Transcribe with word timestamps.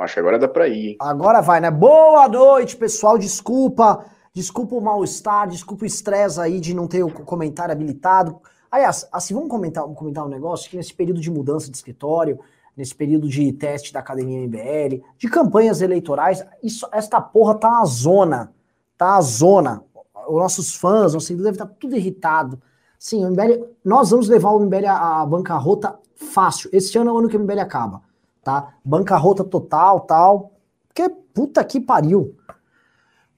Acho 0.00 0.14
que 0.14 0.20
agora 0.20 0.38
dá 0.38 0.48
para 0.48 0.66
ir. 0.66 0.96
Agora 0.98 1.42
vai, 1.42 1.60
né? 1.60 1.70
Boa 1.70 2.26
noite, 2.26 2.74
pessoal. 2.74 3.18
Desculpa, 3.18 4.04
desculpa 4.32 4.74
o 4.74 4.80
mal-estar, 4.80 5.46
desculpa 5.48 5.84
o 5.84 5.86
estresse 5.86 6.40
aí 6.40 6.58
de 6.58 6.72
não 6.72 6.86
ter 6.86 7.02
o 7.02 7.10
comentário 7.10 7.72
habilitado. 7.72 8.40
Aliás, 8.70 9.06
assim, 9.12 9.34
vamos 9.34 9.50
comentar, 9.50 9.84
comentar 9.84 10.24
um 10.24 10.28
negócio 10.28 10.70
que 10.70 10.76
nesse 10.76 10.94
período 10.94 11.20
de 11.20 11.30
mudança 11.30 11.70
de 11.70 11.76
escritório, 11.76 12.38
nesse 12.74 12.94
período 12.94 13.28
de 13.28 13.52
teste 13.52 13.92
da 13.92 14.00
Academia 14.00 14.40
MBL, 14.46 15.04
de 15.18 15.28
campanhas 15.28 15.82
eleitorais, 15.82 16.42
isso, 16.62 16.88
esta 16.92 17.20
porra 17.20 17.56
tá 17.56 17.68
uma 17.68 17.84
zona. 17.84 18.52
Tá 18.96 19.16
a 19.16 19.20
zona. 19.20 19.84
Os 20.28 20.40
nossos 20.40 20.74
fãs, 20.76 21.12
nossos 21.12 21.26
seguidores 21.26 21.58
devem 21.58 21.66
estar 21.66 21.78
tudo 21.78 21.94
irritado. 21.94 22.60
Sim, 22.98 23.26
o 23.26 23.30
MBL, 23.30 23.64
nós 23.84 24.10
vamos 24.10 24.28
levar 24.28 24.50
o 24.52 24.60
MBL 24.60 24.86
à 24.86 25.26
bancarrota 25.26 25.98
fácil. 26.14 26.70
Esse 26.72 26.96
ano 26.96 27.10
é 27.10 27.12
o 27.12 27.18
ano 27.18 27.28
que 27.28 27.36
o 27.36 27.40
MBL 27.40 27.60
acaba 27.60 28.09
tá? 28.42 28.74
Bancarrota 28.84 29.44
total, 29.44 30.00
tal. 30.00 30.52
Porque 30.88 31.08
puta 31.08 31.64
que 31.64 31.80
pariu. 31.80 32.36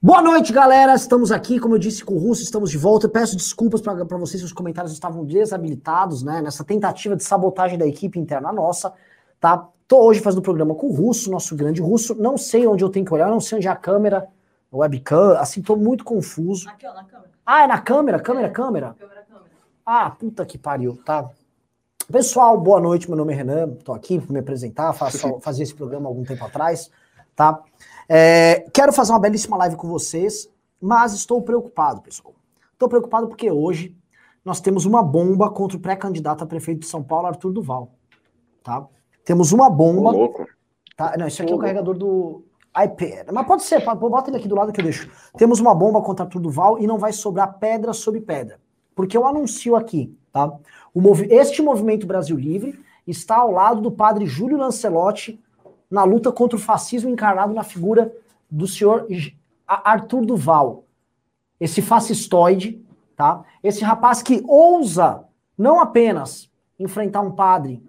Boa 0.01 0.21
noite, 0.21 0.51
galera. 0.51 0.93
Estamos 0.95 1.31
aqui, 1.31 1.59
como 1.59 1.75
eu 1.75 1.79
disse 1.79 2.03
com 2.03 2.15
o 2.15 2.17
Russo, 2.17 2.43
estamos 2.43 2.69
de 2.69 2.77
volta. 2.77 3.05
Eu 3.05 3.09
peço 3.09 3.37
desculpas 3.37 3.81
para 3.81 4.17
vocês 4.17 4.41
se 4.41 4.45
os 4.45 4.51
comentários 4.51 4.91
estavam 4.91 5.23
desabilitados, 5.23 6.23
né? 6.23 6.41
Nessa 6.41 6.63
tentativa 6.63 7.15
de 7.15 7.23
sabotagem 7.23 7.77
da 7.77 7.87
equipe 7.87 8.19
interna 8.19 8.51
nossa, 8.51 8.93
tá? 9.39 9.69
Tô 9.87 10.05
hoje 10.05 10.19
fazendo 10.19 10.39
o 10.39 10.43
programa 10.43 10.75
com 10.75 10.87
o 10.87 10.93
Russo, 10.93 11.31
nosso 11.31 11.55
grande 11.55 11.81
Russo. 11.81 12.15
Não 12.15 12.37
sei 12.37 12.67
onde 12.67 12.83
eu 12.83 12.89
tenho 12.89 13.05
que 13.05 13.13
olhar, 13.13 13.29
não 13.29 13.39
sei 13.39 13.57
onde 13.59 13.67
é 13.67 13.71
a 13.71 13.75
câmera, 13.75 14.27
a 14.71 14.77
webcam, 14.77 15.37
assim, 15.37 15.61
tô 15.61 15.75
muito 15.75 16.03
confuso. 16.03 16.67
Aqui, 16.67 16.85
ó, 16.85 16.93
na 16.93 17.03
câmera. 17.05 17.31
Ah, 17.45 17.63
é 17.63 17.67
na 17.67 17.79
câmera? 17.79 18.19
Câmera, 18.19 18.47
é, 18.47 18.49
câmera? 18.49 18.95
Câmera, 18.99 19.23
câmera. 19.23 19.51
Ah, 19.85 20.09
puta 20.09 20.45
que 20.45 20.57
pariu, 20.57 20.97
tá? 21.05 21.29
Pessoal, 22.13 22.55
boa 22.59 22.79
noite. 22.79 23.09
Meu 23.09 23.17
nome 23.17 23.33
é 23.33 23.35
Renan, 23.37 23.73
estou 23.73 23.95
aqui 23.95 24.19
para 24.19 24.31
me 24.31 24.37
apresentar. 24.37 24.93
Faço, 24.93 25.39
fazia 25.39 25.63
esse 25.63 25.73
programa 25.73 26.05
há 26.05 26.09
algum 26.09 26.23
tempo 26.23 26.45
atrás, 26.45 26.91
tá? 27.35 27.59
É, 28.07 28.69
quero 28.71 28.93
fazer 28.93 29.11
uma 29.11 29.19
belíssima 29.19 29.57
live 29.57 29.75
com 29.75 29.87
vocês, 29.87 30.47
mas 30.79 31.13
estou 31.13 31.41
preocupado, 31.41 32.03
pessoal. 32.03 32.35
Estou 32.71 32.87
preocupado 32.87 33.27
porque 33.27 33.49
hoje 33.49 33.97
nós 34.45 34.61
temos 34.61 34.85
uma 34.85 35.01
bomba 35.01 35.49
contra 35.49 35.75
o 35.75 35.79
pré-candidato 35.79 36.43
a 36.43 36.45
prefeito 36.45 36.81
de 36.81 36.85
São 36.85 37.01
Paulo, 37.01 37.25
Arthur 37.25 37.51
Duval. 37.51 37.89
Tá? 38.63 38.85
Temos 39.25 39.51
uma 39.51 39.67
bomba. 39.67 40.09
Ô, 40.09 40.11
louco. 40.11 40.45
Tá? 40.95 41.15
Não, 41.17 41.25
isso 41.25 41.41
aqui 41.41 41.51
Ô, 41.51 41.55
é 41.55 41.57
o 41.57 41.61
carregador 41.61 41.97
do 41.97 42.45
iPad. 42.77 43.31
Mas 43.33 43.47
pode 43.47 43.63
ser, 43.63 43.83
bota 43.83 44.29
ele 44.29 44.37
aqui 44.37 44.47
do 44.47 44.53
lado 44.53 44.71
que 44.71 44.79
eu 44.79 44.85
deixo. 44.85 45.09
Temos 45.35 45.59
uma 45.59 45.73
bomba 45.73 45.99
contra 46.03 46.25
Arthur 46.25 46.41
Duval 46.41 46.77
e 46.77 46.85
não 46.85 46.99
vai 46.99 47.11
sobrar 47.11 47.57
pedra 47.57 47.91
sobre 47.91 48.21
pedra. 48.21 48.59
Porque 48.93 49.17
eu 49.17 49.25
anuncio 49.25 49.75
aqui, 49.75 50.15
tá? 50.33 50.51
Movi 50.93 51.27
este 51.31 51.61
movimento 51.61 52.07
Brasil 52.07 52.35
Livre 52.35 52.83
está 53.07 53.37
ao 53.37 53.51
lado 53.51 53.79
do 53.79 53.91
padre 53.91 54.25
Júlio 54.25 54.57
Lancelotti 54.57 55.39
na 55.89 56.03
luta 56.03 56.31
contra 56.31 56.57
o 56.57 56.61
fascismo 56.61 57.09
encarnado 57.09 57.53
na 57.53 57.63
figura 57.63 58.11
do 58.49 58.67
senhor 58.67 59.07
Arthur 59.67 60.25
Duval. 60.25 60.85
Esse 61.59 61.81
fascistoide, 61.81 62.83
tá? 63.15 63.43
Esse 63.63 63.83
rapaz 63.83 64.21
que 64.21 64.43
ousa 64.47 65.23
não 65.57 65.79
apenas 65.79 66.51
enfrentar 66.79 67.21
um 67.21 67.31
padre 67.31 67.81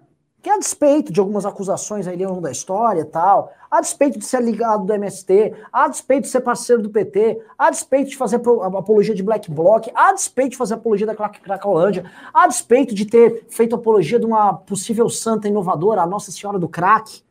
que 0.45 0.49
a 0.51 0.59
despeito 0.59 1.11
de 1.11 1.19
algumas 1.19 1.43
acusações 1.43 2.05
aí 2.05 2.23
ao 2.23 2.29
longo 2.29 2.43
da 2.43 2.51
história 2.51 3.01
e 3.01 3.05
tal, 3.05 3.51
a 3.71 3.81
despeito 3.81 4.19
de 4.19 4.25
ser 4.25 4.43
ligado 4.43 4.85
do 4.85 4.93
MST, 4.93 5.55
a 5.73 5.87
despeito 5.87 6.21
de 6.21 6.27
ser 6.27 6.41
parceiro 6.41 6.83
do 6.83 6.89
PT, 6.91 7.41
a 7.57 7.71
despeito 7.71 8.11
de 8.11 8.15
fazer 8.15 8.35
apologia 8.35 9.15
de 9.15 9.23
Black 9.23 9.49
Bloc, 9.49 9.87
a 9.95 10.13
despeito 10.13 10.51
de 10.51 10.57
fazer 10.57 10.75
apologia 10.75 11.07
da 11.07 11.15
Cracolândia, 11.15 12.05
a 12.31 12.45
despeito 12.45 12.93
de 12.93 13.07
ter 13.07 13.47
feito 13.49 13.73
apologia 13.73 14.19
de 14.19 14.25
uma 14.27 14.53
possível 14.53 15.09
santa 15.09 15.47
inovadora, 15.47 16.03
a 16.03 16.05
Nossa 16.05 16.31
Senhora 16.31 16.59
do 16.59 16.69
Crack, 16.69 17.23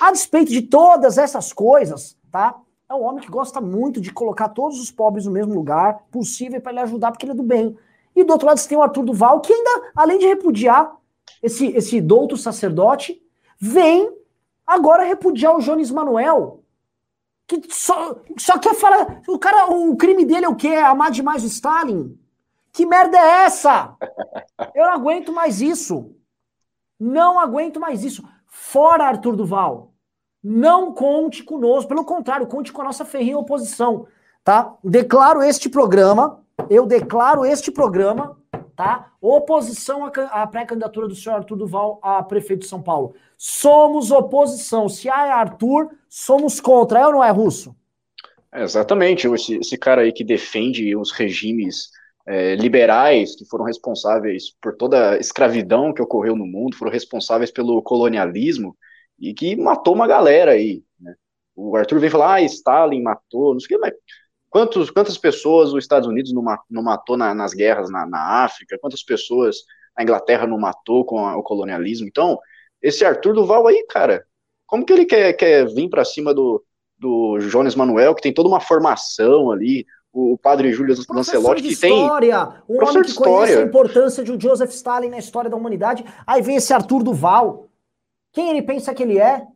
a 0.00 0.10
despeito 0.10 0.50
de 0.50 0.62
todas 0.62 1.18
essas 1.18 1.52
coisas, 1.52 2.16
tá? 2.32 2.56
É 2.88 2.94
um 2.94 3.04
homem 3.04 3.20
que 3.20 3.30
gosta 3.30 3.60
muito 3.60 4.00
de 4.00 4.10
colocar 4.10 4.48
todos 4.48 4.80
os 4.80 4.90
pobres 4.90 5.26
no 5.26 5.30
mesmo 5.30 5.52
lugar 5.52 6.06
possível 6.10 6.58
para 6.58 6.72
ele 6.72 6.80
ajudar, 6.80 7.12
porque 7.12 7.26
ele 7.26 7.32
é 7.32 7.36
do 7.36 7.42
bem. 7.42 7.76
E 8.14 8.24
do 8.24 8.32
outro 8.32 8.46
lado 8.46 8.56
você 8.56 8.66
tem 8.66 8.78
o 8.78 8.82
Arthur 8.82 9.04
Duval, 9.04 9.42
que 9.42 9.52
ainda, 9.52 9.90
além 9.94 10.18
de 10.18 10.26
repudiar 10.26 10.96
esse, 11.46 11.68
esse 11.68 12.00
douto 12.00 12.36
sacerdote, 12.36 13.22
vem 13.58 14.12
agora 14.66 15.04
repudiar 15.04 15.56
o 15.56 15.60
Jones 15.60 15.90
Manuel. 15.92 16.64
Que 17.46 17.62
só, 17.70 18.16
só 18.36 18.58
quer 18.58 18.74
falar. 18.74 19.22
O 19.28 19.38
cara, 19.38 19.70
o 19.70 19.96
crime 19.96 20.24
dele 20.24 20.44
é 20.44 20.48
o 20.48 20.56
quê? 20.56 20.68
É 20.68 20.82
amar 20.82 21.12
demais 21.12 21.44
o 21.44 21.46
Stalin? 21.46 22.18
Que 22.72 22.84
merda 22.84 23.16
é 23.16 23.44
essa? 23.44 23.96
Eu 24.74 24.86
não 24.86 24.92
aguento 24.92 25.32
mais 25.32 25.60
isso. 25.60 26.10
Não 26.98 27.38
aguento 27.38 27.78
mais 27.78 28.02
isso. 28.02 28.24
Fora 28.46 29.04
Arthur 29.04 29.36
Duval. 29.36 29.92
Não 30.42 30.92
conte 30.92 31.44
conosco. 31.44 31.88
Pelo 31.88 32.04
contrário, 32.04 32.48
conte 32.48 32.72
com 32.72 32.82
a 32.82 32.86
nossa 32.86 33.04
ferrinha 33.04 33.38
oposição. 33.38 34.08
Tá? 34.42 34.74
Declaro 34.82 35.42
este 35.42 35.68
programa. 35.68 36.44
Eu 36.68 36.86
declaro 36.86 37.44
este 37.44 37.70
programa 37.70 38.36
tá? 38.76 39.12
Oposição 39.28 40.04
à 40.04 40.46
pré-candidatura 40.46 41.08
do 41.08 41.16
senhor 41.16 41.34
Arthur 41.34 41.56
Duval 41.56 41.98
a 42.00 42.22
prefeito 42.22 42.60
de 42.60 42.68
São 42.68 42.80
Paulo. 42.80 43.16
Somos 43.36 44.12
oposição. 44.12 44.88
Se 44.88 45.08
há 45.08 45.26
é 45.26 45.30
Arthur, 45.32 45.90
somos 46.08 46.60
contra. 46.60 47.00
É 47.00 47.06
ou 47.06 47.12
não 47.12 47.24
é, 47.24 47.30
Russo? 47.32 47.74
É, 48.54 48.62
exatamente. 48.62 49.26
Esse, 49.26 49.56
esse, 49.56 49.76
cara 49.76 50.02
aí 50.02 50.12
que 50.12 50.22
defende 50.22 50.94
os 50.94 51.10
regimes 51.10 51.90
é, 52.24 52.54
liberais 52.54 53.34
que 53.34 53.44
foram 53.46 53.64
responsáveis 53.64 54.54
por 54.62 54.76
toda 54.76 55.14
a 55.14 55.18
escravidão 55.18 55.92
que 55.92 56.00
ocorreu 56.00 56.36
no 56.36 56.46
mundo, 56.46 56.76
foram 56.76 56.92
responsáveis 56.92 57.50
pelo 57.50 57.82
colonialismo 57.82 58.76
e 59.18 59.34
que 59.34 59.56
matou 59.56 59.96
uma 59.96 60.06
galera 60.06 60.52
aí. 60.52 60.84
Né? 61.00 61.16
O 61.56 61.74
Arthur 61.74 61.98
vem 61.98 62.10
falar, 62.10 62.34
ah, 62.34 62.42
Stalin 62.42 63.02
matou, 63.02 63.54
não 63.54 63.58
sei 63.58 63.76
o 63.76 63.80
que, 63.80 63.86
mas 63.86 63.94
Quantos, 64.48 64.90
quantas 64.90 65.18
pessoas 65.18 65.72
os 65.72 65.84
Estados 65.84 66.08
Unidos 66.08 66.32
não, 66.32 66.42
não 66.70 66.82
matou 66.82 67.16
na, 67.16 67.34
nas 67.34 67.52
guerras 67.52 67.90
na, 67.90 68.06
na, 68.06 68.44
África? 68.44 68.78
Quantas 68.80 69.02
pessoas 69.02 69.58
a 69.96 70.02
Inglaterra 70.02 70.46
não 70.46 70.58
matou 70.58 71.04
com 71.04 71.18
a, 71.18 71.36
o 71.36 71.42
colonialismo? 71.42 72.06
Então, 72.06 72.38
esse 72.80 73.04
Arthur 73.04 73.34
Duval 73.34 73.66
aí, 73.66 73.84
cara, 73.88 74.24
como 74.66 74.84
que 74.84 74.92
ele 74.92 75.04
quer, 75.04 75.32
quer 75.34 75.66
vir 75.66 75.88
para 75.88 76.04
cima 76.04 76.32
do, 76.32 76.64
do 76.98 77.38
Jones 77.50 77.74
Manuel, 77.74 78.14
que 78.14 78.22
tem 78.22 78.32
toda 78.32 78.48
uma 78.48 78.60
formação 78.60 79.50
ali, 79.50 79.86
o 80.12 80.38
padre 80.38 80.72
Júlio 80.72 80.96
Lancelotti, 81.10 81.62
que 81.62 81.76
tem. 81.76 82.02
História, 82.02 82.62
um 82.68 82.82
homem 82.82 83.02
que 83.02 83.10
história. 83.10 83.32
conhece 83.32 83.58
a 83.58 83.62
importância 83.62 84.24
de 84.24 84.40
Joseph 84.40 84.70
Stalin 84.70 85.10
na 85.10 85.18
história 85.18 85.50
da 85.50 85.56
humanidade. 85.56 86.04
Aí 86.26 86.40
vem 86.40 86.56
esse 86.56 86.72
Arthur 86.72 87.02
Duval. 87.02 87.68
Quem 88.32 88.50
ele 88.50 88.62
pensa 88.62 88.94
que 88.94 89.02
ele 89.02 89.18
é? 89.18 89.46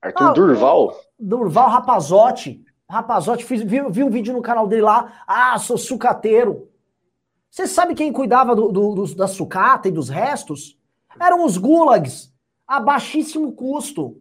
Arthur 0.00 0.24
ah, 0.24 0.32
Durval? 0.32 0.96
Durval 1.18 1.68
Rapazotti. 1.68 2.63
Rapazote, 2.88 3.44
fiz, 3.44 3.62
vi, 3.62 3.80
vi, 3.90 4.04
um 4.04 4.10
vídeo 4.10 4.32
no 4.32 4.42
canal 4.42 4.66
dele 4.66 4.82
lá. 4.82 5.22
Ah, 5.26 5.58
sou 5.58 5.78
sucateiro. 5.78 6.68
Você 7.50 7.66
sabe 7.66 7.94
quem 7.94 8.12
cuidava 8.12 8.54
do, 8.54 8.70
do, 8.70 8.94
do, 8.94 9.14
da 9.14 9.26
sucata 9.26 9.88
e 9.88 9.92
dos 9.92 10.08
restos? 10.08 10.78
Eram 11.18 11.44
os 11.44 11.56
gulags, 11.56 12.32
a 12.66 12.80
baixíssimo 12.80 13.52
custo, 13.52 14.20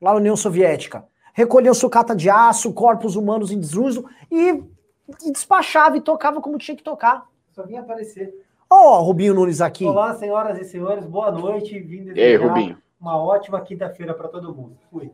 lá 0.00 0.12
na 0.12 0.18
União 0.18 0.36
Soviética. 0.36 1.06
Recolhiam 1.32 1.74
sucata 1.74 2.14
de 2.14 2.30
aço, 2.30 2.72
corpos 2.72 3.16
humanos 3.16 3.50
em 3.50 3.58
desuso 3.58 4.04
e, 4.30 4.62
e 5.24 5.32
despachava 5.32 5.96
e 5.96 6.00
tocava 6.00 6.40
como 6.40 6.58
tinha 6.58 6.76
que 6.76 6.82
tocar. 6.82 7.26
Só 7.50 7.64
vinha 7.64 7.80
aparecer. 7.80 8.32
Ó, 8.68 8.98
oh, 8.98 9.02
Rubinho 9.02 9.34
Nunes 9.34 9.60
aqui. 9.60 9.84
Olá, 9.84 10.14
senhoras 10.14 10.58
e 10.58 10.64
senhores, 10.64 11.06
boa 11.06 11.30
noite. 11.32 11.80
Desejar 11.80 12.18
Ei, 12.18 12.36
Rubinho. 12.36 12.78
uma 13.00 13.16
ótima 13.16 13.60
quinta-feira 13.60 14.14
para 14.14 14.28
todo 14.28 14.54
mundo. 14.54 14.76
Fui. 14.90 15.10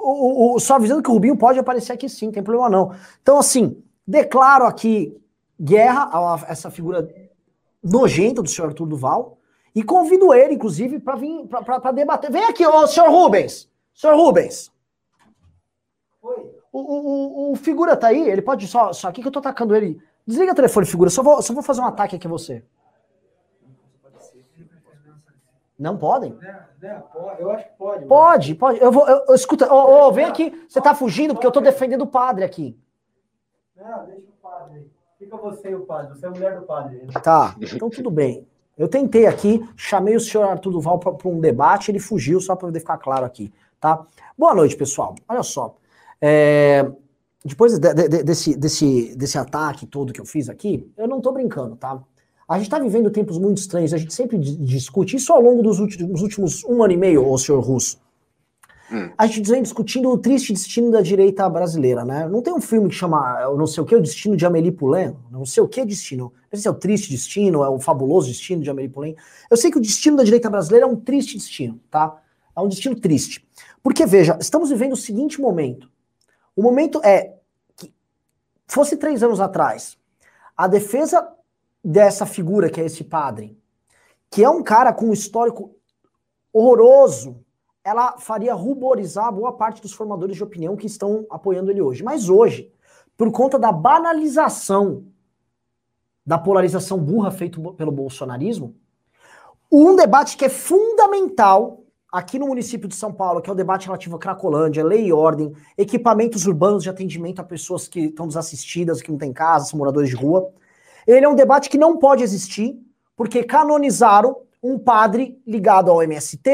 O, 0.00 0.54
o, 0.54 0.60
só 0.60 0.76
avisando 0.76 1.02
que 1.02 1.10
o 1.10 1.12
Rubinho 1.12 1.36
pode 1.36 1.58
aparecer 1.58 1.92
aqui 1.92 2.08
sim, 2.08 2.26
não 2.26 2.32
tem 2.32 2.42
problema 2.42 2.68
não. 2.68 2.94
Então, 3.20 3.38
assim, 3.38 3.82
declaro 4.06 4.64
aqui 4.64 5.16
guerra 5.60 6.08
a 6.12 6.44
essa 6.48 6.70
figura 6.70 7.08
nojenta 7.82 8.42
do 8.42 8.48
senhor 8.48 8.68
Arthur 8.68 8.86
Duval 8.86 9.38
e 9.74 9.82
convido 9.82 10.32
ele, 10.32 10.54
inclusive, 10.54 10.98
para 11.00 11.16
vir 11.16 11.46
para 11.46 11.92
debater. 11.92 12.30
Vem 12.30 12.44
aqui, 12.44 12.66
ô 12.66 12.86
senhor 12.86 13.10
Rubens! 13.10 13.68
Senhor 13.94 14.16
Rubens! 14.16 14.70
Oi. 16.22 16.58
O, 16.72 16.80
o, 16.80 17.52
o, 17.52 17.56
figura 17.56 17.96
tá 17.96 18.08
aí, 18.08 18.28
ele 18.28 18.42
pode 18.42 18.66
só, 18.68 18.92
só 18.92 19.08
aqui 19.08 19.22
que 19.22 19.28
eu 19.28 19.32
tô 19.32 19.38
atacando 19.38 19.74
ele. 19.74 20.00
Desliga 20.26 20.52
o 20.52 20.54
telefone, 20.54 20.86
figura, 20.86 21.10
só 21.10 21.22
vou, 21.22 21.40
só 21.40 21.54
vou 21.54 21.62
fazer 21.62 21.80
um 21.80 21.86
ataque 21.86 22.16
aqui 22.16 22.26
a 22.26 22.30
você. 22.30 22.62
Não 25.78 25.96
podem? 25.96 26.36
eu 27.38 27.50
acho 27.52 27.64
que 27.64 27.76
pode. 27.78 28.06
Pode, 28.06 28.54
pode. 28.56 28.80
Eu 28.80 28.90
vou. 28.90 29.06
Eu, 29.08 29.24
eu 29.28 29.34
escuta, 29.34 29.72
oh, 29.72 30.08
oh, 30.08 30.12
vem 30.12 30.24
aqui. 30.24 30.66
Você 30.68 30.80
tá 30.80 30.94
fugindo 30.94 31.34
porque 31.34 31.46
eu 31.46 31.52
tô 31.52 31.60
defendendo 31.60 32.02
o 32.02 32.06
padre 32.06 32.44
aqui. 32.44 32.76
Não, 33.76 34.06
deixa 34.06 34.26
o 34.28 34.42
padre. 34.42 34.90
Fica 35.18 35.36
você 35.36 35.70
e 35.70 35.74
o 35.76 35.86
padre. 35.86 36.18
Você 36.18 36.26
é 36.26 36.28
a 36.28 36.32
mulher 36.32 36.58
do 36.58 36.66
padre. 36.66 37.06
Tá, 37.22 37.54
então 37.60 37.88
tudo 37.88 38.10
bem. 38.10 38.46
Eu 38.76 38.88
tentei 38.88 39.26
aqui, 39.26 39.68
chamei 39.76 40.14
o 40.14 40.20
senhor 40.20 40.48
Arthur 40.48 40.70
Duval 40.70 40.98
para 41.00 41.28
um 41.28 41.40
debate, 41.40 41.90
ele 41.90 41.98
fugiu, 41.98 42.40
só 42.40 42.54
para 42.54 42.68
poder 42.68 42.78
ficar 42.78 42.96
claro 42.98 43.24
aqui, 43.24 43.52
tá? 43.80 44.06
Boa 44.36 44.54
noite, 44.54 44.76
pessoal. 44.76 45.16
Olha 45.28 45.42
só. 45.42 45.76
É, 46.20 46.88
depois 47.44 47.76
de, 47.76 47.94
de, 47.94 48.22
desse, 48.22 48.56
desse, 48.56 49.16
desse 49.16 49.36
ataque 49.36 49.84
todo 49.84 50.12
que 50.12 50.20
eu 50.20 50.24
fiz 50.24 50.48
aqui, 50.48 50.92
eu 50.96 51.08
não 51.08 51.20
tô 51.20 51.32
brincando, 51.32 51.74
tá? 51.74 52.00
A 52.48 52.54
gente 52.54 52.66
está 52.66 52.78
vivendo 52.78 53.10
tempos 53.10 53.36
muito 53.36 53.58
estranhos, 53.58 53.92
a 53.92 53.98
gente 53.98 54.14
sempre 54.14 54.38
discute 54.38 55.16
isso 55.16 55.32
ao 55.32 55.40
longo 55.40 55.62
dos 55.62 55.78
últimos, 55.78 56.22
últimos 56.22 56.64
um 56.64 56.82
ano 56.82 56.94
e 56.94 56.96
meio, 56.96 57.28
ô 57.28 57.36
senhor 57.36 57.60
Russo. 57.60 57.98
Hum. 58.90 59.10
A 59.18 59.26
gente 59.26 59.50
vem 59.50 59.62
discutindo 59.62 60.08
o 60.08 60.16
triste 60.16 60.50
destino 60.50 60.90
da 60.90 61.02
direita 61.02 61.46
brasileira, 61.46 62.06
né? 62.06 62.26
Não 62.26 62.40
tem 62.40 62.54
um 62.54 62.60
filme 62.60 62.88
que 62.88 62.94
chama 62.94 63.38
não 63.54 63.66
sei 63.66 63.82
o 63.82 63.86
que, 63.86 63.94
o 63.94 64.00
destino 64.00 64.34
de 64.34 64.46
Amélie 64.46 64.72
Poulain? 64.72 65.14
Não 65.30 65.44
sei 65.44 65.62
o 65.62 65.68
que 65.68 65.84
destino. 65.84 66.32
Não 66.50 66.50
sei 66.52 66.60
se 66.60 66.68
é 66.68 66.70
o 66.70 66.74
triste 66.74 67.10
destino, 67.10 67.62
é 67.62 67.68
o 67.68 67.78
fabuloso 67.78 68.28
destino 68.28 68.62
de 68.62 68.70
Amélie 68.70 68.90
Poulain. 68.90 69.14
Eu 69.50 69.56
sei 69.58 69.70
que 69.70 69.76
o 69.76 69.80
destino 69.80 70.16
da 70.16 70.24
direita 70.24 70.48
brasileira 70.48 70.86
é 70.86 70.88
um 70.88 70.96
triste 70.96 71.36
destino, 71.36 71.78
tá? 71.90 72.16
É 72.56 72.60
um 72.62 72.68
destino 72.68 72.98
triste. 72.98 73.46
Porque, 73.82 74.06
veja, 74.06 74.38
estamos 74.40 74.70
vivendo 74.70 74.92
o 74.92 74.96
seguinte 74.96 75.38
momento. 75.38 75.90
O 76.56 76.62
momento 76.62 76.98
é 77.04 77.34
que, 77.76 77.92
fosse 78.66 78.96
três 78.96 79.22
anos 79.22 79.38
atrás, 79.38 79.98
a 80.56 80.66
defesa 80.66 81.28
dessa 81.84 82.26
figura 82.26 82.70
que 82.70 82.80
é 82.80 82.84
esse 82.84 83.04
padre, 83.04 83.58
que 84.30 84.44
é 84.44 84.50
um 84.50 84.62
cara 84.62 84.92
com 84.92 85.06
um 85.06 85.12
histórico 85.12 85.74
horroroso, 86.52 87.44
ela 87.84 88.18
faria 88.18 88.54
ruborizar 88.54 89.32
boa 89.32 89.52
parte 89.52 89.80
dos 89.80 89.92
formadores 89.92 90.36
de 90.36 90.44
opinião 90.44 90.76
que 90.76 90.86
estão 90.86 91.26
apoiando 91.30 91.70
ele 91.70 91.80
hoje. 91.80 92.02
Mas 92.02 92.28
hoje, 92.28 92.72
por 93.16 93.30
conta 93.32 93.58
da 93.58 93.72
banalização 93.72 95.06
da 96.24 96.36
polarização 96.36 96.98
burra 96.98 97.30
feita 97.30 97.58
pelo 97.72 97.90
bolsonarismo, 97.90 98.76
um 99.72 99.96
debate 99.96 100.36
que 100.36 100.44
é 100.44 100.48
fundamental 100.50 101.82
aqui 102.12 102.38
no 102.38 102.46
município 102.46 102.86
de 102.86 102.94
São 102.94 103.12
Paulo, 103.12 103.40
que 103.40 103.48
é 103.48 103.52
o 103.52 103.56
debate 103.56 103.86
relativo 103.86 104.16
à 104.16 104.18
Cracolândia, 104.18 104.84
lei 104.84 105.06
e 105.06 105.12
ordem, 105.12 105.54
equipamentos 105.76 106.46
urbanos 106.46 106.82
de 106.82 106.90
atendimento 106.90 107.40
a 107.40 107.44
pessoas 107.44 107.88
que 107.88 108.00
estão 108.00 108.26
desassistidas, 108.26 109.00
que 109.00 109.10
não 109.10 109.18
têm 109.18 109.32
casa, 109.32 109.66
são 109.70 109.78
moradores 109.78 110.10
de 110.10 110.16
rua. 110.16 110.50
Ele 111.08 111.24
é 111.24 111.28
um 111.28 111.34
debate 111.34 111.70
que 111.70 111.78
não 111.78 111.96
pode 111.96 112.22
existir, 112.22 112.78
porque 113.16 113.42
canonizaram 113.42 114.42
um 114.62 114.78
padre 114.78 115.40
ligado 115.46 115.90
ao 115.90 116.02
MST, 116.02 116.50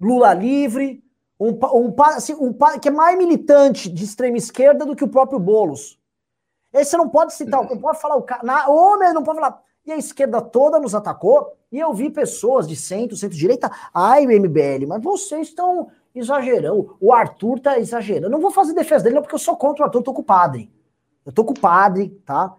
Lula 0.00 0.32
livre, 0.32 1.04
um, 1.38 1.50
um, 1.50 1.94
assim, 2.02 2.34
um, 2.34 2.52
que 2.80 2.88
é 2.88 2.90
mais 2.90 3.18
militante 3.18 3.90
de 3.90 4.02
extrema 4.02 4.38
esquerda 4.38 4.86
do 4.86 4.96
que 4.96 5.04
o 5.04 5.08
próprio 5.08 5.38
Boulos. 5.38 5.98
Esse 6.72 6.92
você 6.92 6.96
não 6.96 7.10
pode 7.10 7.34
citar, 7.34 7.62
não 7.62 7.78
pode 7.78 8.00
falar 8.00 8.16
o 8.16 8.22
cara. 8.22 8.70
Homem, 8.70 9.12
não 9.12 9.22
pode 9.22 9.38
falar. 9.38 9.62
E 9.84 9.92
a 9.92 9.98
esquerda 9.98 10.40
toda 10.40 10.80
nos 10.80 10.94
atacou, 10.94 11.52
e 11.70 11.78
eu 11.78 11.92
vi 11.92 12.08
pessoas 12.08 12.66
de 12.66 12.74
centro, 12.74 13.16
centro-direita, 13.16 13.70
ai, 13.92 14.26
o 14.26 14.30
MBL, 14.30 14.86
mas 14.88 15.02
vocês 15.02 15.48
estão 15.48 15.90
exagerando. 16.14 16.96
O 16.98 17.12
Arthur 17.12 17.60
tá 17.60 17.78
exagerando. 17.78 18.30
Não 18.30 18.40
vou 18.40 18.50
fazer 18.50 18.72
defesa 18.72 19.04
dele, 19.04 19.16
não, 19.16 19.22
porque 19.22 19.34
eu 19.34 19.38
sou 19.38 19.56
contra 19.56 19.82
o 19.82 19.84
Arthur, 19.84 19.98
eu 19.98 20.04
tô 20.04 20.14
com 20.14 20.22
o 20.22 20.24
padre. 20.24 20.72
Eu 21.26 21.32
tô 21.32 21.44
com 21.44 21.52
o 21.52 21.60
padre, 21.60 22.08
tá? 22.24 22.56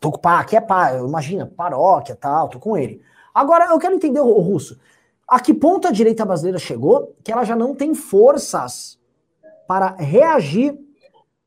Tô 0.00 0.12
com 0.12 0.18
padre, 0.18 0.42
aqui 0.42 0.56
é 0.56 0.60
pá, 0.60 0.94
imagina, 0.94 1.46
paróquia, 1.46 2.14
tal, 2.14 2.48
tô 2.48 2.58
com 2.58 2.76
ele. 2.76 3.02
Agora, 3.34 3.66
eu 3.66 3.78
quero 3.78 3.94
entender, 3.94 4.20
o 4.20 4.40
Russo, 4.40 4.78
a 5.26 5.40
que 5.40 5.52
ponto 5.52 5.86
a 5.86 5.92
direita 5.92 6.24
brasileira 6.24 6.58
chegou 6.58 7.14
que 7.22 7.32
ela 7.32 7.44
já 7.44 7.54
não 7.54 7.74
tem 7.74 7.94
forças 7.94 8.98
para 9.66 9.94
reagir 9.96 10.78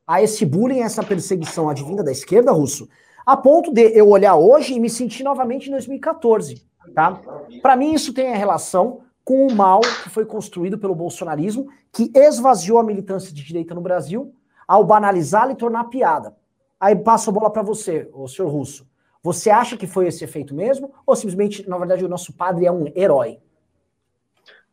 a 0.06 0.22
esse 0.22 0.46
bullying, 0.46 0.82
a 0.82 0.86
essa 0.86 1.04
perseguição 1.04 1.70
advinda 1.70 2.04
da 2.04 2.12
esquerda, 2.12 2.52
Russo, 2.52 2.88
a 3.26 3.38
ponto 3.38 3.74
de 3.74 3.98
eu 3.98 4.10
olhar 4.10 4.36
hoje 4.36 4.74
e 4.74 4.80
me 4.80 4.90
sentir 4.90 5.24
novamente 5.24 5.68
em 5.68 5.72
2014, 5.72 6.66
tá? 6.94 7.22
Para 7.62 7.76
mim 7.76 7.94
isso 7.94 8.14
tem 8.14 8.34
a 8.34 8.38
relação 8.38 9.02
com 9.24 9.48
o 9.48 9.56
mal 9.56 9.80
que 9.82 10.10
foi 10.10 10.26
construído 10.26 10.78
pelo 10.78 10.96
bolsonarismo, 10.96 11.68
que 11.92 12.12
esvaziou 12.14 12.80
a 12.80 12.84
militância 12.84 13.34
de 13.34 13.44
direita 13.44 13.74
no 13.74 13.82
Brasil 13.82 14.34
ao 14.68 14.84
banalizá-la 14.84 15.52
e 15.52 15.56
tornar 15.56 15.86
piada. 15.86 16.36
Aí 16.82 16.96
passo 16.96 17.30
a 17.30 17.34
bola 17.34 17.52
para 17.52 17.62
você, 17.62 18.10
o 18.12 18.28
senhor 18.28 18.50
Russo. 18.50 18.90
Você 19.22 19.52
acha 19.52 19.78
que 19.78 19.86
foi 19.86 20.08
esse 20.08 20.24
efeito 20.24 20.56
mesmo? 20.56 20.92
Ou 21.06 21.16
simplesmente, 21.16 21.70
na 21.70 21.78
verdade, 21.78 22.04
o 22.04 22.10
nosso 22.10 22.34
padre 22.34 22.66
é 22.66 22.72
um 22.72 22.92
herói? 22.96 23.38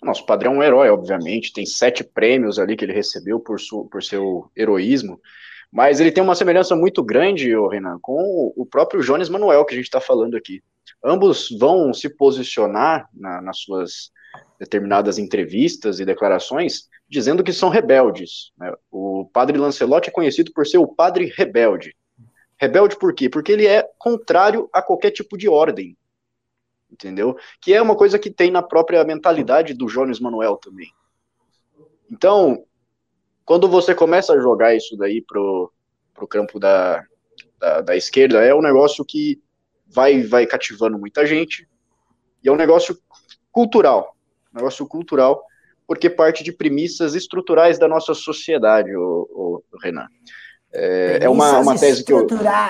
Nosso 0.02 0.24
padre 0.24 0.48
é 0.48 0.50
um 0.50 0.62
herói, 0.62 0.88
obviamente, 0.88 1.52
tem 1.52 1.66
sete 1.66 2.02
prêmios 2.02 2.58
ali 2.58 2.76
que 2.76 2.84
ele 2.84 2.94
recebeu 2.94 3.38
por, 3.38 3.58
por 3.90 4.02
seu 4.02 4.50
heroísmo, 4.56 5.20
mas 5.70 6.00
ele 6.00 6.10
tem 6.10 6.22
uma 6.22 6.34
semelhança 6.34 6.74
muito 6.74 7.02
grande, 7.02 7.50
Renan, 7.68 7.98
com 8.00 8.52
o 8.56 8.64
próprio 8.64 9.02
Jones 9.02 9.28
Manuel 9.28 9.66
que 9.66 9.74
a 9.74 9.76
gente 9.76 9.86
está 9.86 10.00
falando 10.00 10.34
aqui. 10.34 10.62
Ambos 11.04 11.54
vão 11.60 11.92
se 11.92 12.08
posicionar 12.08 13.06
na, 13.12 13.42
nas 13.42 13.58
suas 13.58 14.10
determinadas 14.58 15.18
entrevistas 15.18 16.00
e 16.00 16.06
declarações 16.06 16.88
dizendo 17.08 17.42
que 17.42 17.52
são 17.52 17.68
rebeldes. 17.68 18.52
Né? 18.58 18.72
O 18.90 19.28
padre 19.32 19.58
Lancelotti 19.58 20.08
é 20.08 20.12
conhecido 20.12 20.52
por 20.52 20.66
ser 20.66 20.78
o 20.78 20.86
padre 20.86 21.32
rebelde. 21.36 21.94
Rebelde 22.60 22.98
por 22.98 23.14
quê? 23.14 23.28
Porque 23.28 23.52
ele 23.52 23.66
é 23.66 23.88
contrário 23.98 24.68
a 24.72 24.82
qualquer 24.82 25.10
tipo 25.10 25.36
de 25.36 25.48
ordem 25.48 25.96
entendeu? 26.90 27.36
Que 27.60 27.74
é 27.74 27.82
uma 27.82 27.96
coisa 27.96 28.18
que 28.18 28.30
tem 28.30 28.50
na 28.50 28.62
própria 28.62 29.04
mentalidade 29.04 29.74
do 29.74 29.86
Jones 29.86 30.18
Manuel 30.18 30.56
também. 30.56 30.90
Então, 32.10 32.64
quando 33.44 33.68
você 33.68 33.94
começa 33.94 34.32
a 34.32 34.40
jogar 34.40 34.74
isso 34.74 34.96
daí 34.96 35.22
pro, 35.22 35.72
pro 36.14 36.26
campo 36.26 36.58
da, 36.58 37.04
da, 37.58 37.80
da 37.82 37.96
esquerda, 37.96 38.42
é 38.42 38.54
um 38.54 38.62
negócio 38.62 39.04
que 39.04 39.40
vai, 39.86 40.22
vai 40.22 40.46
cativando 40.46 40.98
muita 40.98 41.26
gente, 41.26 41.68
e 42.42 42.48
é 42.48 42.52
um 42.52 42.56
negócio 42.56 42.98
cultural, 43.50 44.16
um 44.52 44.56
negócio 44.56 44.86
cultural, 44.86 45.42
porque 45.86 46.08
parte 46.08 46.44
de 46.44 46.52
premissas 46.52 47.14
estruturais 47.14 47.78
da 47.78 47.88
nossa 47.88 48.14
sociedade, 48.14 48.94
o, 48.94 49.62
o 49.72 49.78
Renan. 49.82 50.06
É, 50.72 51.20
é 51.22 51.28
uma, 51.28 51.60
uma 51.60 51.78
tese 51.78 52.04
que 52.04 52.12
eu. 52.12 52.18
O 52.18 52.28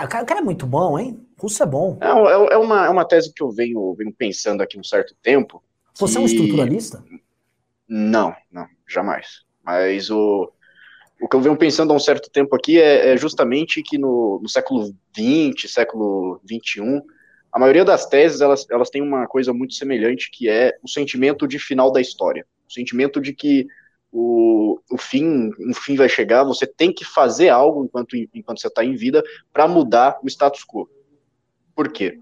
cara 0.08 0.38
é 0.38 0.42
muito 0.42 0.66
bom, 0.66 0.98
hein? 0.98 1.20
Russo 1.36 1.62
é 1.62 1.66
bom. 1.66 1.98
É, 2.00 2.06
é, 2.06 2.54
é, 2.54 2.56
uma, 2.56 2.86
é 2.86 2.88
uma 2.88 3.04
tese 3.04 3.32
que 3.32 3.42
eu 3.42 3.50
venho, 3.50 3.94
venho 3.94 4.12
pensando 4.12 4.62
aqui 4.62 4.78
um 4.78 4.84
certo 4.84 5.14
tempo. 5.22 5.62
Você 5.96 6.14
que... 6.14 6.18
é 6.18 6.22
um 6.22 6.26
estruturalista? 6.26 7.04
Não, 7.88 8.34
não, 8.50 8.66
jamais. 8.86 9.42
Mas 9.64 10.10
o, 10.10 10.52
o 11.20 11.28
que 11.28 11.36
eu 11.36 11.40
venho 11.40 11.56
pensando 11.56 11.92
há 11.92 11.96
um 11.96 12.00
certo 12.00 12.30
tempo 12.30 12.54
aqui 12.54 12.80
é, 12.80 13.12
é 13.12 13.16
justamente 13.16 13.82
que 13.82 13.98
no, 13.98 14.40
no, 14.42 14.48
século 14.48 14.94
XX, 15.16 15.72
século 15.72 16.40
XXI, 16.46 17.02
a 17.52 17.58
maioria 17.58 17.84
das 17.84 18.06
teses 18.06 18.40
elas, 18.40 18.66
elas 18.70 18.90
têm 18.90 19.02
uma 19.02 19.26
coisa 19.26 19.52
muito 19.52 19.74
semelhante, 19.74 20.30
que 20.30 20.48
é 20.48 20.76
o 20.82 20.88
sentimento 20.88 21.48
de 21.48 21.58
final 21.58 21.90
da 21.90 22.00
história. 22.00 22.46
O 22.68 22.72
sentimento 22.72 23.20
de 23.20 23.32
que 23.32 23.66
o, 24.12 24.80
o 24.90 24.96
fim, 24.96 25.50
um 25.60 25.74
fim 25.74 25.96
vai 25.96 26.08
chegar, 26.08 26.44
você 26.44 26.66
tem 26.66 26.92
que 26.92 27.04
fazer 27.04 27.48
algo 27.48 27.84
enquanto, 27.84 28.16
enquanto 28.34 28.60
você 28.60 28.68
está 28.68 28.84
em 28.84 28.94
vida 28.94 29.22
para 29.52 29.68
mudar 29.68 30.18
o 30.22 30.28
status 30.28 30.64
quo. 30.64 30.88
Por 31.74 31.92
quê? 31.92 32.18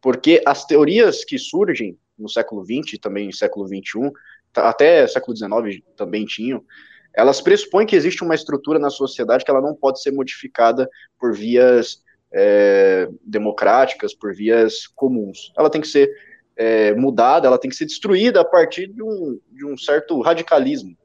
Porque 0.00 0.42
as 0.46 0.64
teorias 0.64 1.24
que 1.24 1.38
surgem 1.38 1.98
no 2.18 2.28
século 2.28 2.64
XX 2.64 2.98
também 3.00 3.26
no 3.26 3.32
século 3.32 3.66
XXI, 3.66 4.10
tá, 4.52 4.68
até 4.68 5.06
século 5.06 5.36
XIX 5.36 5.82
também 5.96 6.24
tinham, 6.24 6.64
elas 7.12 7.40
pressupõem 7.40 7.86
que 7.86 7.96
existe 7.96 8.22
uma 8.22 8.34
estrutura 8.34 8.78
na 8.78 8.90
sociedade 8.90 9.44
que 9.44 9.50
ela 9.50 9.60
não 9.60 9.74
pode 9.74 10.02
ser 10.02 10.12
modificada 10.12 10.88
por 11.18 11.34
vias 11.34 12.02
é, 12.32 13.08
democráticas, 13.22 14.14
por 14.14 14.34
vias 14.34 14.86
comuns. 14.86 15.52
Ela 15.56 15.70
tem 15.70 15.80
que 15.80 15.88
ser 15.88 16.10
é, 16.56 16.94
mudada, 16.94 17.46
ela 17.46 17.58
tem 17.58 17.70
que 17.70 17.76
ser 17.76 17.84
destruída 17.84 18.40
a 18.40 18.44
partir 18.44 18.86
de 18.88 19.02
um, 19.02 19.38
de 19.52 19.66
um 19.66 19.76
certo 19.76 20.20
radicalismo, 20.20 20.96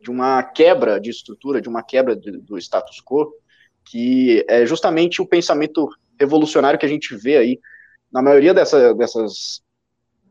de 0.00 0.10
uma 0.10 0.42
quebra 0.42 1.00
de 1.00 1.10
estrutura, 1.10 1.60
de 1.60 1.68
uma 1.68 1.82
quebra 1.82 2.16
de, 2.16 2.32
do 2.32 2.58
status 2.58 3.00
quo, 3.00 3.32
que 3.84 4.44
é 4.48 4.66
justamente 4.66 5.22
o 5.22 5.26
pensamento 5.26 5.88
revolucionário 6.18 6.78
que 6.78 6.86
a 6.86 6.88
gente 6.88 7.16
vê 7.16 7.36
aí 7.36 7.60
na 8.12 8.20
maioria 8.20 8.52
dessa, 8.52 8.92
dessas, 8.94 9.62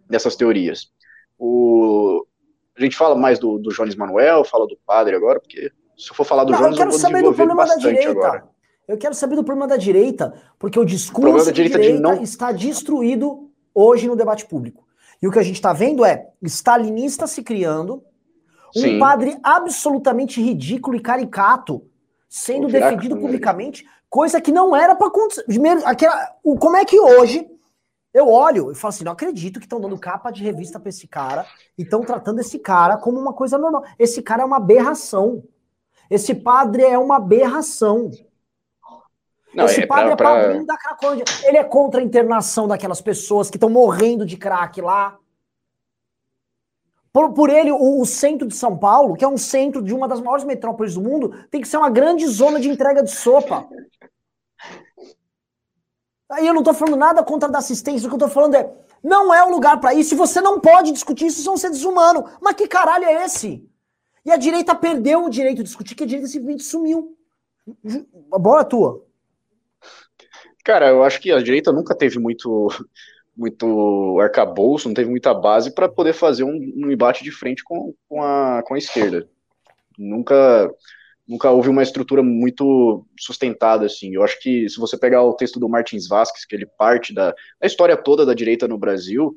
dessas 0.09 0.35
teorias. 0.35 0.91
O, 1.37 2.25
a 2.77 2.81
gente 2.81 2.95
fala 2.95 3.15
mais 3.15 3.39
do, 3.39 3.57
do 3.57 3.71
Jones 3.71 3.95
Manuel, 3.95 4.43
fala 4.43 4.67
do 4.67 4.77
padre 4.85 5.15
agora, 5.15 5.39
porque 5.39 5.71
se 5.97 6.11
eu 6.11 6.15
for 6.15 6.25
falar 6.25 6.43
do 6.43 6.51
Não, 6.51 6.59
Jones, 6.59 6.73
eu, 6.73 6.77
quero 6.77 6.89
eu 6.89 6.91
vou 6.91 6.99
saber 6.99 7.23
do 7.23 7.33
problema 7.33 7.65
da 7.65 7.75
direita. 7.75 8.09
Agora. 8.11 8.43
Eu 8.87 8.97
quero 8.97 9.15
saber 9.15 9.35
do 9.35 9.43
problema 9.43 9.67
da 9.67 9.77
direita, 9.77 10.33
porque 10.59 10.79
o 10.79 10.83
discurso 10.83 11.43
o 11.43 11.45
da 11.45 11.51
direita, 11.51 11.79
direita 11.79 11.97
de 11.97 12.01
não... 12.01 12.21
está 12.21 12.51
destruído 12.51 13.40
hoje 13.73 14.07
no 14.07 14.15
debate 14.15 14.45
público. 14.45 14.85
E 15.21 15.27
o 15.27 15.31
que 15.31 15.39
a 15.39 15.43
gente 15.43 15.55
está 15.55 15.73
vendo 15.73 16.03
é 16.03 16.29
stalinista 16.41 17.27
se 17.27 17.43
criando, 17.43 18.03
um 18.75 18.81
Sim. 18.81 18.99
padre 18.99 19.37
absolutamente 19.43 20.41
ridículo 20.41 20.95
e 20.95 21.01
caricato 21.01 21.85
sendo 22.29 22.67
defendido 22.67 23.17
publicamente, 23.17 23.85
Coisa 24.11 24.41
que 24.41 24.51
não 24.51 24.75
era 24.75 24.93
para 24.93 25.07
acontecer. 25.07 25.45
Aquela, 25.85 26.35
o, 26.43 26.57
como 26.57 26.75
é 26.75 26.83
que 26.83 26.99
hoje 26.99 27.49
eu 28.13 28.27
olho 28.27 28.69
e 28.69 28.75
falo 28.75 28.89
assim: 28.89 29.05
não 29.05 29.13
acredito 29.13 29.57
que 29.57 29.65
estão 29.65 29.79
dando 29.79 29.97
capa 29.97 30.31
de 30.31 30.43
revista 30.43 30.77
para 30.77 30.89
esse 30.89 31.07
cara 31.07 31.45
e 31.77 31.83
estão 31.83 32.01
tratando 32.01 32.41
esse 32.41 32.59
cara 32.59 32.97
como 32.97 33.17
uma 33.17 33.31
coisa 33.31 33.57
normal. 33.57 33.85
Esse 33.97 34.21
cara 34.21 34.41
é 34.41 34.45
uma 34.45 34.57
aberração. 34.57 35.41
Esse 36.09 36.35
padre 36.35 36.83
é 36.83 36.97
uma 36.97 37.15
aberração. 37.15 38.11
Não, 39.53 39.65
esse 39.65 39.81
é 39.81 39.85
padre 39.85 40.15
pra, 40.15 40.29
é 40.29 40.41
padrinho 40.43 40.65
da 40.65 40.77
Cracolândia. 40.77 41.25
Ele 41.43 41.57
é 41.57 41.63
contra 41.63 41.99
a 41.99 42.03
internação 42.03 42.67
daquelas 42.67 43.01
pessoas 43.01 43.49
que 43.49 43.57
estão 43.57 43.69
morrendo 43.69 44.25
de 44.25 44.37
crack 44.37 44.81
lá. 44.81 45.17
Por, 47.11 47.33
por 47.33 47.49
ele, 47.49 47.71
o, 47.71 47.99
o, 47.99 48.05
centro 48.05 48.47
de 48.47 48.55
São 48.55 48.77
Paulo, 48.77 49.15
que 49.15 49.25
é 49.25 49.27
um 49.27 49.37
centro 49.37 49.81
de 49.81 49.93
uma 49.93 50.07
das 50.07 50.21
maiores 50.21 50.45
metrópoles 50.45 50.93
do 50.93 51.01
mundo, 51.01 51.45
tem 51.51 51.59
que 51.59 51.67
ser 51.67 51.77
uma 51.77 51.89
grande 51.89 52.25
zona 52.27 52.59
de 52.59 52.69
entrega 52.69 53.03
de 53.03 53.11
sopa. 53.11 53.67
Aí 56.31 56.47
eu 56.47 56.53
não 56.53 56.61
estou 56.61 56.73
falando 56.73 56.95
nada 56.95 57.21
contra 57.21 57.49
a 57.49 57.51
da 57.51 57.59
assistência, 57.59 58.07
o 58.07 58.09
que 58.09 58.13
eu 58.13 58.25
estou 58.25 58.29
falando 58.29 58.55
é 58.55 58.73
Não 59.03 59.33
é 59.33 59.43
o 59.43 59.51
lugar 59.51 59.81
para 59.81 59.93
isso. 59.93 60.13
E 60.13 60.17
você 60.17 60.39
não 60.39 60.61
pode 60.61 60.93
discutir 60.93 61.25
isso, 61.25 61.43
são 61.43 61.57
seres 61.57 61.83
humanos. 61.83 62.23
Mas 62.41 62.55
que 62.55 62.67
caralho 62.67 63.03
é 63.03 63.25
esse? 63.25 63.69
E 64.23 64.31
a 64.31 64.37
direita 64.37 64.73
perdeu 64.73 65.25
o 65.25 65.29
direito 65.29 65.57
de 65.57 65.63
discutir, 65.63 65.95
que 65.95 66.03
a 66.03 66.07
direita 66.07 66.29
simplesmente 66.29 66.63
sumiu. 66.63 67.17
A 68.31 68.39
bola 68.39 68.61
é 68.61 68.65
tua. 68.65 69.10
Cara, 70.63 70.89
eu 70.89 71.03
acho 71.03 71.19
que 71.19 71.31
a 71.31 71.41
direita 71.41 71.71
nunca 71.71 71.95
teve 71.95 72.19
muito 72.19 72.67
muito 73.35 74.19
arcabouço, 74.19 74.87
não 74.87 74.93
teve 74.93 75.09
muita 75.09 75.33
base 75.33 75.73
para 75.73 75.87
poder 75.87 76.13
fazer 76.13 76.43
um, 76.43 76.53
um, 76.75 76.91
embate 76.91 77.23
de 77.23 77.31
frente 77.31 77.63
com, 77.63 77.93
com, 78.07 78.21
a, 78.21 78.61
com 78.63 78.75
a 78.75 78.77
esquerda. 78.77 79.27
Nunca 79.97 80.69
nunca 81.27 81.49
houve 81.49 81.69
uma 81.69 81.81
estrutura 81.81 82.21
muito 82.21 83.05
sustentada 83.17 83.85
assim. 83.85 84.13
Eu 84.13 84.23
acho 84.23 84.39
que 84.41 84.67
se 84.67 84.77
você 84.77 84.97
pegar 84.97 85.23
o 85.23 85.33
texto 85.33 85.59
do 85.59 85.69
Martins 85.69 86.07
Vasquez, 86.07 86.45
que 86.45 86.55
ele 86.55 86.65
parte 86.77 87.13
da, 87.13 87.33
da 87.59 87.67
história 87.67 87.95
toda 87.95 88.25
da 88.25 88.33
direita 88.33 88.67
no 88.67 88.77
Brasil, 88.77 89.33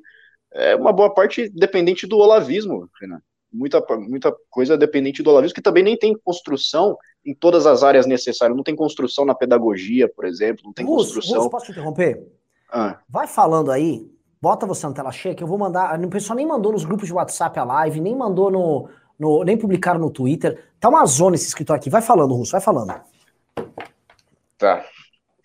é 0.53 0.75
uma 0.75 0.93
boa 0.93 1.13
parte 1.13 1.49
dependente 1.49 2.07
do 2.07 2.19
olavismo, 2.19 2.89
Renan. 3.01 3.21
Muita, 3.55 3.81
muita 3.99 4.35
coisa 4.51 4.77
dependente 4.77 5.23
do 5.23 5.31
olavismo, 5.31 5.55
que 5.55 5.63
também 5.63 5.85
nem 5.85 5.97
tem 5.97 6.17
construção 6.25 6.99
em 7.25 7.35
todas 7.35 7.67
as 7.67 7.83
áreas 7.83 8.05
necessárias. 8.05 8.57
Não 8.57 8.65
tem 8.65 8.75
construção 8.75 9.25
na 9.25 9.35
pedagogia, 9.35 10.09
por 10.09 10.25
exemplo, 10.25 10.65
não 10.65 10.73
tem 10.73 10.85
Russo, 10.85 11.15
construção. 11.15 11.39
Russo, 11.39 11.51
posso 11.51 11.67
te 11.67 11.73
interromper? 11.73 12.27
Ah. 12.71 12.99
Vai 13.09 13.27
falando 13.27 13.71
aí, 13.71 14.11
bota 14.43 14.67
você 14.67 14.87
na 14.87 14.93
tela 14.93 15.13
cheia, 15.13 15.35
que 15.35 15.43
eu 15.43 15.47
vou 15.47 15.57
mandar. 15.57 15.99
O 15.99 16.09
pessoal 16.09 16.37
nem 16.37 16.47
mandou 16.47 16.73
nos 16.73 16.85
grupos 16.85 17.07
de 17.07 17.15
WhatsApp 17.15 17.59
a 17.59 17.65
live, 17.65 18.01
nem 18.01 18.17
mandou 18.17 18.51
no, 18.51 18.89
no, 19.19 19.45
nem 19.45 19.57
publicaram 19.57 20.01
no 20.01 20.11
Twitter. 20.11 20.65
Tá 20.81 20.89
uma 20.89 21.07
zona 21.07 21.37
esse 21.37 21.47
escritório 21.47 21.81
aqui. 21.81 21.89
Vai 21.89 22.03
falando, 22.03 22.35
Russo, 22.35 22.53
vai 22.53 22.61
falando. 22.61 22.93
Tá. 24.59 24.85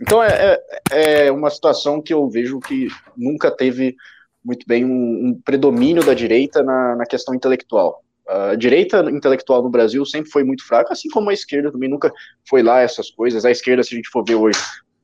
Então 0.02 0.24
é, 0.24 0.60
é, 0.92 1.28
é 1.28 1.32
uma 1.32 1.50
situação 1.50 2.02
que 2.02 2.14
eu 2.14 2.28
vejo 2.30 2.60
que 2.60 2.88
nunca 3.16 3.52
teve 3.52 3.96
muito 4.44 4.66
bem 4.68 4.86
um, 4.86 5.28
um 5.28 5.42
predomínio 5.42 6.06
da 6.06 6.14
direita 6.14 6.64
na, 6.64 6.96
na 6.96 7.06
questão 7.06 7.34
intelectual. 7.34 8.04
A 8.28 8.56
direita 8.56 9.00
intelectual 9.10 9.64
no 9.64 9.70
Brasil 9.70 10.06
sempre 10.06 10.30
foi 10.30 10.44
muito 10.44 10.66
fraca, 10.66 10.94
assim 10.94 11.10
como 11.10 11.30
a 11.30 11.34
esquerda 11.34 11.72
também 11.72 11.90
nunca 11.90 12.14
foi 12.48 12.62
lá 12.62 12.80
essas 12.80 13.10
coisas. 13.10 13.44
A 13.44 13.52
esquerda, 13.52 13.84
se 13.84 13.94
a 13.94 13.98
gente 13.98 14.10
for 14.10 14.24
ver 14.24 14.36
hoje, 14.36 14.60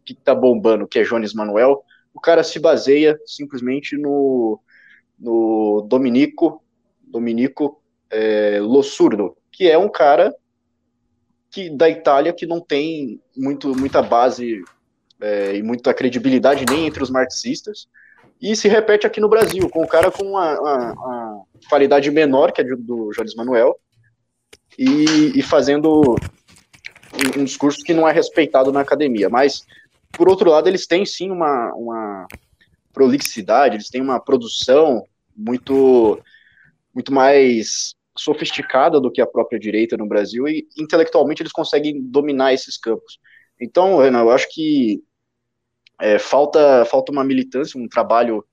que 0.05 0.13
está 0.13 0.35
bombando, 0.35 0.87
que 0.87 0.99
é 0.99 1.03
Jones 1.03 1.33
Manuel, 1.33 1.83
o 2.13 2.19
cara 2.19 2.43
se 2.43 2.59
baseia 2.59 3.19
simplesmente 3.25 3.97
no, 3.97 4.59
no 5.19 5.85
Dominico, 5.89 6.63
Dominico 7.03 7.81
é, 8.11 8.59
Lossurdo, 8.61 9.35
que 9.51 9.69
é 9.69 9.77
um 9.77 9.89
cara 9.89 10.33
que 11.49 11.69
da 11.69 11.89
Itália 11.89 12.31
que 12.31 12.45
não 12.45 12.61
tem 12.61 13.19
muito, 13.35 13.75
muita 13.75 14.01
base 14.01 14.61
é, 15.19 15.55
e 15.55 15.63
muita 15.63 15.93
credibilidade 15.93 16.65
nem 16.69 16.85
entre 16.85 17.01
os 17.01 17.09
marxistas, 17.09 17.87
e 18.41 18.55
se 18.55 18.67
repete 18.67 19.07
aqui 19.07 19.19
no 19.19 19.29
Brasil, 19.29 19.69
com 19.69 19.83
um 19.83 19.87
cara 19.87 20.11
com 20.11 20.23
uma, 20.23 20.59
uma, 20.59 20.91
uma 20.93 21.45
qualidade 21.69 22.11
menor 22.11 22.51
que 22.51 22.61
a 22.61 22.63
do 22.63 23.09
Jones 23.15 23.35
Manuel, 23.35 23.79
e, 24.77 25.37
e 25.39 25.41
fazendo 25.41 26.15
um, 27.13 27.41
um, 27.41 27.43
discurso 27.43 27.83
que 27.83 27.93
não 27.93 28.07
é 28.07 28.11
respeitado 28.11 28.71
na 28.71 28.81
academia. 28.81 29.29
Mas, 29.29 29.65
por 30.11 30.29
outro 30.29 30.49
lado, 30.49 30.67
eles 30.67 30.85
têm 30.85 31.05
sim 31.05 31.31
uma, 31.31 31.73
uma 31.73 32.27
prolixidade, 32.93 33.75
eles 33.75 33.89
têm 33.89 34.01
uma 34.01 34.19
produção 34.19 35.03
muito, 35.35 36.19
muito 36.93 37.13
mais 37.13 37.95
sofisticada 38.17 38.99
do 38.99 39.11
que 39.11 39.21
a 39.21 39.27
própria 39.27 39.59
direita 39.59 39.97
no 39.97 40.07
Brasil 40.07 40.47
e 40.47 40.65
intelectualmente 40.77 41.41
eles 41.41 41.51
conseguem 41.51 42.01
dominar 42.01 42.53
esses 42.53 42.77
campos. 42.77 43.19
Então, 43.59 43.97
Renan, 43.97 44.21
eu 44.21 44.31
acho 44.31 44.47
que 44.49 45.03
é, 45.99 46.19
falta, 46.19 46.85
falta 46.85 47.11
uma 47.11 47.23
militância, 47.23 47.79
um 47.79 47.87
trabalho 47.87 48.45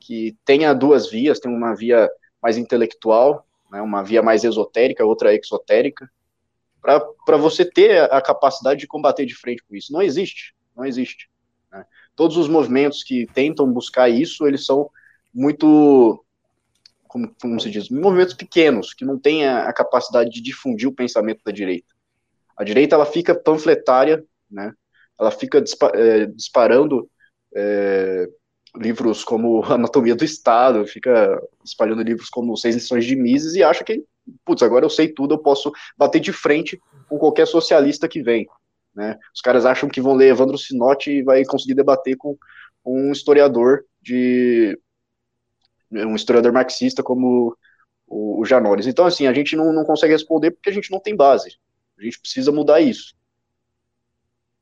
que 0.00 0.36
tenha 0.44 0.74
duas 0.74 1.10
vias, 1.10 1.38
tem 1.38 1.52
uma 1.52 1.74
via 1.74 2.10
mais 2.42 2.58
intelectual, 2.58 3.46
né, 3.70 3.80
uma 3.80 4.02
via 4.02 4.22
mais 4.22 4.44
esotérica, 4.44 5.04
outra 5.04 5.34
exotérica, 5.34 6.10
para 6.80 7.36
você 7.36 7.64
ter 7.64 8.12
a 8.12 8.20
capacidade 8.20 8.80
de 8.80 8.88
combater 8.88 9.24
de 9.24 9.34
frente 9.34 9.62
com 9.62 9.76
isso. 9.76 9.92
Não 9.92 10.02
existe, 10.02 10.54
não 10.76 10.84
existe. 10.84 11.30
Né? 11.70 11.86
Todos 12.16 12.36
os 12.36 12.48
movimentos 12.48 13.04
que 13.04 13.26
tentam 13.32 13.72
buscar 13.72 14.08
isso, 14.08 14.46
eles 14.46 14.66
são 14.66 14.90
muito 15.32 16.24
como, 17.06 17.34
como 17.40 17.60
se 17.60 17.70
diz, 17.70 17.90
movimentos 17.90 18.34
pequenos, 18.34 18.94
que 18.94 19.04
não 19.04 19.18
têm 19.18 19.46
a, 19.46 19.68
a, 19.68 19.72
capacidade 19.72 20.30
de 20.30 20.40
difundir 20.40 20.88
o 20.88 20.94
pensamento 20.94 21.42
da 21.44 21.52
direita. 21.52 21.94
A 22.56 22.64
direita, 22.64 22.94
ela 22.94 23.04
fica 23.04 23.34
panfletária, 23.34 24.24
né, 24.50 24.72
ela 25.18 25.30
fica 25.30 25.60
dispa, 25.60 25.90
é, 25.94 26.26
disparando 26.26 27.08
é, 27.54 28.26
livros 28.76 29.24
como 29.24 29.62
Anatomia 29.70 30.14
do 30.14 30.24
Estado, 30.24 30.86
fica 30.86 31.40
espalhando 31.64 32.02
livros 32.02 32.28
como 32.28 32.56
Seis 32.56 32.74
Lições 32.74 33.04
de 33.04 33.16
Mises 33.16 33.54
e 33.54 33.62
acha 33.62 33.84
que, 33.84 34.04
putz, 34.44 34.62
agora 34.62 34.84
eu 34.84 34.90
sei 34.90 35.08
tudo, 35.08 35.34
eu 35.34 35.38
posso 35.38 35.72
bater 35.96 36.20
de 36.20 36.32
frente 36.32 36.80
com 37.08 37.18
qualquer 37.18 37.46
socialista 37.46 38.08
que 38.08 38.22
vem. 38.22 38.46
Né? 38.94 39.18
Os 39.34 39.40
caras 39.40 39.64
acham 39.64 39.88
que 39.88 40.00
vão 40.00 40.14
ler 40.14 40.30
Evandro 40.30 40.58
Sinotti 40.58 41.10
e 41.10 41.22
vai 41.22 41.44
conseguir 41.44 41.74
debater 41.74 42.16
com 42.16 42.36
um 42.84 43.12
historiador 43.12 43.84
de 44.00 44.78
um 45.90 46.14
historiador 46.14 46.52
marxista 46.52 47.02
como 47.02 47.56
o, 48.06 48.40
o. 48.40 48.44
Então, 48.86 49.06
assim, 49.06 49.26
a 49.26 49.32
gente 49.32 49.54
não, 49.56 49.72
não 49.72 49.84
consegue 49.84 50.12
responder 50.12 50.50
porque 50.50 50.70
a 50.70 50.72
gente 50.72 50.90
não 50.90 51.00
tem 51.00 51.14
base. 51.14 51.58
A 51.98 52.02
gente 52.02 52.20
precisa 52.20 52.50
mudar 52.50 52.80
isso. 52.80 53.14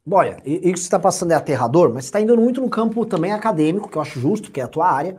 Olha, 0.08 0.40
isso 0.44 0.60
que 0.60 0.76
você 0.78 0.84
está 0.84 0.98
passando 0.98 1.32
é 1.32 1.34
aterrador, 1.34 1.92
mas 1.92 2.04
você 2.04 2.08
está 2.08 2.20
indo 2.20 2.36
muito 2.36 2.60
no 2.60 2.70
campo 2.70 3.04
também 3.04 3.32
acadêmico, 3.32 3.88
que 3.88 3.96
eu 3.96 4.02
acho 4.02 4.18
justo, 4.18 4.50
que 4.50 4.60
é 4.60 4.64
a 4.64 4.68
tua 4.68 4.90
área. 4.90 5.16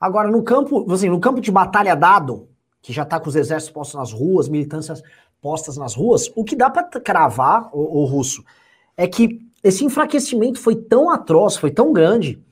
Agora, 0.00 0.30
no 0.30 0.42
campo, 0.42 0.90
assim, 0.92 1.08
no 1.08 1.20
campo 1.20 1.40
de 1.40 1.50
batalha 1.50 1.94
dado, 1.94 2.48
que 2.80 2.92
já 2.92 3.02
está 3.02 3.20
com 3.20 3.28
os 3.28 3.36
exércitos 3.36 3.72
postos 3.72 3.98
nas 3.98 4.12
ruas, 4.12 4.48
militâncias 4.48 5.02
postas 5.40 5.76
nas 5.76 5.94
ruas, 5.94 6.32
o 6.34 6.42
que 6.42 6.56
dá 6.56 6.70
para 6.70 6.84
cravar, 7.00 7.68
o, 7.72 8.02
o 8.02 8.04
russo, 8.04 8.42
é 8.96 9.06
que 9.06 9.40
esse 9.62 9.84
enfraquecimento 9.84 10.58
foi 10.58 10.76
tão 10.76 11.10
atroz, 11.10 11.56
foi 11.56 11.70
tão 11.70 11.92
grande, 11.92 12.42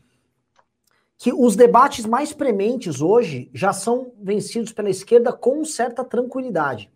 que 1.18 1.32
os 1.32 1.54
debates 1.54 2.04
mais 2.04 2.32
prementes 2.32 3.00
hoje 3.00 3.48
já 3.54 3.72
são 3.72 4.12
vencidos 4.20 4.72
pela 4.72 4.90
esquerda 4.90 5.32
com 5.32 5.64
certa 5.64 6.04
tranquilidade. 6.04 6.90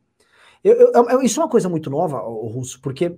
Eu, 0.64 0.75
eu, 0.75 1.09
eu, 1.11 1.23
isso 1.23 1.40
é 1.40 1.45
uma 1.45 1.50
coisa 1.50 1.68
muito 1.68 1.88
nova, 1.88 2.21
o 2.23 2.49
Russo, 2.49 2.80
porque 2.80 3.16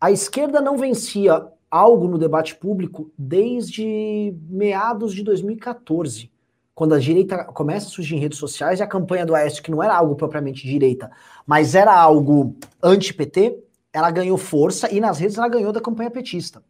a 0.00 0.10
esquerda 0.10 0.60
não 0.60 0.78
vencia 0.78 1.46
algo 1.70 2.08
no 2.08 2.18
debate 2.18 2.56
público 2.56 3.12
desde 3.16 4.34
meados 4.48 5.14
de 5.14 5.22
2014, 5.22 6.30
quando 6.74 6.94
a 6.94 6.98
direita 6.98 7.44
começa 7.44 7.86
a 7.86 7.90
surgir 7.90 8.16
em 8.16 8.18
redes 8.18 8.38
sociais 8.38 8.80
e 8.80 8.82
a 8.82 8.86
campanha 8.86 9.26
do 9.26 9.34
Aécio, 9.34 9.62
que 9.62 9.70
não 9.70 9.82
era 9.82 9.94
algo 9.94 10.16
propriamente 10.16 10.66
direita, 10.66 11.10
mas 11.46 11.74
era 11.74 11.94
algo 11.94 12.56
anti-PT, 12.82 13.62
ela 13.92 14.10
ganhou 14.10 14.38
força 14.38 14.92
e 14.92 15.00
nas 15.00 15.18
redes 15.18 15.36
ela 15.36 15.48
ganhou 15.48 15.72
da 15.72 15.80
campanha 15.80 16.10
petista. 16.10 16.62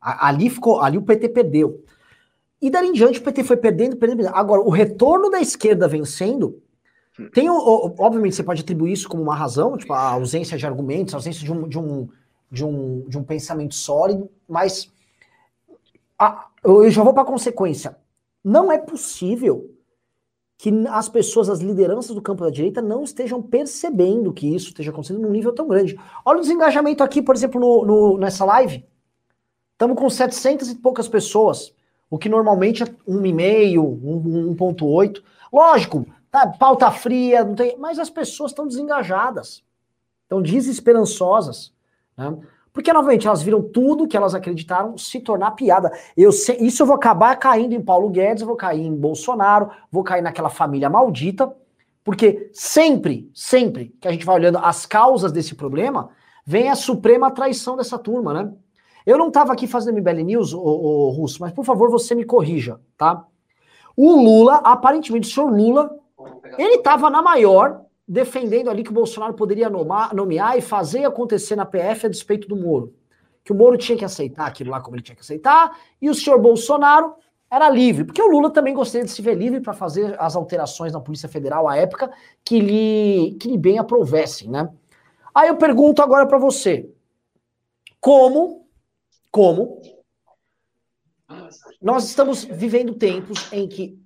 Ali 0.00 0.50
ficou, 0.50 0.80
ali 0.80 0.98
o 0.98 1.02
PT 1.02 1.28
perdeu. 1.28 1.84
E 2.60 2.68
dali 2.70 2.88
em 2.88 2.92
diante 2.92 3.20
o 3.20 3.22
PT 3.22 3.44
foi 3.44 3.56
perdendo, 3.56 3.96
perdendo, 3.96 4.18
perdendo. 4.18 4.36
Agora, 4.36 4.60
o 4.60 4.70
retorno 4.70 5.30
da 5.30 5.40
esquerda 5.40 5.86
vencendo, 5.86 6.60
tem 7.32 7.48
obviamente 7.48 8.34
você 8.34 8.42
pode 8.42 8.62
atribuir 8.62 8.92
isso 8.92 9.08
como 9.08 9.22
uma 9.22 9.34
razão, 9.34 9.76
tipo 9.76 9.92
a 9.92 10.10
ausência 10.10 10.58
de 10.58 10.66
argumentos, 10.66 11.14
a 11.14 11.18
ausência 11.18 11.44
de 11.44 11.52
um, 11.52 11.68
de 11.68 11.78
um, 11.78 12.08
de 12.50 12.64
um, 12.64 13.08
de 13.08 13.18
um 13.18 13.22
pensamento 13.22 13.74
sólido, 13.74 14.30
mas 14.48 14.90
a, 16.18 16.48
eu 16.64 16.90
já 16.90 17.02
vou 17.02 17.14
para 17.14 17.22
a 17.22 17.26
consequência. 17.26 17.96
Não 18.42 18.72
é 18.72 18.78
possível 18.78 19.74
que 20.58 20.70
as 20.88 21.08
pessoas, 21.08 21.48
as 21.48 21.60
lideranças 21.60 22.14
do 22.14 22.20
campo 22.20 22.44
da 22.44 22.50
direita, 22.50 22.82
não 22.82 23.02
estejam 23.02 23.40
percebendo 23.40 24.32
que 24.32 24.54
isso 24.54 24.68
esteja 24.68 24.90
acontecendo 24.90 25.20
num 25.20 25.30
nível 25.30 25.54
tão 25.54 25.66
grande. 25.66 25.98
Olha 26.24 26.38
o 26.38 26.42
desengajamento 26.42 27.02
aqui, 27.02 27.22
por 27.22 27.34
exemplo, 27.34 27.60
no, 27.60 27.84
no 27.84 28.18
nessa 28.18 28.44
live. 28.44 28.84
Estamos 29.72 29.96
com 29.96 30.10
700 30.10 30.70
e 30.70 30.74
poucas 30.74 31.08
pessoas 31.08 31.74
o 32.10 32.18
que 32.18 32.28
normalmente 32.28 32.82
é 32.82 32.86
1,5, 32.86 34.56
1,8. 34.56 35.22
Lógico, 35.52 36.06
tá, 36.30 36.48
pauta 36.48 36.90
fria, 36.90 37.44
não 37.44 37.54
tem, 37.54 37.78
mas 37.78 38.00
as 38.00 38.10
pessoas 38.10 38.50
estão 38.50 38.66
desengajadas, 38.66 39.62
estão 40.24 40.42
desesperançosas, 40.42 41.72
né? 42.20 42.36
Porque, 42.72 42.92
novamente, 42.92 43.26
elas 43.26 43.42
viram 43.42 43.62
tudo 43.62 44.06
que 44.06 44.16
elas 44.16 44.34
acreditaram 44.34 44.96
se 44.96 45.18
tornar 45.20 45.52
piada. 45.52 45.90
Eu 46.16 46.30
sei, 46.30 46.56
isso 46.60 46.82
eu 46.82 46.86
vou 46.86 46.94
acabar 46.94 47.34
caindo 47.36 47.74
em 47.74 47.82
Paulo 47.82 48.08
Guedes, 48.10 48.44
vou 48.44 48.54
cair 48.54 48.86
em 48.86 48.94
Bolsonaro, 48.94 49.70
vou 49.90 50.04
cair 50.04 50.22
naquela 50.22 50.48
família 50.48 50.88
maldita, 50.88 51.52
porque 52.04 52.48
sempre, 52.52 53.28
sempre 53.34 53.92
que 54.00 54.06
a 54.06 54.12
gente 54.12 54.24
vai 54.24 54.36
olhando 54.36 54.58
as 54.58 54.86
causas 54.86 55.32
desse 55.32 55.54
problema, 55.56 56.10
vem 56.46 56.68
a 56.68 56.76
suprema 56.76 57.30
traição 57.30 57.76
dessa 57.76 57.98
turma, 57.98 58.32
né? 58.32 58.52
Eu 59.04 59.18
não 59.18 59.28
estava 59.28 59.52
aqui 59.52 59.66
fazendo 59.66 59.96
MBL 59.98 60.22
News, 60.22 60.52
o, 60.52 60.60
o 60.60 61.10
Russo, 61.10 61.38
mas 61.40 61.52
por 61.52 61.64
favor 61.64 61.90
você 61.90 62.14
me 62.14 62.24
corrija, 62.24 62.80
tá? 62.96 63.24
O 63.96 64.14
Lula, 64.14 64.56
aparentemente 64.56 65.28
o 65.28 65.32
senhor 65.32 65.50
Lula, 65.50 65.90
ele 66.56 66.76
estava 66.76 67.10
na 67.10 67.20
maior, 67.20 67.82
defendendo 68.10 68.68
ali 68.68 68.82
que 68.82 68.90
o 68.90 68.94
Bolsonaro 68.94 69.34
poderia 69.34 69.70
nomear, 69.70 70.12
nomear 70.12 70.58
e 70.58 70.60
fazer 70.60 71.04
acontecer 71.04 71.54
na 71.54 71.64
PF 71.64 72.06
a 72.06 72.08
despeito 72.08 72.48
do 72.48 72.56
Moro. 72.56 72.92
Que 73.44 73.52
o 73.52 73.54
Moro 73.54 73.78
tinha 73.78 73.96
que 73.96 74.04
aceitar 74.04 74.46
aquilo 74.46 74.72
lá 74.72 74.80
como 74.80 74.96
ele 74.96 75.02
tinha 75.04 75.14
que 75.14 75.20
aceitar, 75.20 75.78
e 76.02 76.10
o 76.10 76.14
senhor 76.14 76.40
Bolsonaro 76.40 77.14
era 77.48 77.68
livre, 77.68 78.04
porque 78.04 78.20
o 78.20 78.26
Lula 78.26 78.50
também 78.50 78.74
gostaria 78.74 79.04
de 79.04 79.12
se 79.12 79.22
ver 79.22 79.36
livre 79.36 79.60
para 79.60 79.72
fazer 79.72 80.20
as 80.20 80.34
alterações 80.34 80.92
na 80.92 81.00
Polícia 81.00 81.28
Federal 81.28 81.68
à 81.68 81.76
época 81.76 82.10
que 82.44 82.58
lhe, 82.58 83.36
que 83.40 83.48
lhe 83.48 83.56
bem 83.56 83.78
aprovessem, 83.78 84.50
né? 84.50 84.68
Aí 85.32 85.46
eu 85.46 85.56
pergunto 85.56 86.02
agora 86.02 86.26
para 86.26 86.38
você, 86.38 86.90
como, 88.00 88.66
como 89.30 89.80
nós 91.80 92.08
estamos 92.08 92.42
vivendo 92.42 92.94
tempos 92.94 93.52
em 93.52 93.68
que 93.68 93.96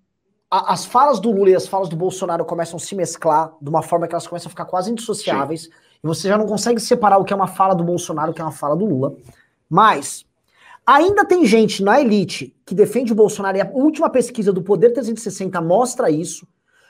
as 0.61 0.85
falas 0.85 1.21
do 1.21 1.31
Lula 1.31 1.51
e 1.51 1.55
as 1.55 1.67
falas 1.67 1.89
do 1.89 1.97
Bolsonaro 1.97 2.45
começam 2.45 2.77
a 2.77 2.81
se 2.81 2.95
mesclar 2.95 3.53
de 3.61 3.69
uma 3.69 3.83
forma 3.83 4.07
que 4.07 4.15
elas 4.15 4.27
começam 4.27 4.49
a 4.49 4.51
ficar 4.51 4.65
quase 4.65 4.91
indissociáveis, 4.91 5.65
Sim. 5.65 5.71
e 6.03 6.07
você 6.07 6.29
já 6.29 6.39
não 6.39 6.47
consegue 6.47 6.81
separar 6.81 7.19
o 7.19 7.25
que 7.25 7.33
é 7.33 7.37
uma 7.37 7.47
fala 7.47 7.75
do 7.75 7.85
Bolsonaro 7.85 8.31
o 8.31 8.35
que 8.35 8.41
é 8.41 8.45
uma 8.45 8.53
fala 8.53 8.77
do 8.77 8.85
Lula. 8.85 9.15
Mas 9.69 10.27
Ainda 10.87 11.25
tem 11.25 11.47
gente 11.47 11.83
na 11.83 11.99
elite 11.99 12.55
que 12.67 12.75
defende 12.75 13.11
o 13.11 13.17
Bolsonaro, 13.17 13.57
e 13.57 13.61
a 13.61 13.71
última 13.73 14.11
pesquisa 14.11 14.53
do 14.53 14.63
Poder 14.63 14.91
360 14.91 15.59
mostra 15.63 16.11
isso. 16.11 16.47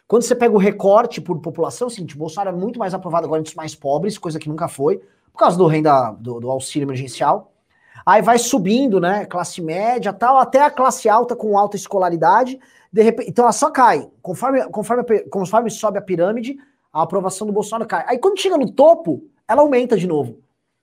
Quando 0.08 0.22
você 0.22 0.34
pega 0.34 0.52
o 0.52 0.58
recorte 0.58 1.20
por 1.20 1.38
população, 1.38 1.86
é 1.86 1.90
o 1.90 1.94
seguinte, 1.94 2.16
o 2.16 2.18
Bolsonaro 2.18 2.56
é 2.56 2.60
muito 2.60 2.78
mais 2.78 2.92
aprovado 2.92 3.26
agora 3.26 3.40
entre 3.40 3.52
os 3.52 3.56
mais 3.56 3.74
pobres, 3.74 4.18
coisa 4.18 4.38
que 4.40 4.48
nunca 4.48 4.66
foi, 4.66 5.00
por 5.32 5.38
causa 5.38 5.56
do 5.56 5.66
renda 5.66 6.10
do, 6.18 6.40
do 6.40 6.50
auxílio 6.50 6.86
emergencial. 6.86 7.52
Aí 8.04 8.20
vai 8.20 8.36
subindo, 8.36 9.00
né? 9.00 9.24
Classe 9.26 9.62
média 9.62 10.12
tal, 10.12 10.38
até 10.38 10.60
a 10.60 10.70
classe 10.70 11.08
alta 11.08 11.36
com 11.36 11.56
alta 11.56 11.76
escolaridade. 11.76 12.58
De 12.94 13.02
repente, 13.02 13.28
então 13.28 13.44
ela 13.44 13.50
só 13.50 13.72
cai. 13.72 14.08
Conforme, 14.22 14.64
conforme, 14.68 15.02
conforme 15.28 15.68
sobe 15.68 15.98
a 15.98 16.00
pirâmide, 16.00 16.56
a 16.92 17.02
aprovação 17.02 17.44
do 17.44 17.52
Bolsonaro 17.52 17.88
cai. 17.88 18.04
Aí 18.06 18.18
quando 18.18 18.38
chega 18.38 18.56
no 18.56 18.70
topo, 18.70 19.24
ela 19.48 19.62
aumenta 19.62 19.96
de 19.96 20.06
novo. 20.06 20.38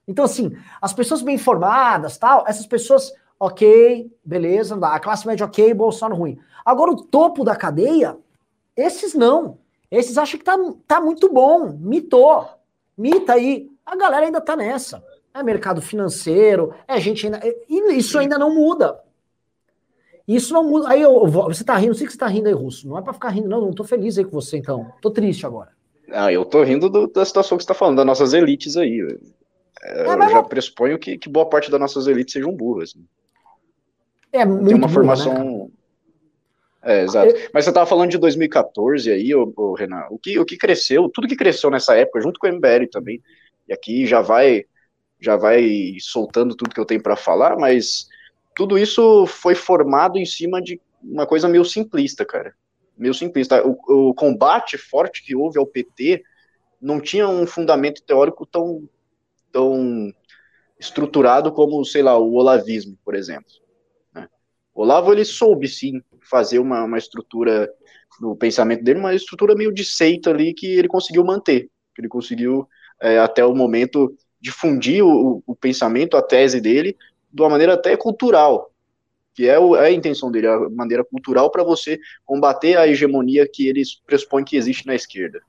Então, 0.06 0.26
assim, 0.26 0.54
as 0.78 0.92
pessoas 0.92 1.22
bem 1.22 1.36
informadas, 1.36 2.18
tal, 2.18 2.44
essas 2.46 2.66
pessoas, 2.66 3.10
ok, 3.40 4.12
beleza, 4.22 4.78
a 4.82 5.00
classe 5.00 5.26
média 5.26 5.46
ok, 5.46 5.72
Bolsonaro 5.72 6.20
ruim. 6.20 6.38
Agora, 6.66 6.90
o 6.90 7.02
topo 7.02 7.44
da 7.44 7.56
cadeia, 7.56 8.18
esses 8.76 9.14
não. 9.14 9.56
Esses 9.90 10.18
acham 10.18 10.38
que 10.38 10.44
tá, 10.44 10.58
tá 10.86 11.00
muito 11.00 11.32
bom, 11.32 11.70
mitou, 11.80 12.46
mita 12.94 13.32
aí. 13.32 13.70
A 13.86 13.96
galera 13.96 14.26
ainda 14.26 14.40
tá 14.42 14.54
nessa. 14.54 15.02
É 15.32 15.42
mercado 15.42 15.80
financeiro, 15.80 16.74
é 16.86 17.00
gente 17.00 17.24
ainda. 17.24 17.40
Isso 17.94 18.18
ainda 18.18 18.38
não 18.38 18.54
muda. 18.54 19.00
Isso 20.26 20.52
não 20.52 20.64
muda. 20.64 20.88
Aí 20.88 21.02
eu, 21.02 21.26
você 21.26 21.64
tá 21.64 21.76
rindo, 21.76 21.94
sei 21.94 22.06
que 22.06 22.12
você 22.12 22.18
tá 22.18 22.26
rindo 22.26 22.48
aí, 22.48 22.54
Russo. 22.54 22.88
Não 22.88 22.98
é 22.98 23.02
pra 23.02 23.12
ficar 23.12 23.30
rindo, 23.30 23.48
não. 23.48 23.60
Não 23.60 23.72
tô 23.72 23.84
feliz 23.84 24.16
aí 24.18 24.24
com 24.24 24.30
você, 24.30 24.56
então. 24.56 24.92
Tô 25.00 25.10
triste 25.10 25.44
agora. 25.44 25.70
Ah, 26.10 26.32
eu 26.32 26.44
tô 26.44 26.62
rindo 26.62 26.88
do, 26.88 27.06
da 27.06 27.24
situação 27.24 27.56
que 27.56 27.64
você 27.64 27.68
tá 27.68 27.74
falando, 27.74 27.96
das 27.96 28.06
nossas 28.06 28.32
elites 28.32 28.76
aí. 28.76 29.00
É, 29.82 30.02
eu 30.02 30.30
já 30.30 30.42
pressuponho 30.42 30.98
que, 30.98 31.18
que, 31.18 31.28
boa 31.28 31.48
parte 31.48 31.70
das 31.70 31.80
nossas 31.80 32.06
elites 32.06 32.32
sejam 32.32 32.54
burras. 32.54 32.94
Né? 32.94 33.02
É 34.32 34.44
muito 34.44 34.66
Tem 34.66 34.74
uma 34.74 34.86
burra, 34.86 34.92
formação. 34.92 35.34
Né, 35.34 35.70
é, 36.82 37.02
exato. 37.02 37.34
Eu... 37.34 37.50
Mas 37.52 37.64
você 37.64 37.70
estava 37.70 37.86
falando 37.86 38.10
de 38.10 38.18
2014 38.18 39.10
aí, 39.10 39.34
ô, 39.34 39.52
ô, 39.56 39.74
Renan. 39.74 40.04
O 40.10 40.18
que, 40.18 40.38
o 40.38 40.44
que 40.44 40.56
cresceu, 40.56 41.08
tudo 41.08 41.28
que 41.28 41.36
cresceu 41.36 41.70
nessa 41.70 41.96
época, 41.96 42.20
junto 42.20 42.38
com 42.38 42.46
o 42.46 42.52
MBL 42.52 42.86
também, 42.90 43.22
e 43.68 43.72
aqui 43.72 44.06
já 44.06 44.20
vai 44.20 44.64
já 45.20 45.36
vai 45.36 45.96
soltando 46.00 46.56
tudo 46.56 46.74
que 46.74 46.80
eu 46.80 46.84
tenho 46.84 47.00
para 47.00 47.14
falar, 47.14 47.56
mas 47.56 48.08
tudo 48.54 48.78
isso 48.78 49.26
foi 49.26 49.54
formado 49.54 50.18
em 50.18 50.26
cima 50.26 50.60
de 50.60 50.80
uma 51.02 51.26
coisa 51.26 51.48
meio 51.48 51.64
simplista, 51.64 52.24
cara. 52.24 52.54
Meio 52.96 53.14
simplista. 53.14 53.66
O, 53.66 54.10
o 54.10 54.14
combate 54.14 54.76
forte 54.78 55.24
que 55.24 55.34
houve 55.34 55.58
ao 55.58 55.66
PT 55.66 56.22
não 56.80 57.00
tinha 57.00 57.28
um 57.28 57.46
fundamento 57.46 58.02
teórico 58.02 58.46
tão 58.46 58.88
tão 59.52 60.12
estruturado 60.80 61.52
como, 61.52 61.84
sei 61.84 62.02
lá, 62.02 62.18
o 62.18 62.32
olavismo, 62.34 62.98
por 63.04 63.14
exemplo. 63.14 63.52
Né? 64.12 64.28
O 64.74 64.82
Olavo, 64.82 65.12
ele 65.12 65.24
soube, 65.24 65.68
sim, 65.68 66.02
fazer 66.28 66.58
uma, 66.58 66.82
uma 66.82 66.98
estrutura 66.98 67.70
no 68.20 68.34
pensamento 68.34 68.82
dele, 68.82 68.98
uma 68.98 69.14
estrutura 69.14 69.54
meio 69.54 69.72
de 69.72 69.84
seita 69.84 70.30
ali 70.30 70.52
que 70.52 70.66
ele 70.66 70.88
conseguiu 70.88 71.24
manter, 71.24 71.70
que 71.94 72.00
ele 72.00 72.08
conseguiu, 72.08 72.66
é, 73.00 73.18
até 73.18 73.44
o 73.44 73.54
momento, 73.54 74.16
difundir 74.40 75.04
o, 75.04 75.42
o, 75.46 75.54
pensamento, 75.54 76.16
a 76.16 76.22
tese 76.22 76.60
dele, 76.60 76.96
de 77.32 77.42
uma 77.42 77.50
maneira 77.50 77.74
até 77.74 77.96
cultural, 77.96 78.70
que 79.34 79.48
é, 79.48 79.54
é 79.54 79.80
a 79.80 79.90
intenção 79.90 80.30
dele, 80.30 80.46
a 80.46 80.68
maneira 80.68 81.04
cultural 81.04 81.50
para 81.50 81.64
você 81.64 81.98
combater 82.24 82.76
a 82.76 82.86
hegemonia 82.86 83.48
que 83.50 83.66
eles 83.66 83.94
pressupõem 84.06 84.44
que 84.44 84.56
existe 84.56 84.86
na 84.86 84.94
esquerda. 84.94 85.40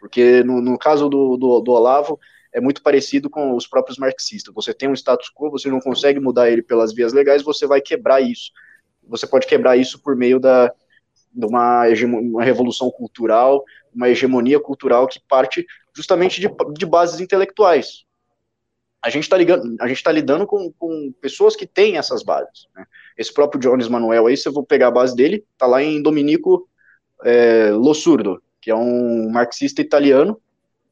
Porque 0.00 0.42
no, 0.42 0.60
no 0.60 0.78
caso 0.78 1.08
do, 1.08 1.36
do, 1.36 1.60
do 1.60 1.72
Olavo, 1.72 2.18
é 2.52 2.60
muito 2.60 2.82
parecido 2.82 3.28
com 3.28 3.54
os 3.54 3.66
próprios 3.66 3.98
marxistas. 3.98 4.54
Você 4.54 4.72
tem 4.72 4.88
um 4.88 4.94
status 4.94 5.30
quo, 5.34 5.50
você 5.50 5.68
não 5.68 5.80
consegue 5.80 6.18
mudar 6.18 6.50
ele 6.50 6.62
pelas 6.62 6.92
vias 6.92 7.12
legais, 7.12 7.42
você 7.42 7.66
vai 7.66 7.80
quebrar 7.80 8.20
isso. 8.20 8.50
Você 9.06 9.26
pode 9.26 9.46
quebrar 9.46 9.76
isso 9.76 10.00
por 10.02 10.16
meio 10.16 10.40
da, 10.40 10.72
de 11.32 11.46
uma, 11.46 11.84
uma 12.20 12.44
revolução 12.44 12.90
cultural, 12.90 13.64
uma 13.94 14.08
hegemonia 14.08 14.60
cultural 14.60 15.06
que 15.06 15.20
parte 15.28 15.66
justamente 15.94 16.40
de, 16.40 16.48
de 16.74 16.86
bases 16.86 17.20
intelectuais. 17.20 18.04
A 19.02 19.10
gente 19.10 19.24
está 19.24 19.36
tá 19.36 20.12
lidando 20.12 20.46
com, 20.46 20.72
com, 20.72 21.12
pessoas 21.20 21.54
que 21.54 21.66
têm 21.66 21.96
essas 21.96 22.22
bases. 22.22 22.66
Né? 22.74 22.84
Esse 23.16 23.32
próprio 23.32 23.60
Jones 23.60 23.88
Manuel 23.88 24.26
aí, 24.26 24.36
se 24.36 24.48
eu 24.48 24.52
vou 24.52 24.64
pegar 24.64 24.88
a 24.88 24.92
base 24.92 25.14
dele, 25.14 25.44
está 25.52 25.66
lá 25.66 25.82
em 25.82 26.02
Dominico 26.02 26.68
é, 27.24 27.70
Lossurdo, 27.70 28.42
que 28.60 28.70
é 28.70 28.74
um 28.74 29.30
marxista 29.30 29.80
italiano, 29.80 30.40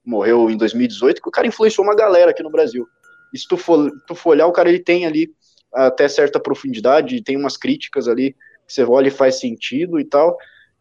morreu 0.04 0.48
em 0.48 0.56
2018, 0.56 1.20
que 1.20 1.28
o 1.28 1.32
cara 1.32 1.48
influenciou 1.48 1.84
uma 1.84 1.96
galera 1.96 2.30
aqui 2.30 2.42
no 2.42 2.50
Brasil. 2.50 2.86
E 3.34 3.38
se 3.38 3.46
tu 3.48 3.56
for, 3.56 3.90
tu 4.06 4.14
for 4.14 4.30
olhar, 4.30 4.46
o 4.46 4.52
cara 4.52 4.68
ele 4.68 4.78
tem 4.78 5.04
ali 5.04 5.34
até 5.74 6.08
certa 6.08 6.40
profundidade, 6.40 7.22
tem 7.22 7.36
umas 7.36 7.56
críticas 7.56 8.08
ali 8.08 8.32
que 8.66 8.72
você 8.72 8.84
olha 8.84 9.08
e 9.08 9.10
faz 9.10 9.38
sentido 9.40 9.98
e 9.98 10.04
tal. 10.04 10.36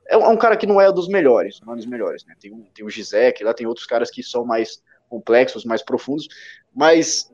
É 0.08 0.16
um, 0.16 0.22
é 0.22 0.30
um 0.30 0.38
cara 0.38 0.56
que 0.56 0.68
não 0.68 0.80
é 0.80 0.92
dos 0.92 1.08
melhores, 1.08 1.60
não 1.66 1.74
é 1.74 1.76
dos 1.76 1.86
melhores, 1.86 2.24
né? 2.26 2.36
Tem, 2.40 2.52
um, 2.52 2.64
tem 2.74 2.86
o 2.86 2.90
Gisek, 2.90 3.44
lá 3.44 3.54
tem 3.54 3.66
outros 3.66 3.86
caras 3.86 4.12
que 4.12 4.22
são 4.22 4.46
mais 4.46 4.82
complexos, 5.10 5.66
mais 5.66 5.84
profundos, 5.84 6.28
mas 6.76 7.32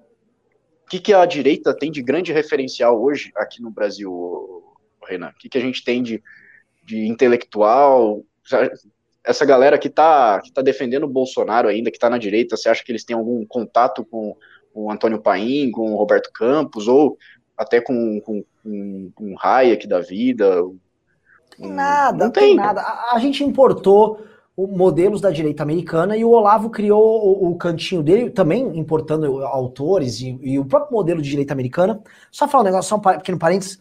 o 0.85 0.89
que, 0.89 0.99
que 0.99 1.13
a 1.13 1.25
direita 1.25 1.73
tem 1.73 1.91
de 1.91 2.01
grande 2.01 2.31
referencial 2.31 3.01
hoje 3.01 3.31
aqui 3.35 3.61
no 3.61 3.71
Brasil, 3.71 4.63
Renan? 5.07 5.29
O 5.29 5.39
que, 5.39 5.49
que 5.49 5.57
a 5.57 5.61
gente 5.61 5.83
tem 5.83 6.03
de, 6.03 6.21
de 6.83 7.07
intelectual? 7.07 8.23
essa 9.23 9.45
galera 9.45 9.77
que 9.77 9.87
está 9.87 10.41
que 10.41 10.51
tá 10.51 10.61
defendendo 10.61 11.03
o 11.03 11.09
Bolsonaro 11.09 11.67
ainda, 11.67 11.91
que 11.91 11.97
está 11.97 12.09
na 12.09 12.17
direita, 12.17 12.57
você 12.57 12.69
acha 12.69 12.83
que 12.83 12.91
eles 12.91 13.03
têm 13.03 13.15
algum 13.15 13.45
contato 13.45 14.03
com, 14.03 14.35
o 14.73 14.91
Antônio 14.91 15.21
Paim, 15.21 15.69
com 15.71 15.93
o 15.93 15.97
Roberto 15.97 16.31
Campos, 16.33 16.87
ou 16.87 17.17
até 17.57 17.81
com, 17.81 18.21
com, 18.21 18.43
com, 18.63 19.11
com 19.13 19.33
o 19.33 19.37
Hayek 19.39 19.87
da 19.87 19.99
vida? 19.99 20.63
Um, 21.59 21.73
nada, 21.73 22.25
não 22.25 22.31
tem, 22.31 22.43
tem 22.43 22.55
nada. 22.55 22.81
A, 22.81 23.15
a, 23.15 23.19
gente 23.19 23.43
importou 23.43 24.25
modelos 24.57 25.21
da 25.21 25.31
direita 25.31 25.63
americana 25.63 26.15
e 26.15 26.25
o 26.25 26.29
Olavo 26.29 26.69
criou 26.69 27.01
o, 27.01 27.51
o 27.51 27.55
cantinho 27.55 28.03
dele, 28.03 28.29
também 28.29 28.77
importando 28.77 29.43
autores 29.45 30.19
e, 30.21 30.37
e, 30.41 30.59
o 30.59 30.65
próprio 30.65 30.93
modelo 30.93 31.21
de 31.21 31.29
direita 31.29 31.53
americana. 31.53 32.01
Só 32.29 32.47
falar 32.47 32.63
um 32.63 32.65
negócio, 32.65 32.89
só 32.89 32.95
um 32.97 32.99
pequeno 32.99 33.39
parênteses. 33.39 33.79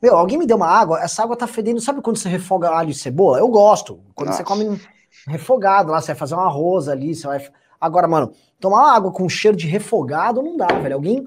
Meu, 0.00 0.16
alguém 0.16 0.38
me 0.38 0.46
deu 0.46 0.56
uma 0.56 0.68
água, 0.68 1.00
essa 1.00 1.22
água 1.22 1.36
tá 1.36 1.46
fedendo. 1.46 1.80
Sabe 1.80 2.00
quando 2.00 2.16
você 2.16 2.28
refoga 2.28 2.70
alho 2.70 2.90
e 2.90 2.94
cebola? 2.94 3.38
Eu 3.38 3.48
gosto. 3.48 4.00
Quando 4.14 4.28
Nossa. 4.28 4.38
você 4.38 4.44
come 4.44 4.80
refogado 5.26 5.90
lá, 5.90 6.00
você 6.00 6.08
vai 6.08 6.16
fazer 6.16 6.34
um 6.34 6.40
arroz 6.40 6.88
ali, 6.88 7.14
você 7.14 7.26
vai. 7.26 7.46
Agora, 7.80 8.08
mano, 8.08 8.32
tomar 8.60 8.94
água 8.94 9.12
com 9.12 9.28
cheiro 9.28 9.56
de 9.56 9.66
refogado 9.66 10.42
não 10.42 10.56
dá, 10.56 10.66
velho. 10.66 10.94
Alguém. 10.94 11.26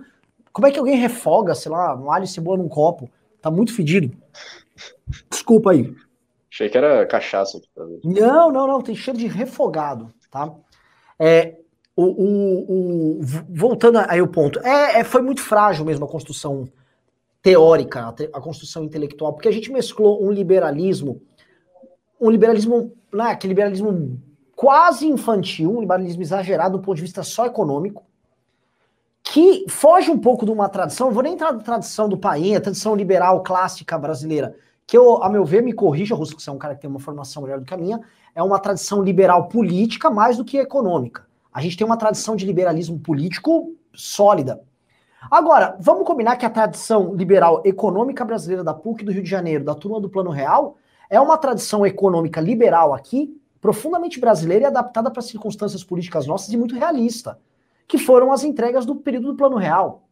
Como 0.52 0.68
é 0.68 0.72
que 0.72 0.80
alguém 0.80 0.98
refoga, 0.98 1.54
sei 1.54 1.72
lá, 1.72 1.96
um 1.96 2.12
alho 2.12 2.26
e 2.26 2.28
cebola 2.28 2.58
num 2.58 2.68
copo? 2.68 3.10
Tá 3.42 3.50
muito 3.50 3.74
fedido. 3.74 4.12
Desculpa 5.30 5.72
aí. 5.72 5.96
Achei 6.60 6.68
que 6.68 6.78
era 6.78 7.06
cachaça. 7.06 7.62
Não, 8.04 8.52
não, 8.52 8.68
não. 8.68 8.82
Tem 8.82 8.94
cheiro 8.94 9.18
de 9.18 9.28
refogado, 9.28 10.14
tá? 10.30 10.54
É, 11.18 11.56
o, 11.96 12.04
o, 12.04 13.20
o 13.20 13.20
voltando 13.50 14.00
aí 14.00 14.22
o 14.22 14.28
ponto. 14.28 14.60
É, 14.60 15.00
é, 15.00 15.04
foi 15.06 15.22
muito 15.22 15.42
frágil 15.42 15.86
mesmo 15.86 16.04
a 16.04 16.10
construção 16.10 16.68
teórica, 17.42 18.02
a, 18.02 18.10
a 18.10 18.42
construção 18.42 18.84
intelectual, 18.84 19.32
porque 19.32 19.48
a 19.48 19.54
gente 19.54 19.72
mesclou 19.72 20.22
um 20.22 20.34
liberalismo, 20.34 21.22
um 22.20 22.30
liberalismo, 22.30 22.92
né, 23.14 23.40
liberalismo 23.42 24.22
quase 24.54 25.08
infantil, 25.08 25.78
um 25.78 25.80
liberalismo 25.80 26.22
exagerado 26.22 26.78
do 26.78 26.84
ponto 26.84 26.98
de 26.98 27.04
vista 27.04 27.24
só 27.24 27.46
econômico, 27.46 28.04
que 29.24 29.64
foge 29.70 30.12
um 30.12 30.20
pouco 30.20 30.44
de 30.46 30.52
uma 30.52 30.68
tradição, 30.68 31.10
vou 31.10 31.24
nem 31.24 31.36
entrar 31.36 31.54
na 31.54 31.60
tradição 31.60 32.10
do 32.10 32.18
país, 32.18 32.58
a 32.58 32.62
tradição 32.62 32.98
liberal 32.98 33.44
clássica 33.44 33.98
brasileira, 33.98 34.58
que 34.90 34.98
eu, 34.98 35.22
a 35.22 35.30
meu 35.30 35.46
ver, 35.46 35.62
me 35.62 35.72
corrija, 35.72 36.16
Russo, 36.16 36.36
que 36.36 36.42
você 36.42 36.50
é 36.50 36.54
um 36.54 36.58
cara 36.58 36.74
que 36.74 36.82
tem 36.82 36.90
uma 36.90 37.00
formação 37.00 37.44
melhor 37.44 37.60
do 37.60 37.66
que 37.66 37.76
a 37.76 37.78
minha, 37.78 38.02
é 38.34 38.42
uma 38.42 38.58
tradição 38.58 39.04
liberal 39.04 39.48
política 39.48 40.10
mais 40.10 40.36
do 40.36 40.44
que 40.44 40.58
econômica. 40.58 41.28
A 41.54 41.62
gente 41.62 41.78
tem 41.78 41.86
uma 41.86 41.96
tradição 41.96 42.36
de 42.36 42.44
liberalismo 42.44 42.98
político 42.98 43.72
sólida. 43.94 44.64
Agora, 45.30 45.78
vamos 45.80 46.08
combinar 46.08 46.38
que 46.38 46.46
a 46.46 46.50
tradição 46.50 47.14
liberal 47.14 47.62
econômica 47.64 48.26
brasileira 48.26 48.64
da 48.64 48.74
PUC 48.74 49.06
do 49.06 49.12
Rio 49.12 49.22
de 49.22 49.30
Janeiro, 49.30 49.64
da 49.64 49.76
turma 49.76 50.02
do 50.02 50.10
Plano 50.10 50.32
Real, 50.32 50.78
é 51.08 51.22
uma 51.22 51.38
tradição 51.38 51.86
econômica 51.86 52.42
liberal 52.42 52.92
aqui, 52.92 53.40
profundamente 53.62 54.20
brasileira 54.20 54.64
e 54.64 54.68
adaptada 54.70 55.12
para 55.12 55.22
circunstâncias 55.22 55.84
políticas 55.84 56.26
nossas 56.26 56.52
e 56.52 56.58
muito 56.58 56.74
realista, 56.74 57.38
que 57.88 58.00
foram 58.00 58.32
as 58.32 58.44
entregas 58.44 58.88
do 58.88 58.96
período 58.96 59.28
do 59.28 59.36
Plano 59.36 59.58
Real, 59.58 60.08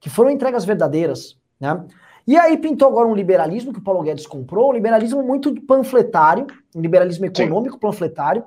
que 0.00 0.10
foram 0.10 0.30
entregas 0.30 0.64
verdadeiras, 0.64 1.38
né? 1.60 1.86
E 2.30 2.38
aí 2.38 2.56
pintou 2.56 2.86
agora 2.86 3.08
um 3.08 3.14
liberalismo 3.16 3.72
que 3.72 3.80
o 3.80 3.82
Paulo 3.82 4.04
Guedes 4.04 4.24
comprou, 4.24 4.70
um 4.70 4.72
liberalismo 4.72 5.20
muito 5.20 5.52
panfletário, 5.62 6.46
um 6.72 6.80
liberalismo 6.80 7.26
econômico 7.26 7.74
Sim. 7.74 7.80
panfletário, 7.80 8.44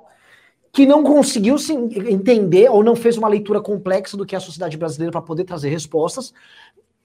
que 0.71 0.85
não 0.85 1.03
conseguiu 1.03 1.57
se 1.57 1.73
entender 1.73 2.71
ou 2.71 2.81
não 2.81 2.95
fez 2.95 3.17
uma 3.17 3.27
leitura 3.27 3.59
complexa 3.59 4.15
do 4.15 4.25
que 4.25 4.35
é 4.35 4.37
a 4.37 4.41
sociedade 4.41 4.77
brasileira 4.77 5.11
para 5.11 5.21
poder 5.21 5.43
trazer 5.43 5.67
respostas, 5.67 6.33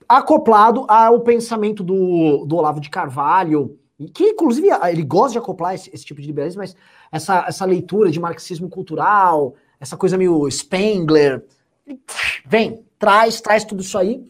acoplado 0.08 0.86
ao 0.86 1.18
pensamento 1.18 1.82
do, 1.82 2.44
do 2.46 2.54
Olavo 2.54 2.78
de 2.78 2.90
Carvalho, 2.90 3.76
que 4.14 4.28
inclusive 4.28 4.68
ele 4.88 5.02
gosta 5.02 5.32
de 5.32 5.38
acoplar 5.38 5.74
esse, 5.74 5.90
esse 5.92 6.04
tipo 6.04 6.20
de 6.20 6.28
liberalismo, 6.28 6.62
mas 6.62 6.76
essa, 7.10 7.44
essa 7.48 7.64
leitura 7.64 8.08
de 8.08 8.20
marxismo 8.20 8.68
cultural, 8.68 9.56
essa 9.80 9.96
coisa 9.96 10.16
meio 10.16 10.48
Spengler, 10.48 11.44
vem, 12.46 12.84
traz, 13.00 13.40
traz 13.40 13.64
tudo 13.64 13.82
isso 13.82 13.98
aí, 13.98 14.24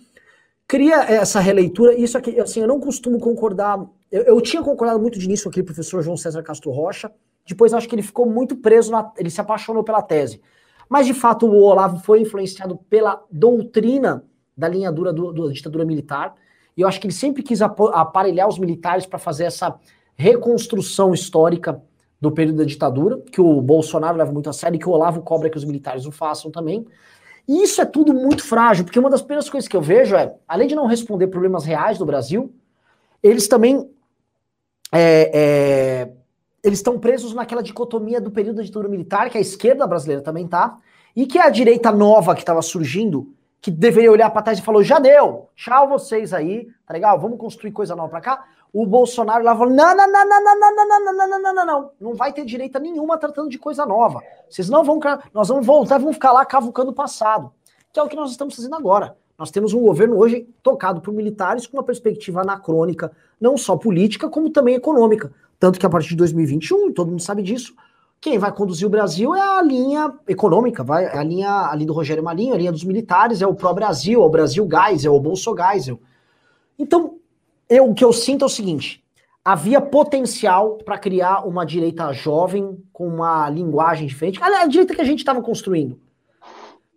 cria 0.69 0.97
essa 1.05 1.41
releitura, 1.41 1.95
isso 1.95 2.19
aqui, 2.19 2.39
assim, 2.39 2.61
eu 2.61 2.69
não 2.69 2.79
costumo 2.79 3.19
concordar, 3.19 3.83
eu, 4.13 4.23
eu 4.25 4.41
tinha 4.43 4.63
concordado 4.63 5.01
muito 5.01 5.19
de 5.19 5.25
início 5.25 5.45
com 5.45 5.49
aquele 5.49 5.65
professor 5.65 6.03
João 6.03 6.17
César 6.17 6.43
Castro 6.43 6.71
Rocha, 6.71 7.11
depois 7.47 7.73
acho 7.73 7.89
que 7.89 7.95
ele 7.95 8.03
ficou 8.03 8.27
muito 8.27 8.55
preso, 8.55 8.93
na, 8.93 9.11
ele 9.17 9.31
se 9.31 9.41
apaixonou 9.41 9.83
pela 9.83 10.03
tese, 10.03 10.43
mas 10.87 11.07
de 11.07 11.15
fato 11.15 11.47
o 11.47 11.63
Olavo 11.63 11.99
foi 12.05 12.21
influenciado 12.21 12.77
pela 12.91 13.25
doutrina 13.33 14.23
da 14.55 14.69
linha 14.69 14.93
dura 14.93 15.11
do, 15.11 15.33
da 15.33 15.51
ditadura 15.51 15.87
militar, 15.87 16.35
e 16.77 16.83
eu 16.83 16.87
acho 16.87 17.01
que 17.01 17.07
ele 17.07 17.15
sempre 17.15 17.43
quis 17.43 17.63
aparelhar 17.63 18.47
os 18.47 18.59
militares 18.59 19.07
para 19.07 19.19
fazer 19.19 19.45
essa 19.45 19.75
reconstrução 20.15 21.15
histórica 21.15 21.83
do 22.21 22.31
período 22.31 22.59
da 22.59 22.65
ditadura, 22.65 23.19
que 23.33 23.41
o 23.41 23.61
Bolsonaro 23.63 24.19
leva 24.19 24.33
muito 24.33 24.51
a 24.51 24.53
sério 24.53 24.77
e 24.77 24.79
que 24.79 24.89
o 24.89 24.93
Olavo 24.93 25.23
cobra 25.23 25.49
que 25.49 25.57
os 25.57 25.65
militares 25.65 26.05
o 26.05 26.13
façam 26.13 26.51
também. 26.51 26.87
E 27.49 27.63
isso 27.63 27.81
é 27.81 27.87
tudo 27.87 28.13
muito 28.13 28.45
frágil, 28.45 28.85
porque 28.85 28.99
uma 28.99 29.09
das 29.09 29.23
primeiras 29.23 29.49
coisas 29.49 29.67
que 29.67 29.77
eu 29.77 29.81
vejo 29.81 30.15
é, 30.15 30.35
além 30.47 30.69
de 30.69 30.77
não 30.77 30.87
responder 30.87 31.29
problemas 31.29 31.65
reais 31.65 31.97
do 31.97 32.05
Brasil, 32.05 32.53
eles 33.23 33.49
também 33.49 33.91
é, 34.93 35.31
é, 35.33 36.13
eles 36.63 36.79
estão 36.79 36.99
presos 36.99 37.33
naquela 37.33 37.63
dicotomia 37.63 38.21
do 38.21 38.31
período 38.31 38.57
da 38.57 38.63
ditadura 38.63 38.89
militar, 38.89 39.31
que 39.31 39.39
a 39.39 39.41
esquerda 39.41 39.87
brasileira 39.87 40.23
também 40.23 40.47
tá, 40.47 40.79
e 41.17 41.27
que 41.27 41.39
a 41.39 41.49
direita 41.49 41.91
nova 41.91 42.35
que 42.35 42.43
estava 42.43 42.63
surgindo, 42.63 43.33
que 43.61 43.71
deveria 43.71 44.13
olhar 44.13 44.31
para 44.31 44.43
trás 44.43 44.59
e 44.59 44.63
falou: 44.63 44.83
já 44.83 44.99
deu, 44.99 45.49
tchau 45.57 45.89
vocês 45.89 46.33
aí, 46.33 46.69
tá 46.87 46.93
legal? 46.93 47.19
Vamos 47.19 47.39
construir 47.39 47.73
coisa 47.73 47.97
nova 47.97 48.09
para 48.09 48.21
cá. 48.21 48.45
O 48.73 48.87
Bolsonaro 48.87 49.45
lá 49.45 49.57
falou: 49.57 49.75
não, 49.75 49.97
não, 49.97 50.11
não, 50.11 50.29
não, 50.29 50.45
não, 50.45 50.61
não, 50.61 50.75
não, 50.75 50.89
não, 50.89 51.01
não, 51.05 51.29
não, 51.29 51.43
não, 51.43 51.55
não, 51.55 51.67
não, 51.67 51.91
não 52.01 52.15
vai 52.15 52.33
ter 52.33 52.45
direita 52.45 52.79
nenhuma 52.79 53.19
tratando 53.19 53.49
de 53.49 53.59
coisa 53.59 53.87
nova. 53.87 54.23
Vocês 54.49 54.69
não 54.69 54.85
vão, 54.85 55.01
nós 55.33 55.49
vamos 55.49 55.67
voltar, 55.67 55.99
vamos 55.99 56.17
ficar 56.17 56.33
lá 56.33 56.45
cavucando 56.45 56.91
o 56.91 56.95
passado, 56.95 57.53
que 57.93 57.99
é 57.99 58.03
o 58.03 58.09
que 58.09 58.17
nós 58.17 58.31
estamos 58.31 58.55
fazendo 58.55 58.75
agora. 58.75 59.17
Nós 59.39 59.51
temos 59.51 59.73
um 59.73 59.81
governo 59.81 60.19
hoje 60.19 60.49
tocado 60.63 61.01
por 61.01 61.15
militares 61.15 61.67
com 61.67 61.77
uma 61.77 61.83
perspectiva 61.85 62.41
anacrônica, 62.41 63.13
não 63.41 63.57
só 63.57 63.77
política, 63.77 64.29
como 64.29 64.51
também 64.51 64.75
econômica. 64.75 65.33
Tanto 65.61 65.79
que 65.79 65.87
a 65.87 65.91
partir 65.91 66.11
de 66.11 66.17
2021, 66.17 66.93
todo 66.93 67.11
mundo 67.11 67.23
sabe 67.23 67.43
disso, 67.43 67.75
quem 68.21 68.37
vai 68.37 68.51
conduzir 68.51 68.87
o 68.87 68.91
Brasil 68.91 69.35
é 69.35 69.41
a 69.41 69.63
linha 69.63 70.13
econômica, 70.27 70.83
vai, 70.83 71.05
é 71.05 71.17
a 71.17 71.23
linha 71.23 71.71
ali 71.71 71.87
do 71.87 71.93
Rogério 71.93 72.23
Marinho, 72.23 72.53
a 72.53 72.59
linha 72.59 72.73
dos 72.73 72.83
militares, 72.83 73.41
é 73.41 73.47
o 73.47 73.55
pró-Brasil, 73.55 74.21
é 74.21 74.25
o 74.25 74.29
Brasil 74.29 74.67
Gás, 74.67 75.05
é 75.05 75.11
o 75.11 75.21
Bolso 75.21 75.55
Geisel. 75.57 76.01
Então, 76.77 77.19
eu, 77.69 77.91
o 77.91 77.95
que 77.95 78.05
eu 78.05 78.13
sinto 78.13 78.43
é 78.43 78.47
o 78.47 78.51
seguinte: 78.51 79.05
havia 79.45 79.81
potencial 79.81 80.79
para 80.79 80.99
criar 80.99 81.47
uma 81.47 81.65
direita 81.65 82.13
jovem 82.13 82.83
com 82.93 83.09
uma 83.09 83.49
linguagem 83.49 84.07
diferente, 84.07 84.43
a 84.43 84.67
direita 84.67 84.95
que 84.95 85.01
a 85.01 85.05
gente 85.05 85.21
estava 85.21 85.43
construindo. 85.43 86.01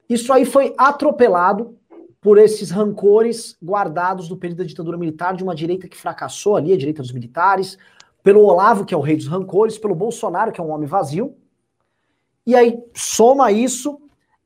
Isso 0.10 0.32
aí 0.34 0.46
foi 0.46 0.74
atropelado 0.78 1.78
por 2.20 2.38
esses 2.38 2.70
rancores 2.70 3.58
guardados 3.64 4.28
do 4.28 4.38
período 4.38 4.60
da 4.60 4.66
ditadura 4.66 4.98
militar 4.98 5.36
de 5.36 5.44
uma 5.44 5.56
direita 5.56 5.88
que 5.88 5.98
fracassou 5.98 6.56
ali, 6.56 6.74
a 6.74 6.78
direita 6.78 7.02
dos 7.02 7.12
militares, 7.12 7.78
pelo 8.22 8.44
Olavo, 8.44 8.86
que 8.86 8.94
é 8.94 8.98
o 8.98 9.02
rei 9.02 9.16
dos 9.16 9.28
rancores, 9.28 9.78
pelo 9.78 9.96
Bolsonaro, 9.96 10.52
que 10.52 10.62
é 10.62 10.64
um 10.64 10.70
homem 10.70 10.88
vazio. 10.88 11.36
E 12.46 12.56
aí 12.56 12.80
soma 12.94 13.52
isso 13.52 14.00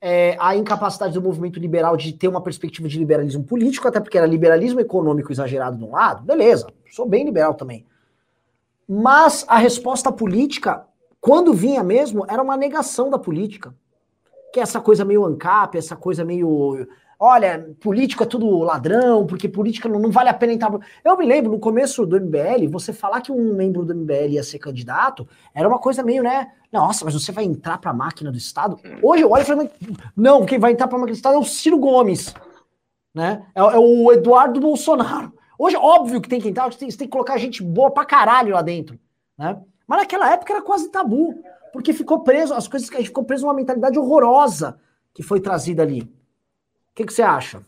é, 0.07 0.37
a 0.39 0.55
incapacidade 0.55 1.15
do 1.15 1.21
movimento 1.21 1.59
liberal 1.59 1.97
de 1.97 2.13
ter 2.13 2.27
uma 2.27 2.39
perspectiva 2.39 2.87
de 2.87 2.99
liberalismo 2.99 3.43
político, 3.43 3.87
até 3.87 3.99
porque 3.99 4.19
era 4.19 4.27
liberalismo 4.27 4.79
econômico 4.79 5.31
exagerado 5.31 5.77
de 5.79 5.83
um 5.83 5.93
lado, 5.93 6.23
beleza, 6.23 6.67
sou 6.91 7.07
bem 7.07 7.25
liberal 7.25 7.55
também. 7.55 7.87
Mas 8.87 9.43
a 9.47 9.57
resposta 9.57 10.11
política, 10.11 10.85
quando 11.19 11.55
vinha 11.55 11.83
mesmo, 11.83 12.23
era 12.29 12.43
uma 12.43 12.55
negação 12.55 13.09
da 13.09 13.17
política. 13.17 13.73
Que 14.53 14.59
é 14.59 14.63
essa 14.63 14.79
coisa 14.79 15.03
meio 15.03 15.25
ANCAP, 15.25 15.75
essa 15.75 15.95
coisa 15.95 16.23
meio 16.23 16.87
olha, 17.19 17.75
político 17.79 18.23
é 18.23 18.25
tudo 18.25 18.59
ladrão, 18.59 19.25
porque 19.25 19.47
política 19.47 19.87
não, 19.87 19.99
não, 19.99 20.11
vale 20.11 20.29
a 20.29 20.33
pena 20.33 20.53
entrar. 20.53 20.71
Eu 21.03 21.17
me 21.17 21.25
lembro, 21.25 21.51
no 21.51 21.59
começo 21.59 22.05
do 22.05 22.19
MBL, 22.19 22.67
você 22.69 22.93
falar 22.93 23.21
que 23.21 23.31
um 23.31 23.53
membro 23.53 23.85
do 23.85 23.95
MBL 23.95 24.31
ia 24.31 24.43
ser 24.43 24.59
candidato, 24.59 25.27
era 25.53 25.67
uma 25.67 25.79
coisa 25.79 26.03
meio, 26.03 26.23
né? 26.23 26.51
Nossa, 26.71 27.05
mas 27.05 27.13
você 27.13 27.31
vai 27.31 27.45
entrar 27.45 27.77
para 27.77 27.91
a 27.91 27.93
máquina 27.93 28.31
do 28.31 28.37
Estado? 28.37 28.77
Hoje 29.01 29.23
eu 29.23 29.31
olho 29.31 29.41
e 29.41 29.45
falo, 29.45 29.69
não, 30.15 30.45
quem 30.45 30.59
vai 30.59 30.71
entrar 30.71 30.87
para 30.87 30.97
a 30.97 30.99
máquina 30.99 31.13
do 31.13 31.17
Estado 31.17 31.35
é 31.35 31.39
o 31.39 31.43
Ciro 31.43 31.79
Gomes, 31.79 32.33
né? 33.13 33.45
É, 33.55 33.59
é 33.59 33.79
o 33.79 34.11
Eduardo 34.11 34.59
Bolsonaro. 34.59 35.33
Hoje, 35.57 35.77
óbvio 35.77 36.19
que 36.19 36.27
tem 36.27 36.41
que 36.41 36.49
entrar, 36.49 36.71
você 36.71 36.79
tem, 36.79 36.91
você 36.91 36.97
tem 36.97 37.07
que 37.07 37.11
colocar 37.11 37.37
gente 37.37 37.63
boa 37.63 37.89
pra 37.89 38.03
caralho 38.03 38.53
lá 38.53 38.61
dentro, 38.61 38.99
né? 39.37 39.57
Mas 39.87 39.99
naquela 39.99 40.31
época 40.33 40.51
era 40.51 40.61
quase 40.61 40.89
tabu, 40.89 41.33
porque 41.71 41.93
ficou 41.93 42.21
preso, 42.21 42.53
as 42.53 42.67
coisas 42.67 42.89
que 42.89 42.95
a 42.95 42.99
gente 42.99 43.07
ficou 43.07 43.23
preso 43.23 43.45
numa 43.45 43.53
mentalidade 43.53 43.97
horrorosa 43.97 44.79
que 45.13 45.23
foi 45.23 45.39
trazida 45.39 45.83
ali 45.83 46.11
que, 46.95 47.05
que 47.05 47.13
você 47.13 47.21
acha? 47.21 47.61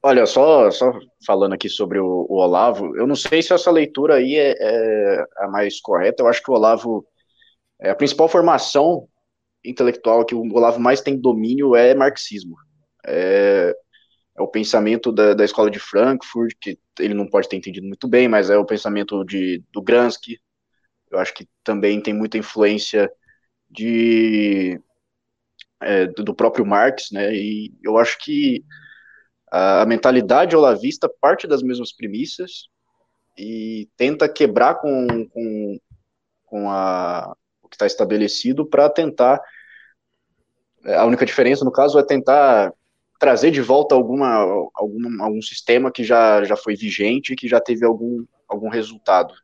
Olha, 0.00 0.24
só, 0.24 0.70
só 0.70 0.92
falando 1.26 1.54
aqui 1.54 1.68
sobre 1.68 1.98
o, 1.98 2.26
o, 2.28 2.36
Olavo, 2.36 2.96
eu 2.96 3.06
não 3.06 3.16
sei 3.16 3.42
se 3.42 3.52
essa 3.52 3.70
leitura 3.70 4.16
aí 4.16 4.36
é, 4.36 4.54
é, 4.58 5.24
a 5.38 5.48
mais 5.48 5.80
correta. 5.80 6.22
Eu 6.22 6.28
acho 6.28 6.42
que 6.42 6.50
o 6.50 6.54
Olavo, 6.54 7.04
é, 7.80 7.90
a 7.90 7.94
principal 7.94 8.28
formação 8.28 9.08
intelectual 9.64 10.24
que 10.24 10.34
o 10.34 10.42
Olavo 10.54 10.78
mais 10.78 11.00
tem 11.00 11.18
domínio 11.18 11.74
é 11.74 11.94
marxismo. 11.94 12.54
É, 13.06 13.74
é 14.36 14.42
o 14.42 14.48
pensamento 14.48 15.10
da, 15.10 15.34
da, 15.34 15.44
escola 15.44 15.70
de 15.70 15.78
Frankfurt, 15.78 16.54
que 16.60 16.78
ele 17.00 17.14
não 17.14 17.26
pode 17.26 17.48
ter 17.48 17.56
entendido 17.56 17.86
muito 17.86 18.06
bem, 18.06 18.28
mas 18.28 18.50
é 18.50 18.58
o 18.58 18.66
pensamento 18.66 19.24
de, 19.24 19.62
do 19.72 19.82
Gransky. 19.82 20.38
Eu 21.10 21.18
acho 21.18 21.32
que 21.34 21.48
também 21.64 22.00
tem 22.00 22.12
muita 22.12 22.38
influência 22.38 23.10
de 23.70 24.78
é, 25.84 26.06
do 26.06 26.34
próprio 26.34 26.64
Marx, 26.64 27.10
né? 27.12 27.34
E 27.34 27.72
eu 27.82 27.98
acho 27.98 28.18
que 28.18 28.64
a, 29.50 29.84
mentalidade 29.86 30.56
olavista 30.56 31.08
parte 31.20 31.46
das 31.46 31.62
mesmas 31.62 31.92
premissas 31.92 32.68
e 33.38 33.88
tenta 33.96 34.28
quebrar 34.28 34.76
com, 34.76 35.28
com, 35.28 35.78
com 36.44 36.70
a, 36.70 37.34
o 37.62 37.68
que 37.68 37.76
está 37.76 37.86
estabelecido 37.86 38.66
para 38.66 38.88
tentar. 38.88 39.40
É, 40.84 40.96
a 40.96 41.04
única 41.04 41.26
diferença, 41.26 41.64
no 41.64 41.72
caso, 41.72 41.98
é 41.98 42.02
tentar 42.02 42.72
trazer 43.18 43.50
de 43.50 43.60
volta 43.60 43.94
alguma, 43.94 44.34
algum, 44.74 45.22
algum 45.22 45.42
sistema 45.42 45.92
que 45.92 46.02
já, 46.02 46.42
já 46.44 46.56
foi 46.56 46.74
vigente 46.74 47.32
e 47.32 47.36
que 47.36 47.46
já 47.46 47.60
teve 47.60 47.84
algum, 47.84 48.24
algum 48.48 48.68
resultado. 48.68 49.34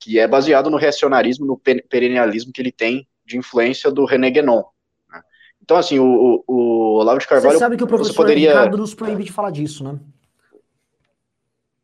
Que 0.00 0.18
é 0.18 0.28
baseado 0.28 0.70
no 0.70 0.76
reacionarismo, 0.76 1.46
no 1.46 1.58
perennialismo 1.58 2.52
que 2.52 2.60
ele 2.60 2.72
tem 2.72 3.08
de 3.24 3.36
influência 3.36 3.90
do 3.90 4.04
René 4.04 4.30
Guénon, 4.30 4.62
então, 5.68 5.76
assim, 5.76 5.98
o, 5.98 6.42
o 6.46 6.94
Olavo 6.94 7.18
de 7.18 7.28
Carvalho. 7.28 7.52
Você 7.52 7.58
sabe 7.58 7.76
que 7.76 7.84
o 7.84 7.86
professor 7.86 8.14
poderia... 8.14 8.52
Ricardo 8.52 8.78
nos 8.78 8.94
proíbe 8.94 9.22
de 9.22 9.30
falar 9.30 9.50
disso, 9.50 9.84
né? 9.84 10.00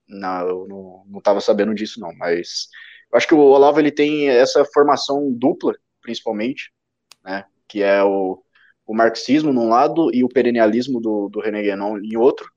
Não, 0.09 0.49
eu 0.49 0.67
não 1.07 1.19
estava 1.19 1.39
sabendo 1.39 1.75
disso, 1.75 2.01
não. 2.01 2.11
Mas 2.17 2.71
eu 3.13 3.19
acho 3.19 3.29
que 3.29 3.35
o 3.35 3.41
Olavo 3.41 3.79
ele 3.79 3.91
tem 3.91 4.31
essa 4.31 4.65
formação 4.65 5.31
dupla, 5.31 5.75
principalmente, 6.01 6.73
né? 7.23 7.45
Que 7.69 7.83
é 7.83 8.03
o, 8.03 8.43
o 8.87 8.95
marxismo 8.95 9.53
num 9.53 9.69
lado 9.69 10.11
e 10.15 10.25
o 10.25 10.31
perennialismo 10.31 10.99
do, 10.99 11.29
do 11.29 11.41
René 11.41 11.61
Guénon 11.61 11.99
em 11.99 12.17
outro. 12.17 12.51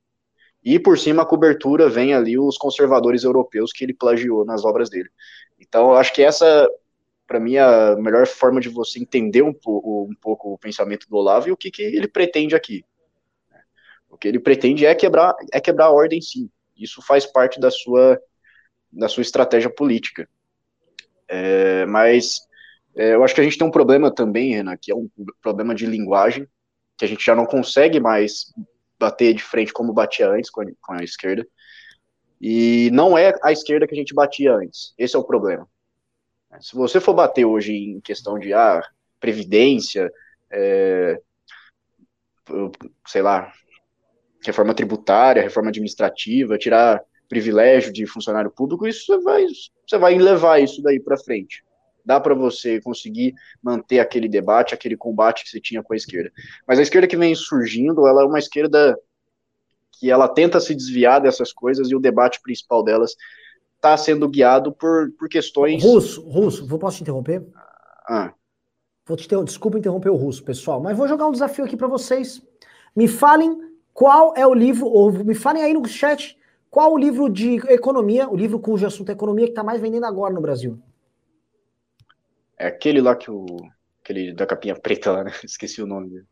E 0.63 0.79
por 0.79 0.97
cima 0.97 1.23
a 1.23 1.25
cobertura 1.25 1.89
vem 1.89 2.13
ali 2.13 2.39
os 2.39 2.57
conservadores 2.57 3.25
europeus 3.25 3.73
que 3.73 3.83
ele 3.83 3.93
plagiou 3.93 4.45
nas 4.45 4.63
obras 4.63 4.89
dele. 4.89 5.09
Então, 5.59 5.89
eu 5.89 5.97
acho 5.97 6.13
que 6.13 6.23
essa 6.23 6.69
para 7.27 7.39
mim, 7.39 7.57
a 7.57 7.95
melhor 7.97 8.25
forma 8.25 8.61
de 8.61 8.69
você 8.69 8.99
entender 8.99 9.41
um, 9.41 9.53
pouco, 9.53 10.07
um 10.09 10.15
pouco 10.15 10.53
o 10.53 10.57
pensamento 10.57 11.07
do 11.09 11.17
Olavo 11.17 11.49
e 11.49 11.51
o 11.51 11.57
que, 11.57 11.69
que 11.69 11.83
ele 11.83 12.07
pretende 12.07 12.55
aqui. 12.55 12.85
O 14.09 14.17
que 14.17 14.27
ele 14.27 14.39
pretende 14.39 14.85
é 14.85 14.95
quebrar, 14.95 15.35
é 15.51 15.59
quebrar 15.59 15.87
a 15.87 15.91
ordem, 15.91 16.21
sim. 16.21 16.49
Isso 16.75 17.01
faz 17.01 17.25
parte 17.25 17.59
da 17.59 17.69
sua, 17.69 18.19
da 18.91 19.09
sua 19.09 19.21
estratégia 19.21 19.69
política. 19.69 20.29
É, 21.27 21.85
mas 21.85 22.39
é, 22.95 23.13
eu 23.13 23.23
acho 23.23 23.35
que 23.35 23.41
a 23.41 23.43
gente 23.43 23.57
tem 23.57 23.67
um 23.67 23.71
problema 23.71 24.09
também, 24.09 24.55
Renan, 24.55 24.77
que 24.77 24.91
é 24.91 24.95
um 24.95 25.09
problema 25.41 25.75
de 25.75 25.85
linguagem, 25.85 26.47
que 26.97 27.03
a 27.03 27.07
gente 27.07 27.23
já 27.23 27.35
não 27.35 27.45
consegue 27.45 27.99
mais 27.99 28.53
bater 28.97 29.33
de 29.33 29.43
frente 29.43 29.73
como 29.73 29.93
batia 29.93 30.29
antes 30.29 30.49
com 30.49 30.61
a, 30.61 30.65
com 30.81 30.93
a 30.93 31.03
esquerda. 31.03 31.45
E 32.39 32.89
não 32.93 33.17
é 33.17 33.33
a 33.43 33.51
esquerda 33.51 33.85
que 33.85 33.93
a 33.93 33.97
gente 33.97 34.13
batia 34.13 34.53
antes. 34.53 34.93
Esse 34.97 35.15
é 35.15 35.19
o 35.19 35.23
problema. 35.23 35.67
Se 36.61 36.75
você 36.75 36.99
for 36.99 37.13
bater 37.13 37.45
hoje 37.45 37.73
em 37.73 37.99
questão 37.99 38.39
de 38.39 38.53
ah, 38.53 38.81
previdência, 39.19 40.11
é, 40.51 41.19
sei 43.05 43.21
lá, 43.21 43.51
reforma 44.45 44.73
tributária, 44.73 45.41
reforma 45.41 45.69
administrativa, 45.69 46.57
tirar 46.57 47.03
privilégio 47.27 47.91
de 47.91 48.05
funcionário 48.05 48.49
público, 48.49 48.87
isso 48.87 49.05
você 49.05 49.21
vai, 49.21 49.45
você 49.85 49.97
vai 49.97 50.17
levar 50.17 50.61
isso 50.61 50.81
daí 50.81 50.99
para 50.99 51.17
frente. 51.17 51.63
Dá 52.05 52.19
para 52.21 52.33
você 52.33 52.79
conseguir 52.79 53.35
manter 53.61 53.99
aquele 53.99 54.29
debate, 54.29 54.73
aquele 54.73 54.95
combate 54.95 55.43
que 55.43 55.49
você 55.49 55.59
tinha 55.59 55.83
com 55.83 55.93
a 55.93 55.97
esquerda. 55.97 56.31
Mas 56.65 56.79
a 56.79 56.81
esquerda 56.81 57.07
que 57.07 57.17
vem 57.17 57.35
surgindo, 57.35 58.07
ela 58.07 58.21
é 58.21 58.25
uma 58.25 58.39
esquerda 58.39 58.97
que 59.99 60.09
ela 60.09 60.29
tenta 60.29 60.59
se 60.61 60.73
desviar 60.73 61.19
dessas 61.19 61.51
coisas 61.51 61.89
e 61.89 61.95
o 61.95 61.99
debate 61.99 62.39
principal 62.41 62.81
delas 62.83 63.15
está 63.77 63.95
sendo 63.95 64.27
guiado 64.27 64.71
por, 64.71 65.11
por 65.17 65.29
questões. 65.29 65.81
Russo, 65.81 66.21
Russo, 66.21 66.67
vou 66.67 66.77
posso 66.77 66.97
te 66.97 67.03
interromper? 67.03 67.47
Ah. 68.07 68.33
Vou 69.05 69.15
te 69.15 69.27
ter, 69.27 69.41
desculpa 69.43 69.77
interromper 69.77 70.09
o 70.09 70.15
Russo, 70.15 70.43
pessoal, 70.43 70.81
mas 70.81 70.97
vou 70.97 71.07
jogar 71.07 71.27
um 71.27 71.31
desafio 71.31 71.63
aqui 71.63 71.77
para 71.77 71.87
vocês. 71.87 72.41
Me 72.95 73.07
falem 73.07 73.57
qual 73.93 74.33
é 74.35 74.45
o 74.45 74.53
livro, 74.53 74.85
ou 74.87 75.11
me 75.11 75.33
falem 75.33 75.63
aí 75.63 75.73
no 75.73 75.87
chat 75.87 76.37
qual 76.69 76.93
o 76.93 76.97
livro 76.97 77.29
de 77.29 77.55
economia, 77.71 78.29
o 78.29 78.35
livro 78.35 78.59
cujo 78.59 78.85
assunto 78.85 79.09
é 79.09 79.13
economia 79.13 79.45
que 79.45 79.51
está 79.51 79.63
mais 79.63 79.81
vendendo 79.81 80.05
agora 80.05 80.33
no 80.33 80.41
Brasil? 80.41 80.79
É 82.57 82.67
aquele 82.67 83.01
lá 83.01 83.15
que 83.15 83.31
o. 83.31 83.45
Aquele 84.01 84.33
da 84.33 84.45
capinha 84.45 84.75
preta 84.75 85.11
lá, 85.11 85.23
né? 85.23 85.31
Esqueci 85.43 85.81
o 85.81 85.87
nome 85.87 86.09
dele. 86.09 86.25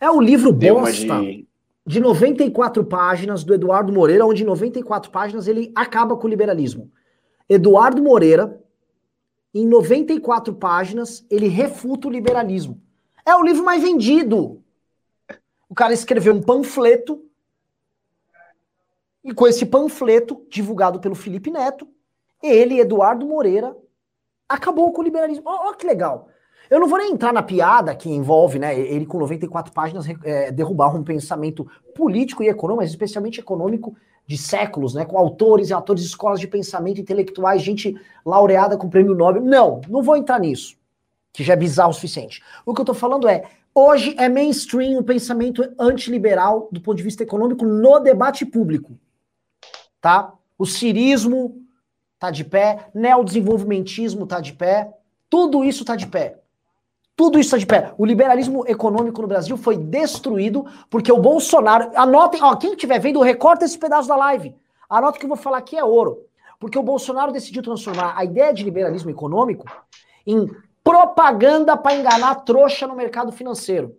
É 0.00 0.10
o 0.10 0.20
livro 0.20 0.52
Deu 0.52 0.80
bosta 0.80 1.20
de... 1.20 1.48
de 1.86 2.00
94 2.00 2.84
páginas 2.84 3.44
do 3.44 3.54
Eduardo 3.54 3.92
Moreira, 3.92 4.26
onde 4.26 4.42
em 4.42 4.46
94 4.46 5.10
páginas 5.10 5.46
ele 5.46 5.70
acaba 5.74 6.16
com 6.16 6.26
o 6.26 6.30
liberalismo. 6.30 6.90
Eduardo 7.48 8.02
Moreira, 8.02 8.60
em 9.54 9.66
94 9.66 10.54
páginas, 10.54 11.24
ele 11.30 11.46
refuta 11.46 12.08
o 12.08 12.10
liberalismo. 12.10 12.82
É 13.24 13.34
o 13.34 13.42
livro 13.42 13.64
mais 13.64 13.82
vendido. 13.82 14.62
O 15.68 15.74
cara 15.74 15.92
escreveu 15.92 16.34
um 16.34 16.42
panfleto 16.42 17.22
e 19.26 19.34
com 19.34 19.44
esse 19.44 19.66
panfleto, 19.66 20.46
divulgado 20.48 21.00
pelo 21.00 21.16
Felipe 21.16 21.50
Neto, 21.50 21.88
ele, 22.40 22.78
Eduardo 22.78 23.26
Moreira, 23.26 23.76
acabou 24.48 24.92
com 24.92 25.00
o 25.00 25.04
liberalismo. 25.04 25.42
Olha 25.46 25.76
que 25.76 25.84
legal. 25.84 26.28
Eu 26.70 26.80
não 26.80 26.88
vou 26.88 26.98
nem 26.98 27.12
entrar 27.12 27.32
na 27.32 27.42
piada 27.42 27.94
que 27.94 28.08
envolve, 28.08 28.58
né, 28.58 28.78
ele 28.78 29.06
com 29.06 29.18
94 29.18 29.72
páginas 29.72 30.06
é, 30.24 30.50
derrubar 30.50 30.94
um 30.94 31.02
pensamento 31.02 31.66
político 31.94 32.42
e 32.42 32.48
econômico, 32.48 32.82
mas 32.82 32.90
especialmente 32.90 33.40
econômico 33.40 33.94
de 34.26 34.36
séculos, 34.36 34.94
né, 34.94 35.04
com 35.04 35.16
autores 35.16 35.70
e 35.70 35.74
atores 35.74 36.02
de 36.02 36.08
escolas 36.08 36.40
de 36.40 36.48
pensamento 36.48 37.00
intelectuais, 37.00 37.62
gente 37.62 37.94
laureada 38.24 38.76
com 38.76 38.88
prêmio 38.88 39.14
Nobel. 39.14 39.42
Não, 39.42 39.80
não 39.88 40.02
vou 40.02 40.16
entrar 40.16 40.40
nisso, 40.40 40.76
que 41.32 41.44
já 41.44 41.52
é 41.52 41.56
bizarro 41.56 41.90
o 41.90 41.94
suficiente. 41.94 42.42
O 42.64 42.74
que 42.74 42.80
eu 42.80 42.84
tô 42.84 42.94
falando 42.94 43.28
é, 43.28 43.44
hoje 43.74 44.14
é 44.18 44.28
mainstream 44.28 44.98
o 44.98 45.04
pensamento 45.04 45.62
antiliberal 45.78 46.68
do 46.72 46.80
ponto 46.80 46.96
de 46.96 47.02
vista 47.02 47.22
econômico 47.22 47.64
no 47.64 48.00
debate 48.00 48.44
público 48.44 48.98
tá? 50.06 50.32
O 50.56 50.64
cirismo 50.64 51.66
tá 52.16 52.30
de 52.30 52.44
pé, 52.44 52.90
neodesenvolvimentismo 52.94 54.24
tá 54.24 54.40
de 54.40 54.52
pé, 54.52 54.94
tudo 55.28 55.64
isso 55.64 55.84
tá 55.84 55.96
de 55.96 56.06
pé. 56.06 56.38
Tudo 57.16 57.38
isso 57.38 57.52
tá 57.52 57.56
de 57.56 57.64
pé. 57.64 57.94
O 57.96 58.04
liberalismo 58.04 58.64
econômico 58.68 59.22
no 59.22 59.26
Brasil 59.26 59.56
foi 59.56 59.76
destruído 59.78 60.66
porque 60.90 61.10
o 61.10 61.18
Bolsonaro. 61.18 61.90
Anotem, 61.96 62.42
ó, 62.42 62.54
quem 62.56 62.72
estiver 62.72 63.00
vendo, 63.00 63.22
recorta 63.22 63.64
esse 63.64 63.78
pedaço 63.78 64.06
da 64.06 64.16
live. 64.16 64.54
Anota 64.88 65.18
que 65.18 65.24
eu 65.24 65.28
vou 65.28 65.38
falar 65.38 65.58
aqui 65.58 65.78
é 65.78 65.82
ouro. 65.82 66.18
Porque 66.60 66.78
o 66.78 66.82
Bolsonaro 66.82 67.32
decidiu 67.32 67.62
transformar 67.62 68.14
a 68.16 68.24
ideia 68.24 68.52
de 68.52 68.62
liberalismo 68.62 69.10
econômico 69.10 69.64
em 70.26 70.46
propaganda 70.84 71.76
para 71.76 71.96
enganar 71.96 72.34
trouxa 72.36 72.86
no 72.86 72.94
mercado 72.94 73.32
financeiro. 73.32 73.96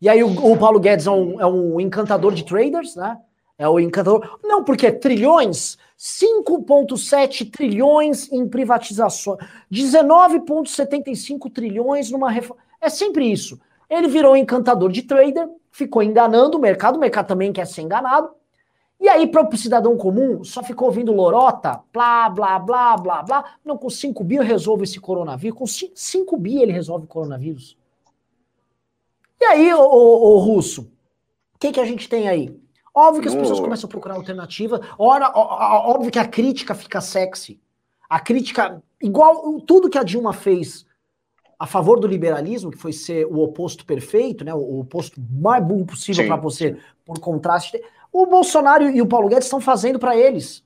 E 0.00 0.08
aí 0.08 0.22
o, 0.22 0.28
o 0.52 0.56
Paulo 0.58 0.80
Guedes 0.80 1.06
é 1.06 1.10
um, 1.10 1.40
é 1.40 1.46
um 1.46 1.80
encantador 1.80 2.32
de 2.32 2.44
traders, 2.44 2.96
né? 2.96 3.18
É 3.56 3.68
o 3.68 3.80
encantador. 3.80 4.38
Não, 4.42 4.62
porque 4.62 4.92
trilhões, 4.92 5.78
5,7 5.98 7.50
trilhões 7.50 8.30
em 8.30 8.48
privatizações, 8.48 9.38
19,75 9.70 11.52
trilhões 11.52 12.10
numa 12.10 12.30
reforma. 12.30 12.62
É 12.80 12.88
sempre 12.88 13.30
isso. 13.30 13.60
Ele 13.90 14.06
virou 14.06 14.36
encantador 14.36 14.92
de 14.92 15.02
trader, 15.02 15.48
ficou 15.72 16.02
enganando 16.02 16.56
o 16.56 16.60
mercado, 16.60 16.96
o 16.96 17.00
mercado 17.00 17.26
também 17.26 17.52
quer 17.52 17.66
ser 17.66 17.82
enganado. 17.82 18.30
E 19.00 19.08
aí, 19.08 19.26
para 19.26 19.48
o 19.48 19.56
cidadão 19.56 19.96
comum, 19.96 20.42
só 20.44 20.62
ficou 20.62 20.88
ouvindo 20.88 21.12
lorota, 21.12 21.80
blá, 21.92 22.28
blá, 22.28 22.58
blá, 22.58 22.96
blá, 22.96 23.22
blá. 23.22 23.54
Não, 23.64 23.76
com 23.76 23.88
5 23.88 24.22
bi 24.24 24.36
eu 24.36 24.42
resolvo 24.42 24.84
esse 24.84 25.00
coronavírus. 25.00 25.58
Com 25.58 25.66
5 25.66 26.36
bi 26.36 26.60
ele 26.60 26.72
resolve 26.72 27.04
o 27.04 27.08
coronavírus. 27.08 27.76
E 29.40 29.44
aí, 29.44 29.72
o, 29.72 30.38
russo, 30.38 30.90
o 31.54 31.58
que, 31.58 31.72
que 31.72 31.80
a 31.80 31.84
gente 31.84 32.08
tem 32.08 32.28
aí? 32.28 32.60
Óbvio 32.98 33.22
que 33.22 33.28
as 33.28 33.34
pessoas 33.36 33.60
começam 33.60 33.86
a 33.86 33.90
procurar 33.90 34.16
alternativa. 34.16 34.80
Ora, 34.98 35.30
ó, 35.32 35.92
óbvio 35.92 36.10
que 36.10 36.18
a 36.18 36.26
crítica 36.26 36.74
fica 36.74 37.00
sexy. 37.00 37.60
A 38.10 38.18
crítica, 38.18 38.82
igual 39.00 39.60
tudo 39.60 39.88
que 39.88 39.96
a 39.96 40.02
Dilma 40.02 40.32
fez 40.32 40.84
a 41.56 41.64
favor 41.64 42.00
do 42.00 42.08
liberalismo, 42.08 42.72
que 42.72 42.78
foi 42.78 42.92
ser 42.92 43.24
o 43.26 43.38
oposto 43.38 43.86
perfeito, 43.86 44.44
né, 44.44 44.52
o 44.52 44.80
oposto 44.80 45.20
mais 45.30 45.64
burro 45.64 45.86
possível 45.86 46.26
para 46.26 46.34
você, 46.34 46.76
por 47.04 47.20
contraste. 47.20 47.80
O 48.12 48.26
Bolsonaro 48.26 48.90
e 48.90 49.00
o 49.00 49.06
Paulo 49.06 49.28
Guedes 49.28 49.44
estão 49.44 49.60
fazendo 49.60 50.00
para 50.00 50.16
eles. 50.16 50.64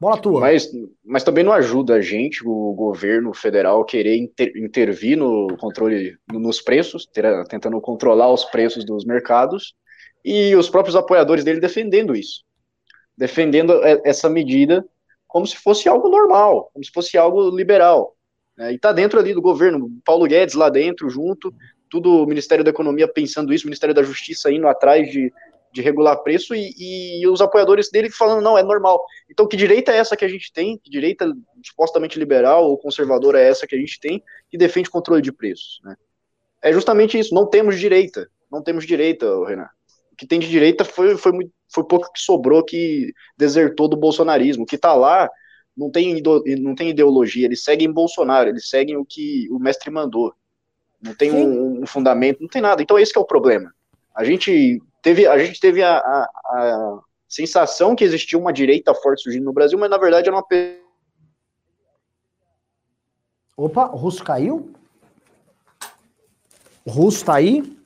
Bola 0.00 0.16
tua. 0.16 0.40
Mas, 0.40 0.70
mas 1.04 1.22
também 1.22 1.44
não 1.44 1.52
ajuda 1.52 1.96
a 1.96 2.00
gente, 2.00 2.46
o 2.46 2.72
governo 2.72 3.34
federal, 3.34 3.84
querer 3.84 4.16
inter, 4.16 4.52
intervir 4.56 5.18
no 5.18 5.54
controle, 5.58 6.16
nos 6.32 6.62
preços, 6.62 7.04
ter, 7.04 7.44
tentando 7.46 7.78
controlar 7.78 8.32
os 8.32 8.44
preços 8.46 8.86
dos 8.86 9.04
mercados, 9.04 9.74
e 10.24 10.54
os 10.56 10.68
próprios 10.68 10.96
apoiadores 10.96 11.44
dele 11.44 11.60
defendendo 11.60 12.14
isso, 12.14 12.44
defendendo 13.16 13.80
essa 14.04 14.28
medida 14.28 14.84
como 15.26 15.46
se 15.46 15.56
fosse 15.56 15.88
algo 15.88 16.08
normal, 16.08 16.70
como 16.72 16.84
se 16.84 16.90
fosse 16.90 17.18
algo 17.18 17.50
liberal. 17.50 18.16
Né? 18.56 18.72
E 18.72 18.76
está 18.76 18.92
dentro 18.92 19.20
ali 19.20 19.34
do 19.34 19.42
governo, 19.42 19.90
Paulo 20.04 20.26
Guedes 20.26 20.54
lá 20.54 20.70
dentro, 20.70 21.08
junto, 21.10 21.54
tudo 21.90 22.22
o 22.22 22.26
Ministério 22.26 22.64
da 22.64 22.70
Economia 22.70 23.06
pensando 23.06 23.52
isso, 23.52 23.64
o 23.64 23.68
Ministério 23.68 23.94
da 23.94 24.02
Justiça 24.02 24.50
indo 24.50 24.66
atrás 24.66 25.10
de, 25.10 25.32
de 25.72 25.82
regular 25.82 26.16
preço 26.22 26.54
e, 26.54 27.20
e, 27.20 27.26
os 27.28 27.40
apoiadores 27.40 27.90
dele 27.90 28.10
falando, 28.10 28.42
não, 28.42 28.58
é 28.58 28.62
normal. 28.62 29.04
Então, 29.30 29.46
que 29.46 29.56
direita 29.56 29.92
é 29.92 29.98
essa 29.98 30.16
que 30.16 30.24
a 30.24 30.28
gente 30.28 30.52
tem? 30.52 30.78
Que 30.78 30.90
direita 30.90 31.30
supostamente 31.64 32.18
liberal 32.18 32.64
ou 32.64 32.78
conservadora 32.78 33.40
é 33.40 33.48
essa 33.48 33.66
que 33.66 33.74
a 33.74 33.78
gente 33.78 34.00
tem 34.00 34.22
que 34.50 34.58
defende 34.58 34.90
controle 34.90 35.22
de 35.22 35.32
preços? 35.32 35.80
Né? 35.84 35.94
É 36.62 36.72
justamente 36.72 37.18
isso, 37.18 37.34
não 37.34 37.46
temos 37.46 37.78
direita. 37.78 38.28
Não 38.50 38.62
temos 38.62 38.86
direita, 38.86 39.26
Renan 39.46 39.68
que 40.18 40.26
tem 40.26 40.40
de 40.40 40.48
direita 40.48 40.84
foi, 40.84 41.16
foi, 41.16 41.30
muito, 41.30 41.52
foi 41.72 41.84
pouco 41.84 42.12
que 42.12 42.20
sobrou 42.20 42.64
que 42.64 43.14
desertou 43.36 43.88
do 43.88 43.96
bolsonarismo. 43.96 44.64
O 44.64 44.66
que 44.66 44.74
está 44.74 44.92
lá 44.92 45.30
não 45.76 45.90
tem, 45.90 46.20
não 46.58 46.74
tem 46.74 46.90
ideologia, 46.90 47.46
eles 47.46 47.62
seguem 47.62 47.90
Bolsonaro, 47.90 48.48
eles 48.48 48.68
seguem 48.68 48.96
o 48.96 49.04
que 49.04 49.46
o 49.48 49.60
mestre 49.60 49.90
mandou. 49.92 50.34
Não 51.00 51.14
tem 51.14 51.30
um, 51.30 51.82
um, 51.82 51.86
fundamento, 51.86 52.40
não 52.40 52.48
tem 52.48 52.60
nada. 52.60 52.82
Então 52.82 52.98
esse 52.98 53.16
é 53.16 53.20
o 53.20 53.24
problema. 53.24 53.72
A 54.12 54.24
gente 54.24 54.82
teve, 55.00 55.24
a, 55.24 55.38
gente 55.38 55.60
teve 55.60 55.84
a, 55.84 55.98
a, 55.98 56.28
a 56.50 57.00
sensação 57.28 57.94
que 57.94 58.02
existia 58.02 58.36
uma 58.36 58.52
direita 58.52 58.92
forte 58.92 59.22
surgindo 59.22 59.44
no 59.44 59.52
Brasil, 59.52 59.78
mas 59.78 59.88
na 59.88 59.98
verdade 59.98 60.28
era 60.28 60.36
uma. 60.36 60.44
Opa, 63.56 63.86
o 63.86 63.96
russo 63.96 64.24
caiu? 64.24 64.72
O 66.84 66.90
russo 66.90 67.24
tá 67.24 67.36
aí? 67.36 67.77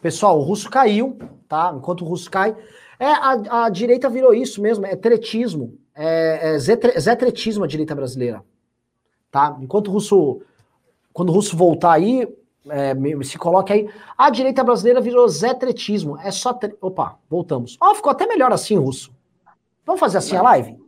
Pessoal, 0.00 0.38
o 0.38 0.42
russo 0.42 0.70
caiu, 0.70 1.18
tá? 1.48 1.72
Enquanto 1.76 2.02
o 2.02 2.04
russo 2.04 2.30
cai. 2.30 2.56
É, 2.98 3.06
a, 3.06 3.64
a 3.64 3.68
direita 3.68 4.08
virou 4.08 4.34
isso 4.34 4.60
mesmo, 4.60 4.86
é 4.86 4.94
tretismo. 4.94 5.76
É, 5.94 6.54
é 6.54 6.58
zetretismo 6.58 7.64
a 7.64 7.66
direita 7.66 7.94
brasileira. 7.94 8.44
Tá? 9.30 9.56
Enquanto 9.60 9.88
o 9.88 9.92
russo. 9.92 10.40
Quando 11.12 11.30
o 11.30 11.32
russo 11.32 11.56
voltar 11.56 11.92
aí, 11.92 12.28
é, 12.68 12.94
se 13.24 13.36
coloque 13.36 13.72
aí. 13.72 13.90
A 14.16 14.30
direita 14.30 14.62
brasileira 14.62 15.00
virou 15.00 15.28
zetretismo. 15.28 16.16
É 16.18 16.30
só. 16.30 16.52
Tre... 16.52 16.76
Opa, 16.80 17.18
voltamos. 17.28 17.76
Ó, 17.80 17.90
oh, 17.90 17.94
ficou 17.94 18.12
até 18.12 18.26
melhor 18.26 18.52
assim, 18.52 18.76
russo. 18.76 19.12
Vamos 19.84 20.00
fazer 20.00 20.18
assim 20.18 20.36
a 20.36 20.42
live? 20.42 20.78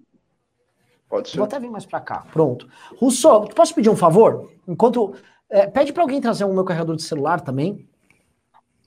Pode 1.08 1.30
ser. 1.30 1.36
Vou 1.36 1.44
até 1.44 1.58
vir 1.58 1.70
mais 1.70 1.84
pra 1.84 2.00
cá. 2.00 2.24
Pronto. 2.32 2.68
Russo, 2.96 3.46
posso 3.56 3.74
pedir 3.74 3.90
um 3.90 3.96
favor? 3.96 4.50
Enquanto. 4.68 5.14
É, 5.48 5.66
pede 5.66 5.92
para 5.92 6.04
alguém 6.04 6.20
trazer 6.20 6.44
o 6.44 6.54
meu 6.54 6.62
carregador 6.64 6.94
de 6.94 7.02
celular 7.02 7.40
também. 7.40 7.88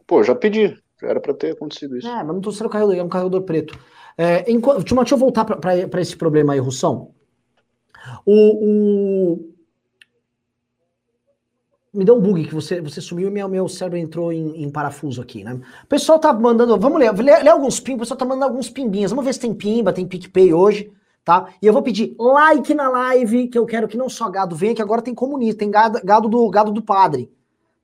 Pô, 0.06 0.24
já 0.24 0.36
pedi. 0.36 0.78
Já 1.02 1.08
era 1.10 1.20
para 1.20 1.34
ter 1.34 1.52
acontecido 1.52 1.98
isso. 1.98 2.08
É, 2.08 2.24
mas 2.24 2.28
não 2.28 2.42
tô 2.42 2.52
sendo 2.52 2.70
carregador, 2.70 2.98
é 2.98 3.04
um 3.04 3.10
carregador 3.10 3.42
preto. 3.44 3.78
É, 4.18 4.50
enquanto, 4.52 4.84
deixa 4.84 5.14
eu 5.14 5.18
voltar 5.18 5.44
para 5.44 6.02
esse 6.02 6.16
problema 6.16 6.54
aí, 6.54 6.60
Russão. 6.60 7.12
O, 8.26 8.34
o, 8.34 9.54
Me 11.94 12.04
deu 12.04 12.16
um 12.16 12.20
bug 12.20 12.46
que 12.46 12.54
você, 12.54 12.82
você 12.82 13.00
sumiu 13.00 13.28
e 13.28 13.32
meu, 13.32 13.48
meu 13.48 13.68
cérebro 13.68 14.00
entrou 14.00 14.32
em, 14.32 14.64
em 14.64 14.70
parafuso 14.70 15.22
aqui, 15.22 15.44
né? 15.44 15.60
O 15.84 15.88
pessoal 15.88 16.20
tá 16.20 16.34
mandando. 16.34 16.78
Vamos 16.78 17.00
ler, 17.00 17.14
ler, 17.14 17.44
ler 17.44 17.50
alguns 17.50 17.80
pimbas. 17.80 18.00
O 18.00 18.16
pessoal 18.16 18.18
tá 18.18 18.26
mandando 18.26 18.46
alguns 18.46 18.70
pimbinhas. 18.70 19.12
Vamos 19.12 19.26
ver 19.26 19.34
se 19.34 19.40
tem 19.40 19.54
pimba, 19.54 19.94
tem 19.94 20.08
PicPay 20.08 20.54
hoje, 20.54 20.92
tá? 21.24 21.50
E 21.62 21.68
eu 21.68 21.74
vou 21.74 21.84
pedir 21.84 22.16
like 22.18 22.74
na 22.74 22.90
live, 22.90 23.48
que 23.48 23.58
eu 23.58 23.66
quero 23.66 23.88
que 23.88 23.98
não 23.98 24.10
só 24.10 24.30
gado 24.30 24.56
venha, 24.56 24.76
que 24.76 24.82
agora 24.82 25.02
tem 25.02 25.14
comunista, 25.14 25.60
tem 25.60 25.70
gado, 25.70 26.00
gado, 26.04 26.28
do, 26.28 26.50
gado 26.50 26.72
do 26.72 26.82
padre 26.82 27.32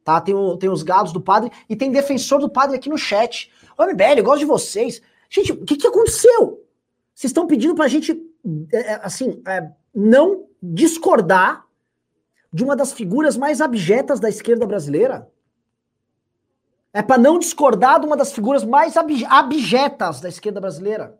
tá? 0.09 0.19
Tem, 0.19 0.33
o, 0.33 0.57
tem 0.57 0.69
os 0.69 0.81
gados 0.81 1.13
do 1.13 1.21
padre 1.21 1.51
e 1.69 1.75
tem 1.75 1.91
defensor 1.91 2.39
do 2.39 2.49
padre 2.49 2.75
aqui 2.75 2.89
no 2.89 2.97
chat. 2.97 3.51
Ô, 3.77 3.83
MBL, 3.83 4.17
eu 4.17 4.23
gosto 4.23 4.39
de 4.39 4.45
vocês. 4.45 5.01
Gente, 5.29 5.51
o 5.51 5.63
que, 5.63 5.77
que 5.77 5.85
aconteceu? 5.85 6.65
Vocês 7.13 7.29
estão 7.29 7.45
pedindo 7.45 7.75
pra 7.75 7.87
gente, 7.87 8.19
é, 8.73 8.77
é, 8.77 8.99
assim, 9.03 9.39
é, 9.45 9.69
não 9.93 10.47
discordar 10.61 11.63
de 12.51 12.63
uma 12.63 12.75
das 12.75 12.91
figuras 12.91 13.37
mais 13.37 13.61
abjetas 13.61 14.19
da 14.19 14.29
esquerda 14.29 14.65
brasileira? 14.65 15.29
É 16.91 17.03
para 17.03 17.19
não 17.19 17.37
discordar 17.37 17.99
de 17.99 18.07
uma 18.07 18.17
das 18.17 18.31
figuras 18.31 18.63
mais 18.63 18.97
abjetas 18.97 20.19
da 20.19 20.27
esquerda 20.27 20.59
brasileira, 20.59 21.19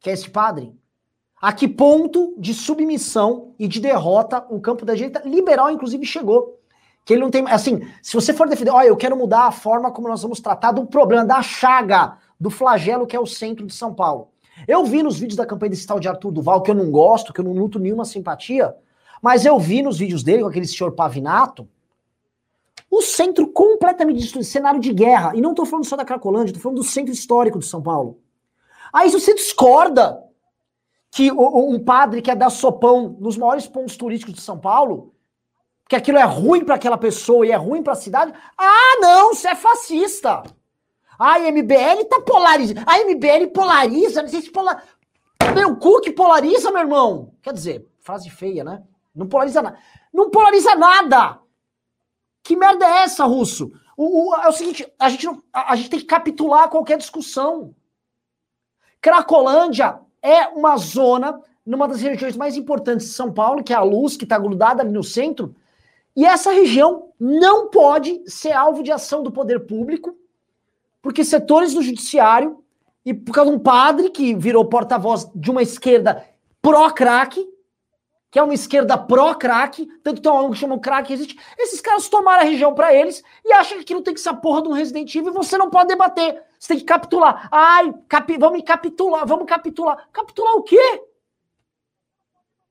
que 0.00 0.08
é 0.08 0.14
esse 0.14 0.30
padre. 0.30 0.74
A 1.38 1.52
que 1.52 1.68
ponto 1.68 2.34
de 2.38 2.54
submissão 2.54 3.54
e 3.58 3.68
de 3.68 3.78
derrota 3.78 4.46
o 4.48 4.58
campo 4.58 4.86
da 4.86 4.94
direita 4.94 5.20
liberal, 5.26 5.70
inclusive, 5.70 6.06
chegou? 6.06 6.59
Que 7.04 7.14
ele 7.14 7.22
não 7.22 7.30
tem. 7.30 7.44
Assim, 7.48 7.80
se 8.02 8.14
você 8.14 8.32
for 8.32 8.48
defender, 8.48 8.70
olha, 8.70 8.88
eu 8.88 8.96
quero 8.96 9.16
mudar 9.16 9.46
a 9.46 9.52
forma 9.52 9.90
como 9.90 10.08
nós 10.08 10.22
vamos 10.22 10.40
tratar 10.40 10.72
do 10.72 10.86
problema, 10.86 11.24
da 11.24 11.42
chaga, 11.42 12.18
do 12.38 12.50
flagelo 12.50 13.06
que 13.06 13.16
é 13.16 13.20
o 13.20 13.26
centro 13.26 13.66
de 13.66 13.74
São 13.74 13.94
Paulo. 13.94 14.28
Eu 14.68 14.84
vi 14.84 15.02
nos 15.02 15.18
vídeos 15.18 15.36
da 15.36 15.46
campanha 15.46 15.70
desse 15.70 15.86
tal 15.86 15.98
de 15.98 16.08
Arthur 16.08 16.30
Duval, 16.30 16.62
que 16.62 16.70
eu 16.70 16.74
não 16.74 16.90
gosto, 16.90 17.32
que 17.32 17.40
eu 17.40 17.44
não 17.44 17.52
luto 17.52 17.78
nenhuma 17.78 18.04
simpatia, 18.04 18.74
mas 19.22 19.44
eu 19.44 19.58
vi 19.58 19.82
nos 19.82 19.98
vídeos 19.98 20.22
dele 20.22 20.42
com 20.42 20.48
aquele 20.48 20.66
senhor 20.66 20.92
Pavinato, 20.92 21.68
o 22.90 23.02
centro 23.02 23.46
completamente 23.46 24.18
destruído, 24.18 24.46
cenário 24.46 24.80
de 24.80 24.92
guerra. 24.92 25.32
E 25.34 25.40
não 25.40 25.50
estou 25.50 25.64
falando 25.64 25.84
só 25.84 25.96
da 25.96 26.04
Cracolândia, 26.04 26.50
estou 26.50 26.62
falando 26.62 26.78
do 26.78 26.84
centro 26.84 27.12
histórico 27.12 27.58
de 27.58 27.66
São 27.66 27.80
Paulo. 27.80 28.18
Aí 28.92 29.10
você 29.10 29.34
discorda 29.34 30.22
que 31.12 31.30
um 31.30 31.78
padre 31.78 32.20
quer 32.20 32.36
dar 32.36 32.50
sopão 32.50 33.16
nos 33.20 33.36
maiores 33.36 33.66
pontos 33.66 33.96
turísticos 33.96 34.34
de 34.34 34.40
São 34.40 34.58
Paulo, 34.58 35.14
que 35.90 35.96
aquilo 35.96 36.18
é 36.18 36.22
ruim 36.22 36.64
para 36.64 36.76
aquela 36.76 36.96
pessoa 36.96 37.44
e 37.44 37.50
é 37.50 37.56
ruim 37.56 37.82
para 37.82 37.94
a 37.94 37.96
cidade. 37.96 38.32
Ah, 38.56 38.98
não, 39.00 39.34
você 39.34 39.48
é 39.48 39.56
fascista. 39.56 40.44
A 41.18 41.40
MBL 41.40 42.04
tá 42.08 42.20
polarizando. 42.20 42.82
A 42.86 43.00
MBL 43.00 43.48
polariza, 43.52 44.22
não 44.22 44.28
sei 44.28 44.40
se 44.40 44.52
polar... 44.52 44.84
Meu 45.52 45.76
cu 45.76 46.00
que 46.00 46.12
polariza, 46.12 46.70
meu 46.70 46.82
irmão. 46.82 47.34
Quer 47.42 47.52
dizer, 47.52 47.88
frase 47.98 48.30
feia, 48.30 48.62
né? 48.62 48.84
Não 49.12 49.26
polariza 49.26 49.60
nada. 49.60 49.78
Não 50.14 50.30
polariza 50.30 50.76
nada. 50.76 51.40
Que 52.44 52.54
merda 52.54 52.86
é 52.86 53.02
essa, 53.02 53.24
Russo? 53.24 53.72
O, 53.96 54.30
o, 54.30 54.34
é 54.36 54.48
o 54.48 54.52
seguinte, 54.52 54.86
a 54.96 55.08
gente, 55.08 55.26
não, 55.26 55.42
a, 55.52 55.72
a 55.72 55.76
gente 55.76 55.90
tem 55.90 55.98
que 55.98 56.06
capitular 56.06 56.68
qualquer 56.68 56.98
discussão. 56.98 57.74
Cracolândia 59.00 59.98
é 60.22 60.46
uma 60.46 60.76
zona, 60.76 61.40
numa 61.66 61.88
das 61.88 62.00
regiões 62.00 62.36
mais 62.36 62.56
importantes 62.56 63.08
de 63.08 63.12
São 63.12 63.32
Paulo, 63.32 63.64
que 63.64 63.72
é 63.72 63.76
a 63.76 63.82
luz, 63.82 64.16
que 64.16 64.22
está 64.22 64.38
grudada 64.38 64.82
ali 64.82 64.92
no 64.92 65.02
centro, 65.02 65.56
e 66.16 66.24
essa 66.24 66.52
região 66.52 67.12
não 67.18 67.68
pode 67.68 68.22
ser 68.26 68.52
alvo 68.52 68.82
de 68.82 68.90
ação 68.90 69.22
do 69.22 69.30
poder 69.30 69.60
público, 69.60 70.16
porque 71.02 71.24
setores 71.24 71.74
do 71.74 71.82
judiciário, 71.82 72.62
e 73.04 73.14
por 73.14 73.32
causa 73.32 73.50
de 73.50 73.56
um 73.56 73.60
padre 73.60 74.10
que 74.10 74.34
virou 74.34 74.64
porta-voz 74.64 75.30
de 75.34 75.50
uma 75.50 75.62
esquerda 75.62 76.24
pró-crack, 76.60 77.46
que 78.30 78.38
é 78.38 78.42
uma 78.42 78.54
esquerda 78.54 78.96
pró-crack, 78.96 79.86
tanto 80.02 80.22
tem 80.22 80.30
um 80.30 80.50
que 80.50 80.58
chama 80.58 80.78
crack 80.78 81.12
existe. 81.12 81.38
Esses 81.58 81.80
caras 81.80 82.08
tomaram 82.08 82.42
a 82.42 82.44
região 82.44 82.74
para 82.74 82.94
eles 82.94 83.24
e 83.44 83.52
acham 83.52 83.76
que 83.78 83.82
aquilo 83.82 84.02
tem 84.02 84.14
que 84.14 84.20
ser 84.20 84.28
a 84.28 84.34
porra 84.34 84.62
de 84.62 84.68
um 84.68 84.72
Resident 84.72 85.12
Evil 85.14 85.30
e 85.30 85.34
você 85.34 85.58
não 85.58 85.68
pode 85.68 85.88
debater. 85.88 86.40
Você 86.58 86.68
tem 86.68 86.78
que 86.78 86.84
capitular. 86.84 87.48
Ai, 87.50 87.92
capi, 88.08 88.38
vamos 88.38 88.62
capitular, 88.62 89.26
vamos 89.26 89.46
capitular. 89.46 90.08
Capitular 90.12 90.54
o 90.54 90.62
quê? 90.62 91.02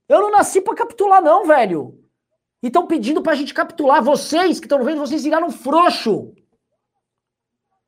Eu 0.08 0.22
não 0.22 0.32
nasci 0.32 0.62
para 0.62 0.76
capitular, 0.76 1.22
não, 1.22 1.46
velho. 1.46 2.00
E 2.62 2.68
estão 2.68 2.86
pedindo 2.86 3.22
pra 3.22 3.36
gente 3.36 3.54
capitular. 3.54 4.04
Vocês 4.04 4.60
que 4.60 4.66
estão 4.66 4.84
vendo, 4.84 5.00
vocês 5.00 5.24
viraram 5.24 5.50
frouxo. 5.50 6.34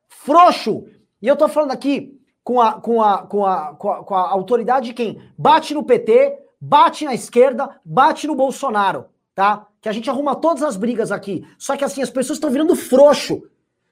Frouxo. 0.08 0.84
E 1.20 1.28
eu 1.28 1.36
tô 1.36 1.48
falando 1.48 1.72
aqui 1.72 2.18
com 2.42 2.60
a, 2.60 2.80
com 2.80 3.02
a, 3.02 3.26
com 3.26 3.46
a, 3.46 3.74
com 3.74 3.90
a, 3.90 4.04
com 4.04 4.14
a 4.14 4.30
autoridade 4.30 4.86
de 4.86 4.94
quem 4.94 5.22
bate 5.36 5.74
no 5.74 5.84
PT, 5.84 6.38
bate 6.60 7.04
na 7.04 7.14
esquerda, 7.14 7.80
bate 7.84 8.26
no 8.26 8.34
Bolsonaro, 8.34 9.06
tá? 9.34 9.66
Que 9.80 9.88
a 9.88 9.92
gente 9.92 10.08
arruma 10.08 10.34
todas 10.34 10.62
as 10.62 10.76
brigas 10.76 11.12
aqui. 11.12 11.46
Só 11.58 11.76
que 11.76 11.84
assim, 11.84 12.02
as 12.02 12.10
pessoas 12.10 12.36
estão 12.36 12.50
virando 12.50 12.74
frouxo. 12.74 13.42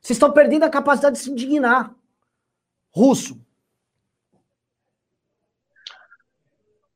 Vocês 0.00 0.16
estão 0.16 0.32
perdendo 0.32 0.64
a 0.64 0.70
capacidade 0.70 1.16
de 1.16 1.22
se 1.22 1.30
indignar. 1.30 1.94
Russo. 2.90 3.38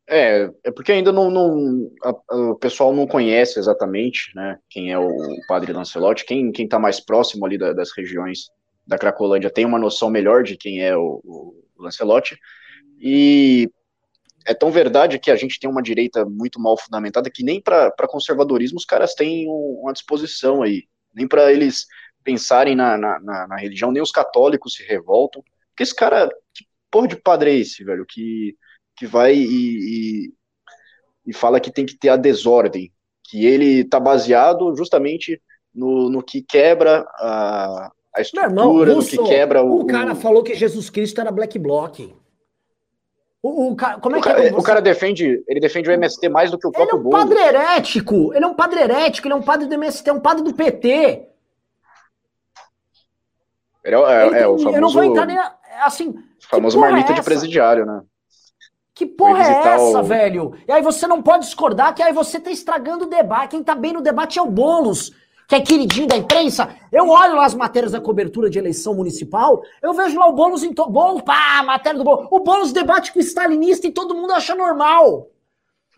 É, 0.07 0.51
é 0.63 0.71
porque 0.71 0.93
ainda 0.93 1.11
não, 1.11 1.31
não 1.31 1.91
a, 2.03 2.11
a, 2.31 2.37
o 2.51 2.57
pessoal 2.57 2.95
não 2.95 3.07
conhece 3.07 3.59
exatamente, 3.59 4.31
né, 4.35 4.59
quem 4.69 4.93
é 4.93 4.99
o, 4.99 5.11
padre 5.49 5.73
Lancelotti, 5.73 6.27
quem, 6.27 6.53
quem 6.53 6.69
tá 6.69 6.79
mais 6.79 7.01
próximo 7.01 7.47
ali 7.47 7.57
da, 7.57 7.73
das 7.73 7.91
regiões 7.97 8.51
da 8.87 8.99
Cracolândia 8.99 9.51
tem 9.51 9.65
uma 9.65 9.79
noção 9.79 10.11
melhor 10.11 10.43
de 10.43 10.59
quem 10.59 10.83
é 10.83 10.95
o, 10.95 11.23
o 11.25 11.83
Lancelotti, 11.83 12.39
e 13.01 13.71
é 14.47 14.55
tão 14.55 14.71
verdade 14.71 15.19
que 15.19 15.31
a 15.31 15.37
gente 15.37 15.59
tem 15.59 15.69
uma 15.69 15.83
direita 15.83 16.25
muito 16.25 16.61
mal 16.61 16.77
fundamentada 16.77 17.31
que 17.31 17.43
nem 17.43 17.61
para 17.61 17.91
conservadorismo 18.07 18.79
os 18.79 18.85
caras 18.85 19.15
têm 19.15 19.47
uma 19.49 19.93
disposição 19.93 20.63
aí. 20.63 20.85
Nem 21.15 21.27
para 21.27 21.53
eles 21.53 21.87
pensarem 22.23 22.75
na, 22.75 22.97
na, 22.99 23.21
na, 23.21 23.47
na, 23.47 23.57
religião, 23.57 23.91
nem 23.91 24.03
os 24.03 24.11
católicos 24.11 24.75
se 24.75 24.83
revoltam. 24.85 25.43
Porque 25.71 25.83
esse 25.83 25.95
cara, 25.95 26.29
que 26.53 26.67
porra 26.91 27.09
de 27.09 27.17
padre 27.17 27.51
é 27.51 27.55
esse, 27.55 27.85
velho? 27.85 28.05
Que, 28.07 28.57
que 28.97 29.07
vai 29.07 29.35
e, 29.35 30.27
e, 30.27 30.33
e 31.27 31.33
fala 31.33 31.61
que 31.61 31.73
tem 31.73 31.87
que 31.87 31.97
ter 31.97 32.09
a 32.09 32.17
desordem. 32.17 32.93
Que 33.23 33.47
ele 33.47 33.85
tá 33.85 33.99
baseado 33.99 34.75
justamente 34.77 35.41
no, 35.75 36.09
no 36.09 36.23
que 36.23 36.43
quebra 36.43 37.07
a, 37.19 37.91
a 38.15 38.21
estrutura, 38.21 38.51
irmão, 38.51 38.97
no 38.97 39.05
que 39.05 39.19
quebra 39.19 39.63
o. 39.63 39.81
O 39.81 39.87
cara 39.87 40.15
falou 40.15 40.43
que 40.43 40.55
Jesus 40.55 40.91
Cristo 40.91 41.21
era 41.21 41.33
black 41.33 41.59
bloc. 41.59 42.15
O, 43.43 43.73
o, 43.73 43.77
como 43.77 44.17
é 44.17 44.19
o 44.19 44.23
que 44.23 44.29
cara, 44.29 44.49
é, 44.49 44.53
o 44.55 44.63
cara 44.63 44.81
defende, 44.81 45.45
ele 45.47 45.61
defende 45.61 45.91
o 45.91 45.93
MST 45.93 46.29
mais 46.31 46.51
do 46.51 46.59
que 46.59 46.67
o 46.67 46.73
próprio 46.73 46.99
Ele 46.99 47.05
é 47.05 47.09
um 47.09 47.11
padre 47.11 47.39
herético, 47.41 48.35
ele 48.35 48.45
é 48.45 48.49
um 48.49 48.55
padre 48.55 48.81
herético, 48.81 49.27
ele 49.27 49.35
é 49.35 49.37
um 49.37 49.43
padre 49.43 49.67
do 49.67 49.75
MST, 49.75 50.09
é 50.09 50.13
um 50.13 50.21
padre 50.21 50.43
do 50.43 50.55
PT. 50.55 51.29
Ele 53.85 53.97
é, 53.97 53.99
é, 53.99 54.27
ele, 54.27 54.39
é 54.39 54.49
o 54.49 54.57
famoso. 54.57 54.77
Eu 54.77 54.81
não 54.81 54.89
vou 54.89 55.05
entrar 55.05 55.27
nem. 55.27 55.37
Assim. 55.83 56.15
famoso 56.49 56.79
marmita 56.79 57.13
é 57.13 57.17
de 57.17 57.23
presidiário, 57.23 57.85
né? 57.85 58.01
Que 58.95 59.07
porra 59.07 59.43
é 59.43 59.75
essa, 59.75 60.01
o... 60.01 60.05
velho? 60.05 60.55
E 60.69 60.73
aí 60.73 60.81
você 60.81 61.07
não 61.07 61.21
pode 61.21 61.45
discordar 61.45 61.95
que 61.95 62.03
aí 62.03 62.13
você 62.13 62.39
tá 62.39 62.51
estragando 62.51 63.05
o 63.05 63.09
debate. 63.09 63.51
Quem 63.51 63.63
tá 63.63 63.75
bem 63.75 63.93
no 63.93 64.01
debate 64.01 64.39
é 64.39 64.43
o 64.43 64.51
Boulos 64.51 65.13
que 65.47 65.55
é 65.55 65.61
queridinho 65.61 66.07
da 66.07 66.17
imprensa, 66.17 66.75
eu 66.91 67.09
olho 67.09 67.37
lá 67.37 67.45
as 67.45 67.55
matérias 67.55 67.93
da 67.93 68.01
cobertura 68.01 68.49
de 68.49 68.59
eleição 68.59 68.95
municipal, 68.95 69.63
eu 69.83 69.93
vejo 69.93 70.19
lá 70.19 70.27
o 70.27 70.33
Boulos 70.33 70.63
em 70.63 70.73
to... 70.73 70.89
Boulos, 70.89 71.23
pá, 71.23 71.63
matéria 71.63 71.99
do 71.99 72.05
Boulos. 72.05 72.29
O 72.31 72.41
Boulos 72.41 72.73
debate 72.73 73.13
com 73.13 73.19
o 73.19 73.23
stalinista 73.23 73.87
e 73.87 73.91
todo 73.91 74.15
mundo 74.15 74.33
acha 74.33 74.55
normal. 74.55 75.29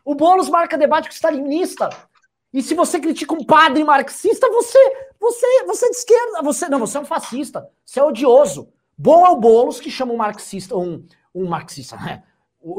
O 0.04 0.14
Boulos 0.14 0.48
marca 0.48 0.76
debate 0.76 1.08
com 1.08 1.12
o 1.12 1.16
stalinista. 1.16 1.88
E 2.52 2.62
se 2.62 2.74
você 2.74 2.98
critica 2.98 3.34
um 3.34 3.44
padre 3.44 3.84
marxista, 3.84 4.48
você, 4.50 4.78
você, 5.20 5.64
você 5.64 5.86
é 5.86 5.90
de 5.90 5.96
esquerda. 5.96 6.42
Você, 6.42 6.68
não, 6.68 6.78
você 6.78 6.96
é 6.96 7.00
um 7.00 7.04
fascista. 7.04 7.68
Você 7.84 8.00
é 8.00 8.04
odioso. 8.04 8.68
Bom 8.96 9.26
é 9.26 9.30
o 9.30 9.36
Boulos 9.36 9.78
que 9.78 9.90
chama 9.90 10.12
um 10.12 10.16
marxista, 10.16 10.76
um, 10.76 11.04
um 11.34 11.46
marxista, 11.46 11.96
né? 11.96 12.22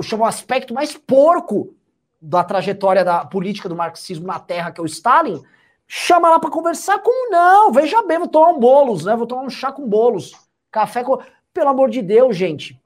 Chama 0.01 0.25
o 0.25 0.27
aspecto 0.27 0.73
mais 0.73 0.95
porco 0.95 1.73
da 2.21 2.43
trajetória 2.43 3.05
da 3.05 3.25
política 3.25 3.69
do 3.69 3.75
marxismo 3.75 4.27
na 4.27 4.39
Terra, 4.39 4.71
que 4.71 4.81
é 4.81 4.83
o 4.83 4.87
Stalin, 4.87 5.41
Chama 5.87 6.29
lá 6.29 6.37
para 6.37 6.49
conversar 6.49 6.99
como 6.99 7.31
não? 7.31 7.71
Veja 7.71 8.03
bem, 8.03 8.19
vou 8.19 8.27
tomar 8.27 8.49
um 8.49 8.59
bolos, 8.59 9.05
né? 9.05 9.15
Vou 9.15 9.25
tomar 9.25 9.43
um 9.43 9.49
chá 9.49 9.71
com 9.71 9.87
bolos. 9.87 10.33
Café 10.69 11.01
com. 11.01 11.17
Pelo 11.53 11.69
amor 11.69 11.89
de 11.89 12.01
Deus, 12.01 12.35
gente. 12.35 12.79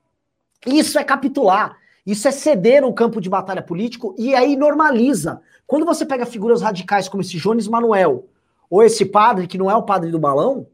Isso 0.68 1.00
é 1.00 1.04
capitular. 1.04 1.78
Isso 2.06 2.28
é 2.28 2.32
ceder 2.32 2.82
no 2.82 2.94
campo 2.94 3.20
de 3.20 3.30
batalha 3.30 3.62
político 3.62 4.14
e 4.20 4.36
aí 4.36 4.56
normaliza. 4.56 5.42
Quando 5.66 5.86
você 5.86 6.06
pega 6.06 6.28
figuras 6.28 6.62
radicais 6.62 7.10
como 7.10 7.22
esse 7.22 7.38
Jones 7.38 7.68
Manuel, 7.68 8.28
ou 8.70 8.84
esse 8.84 9.04
padre 9.04 9.48
que 9.48 9.58
não 9.58 9.70
é 9.70 9.76
o 9.76 9.84
padre 9.84 10.12
do 10.12 10.20
balão, 10.20 10.68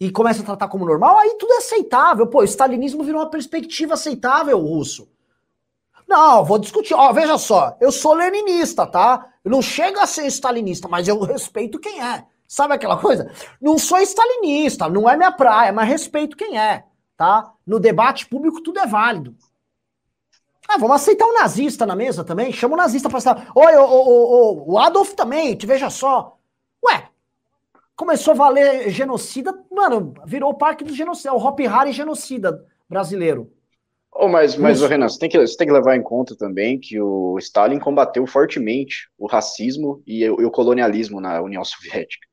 e 0.00 0.10
começa 0.10 0.42
a 0.42 0.44
tratar 0.44 0.68
como 0.68 0.84
normal, 0.84 1.16
aí 1.18 1.36
tudo 1.38 1.52
é 1.52 1.58
aceitável. 1.58 2.26
Pô, 2.26 2.40
o 2.40 2.44
stalinismo 2.44 3.04
virou 3.04 3.20
uma 3.20 3.30
perspectiva 3.30 3.94
aceitável, 3.94 4.58
russo. 4.58 5.08
Não, 6.08 6.44
vou 6.44 6.58
discutir. 6.58 6.94
Ó, 6.94 7.12
veja 7.12 7.38
só, 7.38 7.76
eu 7.80 7.90
sou 7.90 8.14
leninista, 8.14 8.86
tá? 8.86 9.28
Eu 9.44 9.50
não 9.50 9.62
chego 9.62 9.98
a 9.98 10.06
ser 10.06 10.26
stalinista, 10.26 10.88
mas 10.88 11.08
eu 11.08 11.20
respeito 11.20 11.78
quem 11.78 12.02
é. 12.02 12.24
Sabe 12.46 12.74
aquela 12.74 12.98
coisa? 12.98 13.32
Não 13.60 13.78
sou 13.78 13.98
stalinista, 14.00 14.88
não 14.88 15.08
é 15.08 15.16
minha 15.16 15.32
praia, 15.32 15.72
mas 15.72 15.88
respeito 15.88 16.36
quem 16.36 16.58
é, 16.58 16.84
tá? 17.16 17.50
No 17.66 17.80
debate 17.80 18.26
público 18.26 18.60
tudo 18.60 18.78
é 18.78 18.86
válido. 18.86 19.34
Ah, 20.68 20.78
vamos 20.78 20.96
aceitar 20.96 21.26
um 21.26 21.34
nazista 21.34 21.86
na 21.86 21.96
mesa 21.96 22.22
também? 22.24 22.52
Chama 22.52 22.74
o 22.74 22.76
nazista 22.76 23.08
pra 23.08 23.18
estar. 23.18 23.50
Oi, 23.54 23.76
o, 23.76 23.84
o, 23.84 24.72
o 24.72 24.78
Adolf 24.78 25.14
também, 25.14 25.56
veja 25.56 25.88
só. 25.88 26.36
Ué, 26.84 27.08
começou 27.96 28.32
a 28.32 28.36
valer 28.36 28.90
genocida, 28.90 29.58
mano, 29.70 30.14
virou 30.26 30.50
o 30.50 30.54
parque 30.54 30.84
do 30.84 30.94
genocida, 30.94 31.32
o 31.32 31.42
Hop 31.42 31.58
Harry 31.60 31.92
genocida 31.92 32.66
brasileiro. 32.88 33.50
Oh, 34.14 34.28
mas, 34.28 34.56
mas 34.56 34.82
Renan, 34.82 35.08
você 35.08 35.18
tem, 35.18 35.28
que, 35.28 35.38
você 35.38 35.56
tem 35.56 35.66
que 35.66 35.72
levar 35.72 35.96
em 35.96 36.02
conta 36.02 36.36
também 36.36 36.78
que 36.78 37.00
o 37.00 37.38
Stalin 37.38 37.78
combateu 37.78 38.26
fortemente 38.26 39.08
o 39.16 39.26
racismo 39.26 40.02
e 40.06 40.28
o, 40.28 40.40
e 40.42 40.44
o 40.44 40.50
colonialismo 40.50 41.20
na 41.20 41.40
União 41.40 41.64
Soviética. 41.64 42.26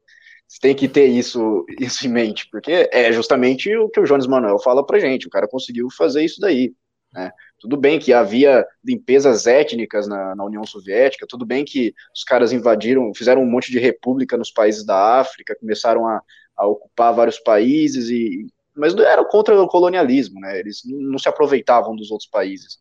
Você 0.45 0.59
tem 0.59 0.75
que 0.75 0.89
ter 0.89 1.05
isso, 1.05 1.65
isso 1.79 2.05
em 2.05 2.09
mente, 2.09 2.49
porque 2.51 2.89
é 2.91 3.11
justamente 3.13 3.73
o 3.77 3.87
que 3.87 3.99
o 3.99 4.03
Jones 4.03 4.27
Manuel 4.27 4.59
fala 4.59 4.85
pra 4.85 4.99
gente. 4.99 5.27
O 5.27 5.29
cara 5.29 5.47
conseguiu 5.47 5.87
fazer 5.95 6.23
isso 6.23 6.41
daí. 6.41 6.73
Né? 7.13 7.31
Tudo 7.59 7.77
bem 7.77 7.97
que 7.97 8.13
havia 8.13 8.65
limpezas 8.83 9.47
étnicas 9.47 10.07
na, 10.07 10.35
na, 10.35 10.43
União 10.43 10.65
Soviética, 10.65 11.25
tudo 11.27 11.45
bem 11.45 11.65
que 11.65 11.93
os 12.13 12.23
caras 12.23 12.51
invadiram, 12.51 13.11
fizeram 13.15 13.41
um 13.41 13.49
monte 13.49 13.71
de 13.71 13.79
república 13.79 14.37
nos 14.37 14.51
países 14.51 14.85
da 14.85 15.19
África, 15.19 15.55
começaram 15.59 16.07
a, 16.07 16.21
a 16.55 16.67
ocupar 16.67 17.13
vários 17.13 17.39
países, 17.39 18.09
e, 18.09 18.47
mas 18.79 18.95
não 18.95 19.03
era 19.03 19.23
contra 19.25 19.61
o 19.61 19.67
colonialismo, 19.67 20.39
né? 20.39 20.59
eles 20.59 20.81
não 20.85 21.19
se 21.19 21.29
aproveitavam 21.29 21.95
dos 21.95 22.09
outros 22.09 22.29
países. 22.29 22.79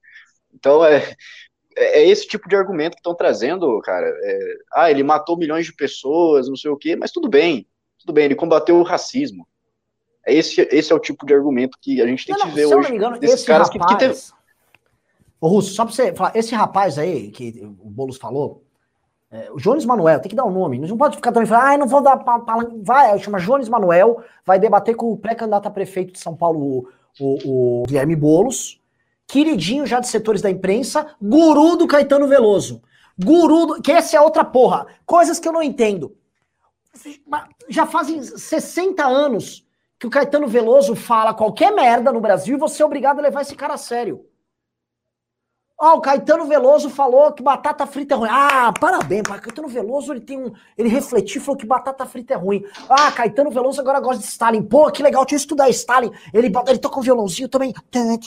Então, 0.55 0.85
é, 0.85 0.99
é, 1.77 2.01
é 2.01 2.09
esse 2.09 2.27
tipo 2.27 2.49
de 2.49 2.57
argumento 2.57 2.95
que 2.95 3.01
estão 3.01 3.15
trazendo, 3.15 3.81
cara. 3.81 4.07
É, 4.07 4.55
ah, 4.75 4.91
ele 4.91 5.03
matou 5.03 5.37
milhões 5.37 5.67
de 5.67 5.75
pessoas, 5.75 6.49
não 6.49 6.57
sei 6.57 6.71
o 6.71 6.77
quê, 6.77 6.97
mas 6.97 7.11
tudo 7.11 7.29
bem, 7.29 7.67
tudo 7.99 8.13
bem, 8.13 8.25
ele 8.27 8.35
combateu 8.35 8.77
o 8.77 8.83
racismo. 8.83 9.47
É 10.27 10.35
esse, 10.35 10.61
esse 10.71 10.93
é 10.93 10.95
o 10.95 11.01
tipo 11.01 11.25
de 11.25 11.35
argumento 11.35 11.79
que 11.81 12.03
a 12.03 12.07
gente 12.07 12.27
tem 12.27 12.37
não, 12.37 12.49
que 12.49 12.55
ver 12.55 12.67
hoje. 12.67 12.69
Se 12.69 12.75
eu 12.75 12.83
não 12.83 12.91
me 12.91 12.97
engano, 12.97 13.19
esse 13.23 13.47
caras 13.47 13.69
rapaz... 13.69 13.87
que, 13.87 13.95
que 13.95 14.01
teve... 14.01 14.21
Ô, 15.41 15.49
Russo, 15.49 15.73
só 15.73 15.85
pra 15.85 15.95
você 15.95 16.13
falar, 16.13 16.37
esse 16.37 16.55
rapaz 16.55 16.99
aí, 16.99 17.31
que 17.31 17.61
o 17.63 17.89
Boulos 17.89 18.17
falou, 18.17 18.65
é, 19.31 19.51
o 19.53 19.57
Jones 19.57 19.85
Manuel, 19.85 20.21
tem 20.21 20.31
que 20.31 20.37
dar 20.37 20.45
um 20.45 20.51
nome. 20.51 20.79
Não 20.79 20.97
pode 20.97 21.17
ficar 21.17 21.33
também 21.33 21.47
falando, 21.47 21.67
ah, 21.67 21.79
não 21.79 21.87
vou 21.87 22.01
dar. 22.01 22.23
Vai, 22.83 23.19
chama 23.19 23.39
Jones 23.39 23.69
Manuel, 23.69 24.23
vai 24.45 24.59
debater 24.59 24.97
com 24.97 25.13
o 25.13 25.17
pré-candidato 25.17 25.67
a 25.67 25.71
prefeito 25.71 26.13
de 26.13 26.19
São 26.19 26.35
Paulo, 26.35 26.89
o, 27.21 27.25
o, 27.25 27.81
o 27.81 27.83
Guilherme 27.87 28.17
Boulos 28.17 28.79
queridinho 29.29 29.87
já 29.87 30.01
de 30.01 30.09
setores 30.09 30.41
da 30.41 30.51
imprensa, 30.51 31.15
guru 31.21 31.77
do 31.77 31.87
Caetano 31.87 32.27
Veloso. 32.27 32.83
Guru 33.23 33.67
do, 33.67 33.83
que 33.83 33.93
essa 33.93 34.17
é 34.17 34.21
outra 34.21 34.43
porra. 34.43 34.87
Coisas 35.05 35.39
que 35.39 35.47
eu 35.47 35.53
não 35.53 35.63
entendo. 35.63 36.17
Já 37.69 37.87
fazem 37.87 38.23
60 38.23 39.05
anos 39.05 39.67
que 39.99 40.07
o 40.07 40.11
Caetano 40.11 40.49
Veloso 40.49 40.97
fala 40.97 41.35
qualquer 41.35 41.73
merda 41.73 42.11
no 42.11 42.21
Brasil 42.21 42.57
e 42.57 42.61
você 42.61 42.83
é 42.83 42.87
obrigado 42.87 43.19
a 43.19 43.23
levar 43.23 43.43
esse 43.43 43.55
cara 43.55 43.75
a 43.75 43.79
sério. 43.79 44.25
Ó, 45.81 45.93
oh, 45.93 45.99
o 45.99 46.01
Caetano 46.01 46.45
Veloso 46.45 46.91
falou 46.91 47.33
que 47.33 47.41
batata 47.41 47.87
frita 47.87 48.15
é 48.15 48.17
ruim. 48.17 48.29
Ah, 48.29 48.73
parabéns, 48.81 49.23
Caetano 49.23 49.69
Veloso 49.69 50.13
ele 50.13 50.21
tem 50.21 50.37
um. 50.37 50.53
Ele 50.77 50.89
refletiu 50.89 51.41
falou 51.41 51.57
que 51.57 51.65
batata 51.65 52.05
frita 52.05 52.35
é 52.35 52.37
ruim. 52.37 52.65
Ah, 52.91 53.13
Caetano 53.13 53.49
Veloso 53.49 53.81
agora 53.81 54.01
gosta 54.01 54.21
de 54.21 54.29
Stalin. 54.29 54.61
Pô, 54.61 54.91
que 54.91 55.05
legal, 55.05 55.23
deixa 55.23 55.37
eu 55.37 55.39
estudar 55.39 55.71
Stalin. 55.71 56.11
Ele, 56.35 56.51
ele 56.67 56.79
toca 56.79 56.99
um 56.99 57.03
violãozinho 57.03 57.49
também. 57.49 57.73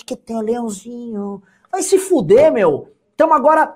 Que 0.06 0.16
tem 0.16 0.42
leãozinho. 0.42 1.44
Vai 1.70 1.84
se 1.84 2.00
fuder, 2.00 2.54
meu. 2.54 2.90
Então 3.14 3.34
agora. 3.34 3.76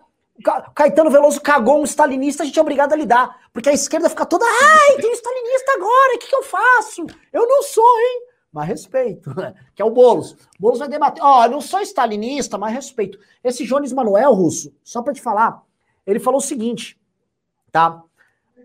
Caetano 0.74 1.10
Veloso 1.10 1.40
cagou 1.42 1.82
um 1.82 1.86
stalinista, 1.86 2.44
a 2.44 2.46
gente 2.46 2.60
é 2.60 2.62
obrigado 2.62 2.94
a 2.94 2.96
lidar. 2.96 3.40
Porque 3.52 3.70
a 3.70 3.74
esquerda 3.74 4.10
fica 4.10 4.26
toda. 4.26 4.46
Ai, 4.46 4.96
tem 4.98 5.10
um 5.10 5.14
stalinista 5.14 5.72
agora, 5.74 6.16
o 6.16 6.20
que, 6.20 6.28
que 6.28 6.36
eu 6.36 6.44
faço? 6.44 7.06
Eu 7.32 7.46
não 7.48 7.62
sou, 7.64 8.00
hein? 8.00 8.35
Mas 8.56 8.70
respeito, 8.70 9.30
que 9.76 9.82
é 9.82 9.86
o 9.86 9.90
Boulos. 9.90 10.38
Boulos 10.58 10.80
vai 10.80 10.88
debater, 10.88 11.22
ó, 11.22 11.42
oh, 11.42 11.44
eu 11.44 11.52
não 11.52 11.60
sou 11.60 11.82
stalinista, 11.82 12.58
mas 12.58 12.74
respeito. 12.74 13.20
Esse 13.44 13.66
Jones 13.66 13.92
Manuel 13.92 14.34
Russo, 14.34 14.74
só 14.82 15.02
para 15.02 15.14
te 15.14 15.22
falar, 15.22 15.62
ele 16.08 16.22
falou 16.22 16.38
o 16.38 16.42
seguinte, 16.42 16.98
tá? 17.70 18.02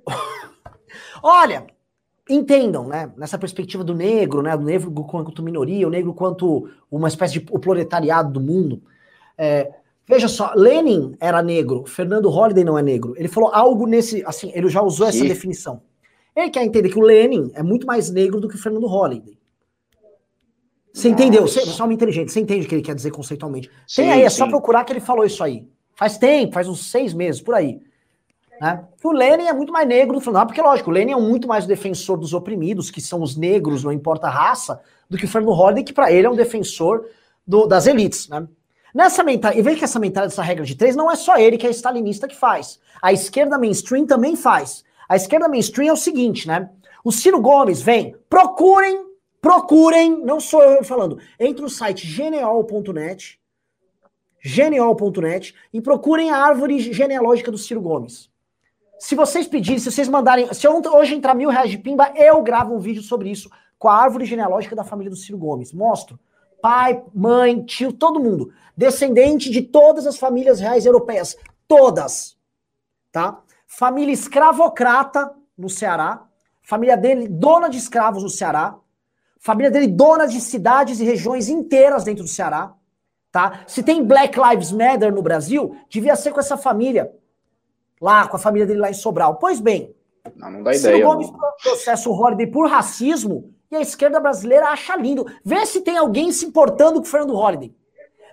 Olha, 1.20 1.66
entendam, 2.28 2.86
né, 2.86 3.12
nessa 3.16 3.36
perspectiva 3.36 3.82
do 3.82 3.92
negro, 3.92 4.42
né, 4.42 4.56
do 4.56 4.62
negro 4.62 4.92
quanto 4.92 5.42
minoria, 5.42 5.88
o 5.88 5.90
negro 5.90 6.14
quanto 6.14 6.70
uma 6.88 7.08
espécie 7.08 7.40
de 7.40 7.46
o 7.50 7.58
proletariado 7.58 8.32
do 8.32 8.40
mundo. 8.40 8.80
É, 9.36 9.72
veja 10.06 10.28
só, 10.28 10.52
Lenin 10.54 11.16
era 11.18 11.42
negro, 11.42 11.84
Fernando 11.84 12.30
Holliday 12.30 12.62
não 12.62 12.78
é 12.78 12.82
negro. 12.82 13.12
Ele 13.16 13.26
falou 13.26 13.50
algo 13.52 13.88
nesse, 13.88 14.24
assim, 14.24 14.52
ele 14.54 14.68
já 14.68 14.82
usou 14.82 15.08
essa 15.08 15.24
definição. 15.24 15.82
Ele 16.36 16.48
quer 16.48 16.62
entender 16.64 16.90
que 16.90 16.98
o 16.98 17.02
Lenin 17.02 17.50
é 17.54 17.62
muito 17.62 17.84
mais 17.84 18.08
negro 18.08 18.40
do 18.40 18.48
que 18.48 18.54
o 18.54 18.58
Fernando 18.58 18.86
Holliday. 18.86 19.39
Você 20.92 21.08
entendeu? 21.08 21.42
Você, 21.42 21.60
você 21.64 21.80
é 21.80 21.84
uma 21.84 21.94
inteligente, 21.94 22.32
você 22.32 22.40
entende 22.40 22.66
o 22.66 22.68
que 22.68 22.74
ele 22.74 22.82
quer 22.82 22.94
dizer 22.94 23.10
conceitualmente. 23.10 23.70
Sim, 23.86 24.02
Tem 24.02 24.12
aí, 24.12 24.22
é 24.22 24.30
sim. 24.30 24.38
só 24.38 24.48
procurar 24.48 24.84
que 24.84 24.92
ele 24.92 25.00
falou 25.00 25.24
isso 25.24 25.42
aí. 25.42 25.66
Faz 25.94 26.18
tempo, 26.18 26.52
faz 26.52 26.68
uns 26.68 26.90
seis 26.90 27.14
meses, 27.14 27.40
por 27.40 27.54
aí. 27.54 27.80
Né? 28.60 28.84
O 29.02 29.12
Lenin 29.12 29.46
é 29.46 29.52
muito 29.52 29.72
mais 29.72 29.88
negro 29.88 30.14
do 30.14 30.20
Fernando, 30.20 30.46
porque 30.46 30.60
lógico, 30.60 30.90
o 30.90 30.92
Lenin 30.92 31.12
é 31.12 31.16
muito 31.16 31.48
mais 31.48 31.64
o 31.64 31.68
defensor 31.68 32.18
dos 32.18 32.34
oprimidos, 32.34 32.90
que 32.90 33.00
são 33.00 33.22
os 33.22 33.36
negros, 33.36 33.84
não 33.84 33.92
importa 33.92 34.26
a 34.26 34.30
raça, 34.30 34.80
do 35.08 35.16
que 35.16 35.24
o 35.24 35.28
Fernando 35.28 35.52
Holliday, 35.52 35.84
que 35.84 35.92
para 35.92 36.12
ele 36.12 36.26
é 36.26 36.30
um 36.30 36.36
defensor 36.36 37.06
do, 37.46 37.66
das 37.66 37.86
elites. 37.86 38.28
Né? 38.28 38.46
Nessa 38.94 39.22
mentalidade, 39.22 39.58
e 39.58 39.62
veja 39.62 39.78
que 39.78 39.84
essa 39.84 39.98
mentalidade, 39.98 40.34
essa 40.34 40.42
regra 40.42 40.64
de 40.64 40.74
três, 40.74 40.94
não 40.94 41.10
é 41.10 41.16
só 41.16 41.38
ele 41.38 41.56
que 41.56 41.66
é 41.66 41.70
stalinista 41.70 42.28
que 42.28 42.36
faz. 42.36 42.78
A 43.00 43.12
esquerda 43.12 43.56
mainstream 43.56 44.04
também 44.04 44.36
faz. 44.36 44.84
A 45.08 45.16
esquerda 45.16 45.48
mainstream 45.48 45.88
é 45.88 45.92
o 45.92 45.96
seguinte, 45.96 46.46
né? 46.46 46.68
O 47.02 47.10
Ciro 47.10 47.40
Gomes 47.40 47.80
vem, 47.80 48.14
procurem 48.28 49.09
Procurem, 49.40 50.22
não 50.22 50.38
sou 50.38 50.62
eu 50.62 50.84
falando, 50.84 51.18
entre 51.38 51.64
o 51.64 51.68
site 51.68 52.06
genial.net, 52.06 53.40
genial.net 54.42 55.54
e 55.72 55.80
procurem 55.80 56.30
a 56.30 56.36
árvore 56.36 56.78
genealógica 56.78 57.50
do 57.50 57.58
Ciro 57.58 57.80
Gomes. 57.80 58.30
Se 58.98 59.14
vocês 59.14 59.46
pedirem, 59.46 59.78
se 59.78 59.90
vocês 59.90 60.08
mandarem, 60.08 60.52
se 60.52 60.68
hoje 60.68 61.14
entrar 61.14 61.34
mil 61.34 61.48
reais 61.48 61.70
de 61.70 61.78
pimba, 61.78 62.12
eu 62.14 62.42
gravo 62.42 62.74
um 62.74 62.78
vídeo 62.78 63.02
sobre 63.02 63.30
isso 63.30 63.50
com 63.78 63.88
a 63.88 63.96
árvore 63.96 64.26
genealógica 64.26 64.76
da 64.76 64.84
família 64.84 65.10
do 65.10 65.16
Ciro 65.16 65.38
Gomes. 65.38 65.72
Mostro. 65.72 66.20
Pai, 66.60 67.02
mãe, 67.14 67.64
tio, 67.64 67.94
todo 67.94 68.20
mundo. 68.20 68.52
Descendente 68.76 69.50
de 69.50 69.62
todas 69.62 70.06
as 70.06 70.18
famílias 70.18 70.60
reais 70.60 70.84
europeias. 70.84 71.34
Todas. 71.66 72.36
Tá? 73.10 73.40
Família 73.66 74.12
escravocrata 74.12 75.34
no 75.56 75.70
Ceará. 75.70 76.26
Família 76.62 76.96
dele, 76.96 77.26
dona 77.26 77.70
de 77.70 77.78
escravos 77.78 78.22
no 78.22 78.28
Ceará. 78.28 78.76
Família 79.40 79.70
dele 79.70 79.86
dona 79.86 80.26
de 80.26 80.38
cidades 80.38 81.00
e 81.00 81.04
regiões 81.04 81.48
inteiras 81.48 82.04
dentro 82.04 82.22
do 82.22 82.28
Ceará. 82.28 82.74
Tá? 83.32 83.64
Se 83.66 83.82
tem 83.82 84.04
Black 84.04 84.38
Lives 84.38 84.70
Matter 84.70 85.12
no 85.12 85.22
Brasil, 85.22 85.74
devia 85.88 86.14
ser 86.14 86.30
com 86.30 86.40
essa 86.40 86.58
família. 86.58 87.10
Lá, 87.98 88.28
com 88.28 88.36
a 88.36 88.38
família 88.38 88.66
dele 88.66 88.80
lá 88.80 88.90
em 88.90 88.94
Sobral. 88.94 89.36
Pois 89.36 89.58
bem, 89.58 89.94
não, 90.36 90.50
não 90.50 90.62
dá 90.62 90.74
Ciro 90.74 90.88
ideia. 90.90 91.04
Gomes 91.06 91.30
processa 91.62 92.10
o 92.10 92.12
Holiday 92.12 92.46
por 92.46 92.68
racismo 92.68 93.54
e 93.70 93.76
a 93.76 93.80
esquerda 93.80 94.20
brasileira 94.20 94.66
acha 94.66 94.94
lindo. 94.94 95.24
Vê 95.42 95.64
se 95.64 95.80
tem 95.80 95.96
alguém 95.96 96.30
se 96.32 96.44
importando 96.44 97.00
com 97.00 97.06
o 97.06 97.10
Fernando 97.10 97.34
Holliday. 97.34 97.74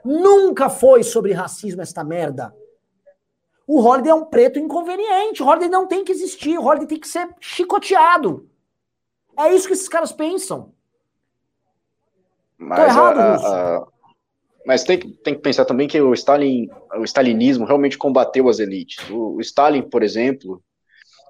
Nunca 0.04 0.70
foi 0.70 1.04
sobre 1.04 1.32
racismo 1.32 1.82
esta 1.82 2.04
merda. 2.04 2.54
O 3.66 3.82
Holiday 3.82 4.12
é 4.12 4.16
um 4.16 4.26
preto 4.26 4.60
inconveniente. 4.60 5.42
O 5.42 5.48
Holiday 5.48 5.70
não 5.70 5.88
tem 5.88 6.04
que 6.04 6.12
existir. 6.12 6.58
O 6.58 6.66
Holiday 6.66 6.88
tem 6.88 7.00
que 7.00 7.08
ser 7.08 7.30
chicoteado. 7.40 8.50
É 9.38 9.54
isso 9.54 9.68
que 9.68 9.74
esses 9.74 9.88
caras 9.88 10.12
pensam. 10.12 10.74
Mas, 12.58 12.80
errado, 12.80 13.20
a, 13.20 13.36
a, 13.36 13.88
mas 14.66 14.84
tem, 14.84 15.00
tem 15.00 15.34
que 15.34 15.42
pensar 15.42 15.64
também 15.66 15.88
que 15.88 16.00
o 16.02 16.14
Stalin, 16.14 16.68
o 16.96 17.04
stalinismo 17.04 17.66
realmente 17.66 17.98
combateu 17.98 18.50
as 18.50 18.60
elites. 18.60 19.10
O, 19.10 19.36
o 19.36 19.42
Stalin, 19.42 19.84
por 19.84 20.04
exemplo, 20.04 20.62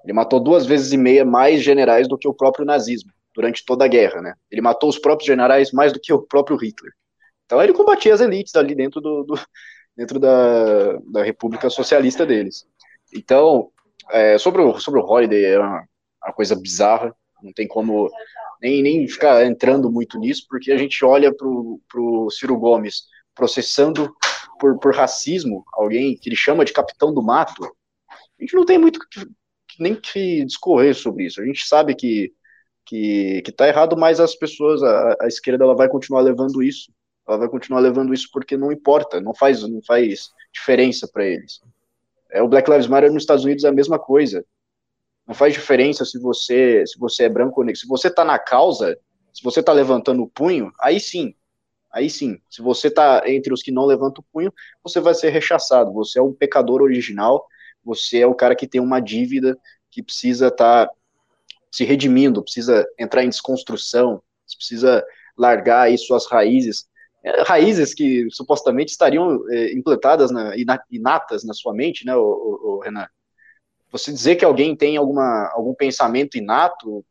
ele 0.04 0.12
matou 0.12 0.40
duas 0.40 0.66
vezes 0.66 0.92
e 0.92 0.96
meia 0.96 1.24
mais 1.24 1.62
generais 1.62 2.08
do 2.08 2.18
que 2.18 2.26
o 2.26 2.34
próprio 2.34 2.64
nazismo 2.64 3.12
durante 3.34 3.64
toda 3.64 3.84
a 3.84 3.88
guerra, 3.88 4.20
né? 4.20 4.34
Ele 4.50 4.60
matou 4.60 4.88
os 4.88 4.98
próprios 4.98 5.26
generais 5.26 5.70
mais 5.70 5.92
do 5.92 6.00
que 6.00 6.12
o 6.12 6.22
próprio 6.22 6.56
Hitler. 6.56 6.92
Então 7.46 7.62
ele 7.62 7.72
combatia 7.72 8.12
as 8.12 8.20
elites 8.20 8.56
ali 8.56 8.74
dentro 8.74 9.00
do, 9.00 9.22
do 9.22 9.40
dentro 9.96 10.18
da, 10.18 10.94
da 11.12 11.22
República 11.22 11.70
Socialista 11.70 12.26
deles. 12.26 12.66
Então, 13.14 13.70
é, 14.10 14.38
sobre 14.38 14.62
o 14.62 14.78
sobre 14.80 15.00
o 15.00 15.04
Holiday 15.04 15.44
é 15.44 15.58
uma, 15.58 15.84
uma 16.24 16.32
coisa 16.32 16.56
bizarra. 16.56 17.14
Não 17.40 17.52
tem 17.52 17.68
como 17.68 18.10
nem, 18.60 18.82
nem 18.82 19.08
ficar 19.08 19.44
entrando 19.46 19.90
muito 19.90 20.18
nisso, 20.18 20.46
porque 20.48 20.72
a 20.72 20.76
gente 20.76 21.04
olha 21.04 21.32
para 21.34 21.46
o 21.46 22.30
Ciro 22.30 22.56
Gomes 22.58 23.02
processando 23.34 24.14
por, 24.58 24.78
por 24.78 24.94
racismo 24.94 25.64
alguém 25.72 26.16
que 26.16 26.28
ele 26.28 26.36
chama 26.36 26.64
de 26.64 26.72
capitão 26.72 27.12
do 27.14 27.22
mato. 27.22 27.64
A 28.10 28.42
gente 28.42 28.54
não 28.54 28.64
tem 28.64 28.78
muito 28.78 28.98
que, 29.08 29.24
nem 29.78 29.94
que 29.94 30.44
discorrer 30.44 30.94
sobre 30.94 31.26
isso. 31.26 31.40
A 31.40 31.44
gente 31.44 31.66
sabe 31.66 31.94
que 31.94 32.32
que 32.88 33.42
está 33.46 33.68
errado, 33.68 33.98
mas 33.98 34.18
as 34.18 34.34
pessoas, 34.34 34.82
a, 34.82 35.16
a, 35.20 35.26
esquerda, 35.26 35.62
ela 35.62 35.74
vai 35.74 35.90
continuar 35.90 36.22
levando 36.22 36.62
isso. 36.62 36.90
Ela 37.28 37.36
vai 37.36 37.48
continuar 37.48 37.80
levando 37.80 38.14
isso 38.14 38.30
porque 38.32 38.56
não 38.56 38.72
importa, 38.72 39.20
não 39.20 39.34
faz, 39.34 39.62
não 39.68 39.82
faz 39.86 40.30
diferença 40.50 41.06
para 41.06 41.26
eles. 41.26 41.60
É 42.30 42.42
o 42.42 42.48
Black 42.48 42.70
Lives 42.70 42.86
Matter 42.86 43.12
nos 43.12 43.24
Estados 43.24 43.44
Unidos 43.44 43.64
é 43.64 43.68
a 43.68 43.72
mesma 43.72 43.98
coisa. 43.98 44.42
Não 45.28 45.34
faz 45.34 45.52
diferença 45.52 46.06
se 46.06 46.18
você 46.18 46.84
se 46.86 46.98
você 46.98 47.24
é 47.24 47.28
branco 47.28 47.60
ou 47.60 47.66
negro. 47.66 47.78
Se 47.78 47.86
você 47.86 48.08
está 48.08 48.24
na 48.24 48.38
causa, 48.38 48.98
se 49.32 49.42
você 49.44 49.60
está 49.60 49.72
levantando 49.72 50.22
o 50.22 50.28
punho, 50.28 50.72
aí 50.80 50.98
sim. 50.98 51.34
Aí 51.92 52.08
sim. 52.08 52.40
Se 52.48 52.62
você 52.62 52.88
está 52.88 53.22
entre 53.26 53.52
os 53.52 53.62
que 53.62 53.70
não 53.70 53.84
levantam 53.84 54.24
o 54.26 54.32
punho, 54.32 54.52
você 54.82 55.00
vai 55.00 55.14
ser 55.14 55.28
rechaçado. 55.28 55.92
Você 55.92 56.18
é 56.18 56.22
um 56.22 56.32
pecador 56.32 56.80
original. 56.80 57.46
Você 57.84 58.20
é 58.20 58.26
o 58.26 58.34
cara 58.34 58.56
que 58.56 58.66
tem 58.66 58.80
uma 58.80 59.00
dívida 59.00 59.56
que 59.90 60.02
precisa 60.02 60.48
estar 60.48 60.86
tá 60.86 60.92
se 61.70 61.84
redimindo, 61.84 62.42
precisa 62.42 62.86
entrar 62.98 63.22
em 63.22 63.28
desconstrução, 63.28 64.22
precisa 64.56 65.04
largar 65.36 65.82
aí 65.82 65.98
suas 65.98 66.26
raízes, 66.26 66.88
é, 67.22 67.42
raízes 67.42 67.94
que 67.94 68.26
supostamente 68.30 68.90
estariam 68.90 69.38
é, 69.50 69.72
implantadas, 69.72 70.30
na, 70.30 70.54
inatas 70.90 71.44
na 71.44 71.52
sua 71.52 71.74
mente, 71.74 72.04
né, 72.04 72.16
o, 72.16 72.22
o, 72.22 72.76
o 72.76 72.80
Renan? 72.80 73.06
Você 73.90 74.12
dizer 74.12 74.36
que 74.36 74.44
alguém 74.44 74.76
tem 74.76 74.96
alguma, 74.96 75.50
algum 75.54 75.74
pensamento 75.74 76.36
inato 76.36 77.04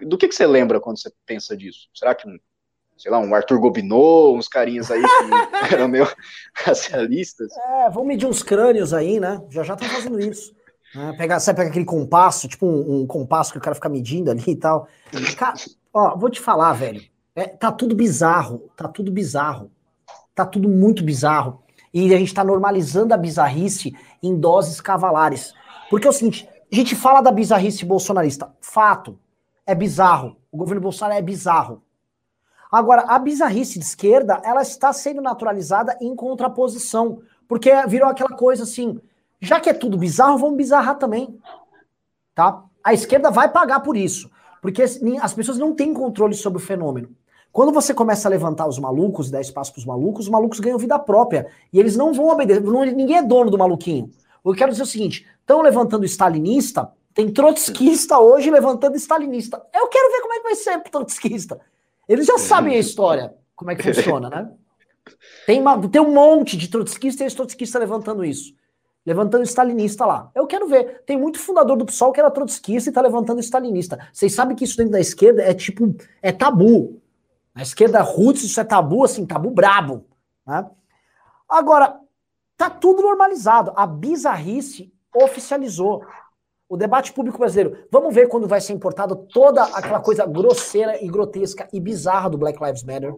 do 0.00 0.18
que, 0.18 0.28
que 0.28 0.34
você 0.34 0.46
lembra 0.46 0.80
quando 0.80 1.00
você 1.00 1.10
pensa 1.24 1.56
disso? 1.56 1.88
Será 1.94 2.14
que, 2.14 2.26
sei 2.96 3.10
lá, 3.10 3.18
um 3.18 3.34
Arthur 3.34 3.60
Gobineau, 3.60 4.36
uns 4.36 4.48
carinhas 4.48 4.90
aí 4.90 5.02
que 5.02 5.74
eram 5.74 5.88
meio 5.88 6.08
racialistas? 6.54 7.52
É, 7.56 7.90
vamos 7.90 8.08
medir 8.08 8.26
uns 8.26 8.42
crânios 8.42 8.92
aí, 8.92 9.20
né? 9.20 9.40
Já 9.50 9.62
já 9.62 9.74
estão 9.74 9.88
fazendo 9.88 10.20
isso. 10.20 10.54
Né? 10.94 11.14
Pega, 11.16 11.38
você 11.38 11.54
pega 11.54 11.70
aquele 11.70 11.84
compasso, 11.84 12.48
tipo 12.48 12.66
um, 12.66 13.02
um, 13.02 13.06
compasso 13.06 13.52
que 13.52 13.58
o 13.58 13.60
cara 13.60 13.74
fica 13.74 13.88
medindo 13.88 14.30
ali 14.30 14.44
e 14.46 14.56
tal. 14.56 14.88
Cara, 15.36 15.54
ó, 15.92 16.16
vou 16.16 16.30
te 16.30 16.40
falar, 16.40 16.72
velho. 16.72 17.02
É, 17.34 17.46
tá 17.46 17.72
tudo 17.72 17.94
bizarro, 17.94 18.70
tá 18.76 18.88
tudo 18.88 19.10
bizarro. 19.10 19.70
Tá 20.34 20.44
tudo 20.44 20.68
muito 20.68 21.02
bizarro. 21.02 21.62
E 21.94 22.14
a 22.14 22.18
gente 22.18 22.34
tá 22.34 22.42
normalizando 22.42 23.12
a 23.12 23.18
bizarrice 23.18 23.94
em 24.22 24.34
doses 24.34 24.80
cavalares. 24.80 25.54
Porque 25.92 26.06
é 26.06 26.10
o 26.10 26.12
seguinte, 26.14 26.48
a 26.72 26.74
gente 26.74 26.96
fala 26.96 27.20
da 27.20 27.30
bizarrice 27.30 27.84
bolsonarista. 27.84 28.50
Fato. 28.62 29.18
É 29.66 29.74
bizarro. 29.74 30.38
O 30.50 30.56
governo 30.56 30.80
Bolsonaro 30.80 31.18
é 31.18 31.20
bizarro. 31.20 31.82
Agora, 32.72 33.02
a 33.02 33.18
bizarrice 33.18 33.78
de 33.78 33.84
esquerda, 33.84 34.40
ela 34.42 34.62
está 34.62 34.90
sendo 34.90 35.20
naturalizada 35.20 35.94
em 36.00 36.16
contraposição. 36.16 37.20
Porque 37.46 37.70
virou 37.86 38.08
aquela 38.08 38.30
coisa 38.30 38.62
assim, 38.62 38.98
já 39.38 39.60
que 39.60 39.68
é 39.68 39.74
tudo 39.74 39.98
bizarro, 39.98 40.38
vamos 40.38 40.56
bizarrar 40.56 40.96
também. 40.96 41.38
Tá? 42.34 42.64
A 42.82 42.94
esquerda 42.94 43.30
vai 43.30 43.50
pagar 43.50 43.80
por 43.80 43.94
isso. 43.94 44.30
Porque 44.62 44.82
as 44.82 45.34
pessoas 45.34 45.58
não 45.58 45.74
têm 45.74 45.92
controle 45.92 46.32
sobre 46.32 46.56
o 46.56 46.64
fenômeno. 46.64 47.10
Quando 47.52 47.70
você 47.70 47.92
começa 47.92 48.26
a 48.26 48.30
levantar 48.30 48.66
os 48.66 48.78
malucos 48.78 49.28
e 49.28 49.32
dar 49.32 49.42
espaço 49.42 49.70
para 49.70 49.80
os 49.80 49.84
malucos, 49.84 50.24
os 50.24 50.30
malucos 50.30 50.58
ganham 50.58 50.78
vida 50.78 50.98
própria. 50.98 51.48
E 51.70 51.78
eles 51.78 51.98
não 51.98 52.14
vão 52.14 52.28
obedecer. 52.28 52.62
ninguém 52.62 53.18
é 53.18 53.22
dono 53.22 53.50
do 53.50 53.58
maluquinho. 53.58 54.10
Eu 54.44 54.54
quero 54.54 54.72
dizer 54.72 54.82
o 54.82 54.86
seguinte: 54.86 55.26
estão 55.40 55.62
levantando 55.62 56.04
stalinista, 56.04 56.90
tem 57.14 57.30
trotskista 57.30 58.18
hoje 58.18 58.50
levantando 58.50 58.96
stalinista. 58.96 59.62
Eu 59.74 59.88
quero 59.88 60.10
ver 60.10 60.20
como 60.22 60.34
é 60.34 60.36
que 60.38 60.42
vai 60.42 60.54
ser 60.54 60.80
trotskista. 60.82 61.60
Eles 62.08 62.26
já 62.26 62.38
sabem 62.38 62.74
a 62.74 62.78
história, 62.78 63.34
como 63.54 63.70
é 63.70 63.76
que 63.76 63.82
funciona, 63.82 64.28
né? 64.28 64.50
Tem, 65.46 65.60
uma, 65.60 65.88
tem 65.88 66.00
um 66.00 66.12
monte 66.12 66.56
de 66.56 66.68
trotskista 66.68 67.22
e 67.22 67.26
ex-trotskista 67.26 67.78
levantando 67.78 68.24
isso. 68.24 68.54
Levantando 69.04 69.42
stalinista 69.42 70.06
lá. 70.06 70.30
Eu 70.34 70.46
quero 70.46 70.68
ver. 70.68 71.02
Tem 71.04 71.18
muito 71.18 71.38
fundador 71.38 71.76
do 71.76 71.84
PSOL 71.84 72.12
que 72.12 72.20
era 72.20 72.30
trotskista 72.30 72.88
e 72.88 72.92
tá 72.92 73.00
levantando 73.00 73.40
stalinista. 73.40 73.98
Vocês 74.12 74.32
sabem 74.32 74.56
que 74.56 74.64
isso 74.64 74.76
dentro 74.76 74.92
da 74.92 75.00
esquerda 75.00 75.42
é 75.42 75.52
tipo, 75.52 75.94
é 76.20 76.30
tabu. 76.30 77.00
Na 77.54 77.62
esquerda 77.62 78.00
roots 78.00 78.44
isso 78.44 78.60
é 78.60 78.64
tabu, 78.64 79.04
assim, 79.04 79.26
tabu 79.26 79.50
brabo. 79.50 80.06
Né? 80.46 80.64
Agora, 81.48 81.98
tá 82.62 82.70
tudo 82.70 83.02
normalizado. 83.02 83.72
A 83.74 83.86
bizarrice 83.86 84.92
oficializou. 85.14 86.04
O 86.68 86.76
debate 86.76 87.12
público 87.12 87.38
brasileiro. 87.38 87.86
Vamos 87.90 88.14
ver 88.14 88.28
quando 88.28 88.46
vai 88.46 88.60
ser 88.60 88.72
importada 88.72 89.14
toda 89.14 89.62
aquela 89.62 90.00
coisa 90.00 90.24
grosseira 90.24 91.04
e 91.04 91.08
grotesca 91.08 91.68
e 91.70 91.78
bizarra 91.78 92.30
do 92.30 92.38
Black 92.38 92.62
Lives 92.62 92.82
Matter. 92.82 93.14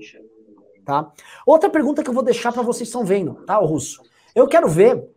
Tá? 0.85 1.13
Outra 1.47 1.71
pergunta 1.71 2.03
que 2.03 2.11
eu 2.11 2.15
vou 2.15 2.23
deixar 2.23 2.53
para 2.53 2.63
vocês 2.63 2.89
estão 2.89 3.05
vendo, 3.05 3.35
tá, 3.47 3.61
o 3.61 3.67
Russo? 3.67 4.03
Eu 4.35 4.49
quero 4.49 4.69
ver 4.69 5.09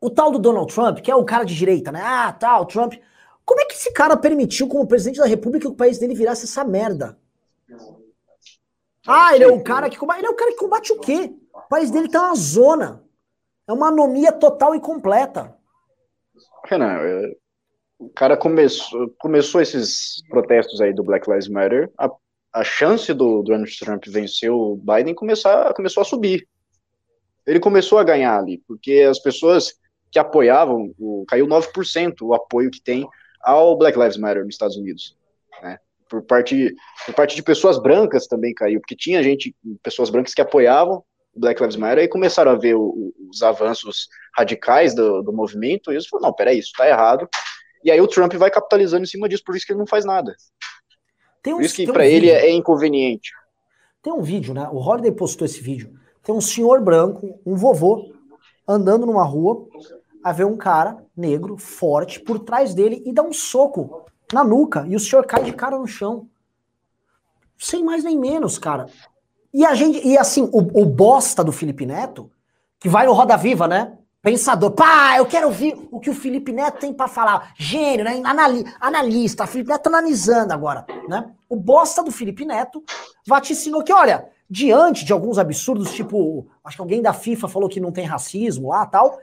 o 0.00 0.08
tal 0.08 0.30
do 0.30 0.38
Donald 0.38 0.72
Trump, 0.72 1.00
que 1.00 1.10
é 1.10 1.16
o 1.16 1.24
cara 1.24 1.44
de 1.44 1.54
direita, 1.54 1.90
né? 1.90 2.00
Ah, 2.04 2.32
tal, 2.32 2.66
Trump. 2.66 2.94
Como 3.44 3.60
é 3.60 3.64
que 3.64 3.74
esse 3.74 3.92
cara 3.92 4.16
permitiu, 4.16 4.68
como 4.68 4.86
presidente 4.86 5.18
da 5.18 5.26
República, 5.26 5.66
que 5.66 5.72
o 5.72 5.76
país 5.76 5.98
dele 5.98 6.14
virasse 6.14 6.44
essa 6.44 6.62
merda? 6.62 7.18
Ah, 9.06 9.34
ele 9.34 9.44
é 9.44 9.48
o 9.48 9.62
cara 9.62 9.90
que 9.90 9.98
combate. 9.98 10.18
Ele 10.20 10.28
é 10.28 10.30
o 10.30 10.36
cara 10.36 10.52
que 10.52 10.58
combate 10.58 10.92
o 10.92 11.00
quê? 11.00 11.34
O 11.52 11.68
país 11.68 11.90
dele 11.90 12.08
tá 12.08 12.26
uma 12.26 12.36
zona. 12.36 13.02
É 13.70 13.72
uma 13.72 13.86
anomia 13.86 14.32
total 14.32 14.74
e 14.74 14.80
completa. 14.80 15.56
Renan, 16.64 16.96
é, 16.98 17.36
o 18.00 18.08
cara 18.08 18.36
começou, 18.36 19.14
começou 19.16 19.60
esses 19.60 20.20
protestos 20.28 20.80
aí 20.80 20.92
do 20.92 21.04
Black 21.04 21.30
Lives 21.30 21.46
Matter. 21.46 21.88
A, 21.96 22.10
a 22.52 22.64
chance 22.64 23.14
do 23.14 23.44
Donald 23.44 23.78
Trump 23.78 24.04
vencer 24.08 24.50
o 24.50 24.74
Biden 24.74 25.14
começar, 25.14 25.72
começou 25.72 26.00
a 26.00 26.04
subir. 26.04 26.48
Ele 27.46 27.60
começou 27.60 27.98
a 27.98 28.02
ganhar 28.02 28.36
ali, 28.36 28.60
porque 28.66 29.06
as 29.08 29.20
pessoas 29.20 29.72
que 30.10 30.18
apoiavam, 30.18 30.92
o, 30.98 31.24
caiu 31.28 31.46
9% 31.46 32.22
o 32.22 32.34
apoio 32.34 32.72
que 32.72 32.82
tem 32.82 33.06
ao 33.40 33.78
Black 33.78 33.96
Lives 33.96 34.16
Matter 34.16 34.44
nos 34.44 34.54
Estados 34.56 34.76
Unidos. 34.76 35.16
Né? 35.62 35.78
por 36.08 36.22
parte, 36.22 36.74
por 37.06 37.14
parte 37.14 37.36
de 37.36 37.42
pessoas 37.42 37.80
brancas 37.80 38.26
também 38.26 38.52
caiu, 38.52 38.80
porque 38.80 38.96
tinha 38.96 39.22
gente, 39.22 39.54
pessoas 39.80 40.10
brancas 40.10 40.34
que 40.34 40.42
apoiavam 40.42 41.04
Black 41.34 41.60
Lives 41.60 41.76
Matter 41.76 42.04
e 42.04 42.08
começaram 42.08 42.52
a 42.52 42.56
ver 42.56 42.74
o, 42.74 43.12
os 43.30 43.42
avanços 43.42 44.08
radicais 44.36 44.94
do, 44.94 45.22
do 45.22 45.32
movimento, 45.32 45.90
e 45.90 45.94
eles 45.94 46.06
falaram, 46.06 46.28
não, 46.28 46.34
peraí, 46.34 46.58
isso 46.58 46.72
tá 46.76 46.88
errado. 46.88 47.28
E 47.84 47.90
aí 47.90 48.00
o 48.00 48.06
Trump 48.06 48.32
vai 48.34 48.50
capitalizando 48.50 49.04
em 49.04 49.06
cima 49.06 49.28
disso, 49.28 49.44
por 49.44 49.56
isso 49.56 49.66
que 49.66 49.72
ele 49.72 49.78
não 49.78 49.86
faz 49.86 50.04
nada. 50.04 50.34
Tem 51.42 51.54
um, 51.54 51.56
por 51.56 51.64
isso 51.64 51.76
que 51.76 51.90
para 51.90 52.02
um 52.02 52.06
ele 52.06 52.30
é, 52.30 52.46
é 52.46 52.50
inconveniente. 52.50 53.32
Tem 54.02 54.12
um 54.12 54.22
vídeo, 54.22 54.54
né? 54.54 54.68
O 54.70 54.78
Holiday 54.78 55.12
postou 55.12 55.44
esse 55.44 55.60
vídeo. 55.60 55.98
Tem 56.22 56.34
um 56.34 56.40
senhor 56.40 56.80
branco, 56.80 57.40
um 57.44 57.54
vovô, 57.54 58.12
andando 58.66 59.06
numa 59.06 59.24
rua, 59.24 59.66
a 60.22 60.32
ver 60.32 60.44
um 60.44 60.56
cara 60.56 61.02
negro, 61.16 61.56
forte, 61.56 62.20
por 62.20 62.38
trás 62.38 62.74
dele 62.74 63.02
e 63.06 63.12
dá 63.12 63.22
um 63.22 63.32
soco 63.32 64.04
na 64.32 64.44
nuca 64.44 64.86
e 64.86 64.94
o 64.94 65.00
senhor 65.00 65.26
cai 65.26 65.42
de 65.42 65.52
cara 65.52 65.78
no 65.78 65.86
chão. 65.86 66.28
Sem 67.58 67.84
mais 67.84 68.04
nem 68.04 68.18
menos, 68.18 68.58
cara. 68.58 68.86
E 69.52 69.64
a 69.64 69.74
gente, 69.74 70.06
e 70.06 70.16
assim, 70.16 70.48
o, 70.52 70.82
o 70.82 70.86
bosta 70.86 71.42
do 71.42 71.52
Felipe 71.52 71.84
Neto, 71.84 72.30
que 72.78 72.88
vai 72.88 73.06
no 73.06 73.12
Roda 73.12 73.36
Viva, 73.36 73.66
né? 73.66 73.96
Pensador, 74.22 74.72
pá, 74.72 75.16
eu 75.16 75.24
quero 75.24 75.46
ouvir 75.46 75.74
o 75.90 75.98
que 75.98 76.10
o 76.10 76.14
Felipe 76.14 76.52
Neto 76.52 76.78
tem 76.78 76.92
para 76.92 77.08
falar. 77.08 77.52
Gênio, 77.56 78.04
né? 78.04 78.20
Anali, 78.22 78.64
analista, 78.78 79.46
Felipe 79.46 79.70
Neto 79.70 79.86
analisando 79.86 80.52
agora, 80.52 80.84
né? 81.08 81.30
O 81.48 81.56
bosta 81.56 82.02
do 82.02 82.12
Felipe 82.12 82.44
Neto 82.44 82.84
vaticinou 83.26 83.82
que, 83.82 83.92
olha, 83.92 84.28
diante 84.48 85.04
de 85.04 85.12
alguns 85.12 85.38
absurdos, 85.38 85.92
tipo, 85.92 86.46
acho 86.64 86.76
que 86.76 86.82
alguém 86.82 87.00
da 87.00 87.12
FIFA 87.12 87.48
falou 87.48 87.68
que 87.68 87.80
não 87.80 87.92
tem 87.92 88.04
racismo 88.04 88.68
lá 88.68 88.84
tal, 88.84 89.18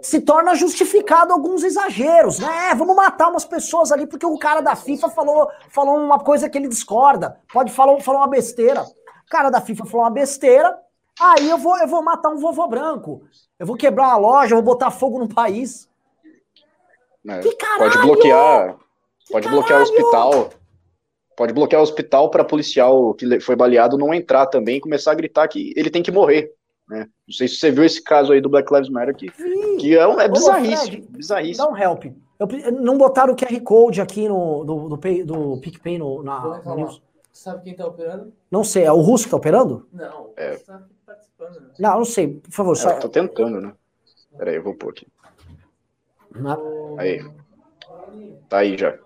se 0.00 0.20
torna 0.20 0.54
justificado 0.54 1.32
alguns 1.32 1.64
exageros, 1.64 2.38
né? 2.38 2.70
É, 2.70 2.74
vamos 2.74 2.94
matar 2.94 3.28
umas 3.28 3.44
pessoas 3.44 3.90
ali 3.90 4.06
porque 4.06 4.24
o 4.24 4.38
cara 4.38 4.60
da 4.60 4.76
FIFA 4.76 5.08
falou, 5.10 5.48
falou 5.70 5.96
uma 5.96 6.20
coisa 6.20 6.48
que 6.48 6.56
ele 6.56 6.68
discorda. 6.68 7.40
Pode 7.52 7.72
falar, 7.72 7.98
falar 8.00 8.18
uma 8.18 8.28
besteira. 8.28 8.86
O 9.28 9.30
cara 9.30 9.50
da 9.50 9.60
FIFA 9.60 9.84
falou 9.84 10.06
uma 10.06 10.10
besteira, 10.10 10.74
aí 11.20 11.50
eu 11.50 11.58
vou, 11.58 11.76
eu 11.76 11.86
vou 11.86 12.02
matar 12.02 12.30
um 12.30 12.38
vovô 12.38 12.66
branco. 12.66 13.22
Eu 13.58 13.66
vou 13.66 13.76
quebrar 13.76 14.08
uma 14.08 14.16
loja, 14.16 14.54
eu 14.54 14.56
vou 14.56 14.64
botar 14.64 14.90
fogo 14.90 15.18
no 15.18 15.28
país. 15.28 15.86
É, 17.28 17.40
que 17.40 17.54
caralho! 17.56 17.92
Pode 17.92 18.06
bloquear, 18.06 18.76
que 19.18 19.32
pode 19.32 19.44
caralho! 19.44 19.60
bloquear 19.60 19.80
o 19.80 19.82
hospital. 19.82 20.50
Pode 21.36 21.52
bloquear 21.52 21.80
o 21.80 21.84
hospital 21.84 22.30
para 22.30 22.42
policial 22.42 23.12
que 23.12 23.38
foi 23.38 23.54
baleado 23.54 23.98
não 23.98 24.14
entrar 24.14 24.46
também 24.46 24.78
e 24.78 24.80
começar 24.80 25.12
a 25.12 25.14
gritar 25.14 25.46
que 25.46 25.74
ele 25.76 25.90
tem 25.90 26.02
que 26.02 26.10
morrer. 26.10 26.54
Né? 26.88 27.06
Não 27.26 27.34
sei 27.34 27.46
se 27.46 27.56
você 27.56 27.70
viu 27.70 27.84
esse 27.84 28.02
caso 28.02 28.32
aí 28.32 28.40
do 28.40 28.48
Black 28.48 28.72
Lives 28.72 28.88
Matter, 28.88 29.14
que, 29.14 29.30
que 29.78 29.94
é, 29.94 30.08
um, 30.08 30.18
é 30.18 30.26
bizarríssimo, 30.26 31.06
bizarríssimo. 31.10 31.66
Dá 31.66 31.70
um 31.70 31.76
help. 31.76 32.06
Eu, 32.40 32.72
não 32.72 32.96
botaram 32.96 33.34
o 33.34 33.36
QR 33.36 33.60
Code 33.60 34.00
aqui 34.00 34.26
no, 34.26 34.64
do, 34.64 34.88
do, 34.88 34.96
do 34.96 35.60
PicPay 35.60 35.98
no, 35.98 36.22
na, 36.22 36.62
no 36.64 36.76
news. 36.76 37.02
Sabe 37.38 37.62
quem 37.62 37.76
tá 37.76 37.86
operando? 37.86 38.32
Não 38.50 38.64
sei, 38.64 38.82
é 38.82 38.90
o 38.90 39.00
Russo 39.00 39.24
que 39.24 39.30
tá 39.30 39.36
operando? 39.36 39.86
Não, 39.92 40.32
é. 40.36 40.56
tá 40.56 40.82
participando. 41.06 41.60
Né? 41.60 41.70
Não, 41.78 41.98
não 41.98 42.04
sei, 42.04 42.26
por 42.26 42.50
favor. 42.50 42.72
É, 42.72 42.74
só... 42.74 42.90
Eu 42.90 42.98
tô 42.98 43.08
tentando, 43.08 43.60
né? 43.60 43.72
Peraí, 44.36 44.56
eu 44.56 44.64
vou 44.64 44.74
pôr 44.74 44.90
aqui. 44.90 45.06
Na... 46.34 46.58
Aí. 46.98 47.24
Tá 48.48 48.58
aí 48.58 48.76
já. 48.76 48.98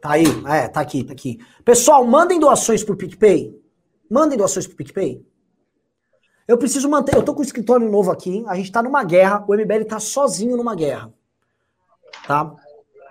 Tá 0.00 0.10
aí, 0.10 0.24
é, 0.48 0.66
tá 0.66 0.80
aqui, 0.80 1.04
tá 1.04 1.12
aqui. 1.12 1.38
Pessoal, 1.64 2.04
mandem 2.04 2.40
doações 2.40 2.82
pro 2.82 2.96
PicPay. 2.96 3.56
Mandem 4.10 4.36
doações 4.36 4.66
pro 4.66 4.76
PicPay. 4.76 5.24
Eu 6.48 6.58
preciso 6.58 6.88
manter. 6.88 7.14
Eu 7.14 7.24
tô 7.24 7.34
com 7.34 7.40
um 7.40 7.44
escritório 7.44 7.88
novo 7.88 8.10
aqui, 8.10 8.44
a 8.48 8.56
gente 8.56 8.72
tá 8.72 8.82
numa 8.82 9.04
guerra, 9.04 9.44
o 9.46 9.54
MBL 9.54 9.84
tá 9.84 10.00
sozinho 10.00 10.56
numa 10.56 10.74
guerra. 10.74 11.14
Tá? 12.26 12.52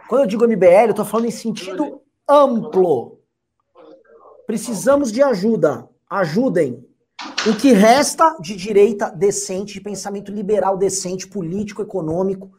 Quando 0.09 0.23
eu 0.23 0.27
digo 0.27 0.45
MBL, 0.45 0.89
eu 0.89 0.93
tô 0.93 1.05
falando 1.05 1.27
em 1.27 1.31
sentido 1.31 2.01
amplo. 2.27 3.14
Precisamos 4.45 5.11
de 5.11 5.21
ajuda. 5.21 5.89
Ajudem. 6.09 6.85
O 7.47 7.55
que 7.55 7.71
resta 7.71 8.37
de 8.39 8.55
direita 8.55 9.09
decente, 9.09 9.73
de 9.73 9.81
pensamento 9.81 10.31
liberal 10.31 10.77
decente, 10.77 11.27
político, 11.27 11.81
econômico, 11.81 12.51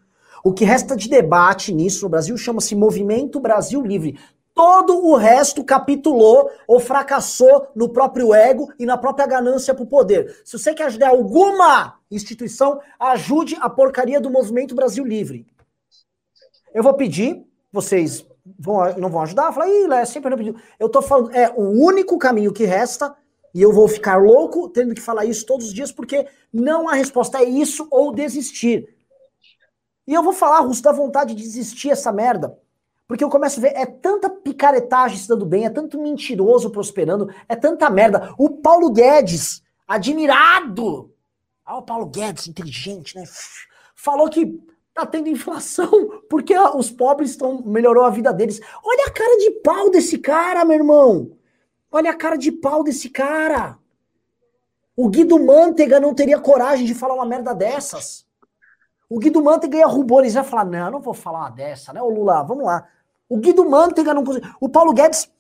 o 0.43 0.53
que 0.53 0.65
resta 0.65 0.97
de 0.97 1.09
debate 1.09 1.73
nisso 1.73 2.05
no 2.05 2.09
Brasil 2.09 2.37
chama-se 2.37 2.75
Movimento 2.75 3.41
Brasil 3.41 3.83
Livre. 3.83 4.19
Todo 4.55 5.05
o 5.05 5.17
resto 5.17 5.63
capitulou 5.63 6.51
ou 6.67 6.81
fracassou 6.81 7.69
no 7.75 7.91
próprio 7.91 8.33
ego 8.33 8.73
e 8.79 8.87
na 8.87 8.97
própria 8.97 9.27
ganância 9.27 9.75
por 9.75 9.87
poder. 9.87 10.41
Se 10.45 10.59
você 10.59 10.73
quer 10.73 10.85
ajudar 10.85 11.11
alguma 11.11 11.99
instituição, 12.11 12.81
ajude 12.99 13.57
a 13.61 13.69
porcaria 13.69 14.21
do 14.21 14.31
Movimento 14.31 14.75
Brasil 14.75 15.05
Livre. 15.05 15.47
Eu 16.73 16.83
vou 16.83 16.95
pedir, 16.95 17.45
vocês 17.71 18.25
vão, 18.59 18.97
não 18.99 19.09
vão 19.09 19.23
ajudar? 19.23 19.53
Fala, 19.53 19.69
ih, 19.69 19.87
Lé, 19.87 20.05
sempre 20.05 20.31
não 20.31 20.37
pediu. 20.37 20.57
Eu 20.79 20.89
tô 20.89 21.03
falando, 21.03 21.35
é 21.35 21.53
o 21.57 21.63
único 21.63 22.19
caminho 22.19 22.53
que 22.53 22.65
resta, 22.65 23.15
e 23.55 23.63
eu 23.63 23.73
vou 23.73 23.89
ficar 23.89 24.17
louco 24.17 24.69
tendo 24.69 24.95
que 24.95 25.01
falar 25.01 25.25
isso 25.25 25.47
todos 25.47 25.67
os 25.67 25.73
dias, 25.73 25.91
porque 25.91 26.27
não 26.53 26.89
há 26.89 26.95
resposta. 26.95 27.39
É 27.39 27.45
isso 27.45 27.89
ou 27.91 28.13
desistir. 28.13 28.95
E 30.07 30.13
eu 30.13 30.23
vou 30.23 30.33
falar, 30.33 30.61
Russo, 30.61 30.83
da 30.83 30.93
vontade 30.93 31.35
de 31.35 31.43
desistir 31.43 31.91
essa 31.91 32.13
merda. 32.13 32.57
Porque 33.09 33.25
eu 33.25 33.31
começo 33.31 33.59
a 33.59 33.63
ver, 33.63 33.73
é 33.75 33.87
tanta 33.87 34.29
picaretagem 34.29 35.17
se 35.17 35.29
dando 35.29 35.47
bem, 35.47 35.65
é 35.65 35.71
tanto 35.71 36.01
mentiroso 36.01 36.71
prosperando, 36.71 37.33
é 37.49 37.57
tanta 37.57 37.89
merda. 37.89 38.35
O 38.37 38.51
Paulo 38.51 38.91
Guedes, 38.91 39.63
admirado. 39.87 41.11
Ah, 41.65 41.79
o 41.79 41.83
Paulo 41.83 42.07
Guedes, 42.07 42.49
inteligente, 42.49 43.17
né? 43.17 43.25
Falou 43.95 44.29
que 44.29 44.61
tá 44.97 45.05
tendo 45.05 45.29
inflação 45.29 46.23
porque 46.29 46.59
os 46.59 46.91
pobres 46.91 47.31
estão 47.31 47.63
melhorou 47.63 48.05
a 48.05 48.11
vida 48.11 48.33
deles. 48.33 48.61
Olha 48.83 49.05
a 49.07 49.11
cara 49.11 49.37
de 49.39 49.51
pau 49.63 49.91
desse 49.91 50.19
cara, 50.19 50.65
meu 50.65 50.77
irmão. 50.77 51.37
Olha 51.93 52.11
a 52.11 52.15
cara 52.15 52.37
de 52.37 52.51
pau 52.51 52.83
desse 52.83 53.11
cara. 53.11 53.79
O 54.97 55.11
Guido 55.11 55.39
Mantega 55.39 56.01
não 56.01 56.15
teria 56.15 56.41
coragem 56.41 56.87
de 56.87 56.95
falar 56.95 57.15
uma 57.15 57.27
merda 57.27 57.55
dessas. 57.55 58.27
O 59.09 59.19
Guido 59.19 59.43
Mantega 59.43 59.77
ia 59.77 59.87
rubores 59.87 60.33
vai 60.33 60.43
falar: 60.43 60.65
"Não, 60.65 60.91
não 60.91 61.01
vou 61.01 61.15
falar 61.15 61.41
uma 61.41 61.51
dessa, 61.51 61.93
né, 61.93 62.01
o 62.01 62.09
Lula, 62.09 62.43
vamos 62.43 62.65
lá". 62.65 62.89
O 63.29 63.37
Guido 63.37 63.69
Mantega 63.69 64.15
não 64.15 64.25
conseguiu. 64.25 64.51
O 64.59 64.69
Paulo 64.69 64.95
Guedes, 64.95 65.31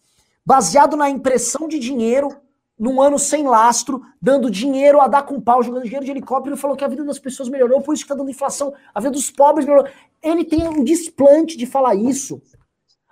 baseado 0.44 0.96
na 0.96 1.09
impressão 1.09 1.66
de 1.66 1.78
dinheiro, 1.78 2.36
num 2.79 3.01
ano 3.01 3.18
sem 3.18 3.47
lastro, 3.47 4.03
dando 4.20 4.51
dinheiro 4.51 5.01
a 5.01 5.09
dar 5.09 5.22
com 5.22 5.41
pau, 5.41 5.62
jogando 5.62 5.85
dinheiro 5.85 6.05
de 6.05 6.11
helicóptero, 6.11 6.57
falou 6.57 6.77
que 6.77 6.85
a 6.85 6.89
vida 6.89 7.05
das 7.05 7.18
pessoas 7.18 7.49
melhorou, 7.49 7.81
por 7.81 7.95
isso 7.95 8.03
que 8.03 8.09
tá 8.09 8.14
dando 8.14 8.31
inflação, 8.31 8.74
a 8.95 9.01
vida 9.01 9.12
dos 9.12 9.31
pobres 9.31 9.66
melhorou. 9.66 9.91
Ele 10.22 10.45
tem 10.45 10.68
um 10.68 10.85
desplante 10.85 11.57
de 11.57 11.64
falar 11.66 11.95
isso. 11.95 12.43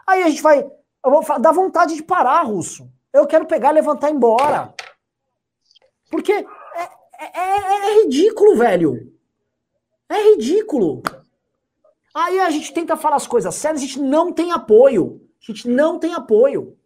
Aí 0.06 0.22
a 0.22 0.28
gente 0.28 0.42
vai. 0.42 0.66
Dá 1.40 1.52
vontade 1.52 1.94
de 1.94 2.02
parar, 2.02 2.42
Russo. 2.42 2.88
Eu 3.12 3.26
quero 3.26 3.46
pegar, 3.46 3.70
levantar 3.70 4.08
e 4.08 4.12
ir 4.12 4.16
embora. 4.16 4.74
Porque 6.10 6.32
é, 6.32 6.44
é, 7.20 7.40
é, 7.40 7.90
é 7.90 8.02
ridículo, 8.02 8.56
velho. 8.56 9.12
É 10.08 10.30
ridículo. 10.30 11.02
Aí 12.14 12.38
a 12.40 12.50
gente 12.50 12.72
tenta 12.72 12.96
falar 12.96 13.16
as 13.16 13.26
coisas 13.26 13.54
sérias, 13.54 13.82
a 13.82 13.86
gente 13.86 14.00
não 14.00 14.32
tem 14.32 14.52
apoio. 14.52 15.20
A 15.40 15.52
gente 15.52 15.68
não 15.68 15.98
tem 15.98 16.14
apoio. 16.14 16.76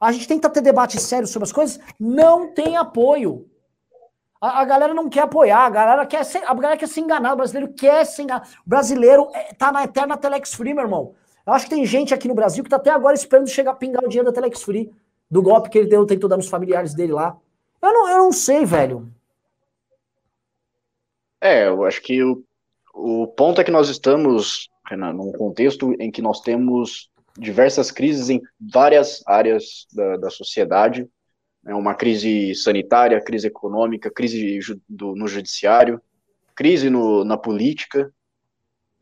A 0.00 0.12
gente 0.12 0.28
tenta 0.28 0.50
ter 0.50 0.60
debate 0.60 1.00
sério 1.00 1.26
sobre 1.26 1.44
as 1.44 1.52
coisas, 1.52 1.80
não 1.98 2.52
tem 2.52 2.76
apoio. 2.76 3.48
A, 4.40 4.60
a, 4.60 4.64
galera 4.64 4.92
não 4.92 5.08
quer 5.08 5.22
apoiar, 5.22 5.64
a 5.64 5.70
galera 5.70 6.06
quer 6.06 6.24
ser, 6.24 6.44
a 6.44 6.54
galera 6.54 6.76
quer 6.76 6.88
se 6.88 7.00
enganar, 7.00 7.32
o 7.32 7.36
brasileiro 7.36 7.72
quer 7.72 8.04
se 8.04 8.22
enganar. 8.22 8.46
O 8.64 8.68
brasileiro 8.68 9.30
é, 9.32 9.54
tá 9.54 9.72
na 9.72 9.84
eterna 9.84 10.16
Telex 10.16 10.54
Free, 10.54 10.74
meu 10.74 10.84
irmão. 10.84 11.14
Eu 11.46 11.52
acho 11.52 11.66
que 11.66 11.74
tem 11.74 11.86
gente 11.86 12.12
aqui 12.12 12.28
no 12.28 12.34
Brasil 12.34 12.62
que 12.62 12.70
tá 12.70 12.76
até 12.76 12.90
agora 12.90 13.14
esperando 13.14 13.48
chegar 13.48 13.70
a 13.70 13.76
pingar 13.76 14.04
o 14.04 14.08
dinheiro 14.08 14.30
da 14.30 14.34
Telex 14.34 14.62
Free, 14.62 14.92
do 15.30 15.42
golpe 15.42 15.70
que 15.70 15.78
ele 15.78 15.88
deu, 15.88 16.04
tentou 16.04 16.28
dar 16.28 16.36
nos 16.36 16.48
familiares 16.48 16.94
dele 16.94 17.12
lá. 17.12 17.36
Eu 17.80 17.92
não, 17.92 18.08
eu 18.08 18.18
não 18.18 18.32
sei, 18.32 18.64
velho. 18.64 19.10
É, 21.40 21.68
eu 21.68 21.84
acho 21.84 22.02
que 22.02 22.22
o, 22.22 22.42
o 22.94 23.26
ponto 23.28 23.60
é 23.60 23.64
que 23.64 23.70
nós 23.70 23.88
estamos, 23.88 24.68
Renan, 24.88 25.12
num 25.12 25.32
contexto 25.32 25.94
em 26.00 26.10
que 26.10 26.20
nós 26.20 26.40
temos 26.40 27.10
diversas 27.38 27.90
crises 27.90 28.30
em 28.30 28.40
várias 28.60 29.22
áreas 29.26 29.86
da, 29.92 30.16
da 30.16 30.30
sociedade, 30.30 31.08
né, 31.62 31.74
uma 31.74 31.94
crise 31.94 32.54
sanitária, 32.54 33.20
crise 33.20 33.48
econômica, 33.48 34.10
crise 34.10 34.60
do, 34.88 35.14
no 35.14 35.26
judiciário, 35.26 36.00
crise 36.54 36.88
no, 36.88 37.24
na 37.24 37.36
política. 37.36 38.12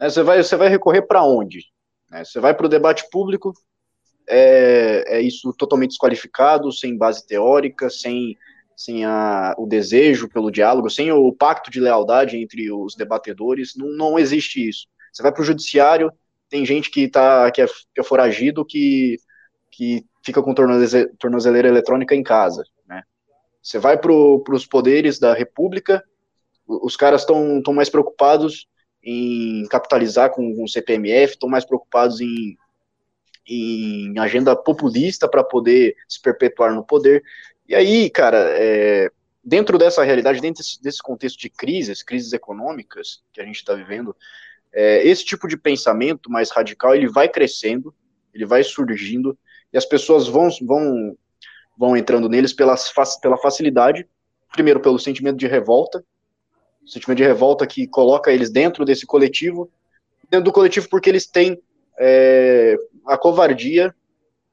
Né, 0.00 0.08
você, 0.08 0.22
vai, 0.22 0.42
você 0.42 0.56
vai 0.56 0.68
recorrer 0.68 1.02
para 1.02 1.22
onde? 1.22 1.66
Né, 2.10 2.24
você 2.24 2.40
vai 2.40 2.54
para 2.54 2.66
o 2.66 2.68
debate 2.68 3.08
público, 3.10 3.52
é, 4.26 5.18
é, 5.18 5.20
isso 5.20 5.52
totalmente 5.52 5.90
desqualificado, 5.90 6.72
sem 6.72 6.96
base 6.96 7.26
teórica, 7.26 7.90
sem, 7.90 8.36
sem 8.76 9.04
a, 9.04 9.54
o 9.58 9.66
desejo 9.66 10.28
pelo 10.28 10.50
diálogo, 10.50 10.88
sem 10.88 11.12
o 11.12 11.32
pacto 11.32 11.70
de 11.70 11.80
lealdade 11.80 12.38
entre 12.38 12.72
os 12.72 12.94
debatedores, 12.94 13.74
não, 13.76 13.88
não 13.88 14.18
existe 14.18 14.66
isso. 14.66 14.86
Você 15.12 15.22
vai 15.22 15.30
para 15.30 15.42
o 15.42 15.44
judiciário, 15.44 16.10
tem 16.54 16.64
gente 16.64 16.88
que, 16.88 17.08
tá, 17.08 17.50
que, 17.50 17.60
é, 17.60 17.66
que 17.66 18.00
é 18.00 18.02
foragido 18.04 18.64
que, 18.64 19.16
que 19.72 20.06
fica 20.24 20.40
com 20.40 20.54
tornozeleira 20.54 21.66
eletrônica 21.66 22.14
em 22.14 22.22
casa. 22.22 22.62
Né? 22.86 23.02
Você 23.60 23.76
vai 23.76 23.98
para 23.98 24.12
os 24.12 24.64
poderes 24.64 25.18
da 25.18 25.34
República, 25.34 26.00
os 26.64 26.96
caras 26.96 27.22
estão 27.22 27.74
mais 27.74 27.90
preocupados 27.90 28.68
em 29.02 29.66
capitalizar 29.66 30.30
com 30.30 30.62
o 30.62 30.68
CPMF, 30.68 31.32
estão 31.32 31.48
mais 31.48 31.64
preocupados 31.64 32.20
em, 32.20 32.56
em 33.44 34.16
agenda 34.20 34.54
populista 34.54 35.28
para 35.28 35.42
poder 35.42 35.96
se 36.08 36.22
perpetuar 36.22 36.72
no 36.72 36.84
poder. 36.84 37.20
E 37.68 37.74
aí, 37.74 38.08
cara, 38.08 38.38
é, 38.50 39.10
dentro 39.42 39.76
dessa 39.76 40.04
realidade, 40.04 40.40
dentro 40.40 40.62
desse 40.80 41.02
contexto 41.02 41.36
de 41.36 41.50
crises, 41.50 42.04
crises 42.04 42.32
econômicas 42.32 43.24
que 43.32 43.40
a 43.40 43.44
gente 43.44 43.56
está 43.56 43.74
vivendo, 43.74 44.14
é, 44.74 45.06
esse 45.06 45.24
tipo 45.24 45.46
de 45.46 45.56
pensamento 45.56 46.30
mais 46.30 46.50
radical 46.50 46.94
ele 46.94 47.08
vai 47.08 47.28
crescendo, 47.28 47.94
ele 48.34 48.44
vai 48.44 48.64
surgindo 48.64 49.38
e 49.72 49.78
as 49.78 49.86
pessoas 49.86 50.26
vão 50.26 50.48
vão 50.62 51.16
vão 51.76 51.96
entrando 51.96 52.28
neles 52.28 52.52
pela, 52.52 52.76
pela 53.20 53.36
facilidade, 53.36 54.06
primeiro 54.52 54.80
pelo 54.80 54.98
sentimento 54.98 55.36
de 55.36 55.46
revolta, 55.46 56.04
sentimento 56.86 57.18
de 57.18 57.24
revolta 57.24 57.66
que 57.66 57.86
coloca 57.86 58.32
eles 58.32 58.50
dentro 58.50 58.84
desse 58.84 59.06
coletivo, 59.06 59.70
dentro 60.30 60.44
do 60.44 60.52
coletivo 60.52 60.88
porque 60.88 61.08
eles 61.08 61.26
têm 61.26 61.60
é, 61.98 62.76
a 63.06 63.16
covardia 63.16 63.94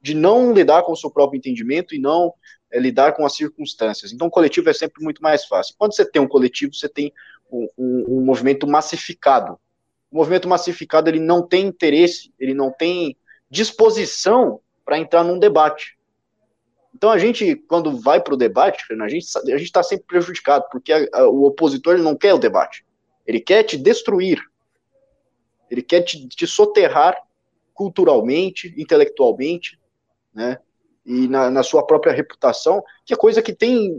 de 0.00 0.14
não 0.14 0.52
lidar 0.52 0.82
com 0.82 0.92
o 0.92 0.96
seu 0.96 1.10
próprio 1.10 1.38
entendimento 1.38 1.94
e 1.94 1.98
não 1.98 2.32
é, 2.72 2.78
lidar 2.78 3.12
com 3.12 3.24
as 3.24 3.36
circunstâncias. 3.36 4.12
Então, 4.12 4.26
o 4.26 4.30
coletivo 4.30 4.68
é 4.68 4.72
sempre 4.72 5.02
muito 5.02 5.22
mais 5.22 5.44
fácil. 5.44 5.76
Quando 5.78 5.94
você 5.94 6.04
tem 6.04 6.20
um 6.20 6.26
coletivo, 6.26 6.74
você 6.74 6.88
tem 6.88 7.12
um, 7.50 7.68
um, 7.78 8.04
um 8.08 8.24
movimento 8.24 8.66
massificado 8.66 9.58
o 10.12 10.16
movimento 10.16 10.46
massificado 10.46 11.08
ele 11.08 11.18
não 11.18 11.42
tem 11.42 11.66
interesse, 11.66 12.32
ele 12.38 12.52
não 12.52 12.70
tem 12.70 13.16
disposição 13.50 14.60
para 14.84 14.98
entrar 14.98 15.24
num 15.24 15.38
debate. 15.38 15.98
Então 16.94 17.10
a 17.10 17.16
gente, 17.16 17.56
quando 17.56 17.98
vai 17.98 18.20
para 18.20 18.34
o 18.34 18.36
debate, 18.36 18.84
a 18.92 19.08
gente 19.08 19.26
a 19.50 19.56
está 19.56 19.82
sempre 19.82 20.04
prejudicado, 20.06 20.66
porque 20.70 20.92
a, 20.92 21.08
a, 21.14 21.28
o 21.28 21.44
opositor 21.44 21.96
não 21.96 22.14
quer 22.14 22.34
o 22.34 22.38
debate, 22.38 22.84
ele 23.26 23.40
quer 23.40 23.62
te 23.62 23.78
destruir, 23.78 24.38
ele 25.70 25.82
quer 25.82 26.02
te, 26.02 26.28
te 26.28 26.46
soterrar 26.46 27.16
culturalmente, 27.72 28.74
intelectualmente, 28.76 29.80
né? 30.34 30.58
E 31.04 31.26
na, 31.26 31.50
na, 31.50 31.62
sua 31.64 31.84
própria 31.84 32.12
reputação, 32.12 32.84
que 33.04 33.12
é 33.12 33.16
coisa 33.16 33.42
que 33.42 33.52
tem. 33.52 33.98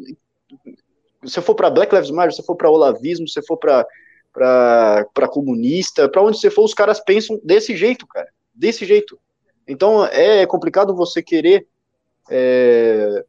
Se 1.26 1.42
for 1.42 1.56
para 1.56 1.70
Black 1.70 1.94
Lives 1.94 2.12
Matter, 2.12 2.34
se 2.34 2.44
for 2.44 2.56
para 2.56 2.70
olavismo, 2.70 3.28
se 3.28 3.42
for 3.42 3.58
para 3.58 3.86
para 4.34 5.28
comunista, 5.30 6.10
para 6.10 6.24
onde 6.24 6.40
você 6.40 6.50
for, 6.50 6.64
os 6.64 6.74
caras 6.74 7.00
pensam 7.00 7.40
desse 7.44 7.78
jeito, 7.78 8.08
cara. 8.08 8.28
Desse 8.54 8.84
jeito. 8.84 9.20
Então 9.68 10.06
é 10.06 10.46
complicado 10.46 10.96
você 10.96 11.22
querer 11.22 11.68
é, 12.30 13.24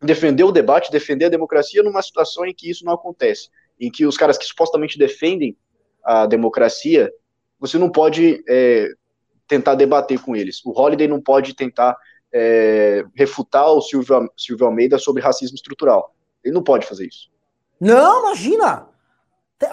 defender 0.00 0.44
o 0.44 0.52
debate, 0.52 0.90
defender 0.90 1.26
a 1.26 1.30
democracia 1.30 1.82
numa 1.82 2.02
situação 2.02 2.46
em 2.46 2.54
que 2.54 2.70
isso 2.70 2.84
não 2.84 2.94
acontece. 2.94 3.50
Em 3.78 3.90
que 3.90 4.06
os 4.06 4.16
caras 4.16 4.38
que 4.38 4.44
supostamente 4.44 4.98
defendem 4.98 5.56
a 6.02 6.26
democracia, 6.26 7.12
você 7.60 7.78
não 7.78 7.90
pode 7.90 8.42
é, 8.48 8.88
tentar 9.46 9.74
debater 9.74 10.18
com 10.20 10.34
eles. 10.34 10.64
O 10.64 10.72
Holiday 10.72 11.06
não 11.06 11.20
pode 11.20 11.54
tentar 11.54 11.96
é, 12.32 13.04
refutar 13.14 13.70
o 13.70 13.82
Silvio, 13.82 14.28
Silvio 14.36 14.66
Almeida 14.66 14.98
sobre 14.98 15.22
racismo 15.22 15.54
estrutural. 15.54 16.14
Ele 16.42 16.54
não 16.54 16.62
pode 16.62 16.86
fazer 16.86 17.06
isso. 17.06 17.30
Não, 17.78 18.20
imagina! 18.20 18.91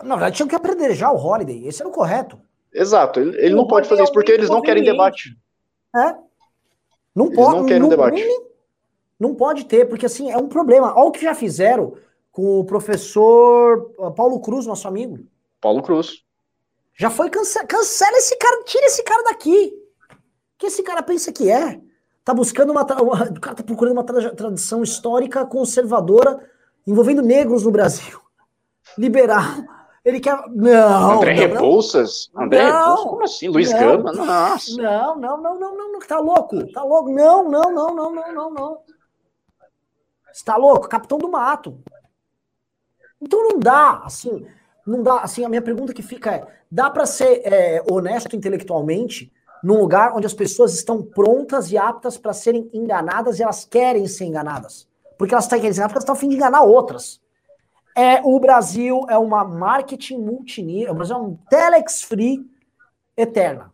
Na 0.04 0.16
verdade, 0.16 0.36
tinham 0.36 0.48
que 0.48 0.56
aprender 0.56 0.94
já 0.94 1.12
o 1.12 1.18
Holiday. 1.18 1.68
Esse 1.68 1.82
era 1.82 1.90
o 1.90 1.94
correto. 1.94 2.40
Exato. 2.74 3.20
Ele, 3.20 3.38
ele 3.38 3.56
não 3.56 3.68
pode 3.68 3.88
fazer 3.88 4.04
isso 4.04 4.14
porque 4.14 4.32
eles 4.32 4.50
não 4.50 4.62
querem 4.62 4.84
debate. 4.84 5.38
É. 5.96 6.16
Não 7.16 7.26
eles 7.26 7.36
pode. 7.36 7.58
Não 7.58 7.66
querem 7.66 7.82
não, 7.82 7.90
debate. 7.90 8.26
Não, 8.26 8.44
não 9.20 9.36
pode 9.36 9.66
ter, 9.66 9.86
porque 9.88 10.06
assim, 10.06 10.32
é 10.32 10.38
um 10.38 10.48
problema. 10.48 10.94
Olha 10.96 11.10
o 11.10 11.12
que 11.12 11.22
já 11.22 11.34
fizeram 11.34 11.96
com 12.32 12.60
o 12.60 12.66
professor 12.66 13.92
uh, 13.98 14.12
Paulo 14.12 14.40
Cruz, 14.40 14.66
nosso 14.66 14.88
amigo. 14.88 15.20
Paulo 15.60 15.82
Cruz. 15.82 16.24
Já 16.96 17.10
foi 17.10 17.30
cancela, 17.30 17.66
cancela 17.66 18.18
esse 18.18 18.38
cara, 18.38 18.64
tira 18.64 18.86
esse 18.86 19.04
cara 19.04 19.24
daqui. 19.24 19.74
que 20.58 20.68
esse 20.68 20.84
cara 20.84 21.02
pensa 21.02 21.32
que 21.32 21.50
é? 21.50 21.80
Tá 22.24 22.34
buscando 22.34 22.72
uma, 22.72 22.84
uma 23.02 23.24
o 23.32 23.40
cara 23.40 23.56
tá 23.56 23.64
procurando 23.64 23.94
uma 23.94 24.04
tradição 24.04 24.84
histórica 24.84 25.46
conservadora 25.46 26.40
envolvendo 26.86 27.22
negros 27.22 27.64
no 27.64 27.72
Brasil. 27.72 28.20
Liberal 28.98 29.79
ele 30.10 30.20
quer. 30.20 30.38
Não. 30.50 31.18
André 31.18 31.36
não, 31.36 31.56
Rebouças? 31.56 32.30
Não. 32.34 32.44
André 32.44 32.64
não, 32.64 32.80
Rebouças? 32.80 33.10
Como 33.10 33.24
assim? 33.24 33.48
Luiz 33.48 33.72
não, 33.72 33.80
Gama? 33.80 34.12
Nossa. 34.14 34.76
Não, 34.76 35.16
não, 35.18 35.42
não, 35.42 35.60
não, 35.60 35.78
não, 35.78 35.92
não. 35.94 36.00
Tá 36.00 36.20
louco? 36.20 36.72
Tá 36.72 36.84
louco? 36.84 37.12
Não, 37.12 37.50
não, 37.50 37.72
não, 37.72 37.96
não, 37.96 38.16
não, 38.16 38.34
não, 38.34 38.52
não. 38.52 38.78
Está 40.32 40.56
louco? 40.58 40.88
Capitão 40.88 41.18
do 41.18 41.30
mato. 41.30 41.80
Então 43.22 43.50
não 43.50 43.60
dá, 43.60 44.02
assim, 44.06 44.46
não 44.88 45.04
dá, 45.04 45.20
assim, 45.20 45.44
a 45.44 45.50
minha 45.50 45.62
pergunta 45.62 45.94
que 45.94 46.02
fica 46.02 46.36
é, 46.36 46.48
dá 46.72 46.90
para 46.90 47.06
ser 47.06 47.42
é, 47.44 47.84
honesto 47.90 48.36
intelectualmente 48.36 49.32
num 49.62 49.80
lugar 49.80 50.16
onde 50.16 50.26
as 50.26 50.34
pessoas 50.34 50.74
estão 50.74 51.02
prontas 51.04 51.70
e 51.72 51.78
aptas 51.78 52.18
para 52.18 52.32
serem 52.32 52.70
enganadas 52.74 53.40
e 53.40 53.44
elas 53.44 53.66
querem 53.66 54.08
ser 54.08 54.26
enganadas? 54.26 54.88
Porque 55.18 55.34
elas 55.34 55.46
estão 55.46 55.60
querendo 55.60 55.74
ser 55.74 55.82
enganadas 55.82 55.94
porque 55.94 55.98
elas 55.98 56.04
estão 56.04 56.16
a 56.16 56.20
fim 56.20 56.30
de 56.30 56.36
enganar 56.36 56.62
outras. 56.62 57.22
É, 58.00 58.22
o 58.24 58.40
Brasil 58.40 59.06
é 59.10 59.18
uma 59.18 59.44
marketing 59.44 60.20
multinível, 60.20 60.94
o 60.94 60.96
Brasil 60.96 61.16
é 61.16 61.20
um 61.20 61.36
telex 61.50 62.02
free 62.02 62.46
eterna. 63.18 63.72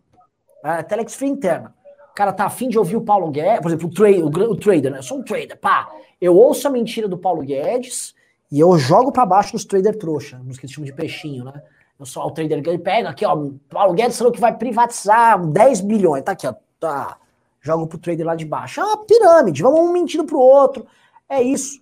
É, 0.66 0.82
Telex 0.82 1.14
Free 1.14 1.30
interna. 1.30 1.76
O 2.12 2.16
cara 2.16 2.34
tá 2.34 2.46
afim 2.46 2.68
de 2.68 2.80
ouvir 2.80 2.96
o 2.96 3.02
Paulo 3.02 3.30
Guedes, 3.30 3.62
por 3.62 3.68
exemplo, 3.68 3.88
o, 3.88 3.92
tra 3.92 4.10
o, 4.10 4.52
o 4.52 4.56
trader, 4.56 4.92
né? 4.92 4.98
Eu 4.98 5.04
sou 5.04 5.20
um 5.20 5.24
trader, 5.24 5.56
pá. 5.60 5.88
Eu 6.20 6.36
ouço 6.36 6.68
a 6.68 6.72
mentira 6.72 7.08
do 7.08 7.20
Paulo 7.20 7.44
Guedes 7.44 8.16
e 8.52 8.60
eu 8.60 8.76
jogo 8.80 9.12
para 9.12 9.28
baixo 9.28 9.54
nos 9.54 9.64
trader 9.64 9.96
trouxa, 9.96 10.40
nos 10.40 10.58
que 10.58 10.68
chamam 10.68 10.86
de 10.86 10.94
peixinho, 10.94 11.44
né? 11.44 11.62
Eu 12.00 12.06
sou 12.06 12.24
o 12.24 12.32
trader 12.32 12.64
que 12.64 12.70
ele 12.70 12.80
pega 12.80 13.10
aqui, 13.10 13.24
ó. 13.26 13.52
Paulo 13.70 13.94
Guedes 13.94 14.18
falou 14.18 14.34
que 14.34 14.40
vai 14.40 14.58
privatizar 14.58 15.40
10 15.40 15.82
bilhões. 15.82 16.24
Tá 16.24 16.32
aqui, 16.32 16.48
ó. 16.48 16.56
Tá. 16.80 17.18
Jogo 17.62 17.86
pro 17.86 18.00
trader 18.00 18.26
lá 18.26 18.36
de 18.36 18.46
baixo. 18.46 18.82
É 18.82 18.84
uma 18.84 19.06
pirâmide, 19.06 19.62
vamos 19.62 19.82
um 19.82 19.92
mentindo 19.92 20.26
pro 20.26 20.40
outro. 20.40 20.88
É 21.30 21.44
isso. 21.44 21.80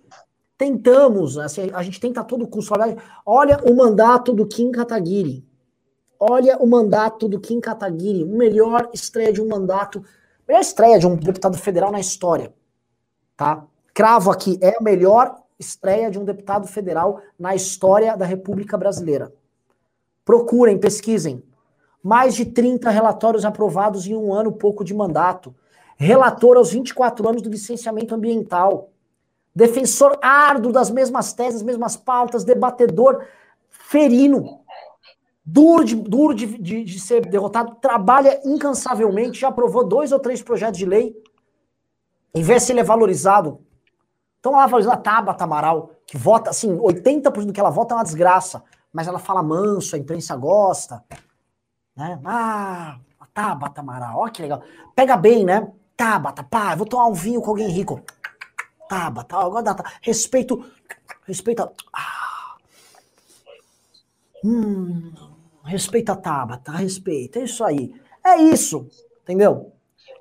Tentamos, 0.56 1.36
assim, 1.36 1.70
a 1.72 1.82
gente 1.82 1.98
tenta 1.98 2.20
a 2.20 2.24
todo 2.24 2.46
custo. 2.46 2.74
Olha 3.26 3.58
o 3.64 3.74
mandato 3.74 4.32
do 4.32 4.46
Kim 4.46 4.70
Kataguiri. 4.70 5.44
Olha 6.18 6.56
o 6.58 6.66
mandato 6.66 7.28
do 7.28 7.40
Kim 7.40 7.60
Kataguiri. 7.60 8.24
Melhor 8.24 8.88
estreia 8.92 9.32
de 9.32 9.42
um 9.42 9.48
mandato. 9.48 10.04
Melhor 10.46 10.60
estreia 10.60 10.98
de 10.98 11.06
um 11.06 11.16
deputado 11.16 11.58
federal 11.58 11.90
na 11.90 11.98
história. 11.98 12.54
Tá? 13.36 13.66
Cravo 13.92 14.30
aqui, 14.30 14.58
é 14.60 14.76
a 14.78 14.82
melhor 14.82 15.36
estreia 15.58 16.10
de 16.10 16.18
um 16.18 16.24
deputado 16.24 16.66
federal 16.66 17.20
na 17.38 17.54
história 17.54 18.16
da 18.16 18.24
República 18.24 18.76
Brasileira. 18.76 19.32
Procurem, 20.24 20.78
pesquisem. 20.78 21.42
Mais 22.02 22.34
de 22.34 22.44
30 22.44 22.90
relatórios 22.90 23.44
aprovados 23.44 24.06
em 24.06 24.14
um 24.14 24.32
ano 24.32 24.52
pouco 24.52 24.84
de 24.84 24.94
mandato. 24.94 25.54
Relator 25.96 26.56
aos 26.56 26.72
24 26.72 27.28
anos 27.28 27.42
do 27.42 27.50
licenciamento 27.50 28.14
ambiental. 28.14 28.90
Defensor 29.54 30.18
árduo 30.20 30.72
das 30.72 30.90
mesmas 30.90 31.32
teses, 31.32 31.62
mesmas 31.62 31.96
pautas, 31.96 32.44
debatedor 32.44 33.24
ferino. 33.70 34.60
Duro, 35.44 35.84
de, 35.84 35.94
duro 35.94 36.34
de, 36.34 36.46
de, 36.58 36.84
de 36.84 37.00
ser 37.00 37.26
derrotado, 37.26 37.76
trabalha 37.76 38.40
incansavelmente, 38.44 39.40
já 39.40 39.48
aprovou 39.48 39.86
dois 39.86 40.10
ou 40.10 40.18
três 40.18 40.42
projetos 40.42 40.78
de 40.78 40.86
lei. 40.86 41.14
Em 42.34 42.42
vez 42.42 42.62
de 42.62 42.74
ser 42.74 42.82
valorizado, 42.82 43.60
então 44.40 44.52
lá 44.52 44.66
valorizando 44.66 44.96
a 44.96 45.00
Tabata 45.00 45.44
Amaral, 45.44 45.90
que 46.06 46.16
vota, 46.16 46.50
assim, 46.50 46.76
80% 46.78 47.46
do 47.46 47.52
que 47.52 47.60
ela 47.60 47.70
vota 47.70 47.94
é 47.94 47.98
uma 47.98 48.04
desgraça 48.04 48.64
mas 48.94 49.08
ela 49.08 49.18
fala 49.18 49.42
manso, 49.42 49.96
a 49.96 49.98
imprensa 49.98 50.36
gosta. 50.36 51.02
Né? 51.96 52.20
Ah, 52.24 53.00
Tabata 53.34 53.80
Amaral, 53.80 54.20
ó 54.20 54.28
que 54.28 54.40
legal. 54.40 54.62
Pega 54.94 55.16
bem, 55.16 55.44
né? 55.44 55.68
Tabata, 55.96 56.44
pá, 56.44 56.76
vou 56.76 56.86
tomar 56.86 57.08
um 57.08 57.12
vinho 57.12 57.42
com 57.42 57.50
alguém 57.50 57.68
rico. 57.68 58.00
Tabata, 58.94 59.36
agora 59.36 59.62
dá, 59.62 59.76
respeito, 60.00 60.64
respeita. 61.26 61.72
Ah. 61.92 62.56
Hum, 64.44 65.12
respeita 65.64 66.12
a 66.12 66.16
Tabata, 66.16 66.70
respeita, 66.72 67.40
é 67.40 67.44
isso 67.44 67.64
aí. 67.64 67.92
É 68.24 68.36
isso, 68.36 68.88
entendeu? 69.22 69.72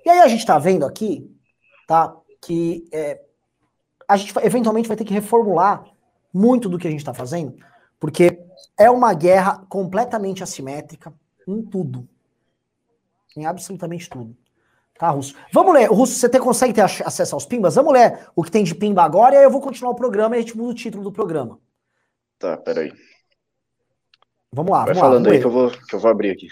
E 0.03 0.09
aí 0.09 0.19
a 0.19 0.27
gente 0.27 0.45
tá 0.45 0.57
vendo 0.57 0.85
aqui, 0.85 1.31
tá, 1.87 2.15
que 2.41 2.87
é, 2.91 3.21
a 4.07 4.17
gente 4.17 4.33
eventualmente 4.39 4.87
vai 4.87 4.97
ter 4.97 5.05
que 5.05 5.13
reformular 5.13 5.85
muito 6.33 6.67
do 6.67 6.79
que 6.79 6.87
a 6.87 6.91
gente 6.91 7.05
tá 7.05 7.13
fazendo, 7.13 7.55
porque 7.99 8.39
é 8.77 8.89
uma 8.89 9.13
guerra 9.13 9.65
completamente 9.69 10.41
assimétrica 10.41 11.13
em 11.47 11.61
tudo. 11.61 12.09
Em 13.37 13.45
absolutamente 13.45 14.09
tudo. 14.09 14.35
Tá, 15.03 15.09
Russo? 15.09 15.35
Vamos 15.51 15.73
ler. 15.73 15.89
Russo, 15.89 16.13
você 16.13 16.29
te, 16.29 16.39
consegue 16.39 16.71
ter 16.71 16.79
acesso 16.79 17.35
aos 17.35 17.45
pimbas? 17.45 17.75
Vamos 17.75 17.91
ler 17.91 18.25
o 18.33 18.41
que 18.41 18.49
tem 18.49 18.63
de 18.63 18.73
pimba 18.73 19.03
agora 19.03 19.35
e 19.35 19.37
aí 19.37 19.43
eu 19.43 19.51
vou 19.51 19.59
continuar 19.59 19.91
o 19.91 19.95
programa 19.95 20.33
e 20.33 20.39
a 20.39 20.41
gente 20.41 20.55
muda 20.55 20.69
o 20.69 20.73
título 20.73 21.03
do 21.03 21.11
programa. 21.11 21.59
Tá, 22.39 22.55
peraí. 22.55 22.93
Vamos 24.49 24.71
lá. 24.71 24.85
Vai 24.85 24.93
vamos 24.93 25.01
falando 25.01 25.25
lá, 25.25 25.33
aí 25.33 25.39
que 25.41 25.45
eu, 25.45 25.51
vou, 25.51 25.71
que 25.71 25.93
eu 25.93 25.99
vou 25.99 26.09
abrir 26.09 26.29
aqui. 26.29 26.47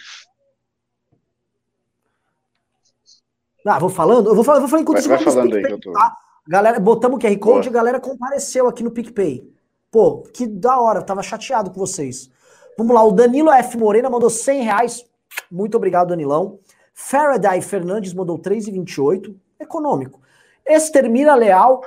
Ah, 3.66 3.80
vou 3.80 3.90
falando? 3.90 4.30
Eu 4.32 4.36
vou 4.36 4.44
falando, 4.44 4.64
vou 4.64 4.70
falando 4.70 4.84
enquanto 4.84 5.08
vai, 5.08 5.18
você 5.18 5.24
vai 5.24 5.34
falando 5.34 5.56
aí 5.56 5.64
que 5.64 5.72
eu 5.72 5.80
tô... 5.80 5.94
Tá? 5.94 6.14
Galera, 6.46 6.78
botamos 6.78 7.18
o 7.18 7.22
QR 7.22 7.40
Code 7.40 7.68
e 7.68 7.70
a 7.70 7.74
galera 7.74 8.02
compareceu 8.02 8.68
aqui 8.68 8.84
no 8.84 8.92
PicPay. 8.92 9.50
Pô, 9.90 10.24
que 10.24 10.46
da 10.46 10.78
hora, 10.78 11.02
tava 11.02 11.24
chateado 11.24 11.72
com 11.72 11.80
vocês. 11.80 12.30
Vamos 12.78 12.94
lá, 12.94 13.02
o 13.02 13.14
Danilo 13.14 13.50
F. 13.50 13.78
Morena 13.78 14.10
mandou 14.10 14.30
100 14.30 14.64
reais. 14.64 15.06
Muito 15.50 15.78
obrigado, 15.78 16.10
Danilão. 16.10 16.60
Faraday 16.94 17.62
Fernandes 17.62 18.14
mandou 18.14 18.38
3,28. 18.40 19.36
Econômico. 19.60 20.20
Extermina 20.66 21.36
Leal, 21.36 21.84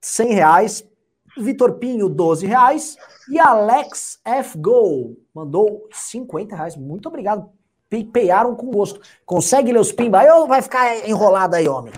100 0.00 0.32
reais. 0.34 0.86
Vitor 1.38 1.74
Pinho, 1.74 2.08
12 2.10 2.46
reais. 2.46 2.96
E 3.30 3.38
Alex 3.38 4.20
F. 4.24 4.58
Go 4.58 5.16
mandou 5.34 5.88
50 5.90 6.54
reais. 6.54 6.76
Muito 6.76 7.06
obrigado. 7.08 7.48
Pearam 8.12 8.54
com 8.54 8.70
gosto. 8.70 9.00
Consegue 9.24 9.72
ler 9.72 9.78
os 9.78 9.92
pimba 9.92 10.20
aí 10.20 10.30
ou 10.30 10.46
vai 10.46 10.62
ficar 10.62 11.08
enrolado 11.08 11.56
aí, 11.56 11.68
homem? 11.68 11.92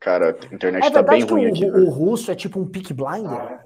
Cara, 0.00 0.36
a 0.50 0.54
internet 0.54 0.84
É 0.86 0.90
tá 0.90 1.02
bem 1.02 1.22
ruim 1.22 1.46
o, 1.46 1.48
aqui. 1.48 1.64
o 1.64 1.72
velho. 1.72 1.90
russo 1.90 2.30
é 2.30 2.34
tipo 2.34 2.58
um 2.60 2.66
pick 2.66 2.92
blinder? 2.92 3.60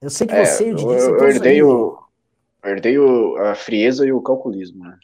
Eu 0.00 0.10
sei 0.10 0.26
que 0.26 0.34
É, 0.34 0.44
você 0.44 0.68
e 0.68 0.72
o 0.72 0.72
eu, 0.72 0.76
Didi 0.76 0.92
eu 0.92 1.16
todos 1.18 1.34
herdei, 1.34 1.62
o, 1.62 1.68
eu 1.70 1.98
herdei 2.68 2.98
o, 2.98 3.36
a 3.36 3.54
frieza 3.54 4.06
e 4.06 4.12
o 4.12 4.22
calculismo, 4.22 4.84
né? 4.84 4.98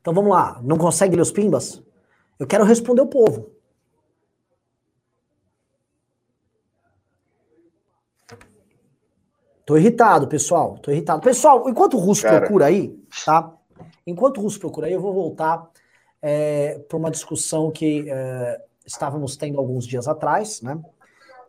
Então 0.00 0.12
vamos 0.12 0.30
lá. 0.30 0.60
Não 0.62 0.76
consegue 0.76 1.14
ler 1.14 1.22
os 1.22 1.30
pimbas? 1.30 1.82
Eu 2.38 2.46
quero 2.46 2.64
responder 2.64 3.02
o 3.02 3.06
povo. 3.06 3.52
Tô 9.64 9.76
irritado, 9.76 10.26
pessoal. 10.26 10.76
Tô 10.78 10.90
irritado. 10.90 11.22
Pessoal, 11.22 11.68
enquanto 11.68 11.94
o 11.94 12.00
Russo 12.00 12.22
Cara. 12.22 12.40
procura 12.40 12.66
aí, 12.66 12.88
tá? 13.24 13.54
Enquanto 14.06 14.38
o 14.38 14.40
Russo 14.40 14.58
procura 14.58 14.88
aí, 14.88 14.92
eu 14.92 15.00
vou 15.00 15.14
voltar 15.14 15.70
é, 16.20 16.80
para 16.88 16.98
uma 16.98 17.10
discussão 17.10 17.70
que 17.70 18.04
é, 18.10 18.60
estávamos 18.84 19.36
tendo 19.36 19.58
alguns 19.58 19.86
dias 19.86 20.08
atrás, 20.08 20.60
né? 20.62 20.80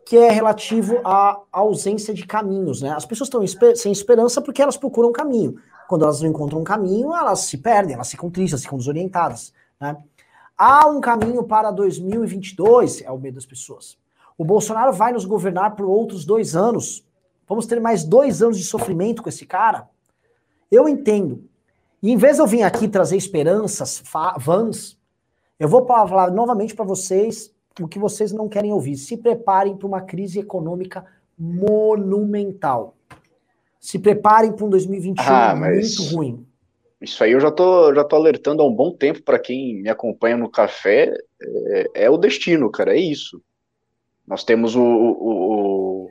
Que 0.06 0.16
é 0.18 0.30
relativo 0.30 1.00
à 1.04 1.40
ausência 1.50 2.12
de 2.12 2.26
caminhos, 2.26 2.82
né? 2.82 2.90
As 2.90 3.06
pessoas 3.06 3.28
estão 3.28 3.42
espe- 3.42 3.74
sem 3.76 3.90
esperança 3.90 4.40
porque 4.42 4.60
elas 4.60 4.76
procuram 4.76 5.08
um 5.08 5.12
caminho. 5.12 5.56
Quando 5.88 6.04
elas 6.04 6.20
não 6.20 6.28
encontram 6.28 6.60
um 6.60 6.64
caminho, 6.64 7.14
elas 7.14 7.40
se 7.40 7.58
perdem, 7.58 7.94
elas 7.94 8.10
ficam 8.10 8.30
tristes, 8.30 8.62
ficam 8.62 8.78
desorientadas, 8.78 9.52
né? 9.80 9.96
Há 10.56 10.86
um 10.86 11.00
caminho 11.00 11.42
para 11.44 11.70
2022, 11.70 13.02
é 13.02 13.10
o 13.10 13.18
medo 13.18 13.34
das 13.34 13.46
pessoas. 13.46 13.98
O 14.36 14.44
Bolsonaro 14.44 14.92
vai 14.92 15.12
nos 15.12 15.24
governar 15.24 15.74
por 15.74 15.86
outros 15.86 16.24
dois 16.24 16.54
anos. 16.54 17.04
Vamos 17.48 17.66
ter 17.66 17.80
mais 17.80 18.04
dois 18.04 18.42
anos 18.42 18.58
de 18.58 18.64
sofrimento 18.64 19.22
com 19.22 19.28
esse 19.28 19.46
cara? 19.46 19.88
Eu 20.70 20.88
entendo. 20.88 21.44
E 22.02 22.10
em 22.10 22.16
vez 22.16 22.36
de 22.36 22.42
eu 22.42 22.46
vir 22.46 22.62
aqui 22.62 22.88
trazer 22.88 23.16
esperanças 23.16 24.02
vãs, 24.38 24.98
eu 25.58 25.68
vou 25.68 25.86
falar 25.86 26.30
novamente 26.30 26.74
para 26.74 26.84
vocês 26.84 27.53
o 27.82 27.88
que 27.88 27.98
vocês 27.98 28.32
não 28.32 28.48
querem 28.48 28.72
ouvir. 28.72 28.96
Se 28.96 29.16
preparem 29.16 29.76
para 29.76 29.86
uma 29.86 30.00
crise 30.00 30.38
econômica 30.38 31.04
monumental. 31.38 32.96
Se 33.80 33.98
preparem 33.98 34.52
para 34.52 34.64
um 34.64 34.70
2021 34.70 35.24
Ah, 35.26 35.54
mas- 35.54 35.98
muito 35.98 36.14
ruim. 36.14 36.46
Isso 37.00 37.22
aí 37.22 37.32
eu 37.32 37.40
já 37.40 37.50
tô, 37.50 37.94
já 37.94 38.02
tô 38.02 38.16
alertando 38.16 38.62
há 38.62 38.66
um 38.66 38.72
bom 38.74 38.90
tempo 38.90 39.22
para 39.22 39.38
quem 39.38 39.82
me 39.82 39.90
acompanha 39.90 40.36
no 40.38 40.48
café. 40.48 41.12
É, 41.42 42.04
é 42.04 42.10
o 42.10 42.16
destino, 42.16 42.70
cara, 42.70 42.94
é 42.96 43.00
isso. 43.00 43.42
Nós 44.26 44.42
temos 44.42 44.74
o, 44.74 44.82
o- 44.82 46.04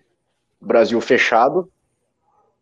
o 0.61 0.65
Brasil 0.65 1.01
fechado, 1.01 1.67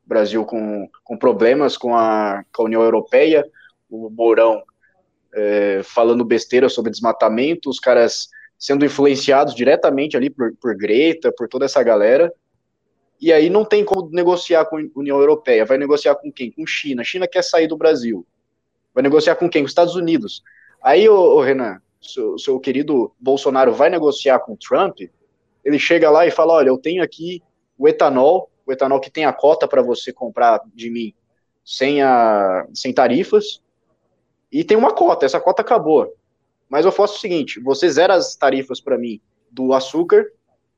Brasil 0.06 0.46
com, 0.46 0.88
com 1.04 1.18
problemas 1.18 1.76
com 1.78 1.94
a, 1.96 2.44
com 2.56 2.64
a 2.64 2.66
União 2.66 2.82
Europeia, 2.82 3.46
o 3.90 4.10
Mourão 4.10 4.64
é, 5.34 5.82
falando 5.84 6.24
besteira 6.24 6.70
sobre 6.70 6.92
desmatamento, 6.92 7.70
os 7.70 7.80
caras 7.80 8.30
sendo 8.62 8.86
influenciados 8.86 9.56
diretamente 9.56 10.16
ali 10.16 10.30
por, 10.30 10.56
por 10.62 10.78
Greta, 10.78 11.34
por 11.36 11.48
toda 11.48 11.66
essa 11.66 11.82
galera. 11.82 12.32
E 13.20 13.34
aí 13.34 13.50
não 13.50 13.66
tem 13.66 13.84
como 13.84 14.08
negociar 14.12 14.66
com 14.66 14.78
a 14.78 14.84
União 14.96 15.20
Europeia. 15.20 15.66
Vai 15.66 15.80
negociar 15.80 16.14
com 16.14 16.32
quem? 16.32 16.52
Com 16.52 16.64
China. 16.64 17.04
China 17.04 17.28
quer 17.28 17.44
sair 17.44 17.66
do 17.66 17.76
Brasil. 17.76 18.24
Vai 18.94 19.02
negociar 19.02 19.36
com 19.36 19.50
quem? 19.50 19.64
Com 19.64 19.66
os 19.66 19.72
Estados 19.72 19.96
Unidos. 19.96 20.44
Aí, 20.80 21.10
ô, 21.10 21.42
Renan, 21.42 21.82
seu, 22.00 22.38
seu 22.38 22.60
querido 22.60 23.12
Bolsonaro 23.20 23.74
vai 23.74 23.90
negociar 23.90 24.38
com 24.40 24.54
o 24.54 24.58
Trump, 24.58 25.00
ele 25.66 25.80
chega 25.80 26.12
lá 26.12 26.28
e 26.28 26.32
fala, 26.32 26.54
olha, 26.54 26.70
eu 26.70 26.78
tenho 26.78 27.04
aqui 27.04 27.42
o 27.80 27.88
etanol, 27.88 28.52
o 28.64 28.72
etanol 28.72 29.00
que 29.00 29.10
tem 29.10 29.26
a 29.26 29.34
cota 29.34 29.68
para 29.68 29.82
você 29.82 30.14
comprar 30.14 30.62
de 30.74 30.92
mim 30.92 31.16
sem, 31.66 32.02
a, 32.04 32.68
sem 32.76 32.94
tarifas, 32.94 33.60
e 34.52 34.64
tem 34.64 34.78
uma 34.78 34.94
cota, 34.94 35.26
essa 35.26 35.40
cota 35.40 35.64
acabou. 35.64 36.14
Mas 36.72 36.86
eu 36.86 36.92
faço 36.92 37.18
o 37.18 37.20
seguinte, 37.20 37.60
você 37.60 37.90
zera 37.90 38.14
as 38.16 38.34
tarifas 38.36 38.80
para 38.80 38.98
mim 38.98 39.20
do 39.52 39.74
açúcar, 39.74 40.26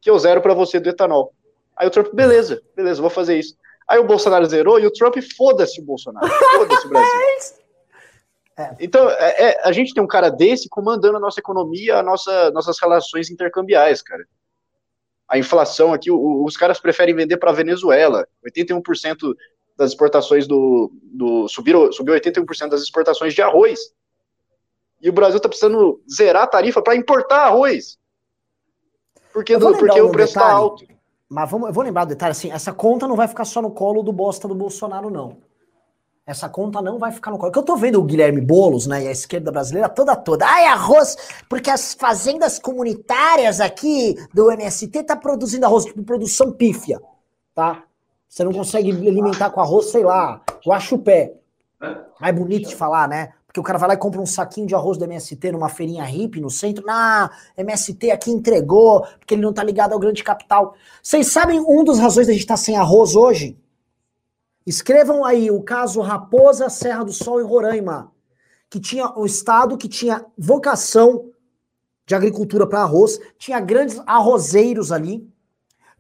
que 0.02 0.10
eu 0.10 0.18
zero 0.18 0.42
para 0.42 0.56
você 0.56 0.80
do 0.80 0.90
etanol. 0.90 1.32
Aí 1.78 1.88
o 1.88 1.92
Trump, 1.92 2.12
beleza, 2.14 2.62
beleza, 2.76 3.00
vou 3.00 3.12
fazer 3.12 3.38
isso. 3.38 3.56
Aí 3.88 4.00
o 4.00 4.04
Bolsonaro 4.08 4.46
zerou 4.48 4.80
e 4.80 4.88
o 4.88 4.92
Trump, 4.92 5.16
foda-se 5.38 5.80
o 5.80 5.84
Bolsonaro, 5.84 6.28
foda-se 6.28 6.88
o 6.88 6.90
Brasil. 6.90 7.12
Então, 8.80 9.10
é, 9.10 9.50
é, 9.50 9.62
a 9.64 9.72
gente 9.72 9.94
tem 9.94 10.04
um 10.04 10.08
cara 10.08 10.30
desse 10.30 10.70
comandando 10.70 11.18
a 11.18 11.20
nossa 11.20 11.40
economia, 11.40 11.98
a 11.98 12.04
nossa, 12.04 12.52
nossas 12.52 12.80
relações 12.80 13.32
intercambiais, 13.32 14.02
cara. 14.02 14.24
A 15.28 15.38
inflação 15.40 15.92
aqui, 15.92 16.12
o- 16.12 16.44
os 16.46 16.56
caras 16.56 16.80
preferem 16.80 17.16
vender 17.16 17.38
para 17.38 17.50
a 17.50 17.54
Venezuela. 17.54 18.28
81% 18.46 19.36
das 19.76 19.90
exportações 19.92 20.46
do. 20.48 20.92
do 21.04 21.48
subiram, 21.48 21.92
subiu 21.92 22.14
81% 22.14 22.70
das 22.70 22.82
exportações 22.84 23.34
de 23.34 23.42
arroz. 23.42 23.80
E 25.04 25.10
o 25.10 25.14
Brasil 25.14 25.36
está 25.36 25.50
precisando 25.50 26.02
zerar 26.10 26.44
a 26.44 26.48
tarifa 26.48 26.82
para 26.82 26.96
importar 26.96 27.48
arroz. 27.48 28.00
Porque, 29.34 29.58
do, 29.58 29.78
porque 29.78 30.00
o 30.00 30.10
preço 30.10 30.38
está 30.38 30.50
alto. 30.50 30.86
Mas 31.28 31.52
vamos, 31.52 31.68
eu 31.68 31.74
vou 31.74 31.84
lembrar 31.84 32.06
do 32.06 32.10
detalhe 32.10 32.32
assim: 32.32 32.50
essa 32.50 32.72
conta 32.72 33.06
não 33.06 33.18
vai 33.18 33.28
ficar 33.28 33.44
só 33.44 33.62
no 33.62 33.72
colo 33.72 34.02
do 34.02 34.14
bosta 34.14 34.48
do 34.48 34.56
Bolsonaro, 34.56 35.10
não. 35.10 35.40
Essa 36.26 36.48
conta 36.48 36.82
não 36.82 36.98
vai 36.98 37.12
ficar 37.12 37.32
no 37.32 37.38
colo. 37.38 37.52
Porque 37.52 37.60
eu 37.60 37.66
tô 37.66 37.76
vendo 37.76 38.00
o 38.00 38.04
Guilherme 38.04 38.40
Bolos, 38.40 38.88
né, 38.88 39.04
e 39.04 39.08
a 39.10 39.12
esquerda 39.12 39.52
brasileira 39.52 39.90
toda 39.90 40.16
toda. 40.16 40.46
Ai, 40.46 40.68
arroz, 40.68 41.18
porque 41.50 41.70
as 41.70 41.94
fazendas 41.96 42.58
comunitárias 42.58 43.60
aqui 43.60 44.16
do 44.34 44.50
MST 44.52 45.04
tá 45.04 45.18
produzindo 45.18 45.66
arroz, 45.66 45.84
tipo 45.84 46.02
produção 46.04 46.50
pífia, 46.50 47.02
tá? 47.54 47.84
Você 48.30 48.46
não 48.46 48.54
consegue 48.54 48.90
alimentar 48.90 49.50
com 49.50 49.60
arroz, 49.60 49.88
sei 49.88 50.04
lá, 50.04 50.42
guaxupé. 50.66 51.34
Mais 52.22 52.34
bonito 52.34 52.70
de 52.70 52.76
falar, 52.76 53.10
né? 53.10 53.34
Porque 53.54 53.60
o 53.60 53.64
cara 53.64 53.78
vai 53.78 53.90
lá 53.90 53.94
e 53.94 53.98
compra 53.98 54.20
um 54.20 54.26
saquinho 54.26 54.66
de 54.66 54.74
arroz 54.74 54.98
do 54.98 55.06
MST 55.06 55.52
numa 55.52 55.70
feirinha 55.70 56.04
hippie 56.04 56.42
no 56.42 56.50
centro. 56.50 56.84
Ah, 56.90 57.30
MST 57.56 58.10
aqui 58.10 58.32
entregou, 58.32 59.02
porque 59.20 59.36
ele 59.36 59.44
não 59.44 59.54
tá 59.54 59.64
ligado 59.64 59.94
ao 59.94 60.00
grande 60.00 60.24
capital. 60.24 60.74
Vocês 61.04 61.28
sabem 61.28 61.60
um 61.60 61.84
dos 61.84 62.00
razões 62.00 62.26
da 62.26 62.34
gente 62.34 62.42
estar 62.42 62.56
tá 62.56 62.58
sem 62.58 62.76
arroz 62.76 63.16
hoje? 63.16 63.56
Escrevam 64.66 65.24
aí 65.24 65.52
o 65.52 65.62
caso 65.62 66.02
Raposa 66.02 66.68
Serra 66.68 67.04
do 67.04 67.14
Sol 67.14 67.40
em 67.40 67.44
Roraima, 67.44 68.12
que 68.72 68.80
tinha 68.80 69.08
um 69.16 69.24
estado 69.24 69.78
que 69.78 69.88
tinha 69.88 70.26
vocação 70.36 71.30
de 72.08 72.16
agricultura 72.16 72.66
para 72.66 72.82
arroz, 72.82 73.20
tinha 73.38 73.60
grandes 73.60 74.02
arrozeiros 74.08 74.92
ali, 74.92 75.32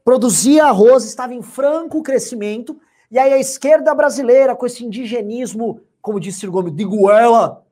produzia 0.04 0.66
arroz, 0.66 1.04
estava 1.04 1.36
em 1.36 1.44
franco 1.44 2.02
crescimento, 2.02 2.80
e 3.12 3.20
aí 3.20 3.32
a 3.32 3.40
esquerda 3.40 3.94
brasileira, 3.94 4.56
com 4.56 4.66
esse 4.66 4.84
indigenismo, 4.84 5.82
como 6.04 6.20
disse 6.20 6.42
Ciro 6.42 6.52
Gomes, 6.52 6.76
de 6.76 6.84
Guela, 6.84 7.66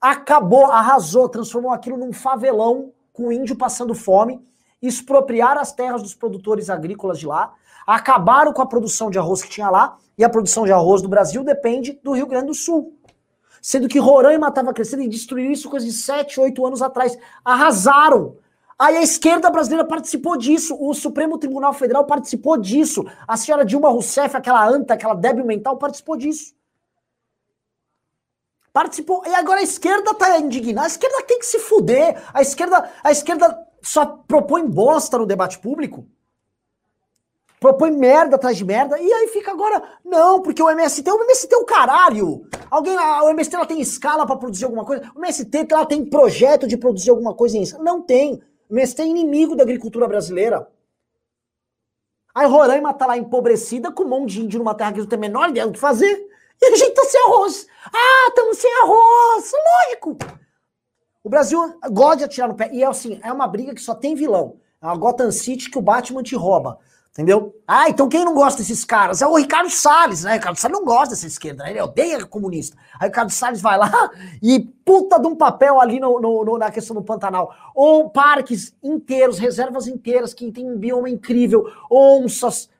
acabou, 0.00 0.64
arrasou, 0.64 1.28
transformou 1.28 1.70
aquilo 1.70 1.98
num 1.98 2.14
favelão 2.14 2.92
com 3.12 3.30
índio 3.30 3.54
passando 3.54 3.94
fome, 3.94 4.40
expropriaram 4.80 5.60
as 5.60 5.70
terras 5.70 6.02
dos 6.02 6.14
produtores 6.14 6.70
agrícolas 6.70 7.18
de 7.18 7.26
lá, 7.26 7.52
acabaram 7.86 8.54
com 8.54 8.62
a 8.62 8.66
produção 8.66 9.10
de 9.10 9.18
arroz 9.18 9.42
que 9.42 9.50
tinha 9.50 9.68
lá, 9.68 9.98
e 10.16 10.24
a 10.24 10.30
produção 10.30 10.64
de 10.64 10.72
arroz 10.72 11.02
do 11.02 11.08
Brasil 11.08 11.44
depende 11.44 12.00
do 12.02 12.12
Rio 12.12 12.26
Grande 12.26 12.46
do 12.46 12.54
Sul. 12.54 12.96
Sendo 13.60 13.86
que 13.86 13.98
Roraima 13.98 14.48
estava 14.48 14.72
crescendo 14.72 15.02
e 15.02 15.08
destruiu 15.08 15.52
isso 15.52 15.68
coisa 15.68 15.84
de 15.84 15.92
7, 15.92 16.40
8 16.40 16.66
anos 16.66 16.80
atrás. 16.80 17.18
Arrasaram. 17.44 18.36
Aí 18.78 18.96
a 18.96 19.02
esquerda 19.02 19.50
brasileira 19.50 19.86
participou 19.86 20.38
disso, 20.38 20.74
o 20.80 20.94
Supremo 20.94 21.36
Tribunal 21.36 21.74
Federal 21.74 22.06
participou 22.06 22.56
disso, 22.56 23.04
a 23.26 23.36
senhora 23.36 23.64
Dilma 23.64 23.90
Rousseff, 23.90 24.34
aquela 24.36 24.66
anta, 24.66 24.94
aquela 24.94 25.14
débil 25.14 25.44
mental, 25.44 25.76
participou 25.76 26.16
disso. 26.16 26.56
Participou. 28.78 29.24
E 29.26 29.34
agora 29.34 29.58
a 29.58 29.64
esquerda 29.64 30.14
tá 30.14 30.38
indignada. 30.38 30.86
A 30.86 30.86
esquerda 30.86 31.20
tem 31.24 31.40
que 31.40 31.46
se 31.46 31.58
fuder. 31.58 32.22
A 32.32 32.40
esquerda, 32.40 32.88
a 33.02 33.10
esquerda 33.10 33.58
só 33.82 34.06
propõe 34.06 34.64
bosta 34.68 35.18
no 35.18 35.26
debate 35.26 35.58
público 35.58 36.06
propõe 37.58 37.90
merda 37.90 38.36
atrás 38.36 38.56
de 38.56 38.64
merda, 38.64 38.96
e 39.00 39.12
aí 39.12 39.26
fica 39.26 39.50
agora, 39.50 39.82
não, 40.04 40.40
porque 40.40 40.62
o 40.62 40.70
MST, 40.70 41.10
o 41.10 41.24
MST 41.24 41.52
é 41.52 41.58
o 41.58 41.64
caralho. 41.64 42.46
Alguém, 42.70 42.96
o 42.96 43.30
MST 43.30 43.56
ela 43.56 43.66
tem 43.66 43.80
escala 43.80 44.24
para 44.24 44.36
produzir 44.36 44.64
alguma 44.64 44.84
coisa? 44.84 45.10
O 45.12 45.18
MST 45.18 45.66
ela 45.68 45.84
tem 45.84 46.04
projeto 46.04 46.68
de 46.68 46.76
produzir 46.76 47.10
alguma 47.10 47.34
coisa 47.34 47.58
em 47.58 47.64
Não 47.82 48.00
tem. 48.00 48.40
O 48.68 48.74
MST 48.74 49.02
é 49.02 49.06
inimigo 49.06 49.56
da 49.56 49.64
agricultura 49.64 50.06
brasileira. 50.06 50.68
Aí 52.32 52.46
Roraima 52.46 52.94
tá 52.94 53.06
lá 53.06 53.18
empobrecida, 53.18 53.90
com 53.90 54.04
um 54.04 54.08
monte 54.08 54.34
de 54.34 54.42
índio 54.42 54.60
numa 54.60 54.76
terra 54.76 54.92
que 54.92 55.00
não 55.00 55.06
tem 55.08 55.16
a 55.16 55.20
menor 55.20 55.48
ideia 55.48 55.66
do 55.66 55.72
que 55.72 55.80
fazer, 55.80 56.27
e 56.60 56.66
a 56.66 56.76
gente 56.76 56.94
tá 56.94 57.04
sem 57.04 57.20
arroz. 57.22 57.66
Ah, 57.92 58.26
estamos 58.28 58.58
sem 58.58 58.72
arroz, 58.82 59.52
lógico. 59.86 60.18
O 61.22 61.28
Brasil 61.28 61.60
gosta 61.90 62.16
de 62.18 62.24
atirar 62.24 62.48
no 62.48 62.54
pé, 62.54 62.70
e 62.72 62.82
é 62.82 62.86
assim, 62.86 63.20
é 63.22 63.32
uma 63.32 63.46
briga 63.46 63.74
que 63.74 63.82
só 63.82 63.94
tem 63.94 64.14
vilão. 64.14 64.56
É 64.80 64.86
uma 64.86 64.96
Gotham 64.96 65.30
City 65.30 65.70
que 65.70 65.78
o 65.78 65.82
Batman 65.82 66.22
te 66.22 66.34
rouba. 66.36 66.78
Entendeu? 67.18 67.52
Ah, 67.66 67.88
então 67.88 68.08
quem 68.08 68.24
não 68.24 68.32
gosta 68.32 68.62
desses 68.62 68.84
caras? 68.84 69.20
É 69.20 69.26
o 69.26 69.34
Ricardo 69.34 69.68
Salles, 69.68 70.22
né? 70.22 70.30
O 70.30 70.34
Ricardo 70.34 70.56
Salles 70.56 70.78
não 70.78 70.84
gosta 70.84 71.10
dessa 71.10 71.26
esquerda, 71.26 71.64
né? 71.64 71.70
ele 71.70 71.80
odeia 71.80 72.24
comunista. 72.24 72.76
Aí 72.94 73.08
o 73.08 73.10
Ricardo 73.10 73.30
Salles 73.30 73.60
vai 73.60 73.76
lá 73.76 73.90
e 74.40 74.60
puta 74.60 75.18
de 75.18 75.26
um 75.26 75.34
papel 75.34 75.80
ali 75.80 75.98
no, 75.98 76.20
no, 76.20 76.44
no, 76.44 76.56
na 76.56 76.70
questão 76.70 76.94
do 76.94 77.02
Pantanal. 77.02 77.52
Ou 77.74 78.08
parques 78.08 78.72
inteiros, 78.80 79.36
reservas 79.36 79.88
inteiras 79.88 80.32
que 80.32 80.52
tem 80.52 80.70
um 80.70 80.78
bioma 80.78 81.10
incrível, 81.10 81.66
onças, 81.90 82.70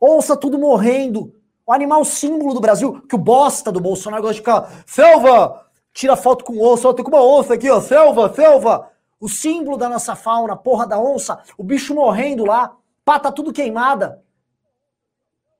onça 0.00 0.36
tudo 0.36 0.56
morrendo. 0.56 1.34
O 1.70 1.72
animal 1.72 2.04
símbolo 2.04 2.52
do 2.52 2.58
Brasil, 2.58 3.00
que 3.02 3.14
o 3.14 3.18
bosta 3.18 3.70
do 3.70 3.80
Bolsonaro 3.80 4.24
gosta 4.24 4.34
de 4.34 4.40
ficar, 4.40 4.82
selva, 4.84 5.64
tira 5.92 6.16
foto 6.16 6.44
com 6.44 6.60
onça, 6.60 6.92
tem 6.92 7.04
com 7.04 7.12
uma 7.12 7.22
onça 7.22 7.54
aqui, 7.54 7.70
ó, 7.70 7.80
selva, 7.80 8.34
selva. 8.34 8.90
O 9.20 9.28
símbolo 9.28 9.76
da 9.76 9.88
nossa 9.88 10.16
fauna, 10.16 10.56
porra 10.56 10.84
da 10.84 10.98
onça, 10.98 11.40
o 11.56 11.62
bicho 11.62 11.94
morrendo 11.94 12.44
lá 12.44 12.76
pata 13.04 13.30
tudo 13.30 13.52
queimada. 13.52 14.20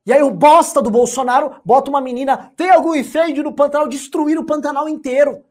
E 0.04 0.12
aí 0.12 0.20
o 0.20 0.32
bosta 0.32 0.82
do 0.82 0.90
Bolsonaro 0.90 1.61
bota 1.64 1.88
uma 1.88 2.00
menina, 2.00 2.50
tem 2.56 2.70
algum 2.70 2.92
incêndio 2.92 3.44
no 3.44 3.52
Pantanal, 3.52 3.86
destruir 3.86 4.36
o 4.36 4.44
Pantanal 4.44 4.88
inteiro. 4.88 5.44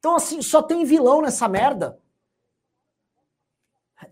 Então, 0.00 0.16
assim, 0.16 0.42
só 0.42 0.60
tem 0.60 0.84
vilão 0.84 1.22
nessa 1.22 1.48
merda. 1.48 1.98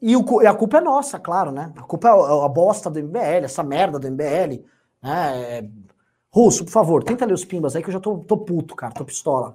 E, 0.01 0.16
o, 0.16 0.40
e 0.40 0.47
a 0.47 0.55
culpa 0.55 0.78
é 0.78 0.80
nossa, 0.80 1.18
claro, 1.18 1.53
né? 1.53 1.70
A 1.76 1.82
culpa 1.82 2.09
é 2.09 2.12
a, 2.12 2.14
é 2.14 2.45
a 2.47 2.49
bosta 2.49 2.88
do 2.88 2.99
MBL, 2.99 3.45
essa 3.45 3.62
merda 3.62 3.99
do 3.99 4.11
MBL. 4.11 4.64
Né? 5.03 5.59
É... 5.59 5.68
Russo, 6.34 6.64
por 6.64 6.70
favor, 6.70 7.05
tenta 7.05 7.26
ler 7.26 7.34
os 7.34 7.44
pimbas 7.44 7.76
aí 7.76 7.82
que 7.82 7.90
eu 7.90 7.92
já 7.92 8.00
tô, 8.00 8.18
tô 8.18 8.38
puto, 8.38 8.74
cara, 8.74 8.94
tô 8.94 9.05
pistola. 9.05 9.55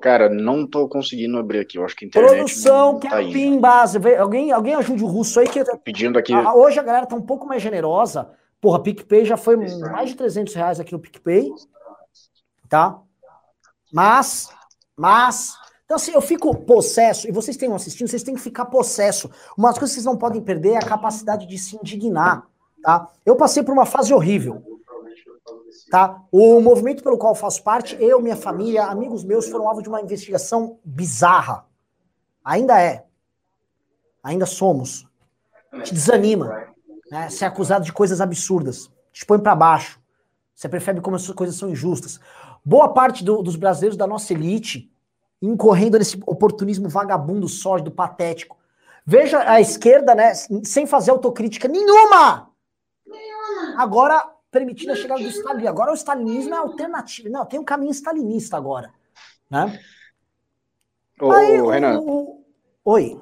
Cara, 0.00 0.28
não 0.28 0.64
tô 0.64 0.88
conseguindo 0.88 1.38
abrir 1.38 1.58
aqui. 1.58 1.76
Eu 1.76 1.84
acho 1.84 1.96
que 1.96 2.04
a 2.04 2.08
internet. 2.08 2.36
Produção, 2.36 3.00
que 3.00 3.08
tá 3.08 3.16
PIN 3.16 3.58
base. 3.58 3.98
Alguém, 4.16 4.52
alguém 4.52 4.74
ajude 4.74 5.02
o 5.02 5.08
russo 5.08 5.40
aí 5.40 5.48
que. 5.48 5.62
Pedindo 5.78 6.18
aqui. 6.18 6.32
Hoje 6.32 6.78
a 6.78 6.82
galera 6.82 7.06
tá 7.06 7.16
um 7.16 7.22
pouco 7.22 7.46
mais 7.46 7.60
generosa. 7.60 8.30
Porra, 8.60 8.82
PicPay 8.82 9.24
já 9.24 9.36
foi 9.36 9.56
mais 9.56 10.10
de 10.10 10.16
300 10.16 10.54
reais 10.54 10.80
aqui 10.80 10.92
no 10.92 10.98
PicPay. 10.98 11.50
Tá? 12.68 13.00
Mas, 13.92 14.48
mas. 14.96 15.54
Então, 15.88 15.96
assim, 15.96 16.12
eu 16.12 16.20
fico 16.20 16.54
possesso, 16.54 17.26
e 17.26 17.32
vocês 17.32 17.56
estão 17.56 17.74
assistindo, 17.74 18.08
vocês 18.08 18.22
têm 18.22 18.34
que 18.34 18.42
ficar 18.42 18.66
possesso. 18.66 19.30
Uma 19.56 19.70
das 19.70 19.78
coisas 19.78 19.94
que 19.94 20.02
vocês 20.02 20.04
não 20.04 20.18
podem 20.18 20.42
perder 20.42 20.72
é 20.72 20.76
a 20.76 20.86
capacidade 20.86 21.46
de 21.46 21.56
se 21.56 21.76
indignar. 21.76 22.46
Tá? 22.82 23.10
Eu 23.24 23.36
passei 23.36 23.62
por 23.62 23.72
uma 23.72 23.86
fase 23.86 24.12
horrível. 24.12 24.62
Tá? 25.90 26.22
O 26.30 26.60
movimento 26.60 27.02
pelo 27.02 27.16
qual 27.16 27.34
faço 27.34 27.62
parte, 27.62 27.96
eu, 27.98 28.20
minha 28.20 28.36
família, 28.36 28.84
amigos 28.84 29.24
meus 29.24 29.48
foram 29.48 29.66
alvo 29.66 29.80
de 29.80 29.88
uma 29.88 30.02
investigação 30.02 30.78
bizarra. 30.84 31.64
Ainda 32.44 32.78
é. 32.78 33.06
Ainda 34.22 34.44
somos. 34.44 35.08
Te 35.84 35.94
desanima. 35.94 36.66
Né? 37.10 37.30
Ser 37.30 37.46
acusado 37.46 37.86
de 37.86 37.94
coisas 37.94 38.20
absurdas. 38.20 38.90
Te 39.10 39.24
põe 39.24 39.38
para 39.38 39.56
baixo. 39.56 39.98
Você 40.54 40.68
percebe 40.68 41.00
como 41.00 41.16
essas 41.16 41.34
coisas 41.34 41.56
são 41.56 41.70
injustas. 41.70 42.20
Boa 42.62 42.92
parte 42.92 43.24
do, 43.24 43.42
dos 43.42 43.56
brasileiros 43.56 43.96
da 43.96 44.06
nossa 44.06 44.34
elite 44.34 44.92
incorrendo 45.40 45.98
nesse 45.98 46.18
oportunismo 46.26 46.88
vagabundo, 46.88 47.48
sórdido, 47.48 47.90
patético. 47.90 48.56
Veja 49.04 49.50
a 49.50 49.60
esquerda, 49.60 50.14
né, 50.14 50.34
sem 50.64 50.86
fazer 50.86 51.10
autocrítica 51.10 51.66
nenhuma. 51.68 52.50
Nenhuma. 53.06 53.82
Agora 53.82 54.22
permitindo 54.50 54.92
a 54.92 54.96
chegada 54.96 55.22
do 55.22 55.28
Stalin. 55.28 55.66
Agora 55.66 55.92
o 55.92 55.94
stalinismo 55.94 56.54
é 56.54 56.58
alternativo. 56.58 57.28
Não, 57.28 57.46
tem 57.46 57.58
um 57.58 57.64
caminho 57.64 57.92
stalinista 57.92 58.56
agora. 58.56 58.92
Né? 59.50 59.78
Ô, 61.20 61.30
Aí, 61.32 61.60
Renan. 61.60 62.00
O, 62.00 62.44
Oi. 62.84 63.20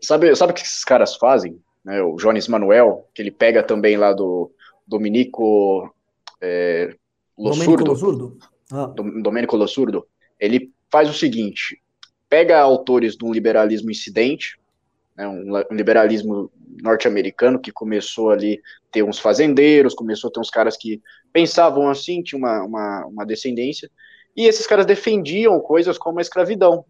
Sabe, 0.00 0.34
sabe 0.36 0.52
o 0.52 0.54
que 0.54 0.62
esses 0.62 0.84
caras 0.84 1.16
fazem? 1.16 1.60
Né, 1.84 2.02
o 2.02 2.16
Jones 2.16 2.48
Manuel, 2.48 3.08
que 3.14 3.22
ele 3.22 3.30
pega 3.30 3.62
também 3.62 3.96
lá 3.96 4.12
do 4.12 4.50
Dominico 4.86 5.92
é, 6.40 6.94
Lossurdo. 7.38 7.84
Domenico 7.84 8.38
Ah. 8.72 8.92
Domenico 9.22 9.56
Lossurdo. 9.56 10.06
Ele 10.38 10.72
faz 10.96 11.10
o 11.10 11.12
seguinte: 11.12 11.78
pega 12.26 12.58
autores 12.58 13.16
de 13.16 13.24
um 13.26 13.30
liberalismo 13.30 13.90
incidente, 13.90 14.58
né, 15.14 15.28
um, 15.28 15.62
liberalismo 15.70 16.50
norte-americano 16.82 17.60
que 17.60 17.70
começou 17.70 18.30
ali 18.30 18.62
ter 18.90 19.02
uns 19.02 19.18
fazendeiros, 19.18 19.94
começou 19.94 20.28
a 20.28 20.32
ter 20.32 20.40
uns 20.40 20.48
caras 20.48 20.74
que 20.74 21.02
pensavam 21.34 21.90
assim, 21.90 22.22
tinha 22.22 22.38
uma, 22.38 22.62
uma, 22.62 23.06
uma 23.08 23.26
descendência, 23.26 23.90
e 24.34 24.46
esses 24.46 24.66
caras 24.66 24.86
defendiam 24.86 25.60
coisas 25.60 25.98
como 25.98 26.18
a 26.18 26.22
escravidão, 26.22 26.82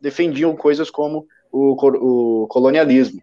defendiam 0.00 0.54
coisas 0.54 0.88
como 0.88 1.26
o, 1.50 1.72
o 1.72 2.46
colonialismo. 2.46 3.20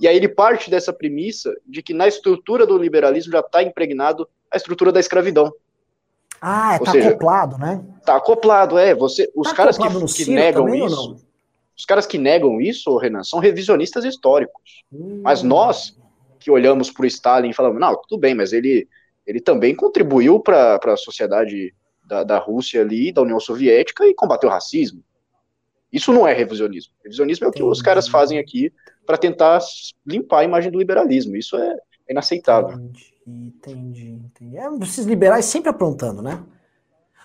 E 0.00 0.08
aí 0.08 0.16
ele 0.16 0.28
parte 0.28 0.70
dessa 0.70 0.94
premissa 0.94 1.54
de 1.66 1.82
que 1.82 1.92
na 1.92 2.08
estrutura 2.08 2.66
do 2.66 2.78
liberalismo 2.78 3.32
já 3.32 3.40
está 3.40 3.62
impregnado 3.62 4.26
a 4.50 4.56
estrutura 4.56 4.90
da 4.90 5.00
escravidão. 5.00 5.52
Ah, 6.46 6.76
está 6.76 6.92
acoplado, 6.92 7.56
né? 7.56 7.82
Está 7.98 8.16
acoplado, 8.16 8.76
é. 8.78 8.94
Você, 8.94 9.32
os 9.34 9.48
tá 9.48 9.56
caras 9.56 9.78
que, 9.78 10.24
que 10.24 10.30
negam 10.30 10.74
isso, 10.74 11.16
os 11.74 11.86
caras 11.86 12.06
que 12.06 12.18
negam 12.18 12.60
isso, 12.60 12.94
Renan, 12.98 13.24
são 13.24 13.38
revisionistas 13.38 14.04
históricos. 14.04 14.84
Hum. 14.92 15.22
Mas 15.24 15.42
nós, 15.42 15.98
que 16.38 16.50
olhamos 16.50 16.90
para 16.90 17.04
o 17.04 17.06
Stalin 17.06 17.48
e 17.48 17.54
falamos, 17.54 17.80
não, 17.80 17.98
tudo 18.06 18.20
bem, 18.20 18.34
mas 18.34 18.52
ele, 18.52 18.86
ele 19.26 19.40
também 19.40 19.74
contribuiu 19.74 20.38
para 20.38 20.78
a 20.84 20.96
sociedade 20.98 21.74
da, 22.06 22.22
da 22.22 22.38
Rússia 22.38 22.82
ali, 22.82 23.10
da 23.10 23.22
União 23.22 23.40
Soviética, 23.40 24.06
e 24.06 24.12
combateu 24.12 24.50
o 24.50 24.52
racismo. 24.52 25.02
Isso 25.90 26.12
não 26.12 26.28
é 26.28 26.34
revisionismo. 26.34 26.92
Revisionismo 27.02 27.46
é 27.46 27.48
o 27.48 27.52
que 27.52 27.62
os 27.62 27.80
caras 27.80 28.06
fazem 28.06 28.38
aqui 28.38 28.70
para 29.06 29.16
tentar 29.16 29.60
limpar 30.06 30.40
a 30.40 30.44
imagem 30.44 30.70
do 30.70 30.78
liberalismo. 30.78 31.36
Isso 31.36 31.56
é 31.56 31.74
inaceitável. 32.06 32.76
Entendi, 32.76 33.13
entendi, 33.26 34.10
entendi. 34.10 34.56
É, 34.56 34.68
esses 34.82 35.06
liberais 35.06 35.44
sempre 35.44 35.70
aprontando, 35.70 36.22
né? 36.22 36.42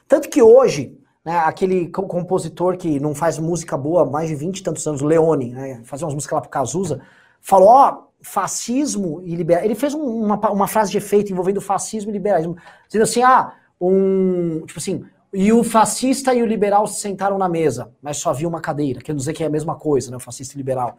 Tanto 0.08 0.30
que 0.30 0.41
hoje, 0.41 0.97
né, 1.24 1.38
aquele 1.39 1.88
compositor 1.89 2.78
que 2.78 3.00
não 3.00 3.14
faz 3.14 3.38
música 3.38 3.78
boa 3.78 4.02
há 4.02 4.06
mais 4.06 4.28
de 4.28 4.36
20 4.36 4.60
e 4.60 4.64
tantos 4.64 4.88
anos, 4.88 5.02
Leone, 5.02 5.54
né, 5.54 5.82
fazia 5.84 6.06
umas 6.06 6.16
músicas 6.16 6.36
lá 6.36 6.41
pro 6.41 6.50
Cazuza, 6.50 7.02
falou, 7.39 7.70
ó, 7.70 8.04
fascismo 8.22 9.22
e 9.24 9.36
liberalismo. 9.36 9.68
Ele 9.68 9.80
fez 9.80 9.93
uma, 9.93 10.36
uma 10.50 10.68
frase 10.68 10.91
de 10.91 10.97
efeito 10.97 11.32
envolvendo 11.32 11.62
fascismo 11.62 12.12
e 12.12 12.14
liberalismo, 12.14 12.58
dizendo 12.88 13.04
assim, 13.04 13.22
ah, 13.22 13.54
um, 13.80 14.64
tipo 14.66 14.80
assim, 14.80 15.06
e 15.32 15.54
o 15.54 15.64
fascista 15.64 16.34
e 16.34 16.41
o 16.41 16.45
liberal 16.45 16.88
se 16.88 17.00
sentaram 17.02 17.38
na 17.38 17.47
mesa, 17.47 17.93
mas 18.02 18.18
só 18.18 18.32
havia 18.32 18.47
uma 18.47 18.60
cadeira, 18.60 19.00
quer 19.00 19.16
dizer 19.16 19.34
que 19.34 19.43
é 19.43 19.47
a 19.47 19.50
mesma 19.50 19.76
coisa, 19.76 20.10
né, 20.10 20.18
o 20.18 20.20
fascista 20.20 20.56
e 20.56 20.58
liberal. 20.58 20.97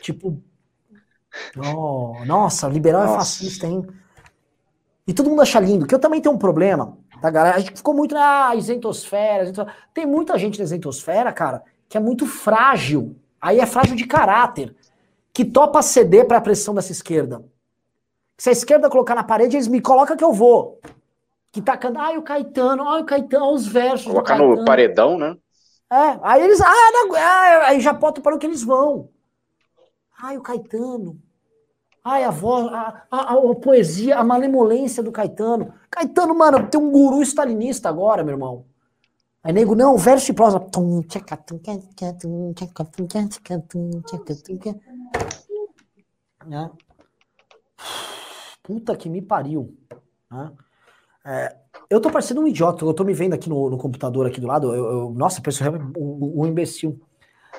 Tipo, 0.00 0.40
oh, 1.58 2.24
nossa, 2.24 2.68
liberal 2.68 3.02
é 3.02 3.06
nossa. 3.06 3.16
é 3.16 3.18
fascista, 3.18 3.66
hein? 3.66 3.86
E 5.06 5.14
todo 5.14 5.30
mundo 5.30 5.42
acha 5.42 5.60
lindo, 5.60 5.86
que 5.86 5.94
eu 5.94 5.98
também 6.00 6.20
tenho 6.20 6.34
um 6.34 6.38
problema, 6.38 6.98
tá, 7.20 7.30
galera? 7.30 7.56
A 7.56 7.60
gente 7.60 7.76
ficou 7.76 7.94
muito 7.94 8.14
na 8.14 8.54
isentosfera, 8.56 9.44
isentosfera. 9.44 9.76
Tem 9.94 10.04
muita 10.04 10.36
gente 10.36 10.58
na 10.58 10.64
isentosfera, 10.64 11.32
cara, 11.32 11.62
que 11.88 11.96
é 11.96 12.00
muito 12.00 12.26
frágil. 12.26 13.16
Aí 13.40 13.60
é 13.60 13.66
frágil 13.66 13.94
de 13.94 14.04
caráter, 14.04 14.74
que 15.32 15.44
topa 15.44 15.80
ceder 15.80 16.26
para 16.26 16.38
a 16.38 16.40
pressão 16.40 16.74
dessa 16.74 16.90
esquerda. 16.90 17.44
Se 18.36 18.48
a 18.48 18.52
esquerda 18.52 18.90
colocar 18.90 19.14
na 19.14 19.22
parede, 19.22 19.56
eles 19.56 19.68
me 19.68 19.80
colocam 19.80 20.16
que 20.16 20.24
eu 20.24 20.32
vou. 20.32 20.80
Que 21.52 21.62
tá 21.62 21.76
cantando, 21.76 22.00
ai, 22.00 22.18
o 22.18 22.22
Caetano, 22.22 22.88
ai, 22.88 23.02
o 23.02 23.04
Caetano, 23.06 23.52
os 23.52 23.66
versos. 23.66 24.10
Colocar 24.10 24.36
no 24.36 24.64
paredão, 24.64 25.16
né? 25.16 25.36
É, 25.90 26.18
aí 26.22 26.42
eles, 26.42 26.60
ah, 26.60 26.90
não, 26.92 27.14
ah, 27.14 27.68
aí 27.68 27.80
já 27.80 27.92
botam 27.92 28.22
para 28.22 28.34
o 28.34 28.38
que 28.38 28.46
eles 28.46 28.62
vão. 28.62 29.08
Ai, 30.20 30.36
o 30.36 30.42
Caetano. 30.42 31.16
Ai, 32.08 32.22
a 32.22 32.30
voz, 32.30 32.72
a, 32.72 33.02
a, 33.10 33.32
a, 33.32 33.54
poesia, 33.56 34.16
a 34.16 34.22
malemolência 34.22 35.02
do 35.02 35.10
Caetano. 35.10 35.74
Caetano, 35.90 36.36
mano, 36.36 36.70
tem 36.70 36.80
um 36.80 36.88
guru 36.88 37.20
stalinista 37.22 37.88
agora, 37.88 38.22
meu 38.22 38.34
irmão. 38.34 38.64
Aí, 39.42 39.52
nego, 39.52 39.74
não, 39.74 39.98
verso 39.98 40.30
e 40.30 40.34
prosa. 40.34 40.60
Puta 48.62 48.96
que 48.96 49.08
me 49.08 49.20
pariu. 49.20 49.76
Né? 50.30 50.52
É, 51.26 51.56
eu 51.90 52.00
tô 52.00 52.08
parecendo 52.08 52.40
um 52.40 52.46
idiota, 52.46 52.84
eu 52.84 52.94
tô 52.94 53.02
me 53.02 53.14
vendo 53.14 53.34
aqui 53.34 53.48
no, 53.48 53.68
no 53.68 53.78
computador 53.78 54.28
aqui 54.28 54.40
do 54.40 54.46
lado. 54.46 54.72
Eu, 54.72 54.84
eu, 54.84 55.10
nossa, 55.10 55.40
penso 55.40 55.64
um, 55.98 56.42
um 56.42 56.46
imbecil. 56.46 57.00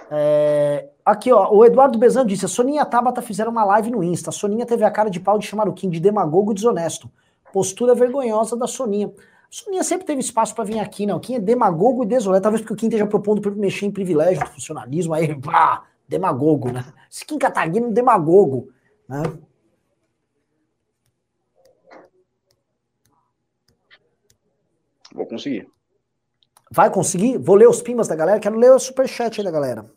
É, 0.10 0.90
aqui, 1.04 1.32
ó, 1.32 1.52
o 1.54 1.66
Eduardo 1.66 1.98
Bezan 1.98 2.26
disse: 2.26 2.46
a 2.46 2.48
Soninha 2.48 2.78
e 2.78 2.82
a 2.82 2.86
Tabata 2.86 3.22
fizeram 3.22 3.52
uma 3.52 3.66
live 3.66 3.92
no 3.92 4.04
Insta. 4.04 4.30
A 4.30 4.34
Soninha 4.34 4.66
teve 4.66 4.84
a 4.84 4.92
cara 4.92 5.10
de 5.10 5.20
pau 5.20 5.38
de 5.38 5.46
chamar 5.46 5.68
o 5.68 5.74
Kim 5.74 5.90
de 5.90 6.00
demagogo 6.00 6.52
e 6.52 6.56
desonesto. 6.56 7.10
Postura 7.52 7.94
vergonhosa 7.94 8.56
da 8.56 8.68
Soninha. 8.68 9.08
A 9.08 9.12
Soninha 9.50 9.84
sempre 9.84 10.06
teve 10.06 10.22
espaço 10.22 10.56
para 10.56 10.64
vir 10.64 10.80
aqui, 10.80 11.06
não. 11.06 11.18
O 11.18 11.20
Kim 11.20 11.36
é 11.36 11.40
demagogo 11.40 12.04
e 12.04 12.08
desonesto. 12.08 12.44
Talvez 12.44 12.62
porque 12.62 12.74
o 12.74 12.78
Kim 12.78 12.88
esteja 12.88 13.08
propondo 13.08 13.42
para 13.42 13.52
mexer 13.52 13.86
em 13.86 13.92
privilégio 13.92 14.44
do 14.44 14.50
funcionalismo. 14.52 15.14
Aí, 15.14 15.36
pá, 15.40 15.86
demagogo, 16.08 16.72
né? 16.72 16.86
Esse 17.12 17.26
Kim 17.26 17.38
Kataguiri 17.38 17.84
é 17.84 17.88
um 17.88 17.92
demagogo, 17.92 18.70
né? 19.08 19.24
Vou 25.14 25.26
conseguir. 25.26 25.68
Vai 26.72 26.92
conseguir? 26.92 27.38
Vou 27.38 27.56
ler 27.56 27.68
os 27.68 27.82
pimbas 27.82 28.08
da 28.08 28.16
galera. 28.16 28.40
Quero 28.40 28.58
ler 28.58 28.72
o 28.72 28.80
superchat 28.80 29.40
aí 29.40 29.44
da 29.44 29.52
galera. 29.52 29.97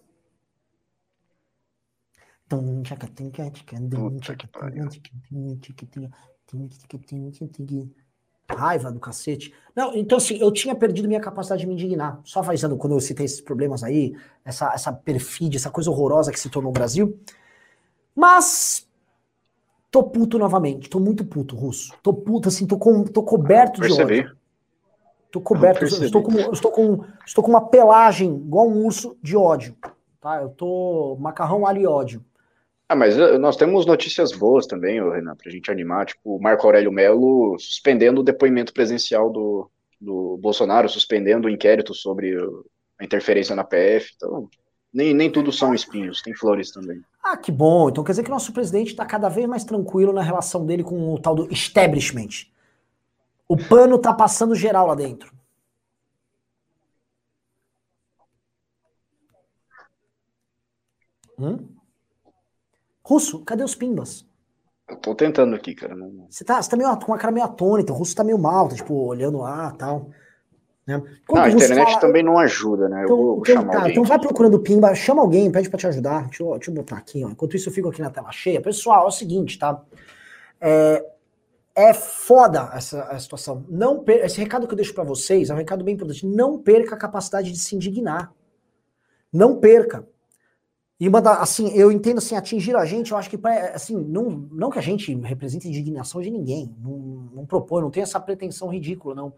Raiva 8.50 8.90
do 8.90 8.98
cacete. 8.98 9.54
Não, 9.74 9.94
então 9.94 10.18
assim, 10.18 10.36
eu 10.38 10.50
tinha 10.50 10.74
perdido 10.74 11.06
minha 11.06 11.20
capacidade 11.20 11.60
de 11.60 11.68
me 11.68 11.74
indignar. 11.74 12.20
Só 12.24 12.40
avisando, 12.40 12.76
quando 12.76 12.94
eu 12.94 13.00
citei 13.00 13.24
esses 13.24 13.40
problemas 13.40 13.84
aí, 13.84 14.16
essa, 14.44 14.72
essa 14.74 14.92
perfídia, 14.92 15.56
essa 15.56 15.70
coisa 15.70 15.90
horrorosa 15.90 16.32
que 16.32 16.40
se 16.40 16.50
tornou 16.50 16.70
o 16.70 16.74
Brasil. 16.74 17.16
Mas 18.14 18.88
tô 19.90 20.02
puto 20.02 20.36
novamente. 20.38 20.90
Tô 20.90 20.98
muito 20.98 21.24
puto, 21.24 21.54
Russo. 21.54 21.94
Tô 22.02 22.12
puto, 22.12 22.48
assim, 22.48 22.66
tô, 22.66 22.76
com, 22.76 23.04
tô 23.04 23.22
coberto 23.22 23.80
de 23.80 23.92
ódio. 23.92 24.36
Tô 25.30 25.40
coberto, 25.40 25.84
estou 25.84 26.22
com, 26.22 26.32
estou, 26.52 26.72
com, 26.72 27.04
estou 27.24 27.44
com 27.44 27.50
uma 27.50 27.68
pelagem 27.68 28.34
igual 28.34 28.68
um 28.68 28.84
urso 28.84 29.16
de 29.22 29.36
ódio. 29.36 29.76
Tá? 30.20 30.42
Eu 30.42 30.48
tô 30.48 31.16
macarrão 31.20 31.64
alho 31.64 31.80
e 31.82 31.86
ódio. 31.86 32.24
Ah, 32.90 32.96
mas 32.96 33.16
eh, 33.16 33.38
nós 33.38 33.56
temos 33.56 33.86
notícias 33.86 34.32
boas 34.32 34.66
também, 34.66 35.00
Renan, 35.00 35.36
pra 35.36 35.48
gente 35.48 35.70
animar. 35.70 36.06
Tipo, 36.06 36.34
o 36.34 36.42
Marco 36.42 36.66
Aurélio 36.66 36.90
Melo 36.90 37.56
suspendendo 37.56 38.20
o 38.20 38.24
depoimento 38.24 38.72
presencial 38.72 39.30
do, 39.30 39.70
do 40.00 40.36
Bolsonaro, 40.38 40.88
suspendendo 40.88 41.46
o 41.46 41.50
inquérito 41.50 41.94
sobre 41.94 42.36
a 42.98 43.04
interferência 43.04 43.54
na 43.54 43.62
PF. 43.62 44.10
Então, 44.16 44.50
nem, 44.92 45.14
nem 45.14 45.30
tudo 45.30 45.52
são 45.52 45.72
espinhos, 45.72 46.20
tem 46.20 46.34
flores 46.34 46.72
também. 46.72 47.00
Ah, 47.22 47.36
que 47.36 47.52
bom. 47.52 47.88
Então 47.88 48.02
quer 48.02 48.10
dizer 48.10 48.24
que 48.24 48.30
nosso 48.30 48.52
presidente 48.52 48.88
está 48.88 49.06
cada 49.06 49.28
vez 49.28 49.46
mais 49.46 49.62
tranquilo 49.62 50.12
na 50.12 50.22
relação 50.22 50.66
dele 50.66 50.82
com 50.82 51.14
o 51.14 51.20
tal 51.20 51.36
do 51.36 51.52
establishment. 51.52 52.48
O 53.46 53.56
pano 53.56 54.00
tá 54.00 54.12
passando 54.12 54.52
geral 54.56 54.88
lá 54.88 54.96
dentro. 54.96 55.32
Hum? 61.38 61.69
Russo, 63.10 63.40
cadê 63.40 63.64
os 63.64 63.74
pimbas? 63.74 64.24
Eu 64.88 64.94
tô 64.94 65.16
tentando 65.16 65.56
aqui, 65.56 65.74
cara. 65.74 65.96
Você 66.28 66.44
tá, 66.44 66.62
você 66.62 66.70
tá 66.70 66.76
meio, 66.76 66.96
com 66.96 67.10
uma 67.10 67.18
cara 67.18 67.32
meio 67.32 67.44
atônita, 67.44 67.92
o 67.92 67.96
russo 67.96 68.14
tá 68.14 68.22
meio 68.22 68.38
mal, 68.38 68.68
tá, 68.68 68.76
tipo, 68.76 68.94
olhando 68.94 69.38
lá 69.38 69.72
e 69.74 69.78
tal. 69.78 70.10
Né? 70.86 71.02
Não, 71.28 71.42
a 71.42 71.50
internet 71.50 71.88
fala... 71.88 72.00
também 72.00 72.22
não 72.22 72.38
ajuda, 72.38 72.88
né? 72.88 73.02
Então, 73.02 73.16
eu 73.16 73.22
vou, 73.24 73.38
então, 73.40 73.54
chamar 73.56 73.72
tá, 73.72 73.78
alguém. 73.78 73.90
Então 73.90 74.04
vai 74.04 74.18
procurando 74.20 74.60
pimba, 74.60 74.94
chama 74.94 75.22
alguém, 75.22 75.50
pede 75.50 75.68
pra 75.68 75.76
te 75.76 75.88
ajudar. 75.88 76.26
Deixa 76.26 76.44
eu, 76.44 76.52
deixa 76.52 76.70
eu 76.70 76.74
botar 76.74 76.98
aqui, 76.98 77.24
ó. 77.24 77.30
Enquanto 77.30 77.56
isso 77.56 77.68
eu 77.68 77.72
fico 77.72 77.88
aqui 77.88 78.00
na 78.00 78.10
tela 78.10 78.30
cheia. 78.30 78.60
Pessoal, 78.60 79.06
é 79.06 79.08
o 79.08 79.10
seguinte, 79.10 79.58
tá? 79.58 79.82
É, 80.60 81.04
é 81.74 81.92
foda 81.92 82.70
essa 82.74 83.18
situação. 83.18 83.64
Não 83.68 84.04
per... 84.04 84.24
Esse 84.24 84.38
recado 84.38 84.68
que 84.68 84.72
eu 84.72 84.76
deixo 84.76 84.94
para 84.94 85.02
vocês 85.02 85.50
é 85.50 85.54
um 85.54 85.56
recado 85.56 85.82
bem 85.82 85.96
importante. 85.96 86.24
Não 86.24 86.58
perca 86.58 86.94
a 86.94 86.98
capacidade 86.98 87.50
de 87.50 87.58
se 87.58 87.74
indignar. 87.74 88.32
Não 89.32 89.56
perca. 89.56 90.06
E 91.00 91.08
uma 91.08 91.22
da, 91.22 91.36
assim, 91.36 91.70
eu 91.70 91.90
entendo 91.90 92.18
assim, 92.18 92.36
atingir 92.36 92.76
a 92.76 92.84
gente, 92.84 93.12
eu 93.12 93.16
acho 93.16 93.30
que 93.30 93.40
assim, 93.74 93.96
não, 93.96 94.46
não 94.52 94.68
que 94.68 94.78
a 94.78 94.82
gente 94.82 95.14
represente 95.14 95.66
indignação 95.66 96.20
de 96.20 96.30
ninguém, 96.30 96.76
não, 96.78 96.98
não 97.32 97.46
propõe, 97.46 97.80
não 97.80 97.90
tem 97.90 98.02
essa 98.02 98.20
pretensão 98.20 98.68
ridícula, 98.68 99.14
não. 99.14 99.32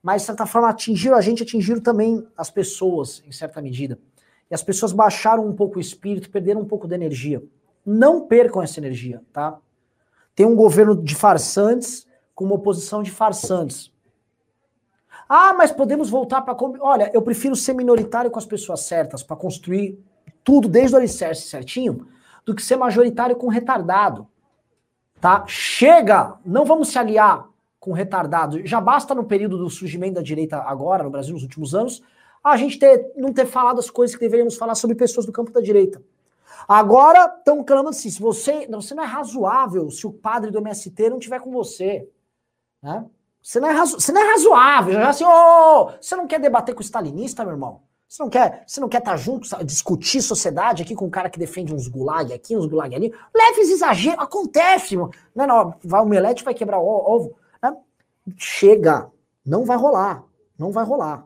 Mas, 0.00 0.22
de 0.22 0.26
certa 0.26 0.46
forma, 0.46 0.68
atingir 0.68 1.12
a 1.12 1.20
gente, 1.20 1.42
atingir 1.42 1.80
também 1.80 2.24
as 2.36 2.48
pessoas, 2.48 3.24
em 3.26 3.32
certa 3.32 3.60
medida. 3.60 3.98
E 4.48 4.54
as 4.54 4.62
pessoas 4.62 4.92
baixaram 4.92 5.44
um 5.44 5.52
pouco 5.52 5.78
o 5.78 5.80
espírito, 5.80 6.30
perderam 6.30 6.60
um 6.60 6.64
pouco 6.64 6.86
da 6.86 6.94
energia. 6.94 7.42
Não 7.84 8.26
percam 8.28 8.62
essa 8.62 8.78
energia, 8.78 9.20
tá? 9.32 9.58
Tem 10.34 10.46
um 10.46 10.54
governo 10.54 10.94
de 10.94 11.16
farsantes 11.16 12.06
com 12.36 12.44
uma 12.44 12.54
oposição 12.54 13.02
de 13.02 13.10
farsantes. 13.10 13.92
Ah, 15.28 15.52
mas 15.54 15.72
podemos 15.72 16.08
voltar 16.08 16.42
para. 16.42 16.56
Olha, 16.80 17.10
eu 17.12 17.20
prefiro 17.20 17.54
ser 17.54 17.72
minoritário 17.72 18.30
com 18.30 18.38
as 18.38 18.46
pessoas 18.46 18.80
certas 18.80 19.22
para 19.22 19.36
construir 19.36 19.98
tudo 20.44 20.68
desde 20.68 20.94
o 20.94 20.98
alicerce 20.98 21.48
certinho 21.48 22.06
do 22.44 22.54
que 22.54 22.62
ser 22.62 22.76
majoritário 22.76 23.36
com 23.36 23.48
retardado. 23.48 24.26
Tá? 25.20 25.44
Chega! 25.46 26.38
Não 26.44 26.64
vamos 26.64 26.88
se 26.88 26.98
aliar 26.98 27.48
com 27.78 27.92
retardado. 27.92 28.64
Já 28.66 28.80
basta 28.80 29.14
no 29.14 29.24
período 29.24 29.58
do 29.58 29.70
surgimento 29.70 30.14
da 30.14 30.22
direita 30.22 30.58
agora, 30.58 31.02
no 31.02 31.10
Brasil, 31.10 31.32
nos 31.34 31.42
últimos 31.42 31.74
anos, 31.74 32.02
a 32.42 32.56
gente 32.56 32.78
ter, 32.78 33.12
não 33.16 33.32
ter 33.32 33.46
falado 33.46 33.78
as 33.78 33.90
coisas 33.90 34.16
que 34.16 34.20
deveríamos 34.20 34.56
falar 34.56 34.74
sobre 34.74 34.96
pessoas 34.96 35.26
do 35.26 35.32
campo 35.32 35.50
da 35.50 35.60
direita. 35.60 36.02
Agora 36.66 37.26
estão 37.38 37.62
clamando 37.64 37.90
assim: 37.90 38.10
se 38.10 38.20
você, 38.20 38.66
você 38.66 38.94
não 38.94 39.02
é 39.02 39.06
razoável 39.06 39.90
se 39.90 40.06
o 40.06 40.12
padre 40.12 40.50
do 40.50 40.58
MST 40.58 41.10
não 41.10 41.18
tiver 41.18 41.40
com 41.40 41.50
você. 41.50 42.08
Né? 42.82 43.04
Você, 43.42 43.60
não 43.60 43.68
é 43.68 43.72
razo, 43.72 43.98
você 43.98 44.12
não 44.12 44.20
é 44.20 44.30
razoável. 44.32 44.92
Já 44.94 45.08
assim, 45.08 45.24
oh, 45.24 45.90
você 46.00 46.16
não 46.16 46.26
quer 46.26 46.40
debater 46.40 46.74
com 46.74 46.80
o 46.80 46.84
stalinista, 46.84 47.44
meu 47.44 47.54
irmão? 47.54 47.82
Você 48.10 48.24
não 48.24 48.28
quer, 48.28 48.64
você 48.66 48.80
não 48.80 48.88
quer 48.88 48.98
estar 48.98 49.12
tá 49.12 49.16
junto, 49.16 49.64
discutir 49.64 50.20
sociedade 50.20 50.82
aqui 50.82 50.96
com 50.96 51.04
um 51.04 51.10
cara 51.10 51.30
que 51.30 51.38
defende 51.38 51.72
uns 51.72 51.86
gulag 51.86 52.32
aqui, 52.32 52.56
uns 52.56 52.66
gulag 52.66 52.92
ali? 52.92 53.14
Leves 53.32 53.70
exageros, 53.70 54.18
acontece, 54.18 54.96
mano. 54.96 55.12
Não, 55.32 55.46
não, 55.46 55.74
vai, 55.84 56.02
o 56.02 56.06
Melete 56.06 56.42
vai 56.42 56.52
quebrar 56.52 56.80
ovo. 56.80 57.36
Né? 57.62 57.72
Chega, 58.36 59.08
não 59.46 59.64
vai 59.64 59.76
rolar, 59.76 60.24
não 60.58 60.72
vai 60.72 60.84
rolar. 60.84 61.24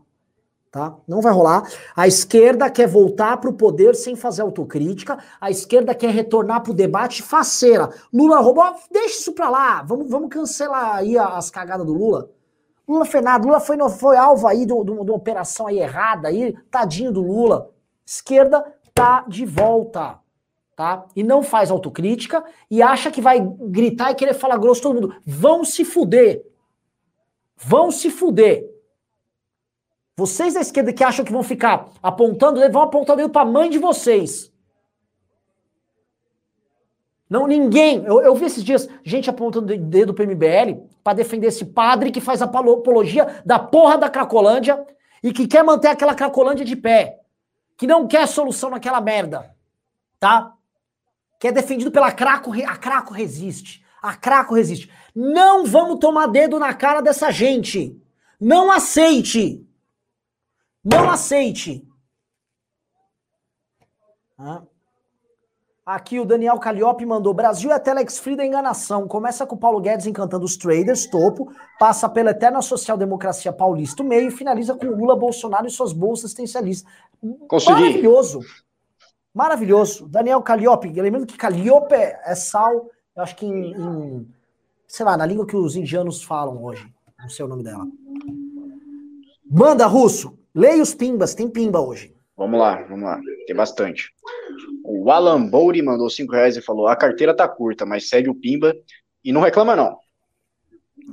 Tá? 0.71 0.95
Não 1.09 1.23
vai 1.23 1.33
rolar. 1.33 1.67
A 1.97 2.07
esquerda 2.07 2.69
quer 2.69 2.87
voltar 2.87 3.39
para 3.39 3.49
o 3.49 3.55
poder 3.55 3.95
sem 3.95 4.15
fazer 4.15 4.43
autocrítica. 4.43 5.17
A 5.41 5.51
esquerda 5.51 5.95
quer 5.95 6.11
retornar 6.11 6.63
para 6.63 6.73
o 6.73 6.75
debate 6.75 7.23
faceira. 7.23 7.89
Lula 8.13 8.41
roubou, 8.41 8.75
deixa 8.91 9.21
isso 9.21 9.33
para 9.33 9.49
lá. 9.49 9.83
Vamos, 9.83 10.11
vamos 10.11 10.29
cancelar 10.29 10.97
aí 10.97 11.17
as 11.17 11.49
cagadas 11.49 11.87
do 11.87 11.95
Lula. 11.95 12.29
Lula 12.87 13.05
fez 13.05 13.25
nada. 13.25 13.47
Lula 13.47 13.61
foi, 13.61 13.77
foi 13.91 14.17
alvo 14.17 14.47
aí 14.47 14.67
de, 14.67 14.75
de, 14.75 14.85
de 14.85 14.91
uma 14.91 15.15
operação 15.15 15.67
aí 15.67 15.79
errada 15.79 16.29
aí. 16.29 16.55
Tadinho 16.71 17.13
do 17.13 17.23
Lula. 17.23 17.71
Esquerda 18.07 18.65
tá 18.93 19.25
de 19.27 19.45
volta 19.47 20.21
tá? 20.77 21.07
E 21.15 21.23
não 21.23 21.43
faz 21.43 21.71
autocrítica 21.71 22.45
e 22.71 22.83
acha 22.83 23.11
que 23.11 23.21
vai 23.21 23.41
gritar 23.41 24.11
e 24.11 24.15
querer 24.15 24.35
falar 24.35 24.59
grosso 24.59 24.83
todo 24.83 24.95
mundo. 24.95 25.15
Vão 25.25 25.65
se 25.65 25.85
fuder. 25.85 26.45
Vão 27.57 27.91
se 27.91 28.11
fuder. 28.11 28.69
Vocês 30.17 30.55
da 30.55 30.61
esquerda 30.61 30.93
que 30.93 31.03
acham 31.03 31.25
que 31.25 31.33
vão 31.33 31.43
ficar 31.43 31.91
apontando, 32.03 32.61
vão 32.71 32.83
apontar 32.83 33.15
o 33.15 33.17
dedo 33.17 33.31
pra 33.31 33.45
mãe 33.45 33.69
de 33.69 33.79
vocês. 33.79 34.53
Não, 37.29 37.47
ninguém. 37.47 38.05
Eu, 38.05 38.21
eu 38.21 38.35
vi 38.35 38.47
esses 38.47 38.63
dias 38.63 38.89
gente 39.03 39.31
apontando 39.31 39.73
o 39.73 39.79
dedo 39.79 40.15
pro 40.15 40.27
MBL 40.27 40.89
para 41.03 41.15
defender 41.15 41.49
esse 41.49 41.65
padre 41.65 42.11
que 42.11 42.21
faz 42.21 42.43
apologia 42.43 43.43
da 43.45 43.59
porra 43.59 43.99
da 43.99 44.09
Cracolândia 44.11 44.85
e 45.23 45.33
que 45.33 45.47
quer 45.47 45.65
manter 45.65 45.89
aquela 45.89 46.15
Cracolândia 46.15 46.65
de 46.65 46.77
pé. 46.77 47.21
Que 47.77 47.87
não 47.87 48.07
quer 48.07 48.27
solução 48.29 48.71
naquela 48.71 49.01
merda. 49.01 49.55
Tá? 50.21 50.55
que 51.45 51.49
é 51.49 51.53
defendido 51.53 51.91
pela 51.91 52.11
Craco, 52.11 52.53
a 52.55 52.77
Craco 52.79 53.13
resiste. 53.13 53.85
A 54.01 54.17
Craco 54.17 54.55
resiste. 54.55 54.91
Não 55.15 55.67
vamos 55.67 55.99
tomar 55.99 56.27
dedo 56.27 56.59
na 56.59 56.73
cara 56.73 57.03
dessa 57.03 57.31
gente. 57.31 58.03
Não 58.41 58.73
aceite. 58.73 59.63
Não 60.83 61.11
aceite. 61.11 61.87
Aqui 65.87 66.19
o 66.19 66.25
Daniel 66.25 66.59
Calliope 66.59 67.05
mandou: 67.05 67.35
Brasil 67.35 67.71
é 67.71 67.79
Telex 67.79 68.19
Free 68.19 68.37
da 68.37 68.47
enganação. 68.47 69.07
Começa 69.07 69.47
com 69.47 69.55
o 69.55 69.59
Paulo 69.59 69.81
Guedes 69.81 70.07
encantando 70.07 70.45
os 70.45 70.57
traders, 70.57 71.07
topo, 71.07 71.53
passa 71.79 72.09
pela 72.09 72.31
eterna 72.31 72.63
social-democracia 72.63 73.53
paulista, 73.53 74.03
meio, 74.03 74.29
e 74.29 74.31
finaliza 74.31 74.75
com 74.75 74.87
Lula, 74.87 75.15
Bolsonaro 75.15 75.67
e 75.67 75.71
suas 75.71 75.93
bolsas 75.93 76.27
existencialistas. 76.27 76.91
Consegui. 77.49 77.81
Maravilhoso. 77.81 78.41
Maravilhoso. 79.35 80.09
Daniel 80.09 80.41
Calliope, 80.41 80.89
lembrando 80.89 81.27
que 81.27 81.37
Calliope 81.37 81.95
é 81.95 82.35
sal, 82.35 82.89
eu 83.15 83.23
acho 83.23 83.37
que 83.37 83.45
em, 83.45 83.75
em, 83.75 84.29
sei 84.87 85.05
lá, 85.05 85.19
na 85.19 85.27
língua 85.27 85.47
que 85.47 85.57
os 85.57 85.77
indianos 85.77 86.23
falam 86.23 86.65
hoje. 86.65 86.91
Não 87.19 87.29
sei 87.29 87.45
o 87.45 87.49
nome 87.49 87.63
dela. 87.63 87.87
Manda, 89.51 89.87
Russo. 89.87 90.39
Leia 90.55 90.83
os 90.83 90.95
pimbas, 90.95 91.35
tem 91.35 91.51
pimba 91.51 91.81
hoje. 91.81 92.14
Vamos 92.37 92.59
lá, 92.59 92.83
vamos 92.83 93.05
lá. 93.05 93.21
Tem 93.47 93.55
bastante. 93.55 94.13
O 94.85 95.11
Alan 95.11 95.47
Bouri 95.47 95.83
mandou 95.83 96.11
5 96.11 96.33
reais 96.33 96.57
e 96.57 96.63
falou: 96.63 96.89
a 96.89 96.97
carteira 96.97 97.35
tá 97.35 97.49
curta, 97.49 97.87
mas 97.87 98.09
segue 98.09 98.29
o 98.29 98.35
pimba 98.35 98.75
e 99.25 99.33
não 99.33 99.41
reclama, 99.41 99.77
não. 99.77 99.99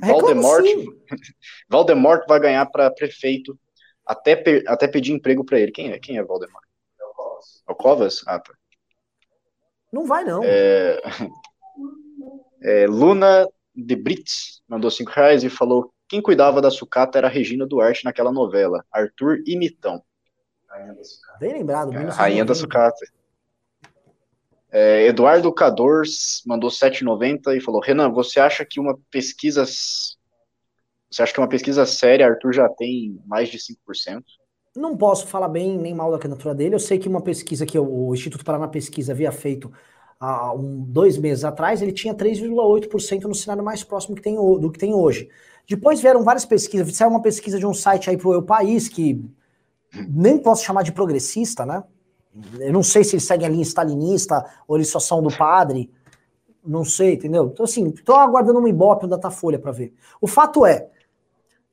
Valdemort, 0.00 0.64
Valdemort 1.68 2.26
vai 2.26 2.40
ganhar 2.40 2.66
para 2.66 2.90
prefeito 2.90 3.58
até, 4.06 4.42
até 4.66 4.88
pedir 4.88 5.12
emprego 5.12 5.44
para 5.44 5.60
ele. 5.60 5.72
Quem 5.72 5.92
é? 5.92 5.98
Quem 5.98 6.18
é 6.18 6.24
Valdemort? 6.24 6.64
O 7.68 7.74
Covas? 7.74 8.22
Ah, 8.26 8.38
tá. 8.38 8.52
Não 9.92 10.06
vai, 10.06 10.24
não. 10.24 10.42
É... 10.44 11.00
É, 12.64 12.86
Luna 12.86 13.48
de 13.74 13.96
Brits 13.96 14.62
mandou 14.68 14.88
5 14.88 15.10
reais 15.10 15.42
e 15.42 15.50
falou: 15.50 15.92
quem 16.08 16.22
cuidava 16.22 16.60
da 16.60 16.70
sucata 16.70 17.18
era 17.18 17.26
a 17.26 17.30
Regina 17.30 17.66
Duarte 17.66 18.04
naquela 18.04 18.30
novela, 18.30 18.84
Arthur 18.92 19.42
e 19.44 19.56
Mitão. 19.56 20.00
Bem 21.38 21.52
lembrado, 21.52 21.92
é, 21.92 22.04
Rainha 22.04 22.44
da 22.44 22.54
Sucata. 22.54 23.04
É, 24.70 25.06
Eduardo 25.06 25.52
Cador 25.52 26.02
mandou 26.46 26.70
7,90 26.70 27.56
e 27.56 27.60
falou: 27.60 27.80
Renan, 27.80 28.10
você 28.10 28.40
acha 28.40 28.64
que 28.64 28.80
uma 28.80 28.98
pesquisa. 29.10 29.64
Você 29.64 31.22
acha 31.22 31.32
que 31.32 31.40
uma 31.40 31.48
pesquisa 31.48 31.84
séria, 31.84 32.26
Arthur 32.26 32.54
já 32.54 32.68
tem 32.68 33.20
mais 33.26 33.50
de 33.50 33.58
5%? 33.58 34.22
não 34.74 34.96
posso 34.96 35.26
falar 35.26 35.48
bem 35.48 35.76
nem 35.76 35.94
mal 35.94 36.10
da 36.10 36.18
candidatura 36.18 36.54
dele. 36.54 36.74
Eu 36.74 36.78
sei 36.80 36.98
que 36.98 37.08
uma 37.08 37.20
pesquisa 37.20 37.66
que 37.66 37.78
o 37.78 38.14
Instituto 38.14 38.44
Paraná 38.44 38.66
Pesquisa 38.68 39.12
havia 39.12 39.30
feito 39.30 39.70
há 40.18 40.54
um, 40.54 40.80
dois 40.84 41.18
meses 41.18 41.44
atrás, 41.44 41.82
ele 41.82 41.92
tinha 41.92 42.14
3,8% 42.14 43.22
no 43.24 43.34
cenário 43.34 43.64
mais 43.64 43.82
próximo 43.82 44.14
que 44.14 44.22
tem, 44.22 44.36
do 44.36 44.70
que 44.70 44.78
tem 44.78 44.94
hoje. 44.94 45.28
Depois 45.68 46.00
vieram 46.00 46.22
várias 46.22 46.44
pesquisas, 46.44 46.94
saiu 46.94 47.10
uma 47.10 47.22
pesquisa 47.22 47.58
de 47.58 47.66
um 47.66 47.74
site 47.74 48.08
aí 48.08 48.16
pro 48.16 48.32
Eu 48.32 48.42
País, 48.42 48.88
que 48.88 49.22
nem 50.08 50.38
posso 50.38 50.64
chamar 50.64 50.82
de 50.82 50.92
progressista, 50.92 51.66
né? 51.66 51.82
Eu 52.58 52.72
não 52.72 52.82
sei 52.82 53.04
se 53.04 53.14
eles 53.14 53.26
seguem 53.26 53.46
a 53.46 53.50
linha 53.50 53.62
stalinista 53.62 54.44
ou 54.66 54.76
eles 54.76 54.88
só 54.88 54.98
são 54.98 55.22
do 55.22 55.34
padre. 55.36 55.90
Não 56.64 56.84
sei, 56.84 57.14
entendeu? 57.14 57.50
Então, 57.52 57.64
assim, 57.64 57.90
tô 57.90 58.14
aguardando 58.14 58.58
uma 58.58 58.68
ibope, 58.68 59.04
um 59.04 59.08
Datafolha 59.08 59.58
para 59.58 59.72
ver. 59.72 59.92
O 60.20 60.26
fato 60.26 60.64
é, 60.64 60.88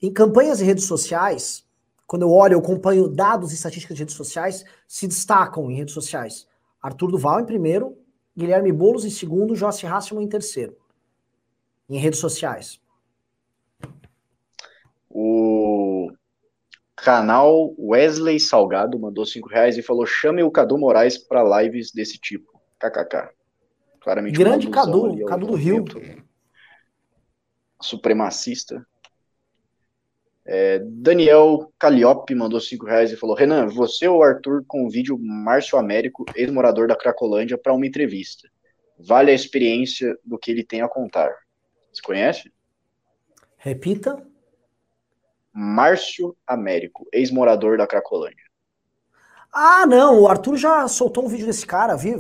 em 0.02 0.12
campanhas 0.12 0.60
e 0.60 0.66
redes 0.66 0.86
sociais, 0.86 1.66
quando 2.06 2.24
eu 2.24 2.32
olho, 2.32 2.54
eu 2.54 2.60
acompanho 2.60 3.08
dados 3.08 3.52
e 3.52 3.56
estatísticas 3.56 3.96
de 3.96 4.04
redes 4.04 4.16
sociais, 4.16 4.66
se 4.88 5.08
destacam 5.08 5.70
em 5.70 5.76
redes 5.76 5.94
sociais. 5.94 6.48
Arthur 6.82 7.12
Duval 7.12 7.40
em 7.40 7.46
primeiro, 7.46 7.98
Guilherme 8.36 8.72
Boulos 8.72 9.06
em 9.06 9.10
segundo, 9.10 9.56
Jossi 9.56 9.86
Hasselman 9.86 10.26
em 10.26 10.30
terceiro. 10.30 10.76
Em 11.88 11.98
redes 11.98 12.20
sociais. 12.20 12.82
O 15.10 16.12
canal 17.04 17.74
Wesley 17.78 18.40
Salgado 18.40 19.00
mandou 19.00 19.26
cinco 19.26 19.50
reais 19.50 19.78
e 19.78 19.82
falou: 19.82 20.06
chame 20.06 20.44
o 20.44 20.52
Cadu 20.52 20.78
Moraes 20.78 21.18
para 21.18 21.62
lives 21.62 21.92
desse 21.92 22.18
tipo. 22.18 22.60
KKK. 22.80 23.30
Claramente. 24.00 24.38
Grande 24.38 24.70
Cadu, 24.70 25.26
Cadu 25.26 25.48
do 25.48 25.56
Rio. 25.56 25.86
Supremacista. 27.82 28.86
É, 30.52 30.80
Daniel 30.80 31.72
Calliope 31.78 32.34
mandou 32.34 32.60
5 32.60 32.84
reais 32.84 33.12
e 33.12 33.16
falou: 33.16 33.36
Renan, 33.36 33.68
você 33.68 34.08
ou 34.08 34.24
Arthur 34.24 34.64
convide 34.68 35.14
o 35.14 35.18
Márcio 35.20 35.78
Américo, 35.78 36.26
ex-morador 36.36 36.88
da 36.88 36.96
Cracolândia, 36.96 37.56
para 37.56 37.72
uma 37.72 37.86
entrevista. 37.86 38.50
Vale 38.98 39.30
a 39.30 39.34
experiência 39.36 40.18
do 40.26 40.40
que 40.40 40.50
ele 40.50 40.64
tem 40.64 40.82
a 40.82 40.90
contar. 40.90 41.32
Você 41.94 42.02
conhece? 42.02 42.52
Repita. 43.58 44.26
Márcio 45.54 46.36
Américo, 46.48 47.08
ex-morador 47.12 47.78
da 47.78 47.88
Cracolândia. 47.88 48.50
Ah, 49.52 49.88
não, 49.88 50.22
o 50.22 50.28
Arthur 50.28 50.58
já 50.58 50.88
soltou 50.88 51.26
um 51.26 51.28
vídeo 51.28 51.48
desse 51.48 51.66
cara, 51.66 51.96
viu? 51.96 52.20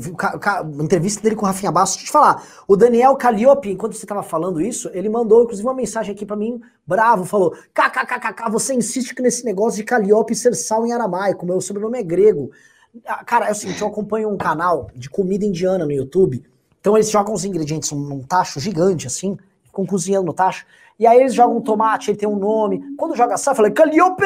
uma 0.63 0.83
entrevista 0.83 1.21
dele 1.21 1.35
com 1.35 1.43
o 1.43 1.47
Rafinha 1.47 1.71
Bastos. 1.71 1.97
Deixa 1.97 2.07
eu 2.07 2.09
te 2.09 2.11
falar, 2.11 2.43
o 2.67 2.75
Daniel 2.75 3.15
Calliope, 3.15 3.69
enquanto 3.69 3.93
você 3.93 4.03
estava 4.03 4.23
falando 4.23 4.59
isso, 4.59 4.89
ele 4.93 5.09
mandou 5.09 5.43
inclusive 5.43 5.67
uma 5.67 5.75
mensagem 5.75 6.11
aqui 6.11 6.25
para 6.25 6.35
mim, 6.35 6.59
bravo, 6.87 7.25
falou: 7.25 7.51
KKKKK, 7.71 8.49
você 8.49 8.73
insiste 8.73 9.13
que 9.13 9.21
nesse 9.21 9.45
negócio 9.45 9.77
de 9.77 9.83
Calliope 9.83 10.33
ser 10.33 10.55
sal 10.55 10.87
em 10.87 10.91
aramaico, 10.91 11.45
meu 11.45 11.61
sobrenome 11.61 11.99
é 11.99 12.03
grego. 12.03 12.49
Ah, 13.05 13.23
cara, 13.23 13.47
é 13.47 13.51
o 13.51 13.55
seguinte, 13.55 13.79
eu 13.79 13.87
acompanho 13.87 14.27
um 14.27 14.37
canal 14.37 14.89
de 14.95 15.07
comida 15.07 15.45
indiana 15.45 15.85
no 15.85 15.91
YouTube, 15.91 16.43
então 16.79 16.97
eles 16.97 17.11
jogam 17.11 17.35
os 17.35 17.45
ingredientes 17.45 17.91
num 17.91 18.23
tacho 18.23 18.59
gigante, 18.59 19.05
assim, 19.05 19.37
ficam 19.65 19.85
cozinhando 19.85 20.25
no 20.25 20.33
tacho, 20.33 20.65
e 20.99 21.07
aí 21.07 21.19
eles 21.19 21.33
jogam 21.33 21.57
um 21.57 21.61
tomate, 21.61 22.11
ele 22.11 22.17
tem 22.17 22.27
um 22.27 22.35
nome. 22.35 22.81
Quando 22.97 23.15
joga 23.15 23.37
sal, 23.37 23.53
eu 23.53 23.55
falei, 23.55 23.71
Calliope! 23.71 24.25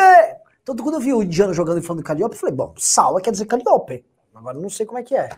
Então, 0.64 0.76
quando 0.76 0.96
eu 0.96 1.02
vi 1.02 1.14
o 1.14 1.22
indiano 1.22 1.54
jogando 1.54 1.78
e 1.78 1.82
falando 1.82 2.04
Calliope, 2.04 2.36
eu 2.36 2.40
falei, 2.40 2.56
bom, 2.56 2.74
sal 2.78 3.16
quer 3.18 3.32
dizer 3.32 3.46
Calliope. 3.46 4.04
Agora 4.34 4.58
eu 4.58 4.62
não 4.62 4.70
sei 4.70 4.86
como 4.86 4.98
é 4.98 5.04
que 5.04 5.16
é. 5.16 5.30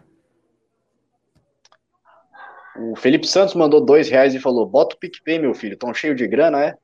O 2.78 2.96
Felipe 2.96 3.28
Santos 3.28 3.54
mandou 3.54 3.84
dois 3.84 4.10
reais 4.10 4.34
e 4.34 4.40
falou: 4.40 4.66
bota 4.66 4.96
o 4.96 5.00
PicPay, 5.00 5.40
meu 5.40 5.54
filho, 5.54 5.78
tão 5.78 5.94
cheio 5.94 6.16
de 6.16 6.28
grana, 6.28 6.64
é? 6.64 6.78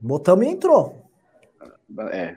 Botamos 0.00 0.46
e 0.46 0.50
entrou. 0.50 1.10
É. 2.10 2.36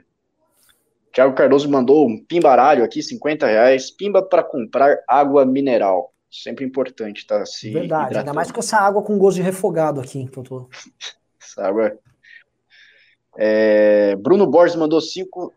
Tiago 1.12 1.34
Cardoso 1.34 1.70
mandou 1.70 2.06
um 2.08 2.24
pimbaralho 2.24 2.82
aqui, 2.82 3.02
50 3.02 3.46
reais. 3.46 3.90
Pimba 3.90 4.22
para 4.22 4.42
comprar 4.42 4.98
água 5.06 5.44
mineral. 5.44 6.11
Sempre 6.32 6.64
importante, 6.64 7.26
tá? 7.26 7.44
Se 7.44 7.70
Verdade, 7.70 7.84
hidratando. 7.84 8.18
ainda 8.18 8.32
mais 8.32 8.50
com 8.50 8.60
essa 8.60 8.78
água 8.78 9.02
com 9.02 9.18
gosto 9.18 9.36
de 9.36 9.42
refogado 9.42 10.00
aqui. 10.00 10.26
Que 10.28 10.38
eu 10.38 10.42
tô... 10.42 10.68
essa 11.40 11.62
água 11.62 11.98
é, 13.36 14.16
Bruno 14.16 14.46
Borges 14.46 14.76
mandou 14.76 15.00
5 15.00 15.52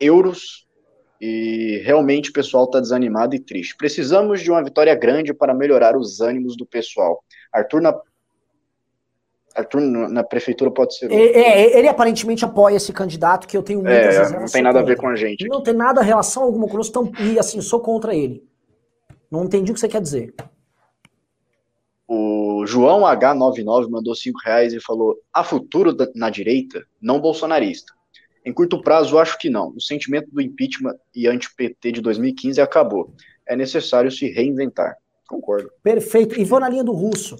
euros 0.00 0.66
e 1.20 1.82
realmente 1.84 2.30
o 2.30 2.32
pessoal 2.32 2.64
está 2.64 2.80
desanimado 2.80 3.34
e 3.34 3.40
triste. 3.40 3.76
Precisamos 3.76 4.40
de 4.40 4.50
uma 4.50 4.62
vitória 4.62 4.94
grande 4.94 5.34
para 5.34 5.52
melhorar 5.52 5.96
os 5.96 6.20
ânimos 6.20 6.56
do 6.56 6.64
pessoal. 6.64 7.22
Arthur 7.52 7.80
na, 7.80 7.94
Arthur 9.54 9.80
na 9.80 10.22
prefeitura 10.22 10.70
pode 10.70 10.96
ser. 10.96 11.10
É, 11.10 11.16
é, 11.16 11.78
ele 11.78 11.88
aparentemente 11.88 12.44
apoia 12.44 12.76
esse 12.76 12.92
candidato 12.92 13.48
que 13.48 13.56
eu 13.56 13.62
tenho 13.62 13.82
muitas 13.82 14.14
é, 14.14 14.38
Não 14.38 14.46
tem 14.46 14.62
nada 14.62 14.78
contra. 14.78 14.92
a 14.92 14.94
ver 14.94 15.00
com 15.00 15.08
a 15.08 15.16
gente. 15.16 15.48
Não 15.48 15.62
tem 15.62 15.74
nada 15.74 16.00
relação 16.00 16.44
alguma 16.44 16.68
conosco, 16.68 16.92
tão, 16.92 17.12
e 17.20 17.38
assim, 17.38 17.60
sou 17.60 17.80
contra 17.80 18.14
ele. 18.14 18.47
Não 19.30 19.44
entendi 19.44 19.70
o 19.70 19.74
que 19.74 19.80
você 19.80 19.88
quer 19.88 20.00
dizer. 20.00 20.34
O 22.06 22.64
João 22.66 23.02
H99 23.02 23.88
mandou 23.90 24.14
5 24.14 24.38
reais 24.44 24.72
e 24.72 24.80
falou: 24.80 25.16
há 25.32 25.44
futuro 25.44 25.94
na 26.14 26.30
direita, 26.30 26.82
não 27.00 27.20
bolsonarista. 27.20 27.92
Em 28.44 28.52
curto 28.52 28.80
prazo, 28.80 29.18
acho 29.18 29.38
que 29.38 29.50
não. 29.50 29.74
O 29.76 29.80
sentimento 29.80 30.30
do 30.30 30.40
impeachment 30.40 30.96
e 31.14 31.28
anti-PT 31.28 31.92
de 31.92 32.00
2015 32.00 32.60
acabou. 32.60 33.12
É 33.46 33.54
necessário 33.54 34.10
se 34.10 34.26
reinventar. 34.30 34.96
Concordo. 35.28 35.70
Perfeito. 35.82 36.40
E 36.40 36.44
vou 36.44 36.58
na 36.58 36.68
linha 36.68 36.82
do 36.82 36.92
russo. 36.92 37.36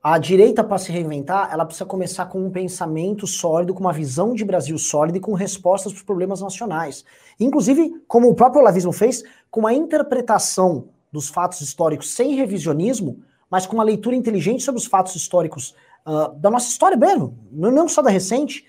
A 0.00 0.18
direita, 0.18 0.62
para 0.62 0.78
se 0.78 0.92
reinventar, 0.92 1.52
ela 1.52 1.64
precisa 1.64 1.84
começar 1.84 2.26
com 2.26 2.38
um 2.46 2.48
pensamento 2.48 3.26
sólido, 3.26 3.74
com 3.74 3.80
uma 3.80 3.92
visão 3.92 4.34
de 4.34 4.44
Brasil 4.44 4.78
sólida 4.78 5.18
e 5.18 5.20
com 5.20 5.32
respostas 5.32 5.92
para 5.92 5.98
os 5.98 6.04
problemas 6.04 6.40
nacionais. 6.40 7.04
Inclusive, 7.40 8.04
como 8.06 8.28
o 8.28 8.34
próprio 8.36 8.60
olavismo 8.60 8.92
fez, 8.92 9.24
com 9.50 9.58
uma 9.58 9.74
interpretação 9.74 10.90
dos 11.16 11.30
fatos 11.30 11.62
históricos 11.62 12.10
sem 12.10 12.34
revisionismo, 12.34 13.22
mas 13.50 13.66
com 13.66 13.74
uma 13.74 13.82
leitura 13.82 14.14
inteligente 14.14 14.62
sobre 14.62 14.80
os 14.80 14.86
fatos 14.86 15.16
históricos 15.16 15.74
uh, 16.06 16.34
da 16.38 16.50
nossa 16.50 16.68
história 16.68 16.96
mesmo, 16.96 17.38
não 17.50 17.88
só 17.88 18.02
da 18.02 18.10
recente, 18.10 18.66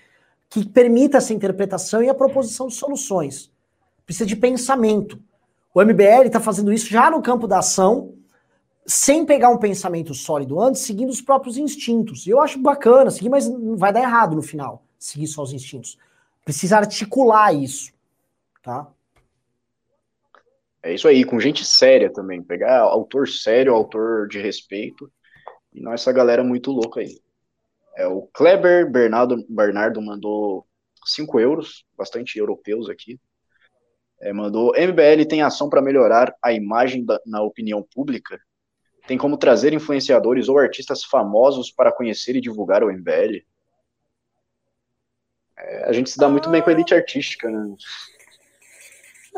que 0.48 0.66
permita 0.66 1.18
essa 1.18 1.34
interpretação 1.34 2.02
e 2.02 2.08
a 2.08 2.14
proposição 2.14 2.68
de 2.68 2.74
soluções. 2.74 3.52
Precisa 4.06 4.24
de 4.24 4.34
pensamento. 4.34 5.20
O 5.74 5.82
MBL 5.82 6.26
está 6.26 6.40
fazendo 6.40 6.72
isso 6.72 6.88
já 6.88 7.10
no 7.10 7.20
campo 7.20 7.46
da 7.46 7.58
ação, 7.58 8.14
sem 8.86 9.26
pegar 9.26 9.50
um 9.50 9.58
pensamento 9.58 10.14
sólido 10.14 10.58
antes, 10.58 10.80
seguindo 10.80 11.10
os 11.10 11.20
próprios 11.20 11.58
instintos. 11.58 12.26
E 12.26 12.30
eu 12.30 12.40
acho 12.40 12.58
bacana 12.58 13.10
seguir, 13.10 13.28
mas 13.28 13.46
não 13.46 13.76
vai 13.76 13.92
dar 13.92 14.00
errado 14.00 14.34
no 14.34 14.42
final, 14.42 14.82
seguir 14.98 15.26
só 15.26 15.42
os 15.42 15.52
instintos. 15.52 15.98
Precisa 16.46 16.78
articular 16.78 17.52
isso, 17.52 17.92
tá? 18.62 18.88
É 20.82 20.94
isso 20.94 21.08
aí, 21.08 21.24
com 21.24 21.40
gente 21.40 21.64
séria 21.64 22.12
também. 22.12 22.42
Pegar 22.42 22.80
autor 22.80 23.28
sério, 23.28 23.74
autor 23.74 24.28
de 24.28 24.40
respeito, 24.40 25.10
e 25.72 25.80
não 25.80 25.92
essa 25.92 26.12
galera 26.12 26.44
muito 26.44 26.70
louca 26.70 27.00
aí. 27.00 27.20
É, 27.96 28.06
o 28.06 28.22
Kleber 28.32 28.90
Bernardo, 28.90 29.44
Bernardo 29.48 30.00
mandou 30.00 30.66
5 31.04 31.40
euros, 31.40 31.84
bastante 31.96 32.38
europeus 32.38 32.88
aqui. 32.88 33.18
É, 34.20 34.32
mandou: 34.32 34.72
MBL 34.76 35.26
tem 35.28 35.42
ação 35.42 35.68
para 35.68 35.82
melhorar 35.82 36.34
a 36.42 36.52
imagem 36.52 37.04
da, 37.04 37.20
na 37.26 37.42
opinião 37.42 37.82
pública 37.82 38.38
tem 39.08 39.16
como 39.16 39.38
trazer 39.38 39.72
influenciadores 39.72 40.50
ou 40.50 40.58
artistas 40.58 41.02
famosos 41.02 41.72
para 41.72 41.90
conhecer 41.90 42.36
e 42.36 42.42
divulgar 42.42 42.84
o 42.84 42.92
MBL? 42.92 43.42
É, 45.56 45.88
a 45.88 45.92
gente 45.92 46.10
se 46.10 46.18
dá 46.18 46.28
muito 46.28 46.50
bem 46.50 46.60
com 46.60 46.68
a 46.68 46.72
elite 46.74 46.94
artística, 46.94 47.50
né? 47.50 47.74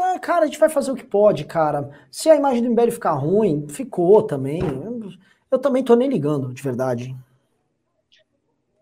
É, 0.03 0.19
cara, 0.19 0.45
a 0.45 0.47
gente 0.47 0.59
vai 0.59 0.69
fazer 0.69 0.91
o 0.91 0.97
que 0.97 1.05
pode, 1.05 1.45
cara. 1.45 1.91
Se 2.11 2.29
a 2.31 2.37
imagem 2.37 2.63
do 2.63 2.71
MBL 2.71 2.91
ficar 2.91 3.13
ruim, 3.13 3.67
ficou 3.69 4.23
também. 4.23 4.61
Eu, 4.61 5.11
eu 5.51 5.59
também 5.59 5.83
tô 5.83 5.95
nem 5.95 6.09
ligando, 6.09 6.53
de 6.53 6.63
verdade. 6.63 7.15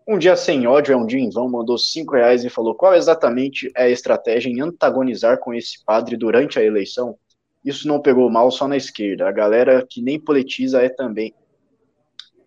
Um 0.07 0.17
dia 0.17 0.35
sem 0.35 0.65
ódio 0.65 0.93
é 0.93 0.97
um 0.97 1.05
dia 1.05 1.19
em 1.19 1.29
vão, 1.29 1.47
mandou 1.47 1.77
cinco 1.77 2.15
reais 2.15 2.43
e 2.43 2.49
falou 2.49 2.73
qual 2.73 2.95
exatamente 2.95 3.71
é 3.75 3.83
a 3.83 3.89
estratégia 3.89 4.49
em 4.49 4.59
antagonizar 4.59 5.37
com 5.37 5.53
esse 5.53 5.83
padre 5.85 6.17
durante 6.17 6.57
a 6.57 6.63
eleição? 6.63 7.15
isso 7.63 7.87
não 7.87 8.01
pegou 8.01 8.29
mal 8.29 8.49
só 8.51 8.67
na 8.67 8.77
esquerda. 8.77 9.27
A 9.27 9.31
galera 9.31 9.85
que 9.87 10.01
nem 10.01 10.19
politiza 10.19 10.81
é 10.81 10.89
também. 10.89 11.33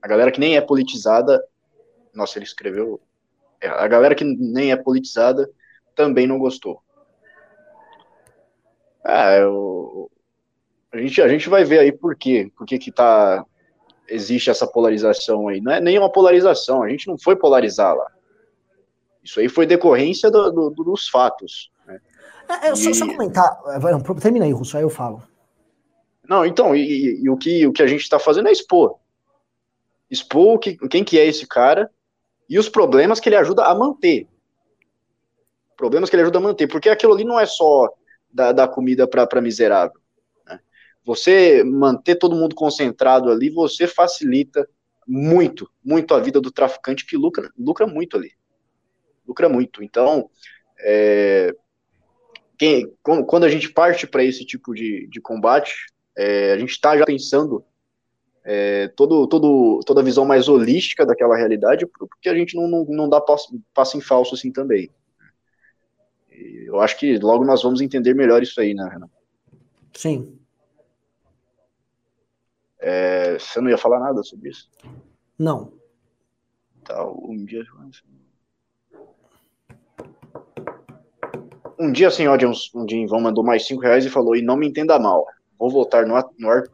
A 0.01 0.09
galera 0.09 0.33
que 0.33 0.41
nem 0.41 0.57
é 0.57 0.61
politizada. 0.61 1.43
Nossa, 2.15 2.39
ele 2.39 2.45
escreveu. 2.45 3.01
É, 3.61 3.69
a 3.69 3.87
galera 3.87 4.15
que 4.15 4.25
nem 4.25 4.73
é 4.73 4.77
politizada 4.77 5.49
também 5.95 6.27
não 6.27 6.39
gostou. 6.39 6.82
Ah, 9.05 9.35
eu, 9.35 10.11
a, 10.93 10.99
gente, 10.99 11.23
a 11.23 11.29
gente 11.29 11.49
vai 11.49 11.65
ver 11.65 11.81
aí 11.81 11.93
por 11.93 12.17
quê. 12.17 12.51
Por 12.57 12.67
que, 12.67 12.79
que 12.79 12.93
tá, 12.93 13.45
existe 14.09 14.51
essa 14.51 14.67
polarização 14.67 15.49
aí. 15.49 15.61
Não 15.61 15.73
é 15.73 15.81
nem 15.81 15.99
uma 15.99 16.11
polarização, 16.11 16.83
a 16.83 16.89
gente 16.89 17.09
não 17.09 17.19
foi 17.19 17.35
polarizar 17.35 17.95
lá. 17.95 18.07
Isso 19.23 19.41
aí 19.41 19.49
foi 19.49 19.67
decorrência 19.67 20.31
do, 20.31 20.51
do, 20.51 20.71
dos 20.71 21.09
fatos. 21.09 21.71
É, 22.49 22.69
é, 22.69 22.75
só, 22.75 22.93
só, 22.93 23.07
comentar. 23.07 23.59
É, 23.69 24.21
termina 24.21 24.45
aí, 24.45 24.53
Russo, 24.53 24.77
aí 24.77 24.83
eu 24.83 24.91
falo. 24.91 25.23
Não, 26.29 26.45
então, 26.45 26.75
e, 26.75 27.23
e 27.23 27.31
o, 27.31 27.37
que, 27.37 27.67
o 27.67 27.73
que 27.73 27.83
a 27.83 27.87
gente 27.87 28.03
está 28.03 28.19
fazendo 28.19 28.49
é 28.49 28.53
expor. 28.53 28.97
Expor 30.11 30.59
que, 30.59 30.77
quem 30.89 31.03
que 31.05 31.19
é 31.19 31.27
esse 31.27 31.47
cara 31.47 31.91
e 32.49 32.59
os 32.59 32.69
problemas 32.69 33.19
que 33.19 33.29
ele 33.29 33.37
ajuda 33.37 33.65
a 33.65 33.75
manter. 33.75 34.29
Problemas 35.77 36.11
que 36.11 36.17
ele 36.17 36.23
ajuda 36.23 36.39
a 36.39 36.43
manter. 36.43 36.67
Porque 36.67 36.89
aquilo 36.89 37.15
ali 37.15 37.25
não 37.25 37.41
é 37.41 37.47
só 37.47 37.89
dar, 38.33 38.53
dar 38.53 38.69
comida 38.69 39.07
para 39.07 39.41
miserável. 39.41 40.01
Né? 40.47 40.59
Você 41.05 41.63
manter 41.65 42.17
todo 42.17 42.37
mundo 42.37 42.55
concentrado 42.55 43.31
ali, 43.31 43.51
você 43.51 43.87
facilita 43.87 44.69
muito, 45.07 45.69
muito 45.85 46.15
a 46.15 46.21
vida 46.21 46.41
do 46.41 46.51
traficante 46.51 47.07
que 47.07 47.17
lucra, 47.17 47.51
lucra 47.59 47.87
muito 47.87 48.17
ali. 48.17 48.33
Lucra 49.27 49.49
muito. 49.49 49.83
Então, 49.83 50.31
é, 50.81 51.55
quem, 52.59 52.93
quando 53.03 53.45
a 53.45 53.49
gente 53.49 53.73
parte 53.73 54.07
para 54.07 54.25
esse 54.25 54.45
tipo 54.45 54.75
de, 54.75 55.09
de 55.09 55.21
combate, 55.21 55.75
é, 56.17 56.53
a 56.53 56.59
gente 56.59 56.71
está 56.71 56.97
já 56.97 57.05
pensando 57.05 57.65
é, 58.45 58.89
todo, 58.89 59.27
todo, 59.27 59.81
toda 59.87 60.01
a 60.01 60.05
visão 60.05 60.25
mais 60.25 60.49
holística 60.49 61.07
daquela 61.07 61.37
realidade, 61.37 61.87
porque 61.87 62.29
a 62.29 62.35
gente 62.35 62.57
não, 62.57 62.69
não, 62.69 62.85
não 62.85 63.09
dá 63.09 63.21
passo, 63.21 63.61
passo 63.73 63.97
em 63.97 64.01
falso 64.01 64.35
assim 64.35 64.51
também. 64.51 64.91
Eu 66.67 66.81
acho 66.81 66.99
que 66.99 67.19
logo 67.19 67.45
nós 67.45 67.63
vamos 67.63 67.81
entender 67.81 68.15
melhor 68.15 68.43
isso 68.43 68.61
aí, 68.61 68.75
né, 68.75 68.89
Renan? 68.91 69.11
Sim. 69.93 70.39
É, 72.79 73.39
você 73.39 73.61
não 73.61 73.71
ia 73.71 73.79
falar 73.79 74.01
nada 74.01 74.23
sobre 74.23 74.51
isso? 74.51 74.69
Não. 75.39 75.73
Tá, 76.85 77.07
um 77.07 77.45
dia. 77.45 77.65
Um 81.79 81.93
dia 81.93 82.11
sem 82.11 82.29
ódio, 82.29 82.53
um 82.75 82.85
dia 82.87 83.07
Vão 83.07 83.21
mandou 83.21 83.45
mais 83.45 83.67
cinco 83.67 83.83
reais 83.83 84.05
e 84.05 84.11
falou: 84.11 84.35
e 84.35 84.43
não 84.43 84.57
me 84.57 84.69
entenda 84.69 84.99
mal, 84.99 85.27
vou 85.59 85.71
votar 85.71 86.07
no, 86.07 86.15
no 86.39 86.49
ar, 86.51 86.65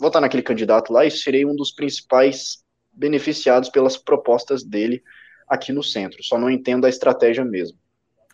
votar 0.00 0.22
naquele 0.22 0.42
candidato 0.42 0.92
lá 0.92 1.04
e 1.04 1.10
serei 1.10 1.44
um 1.44 1.54
dos 1.54 1.72
principais 1.72 2.64
beneficiados 2.92 3.68
pelas 3.68 3.96
propostas 3.96 4.62
dele 4.62 5.02
aqui 5.48 5.72
no 5.72 5.82
centro. 5.82 6.22
Só 6.22 6.38
não 6.38 6.50
entendo 6.50 6.84
a 6.84 6.88
estratégia 6.88 7.44
mesmo. 7.44 7.78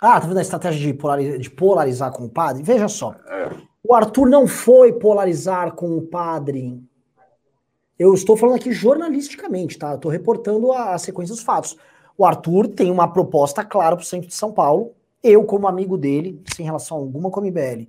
Ah, 0.07 0.21
tá 0.21 0.27
vendo 0.27 0.37
a 0.37 0.43
estratégia 0.43 0.87
de 0.87 0.93
polarizar, 0.93 1.39
de 1.39 1.51
polarizar 1.51 2.13
com 2.13 2.25
o 2.25 2.29
padre? 2.29 2.63
Veja 2.63 2.89
só. 2.89 3.15
O 3.83 3.95
Arthur 3.95 4.29
não 4.29 4.47
foi 4.47 4.93
polarizar 4.93 5.73
com 5.73 5.97
o 5.97 6.03
padre. 6.03 6.79
Eu 7.99 8.13
estou 8.13 8.37
falando 8.37 8.57
aqui 8.57 8.71
jornalisticamente, 8.71 9.79
tá? 9.79 9.93
Eu 9.93 9.97
estou 9.97 10.11
reportando 10.11 10.73
a, 10.73 10.93
a 10.93 10.99
sequência 10.99 11.35
dos 11.35 11.43
fatos. 11.43 11.75
O 12.19 12.27
Arthur 12.27 12.69
tem 12.69 12.91
uma 12.91 13.11
proposta 13.11 13.65
clara 13.65 13.97
para 13.97 14.03
o 14.03 14.07
centro 14.07 14.29
de 14.29 14.35
São 14.35 14.53
Paulo, 14.53 14.93
eu, 15.23 15.43
como 15.45 15.67
amigo 15.67 15.97
dele, 15.97 16.39
sem 16.55 16.67
relação 16.67 16.99
alguma 16.99 17.31
com 17.31 17.41
a 17.41 17.43
MBL, 17.43 17.89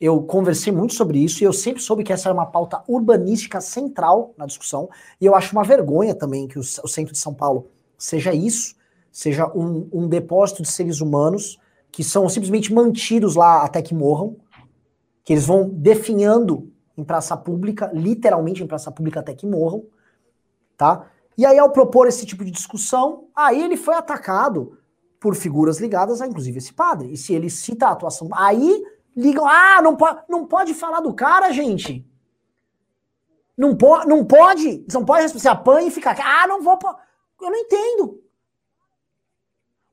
eu 0.00 0.22
conversei 0.22 0.72
muito 0.72 0.94
sobre 0.94 1.22
isso 1.22 1.44
e 1.44 1.46
eu 1.46 1.52
sempre 1.52 1.82
soube 1.82 2.02
que 2.02 2.14
essa 2.14 2.30
era 2.30 2.34
uma 2.34 2.46
pauta 2.46 2.82
urbanística 2.88 3.60
central 3.60 4.32
na 4.38 4.46
discussão. 4.46 4.88
E 5.20 5.26
eu 5.26 5.34
acho 5.34 5.52
uma 5.52 5.64
vergonha 5.64 6.14
também 6.14 6.48
que 6.48 6.58
o, 6.58 6.62
o 6.62 6.88
centro 6.88 7.12
de 7.12 7.18
São 7.18 7.34
Paulo 7.34 7.68
seja 7.98 8.32
isso, 8.32 8.74
seja 9.12 9.46
um, 9.54 9.88
um, 9.92 10.08
depósito 10.08 10.62
de 10.62 10.68
seres 10.68 11.00
humanos 11.00 11.60
que 11.92 12.02
são 12.02 12.28
simplesmente 12.28 12.72
mantidos 12.72 13.36
lá 13.36 13.62
até 13.62 13.82
que 13.82 13.94
morram, 13.94 14.36
que 15.22 15.34
eles 15.34 15.44
vão 15.44 15.68
definhando 15.68 16.72
em 16.96 17.04
praça 17.04 17.36
pública, 17.36 17.90
literalmente 17.92 18.62
em 18.62 18.66
praça 18.66 18.90
pública 18.90 19.20
até 19.20 19.34
que 19.34 19.46
morram, 19.46 19.84
tá? 20.76 21.06
E 21.36 21.46
aí, 21.46 21.58
ao 21.58 21.70
propor 21.70 22.06
esse 22.06 22.26
tipo 22.26 22.44
de 22.44 22.50
discussão, 22.50 23.28
aí 23.34 23.62
ele 23.62 23.76
foi 23.76 23.94
atacado 23.94 24.78
por 25.20 25.34
figuras 25.34 25.78
ligadas 25.78 26.20
a, 26.20 26.26
inclusive, 26.26 26.58
esse 26.58 26.72
padre. 26.72 27.12
E 27.12 27.16
se 27.16 27.32
ele 27.32 27.48
cita 27.48 27.86
a 27.86 27.92
atuação, 27.92 28.28
aí 28.32 28.82
ligam, 29.16 29.46
ah, 29.46 29.80
não, 29.82 29.96
po 29.96 30.06
não 30.28 30.46
pode 30.46 30.74
falar 30.74 31.00
do 31.00 31.14
cara, 31.14 31.52
gente. 31.52 32.06
Não, 33.56 33.76
po 33.76 34.04
não 34.06 34.24
pode, 34.24 34.84
não 34.92 35.04
pode, 35.04 35.32
você 35.32 35.48
apanha 35.48 35.88
e 35.88 35.90
fica, 35.90 36.10
ah, 36.10 36.46
não 36.46 36.62
vou, 36.62 36.78
eu 37.40 37.50
não 37.50 37.56
entendo. 37.56 38.22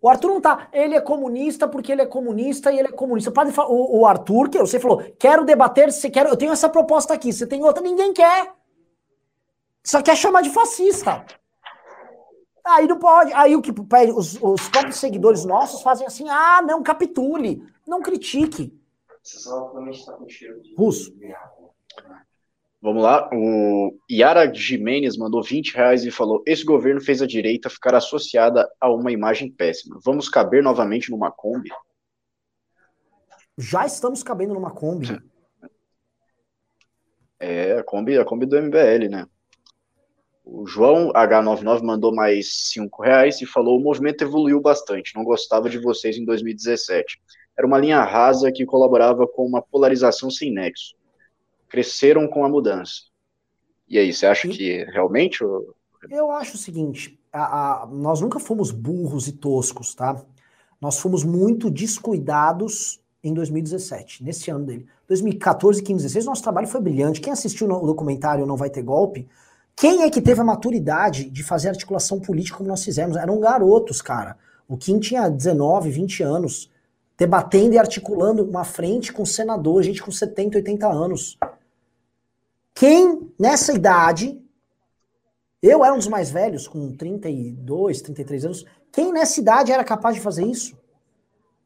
O 0.01 0.07
Arthur 0.07 0.29
não 0.29 0.41
tá, 0.41 0.69
ele 0.71 0.95
é 0.95 1.01
comunista 1.01 1.67
porque 1.67 1.91
ele 1.91 2.01
é 2.01 2.05
comunista 2.05 2.71
e 2.71 2.79
ele 2.79 2.87
é 2.87 2.91
comunista. 2.91 3.31
O, 3.31 3.73
o, 3.73 3.99
o 3.99 4.05
Arthur, 4.05 4.49
que 4.49 4.57
você 4.57 4.79
falou, 4.79 5.03
quero 5.19 5.43
debater, 5.43 5.91
você 5.91 6.09
quer, 6.09 6.25
eu 6.25 6.37
tenho 6.37 6.53
essa 6.53 6.69
proposta 6.69 7.13
aqui, 7.13 7.33
você 7.33 7.45
tem 7.45 7.63
outra, 7.63 7.83
ninguém 7.83 8.13
quer. 8.13 8.53
Só 9.83 10.01
quer 10.01 10.15
chamar 10.15 10.41
de 10.41 10.49
fascista. 10.51 11.25
Aí 12.65 12.87
não 12.87 12.99
pode. 12.99 13.33
Aí 13.33 13.55
o 13.55 13.61
que 13.61 13.71
os, 14.15 14.37
os 14.41 14.69
próprios 14.69 14.97
seguidores 14.97 15.43
nossos 15.43 15.81
fazem 15.81 16.05
assim: 16.05 16.29
ah, 16.29 16.61
não, 16.61 16.83
capitule, 16.83 17.63
não 17.87 18.01
critique. 18.01 18.77
Russo. 20.77 21.13
Vamos 22.81 23.03
lá, 23.03 23.29
o 23.33 23.93
Yara 24.09 24.53
Jimenez 24.53 25.17
mandou 25.17 25.43
20 25.43 25.75
reais 25.75 26.05
e 26.05 26.11
falou: 26.11 26.41
Esse 26.47 26.63
governo 26.63 27.01
fez 27.01 27.21
a 27.21 27.27
direita 27.27 27.69
ficar 27.69 27.93
associada 27.93 28.69
a 28.79 28.89
uma 28.89 29.11
imagem 29.11 29.51
péssima. 29.51 29.99
Vamos 30.03 30.29
caber 30.29 30.63
novamente 30.63 31.11
numa 31.11 31.29
Kombi? 31.29 31.69
Já 33.57 33.85
estamos 33.85 34.23
cabendo 34.23 34.53
numa 34.53 34.71
Kombi. 34.71 35.07
É, 37.41 37.77
a 37.77 37.83
Kombi, 37.85 38.17
a 38.17 38.25
Kombi 38.25 38.45
do 38.45 38.61
MBL, 38.61 39.07
né? 39.09 39.25
O 40.43 40.67
João 40.67 41.13
H99 41.13 41.81
mandou 41.83 42.13
mais 42.13 42.53
5 42.71 43.01
reais 43.01 43.39
e 43.39 43.45
falou: 43.45 43.77
o 43.77 43.81
movimento 43.81 44.25
evoluiu 44.25 44.59
bastante, 44.59 45.15
não 45.15 45.23
gostava 45.23 45.69
de 45.69 45.77
vocês 45.77 46.17
em 46.17 46.25
2017. 46.25 47.17
Era 47.57 47.65
uma 47.65 47.77
linha 47.77 48.03
rasa 48.03 48.51
que 48.51 48.65
colaborava 48.65 49.25
com 49.25 49.45
uma 49.45 49.61
polarização 49.61 50.29
sem 50.29 50.51
nexo. 50.51 50.98
Cresceram 51.69 52.27
com 52.27 52.43
a 52.43 52.49
mudança. 52.49 53.03
E 53.87 53.97
aí, 53.97 54.11
você 54.11 54.25
acha 54.25 54.47
que 54.47 54.83
realmente. 54.85 55.43
Eu 56.09 56.31
acho 56.31 56.55
o 56.55 56.59
seguinte: 56.59 57.19
a, 57.31 57.83
a, 57.83 57.87
nós 57.87 58.21
nunca 58.21 58.39
fomos 58.39 58.71
burros 58.71 59.27
e 59.27 59.31
toscos, 59.31 59.95
tá? 59.95 60.21
Nós 60.81 60.99
fomos 60.99 61.23
muito 61.23 61.69
descuidados 61.69 62.99
em 63.23 63.33
2017, 63.33 64.23
nesse 64.23 64.49
ano 64.49 64.65
dele. 64.65 64.87
2014, 65.07 65.81
15, 65.83 66.03
16, 66.03 66.25
nosso 66.25 66.43
trabalho 66.43 66.67
foi 66.67 66.79
brilhante. 66.79 67.19
Quem 67.19 67.33
assistiu 67.33 67.67
o 67.67 67.85
documentário 67.85 68.45
Não 68.45 68.55
Vai 68.55 68.69
Ter 68.69 68.81
Golpe, 68.81 69.27
quem 69.75 70.03
é 70.03 70.09
que 70.09 70.21
teve 70.21 70.41
a 70.41 70.43
maturidade 70.43 71.29
de 71.29 71.43
fazer 71.43 71.69
articulação 71.69 72.19
política 72.19 72.57
como 72.57 72.69
nós 72.69 72.83
fizemos? 72.83 73.17
Eram 73.17 73.39
garotos, 73.39 74.01
cara. 74.01 74.37
O 74.67 74.77
Kim 74.77 74.99
tinha 74.99 75.29
19, 75.29 75.89
20 75.89 76.21
anos, 76.21 76.69
debatendo 77.17 77.75
e 77.75 77.77
articulando 77.77 78.43
uma 78.43 78.63
frente 78.63 79.11
com 79.11 79.25
senador, 79.25 79.81
gente 79.81 80.01
com 80.03 80.11
70, 80.11 80.57
80 80.57 80.87
anos. 80.87 81.37
Quem, 82.79 83.29
nessa 83.37 83.73
idade, 83.73 84.41
eu 85.61 85.83
era 85.83 85.93
um 85.93 85.97
dos 85.97 86.07
mais 86.07 86.31
velhos, 86.31 86.65
com 86.65 86.95
32, 86.95 88.01
33 88.01 88.45
anos, 88.45 88.65
quem 88.89 89.11
nessa 89.11 89.37
idade 89.37 89.69
era 89.69 89.83
capaz 89.83 90.15
de 90.15 90.21
fazer 90.21 90.45
isso? 90.45 90.79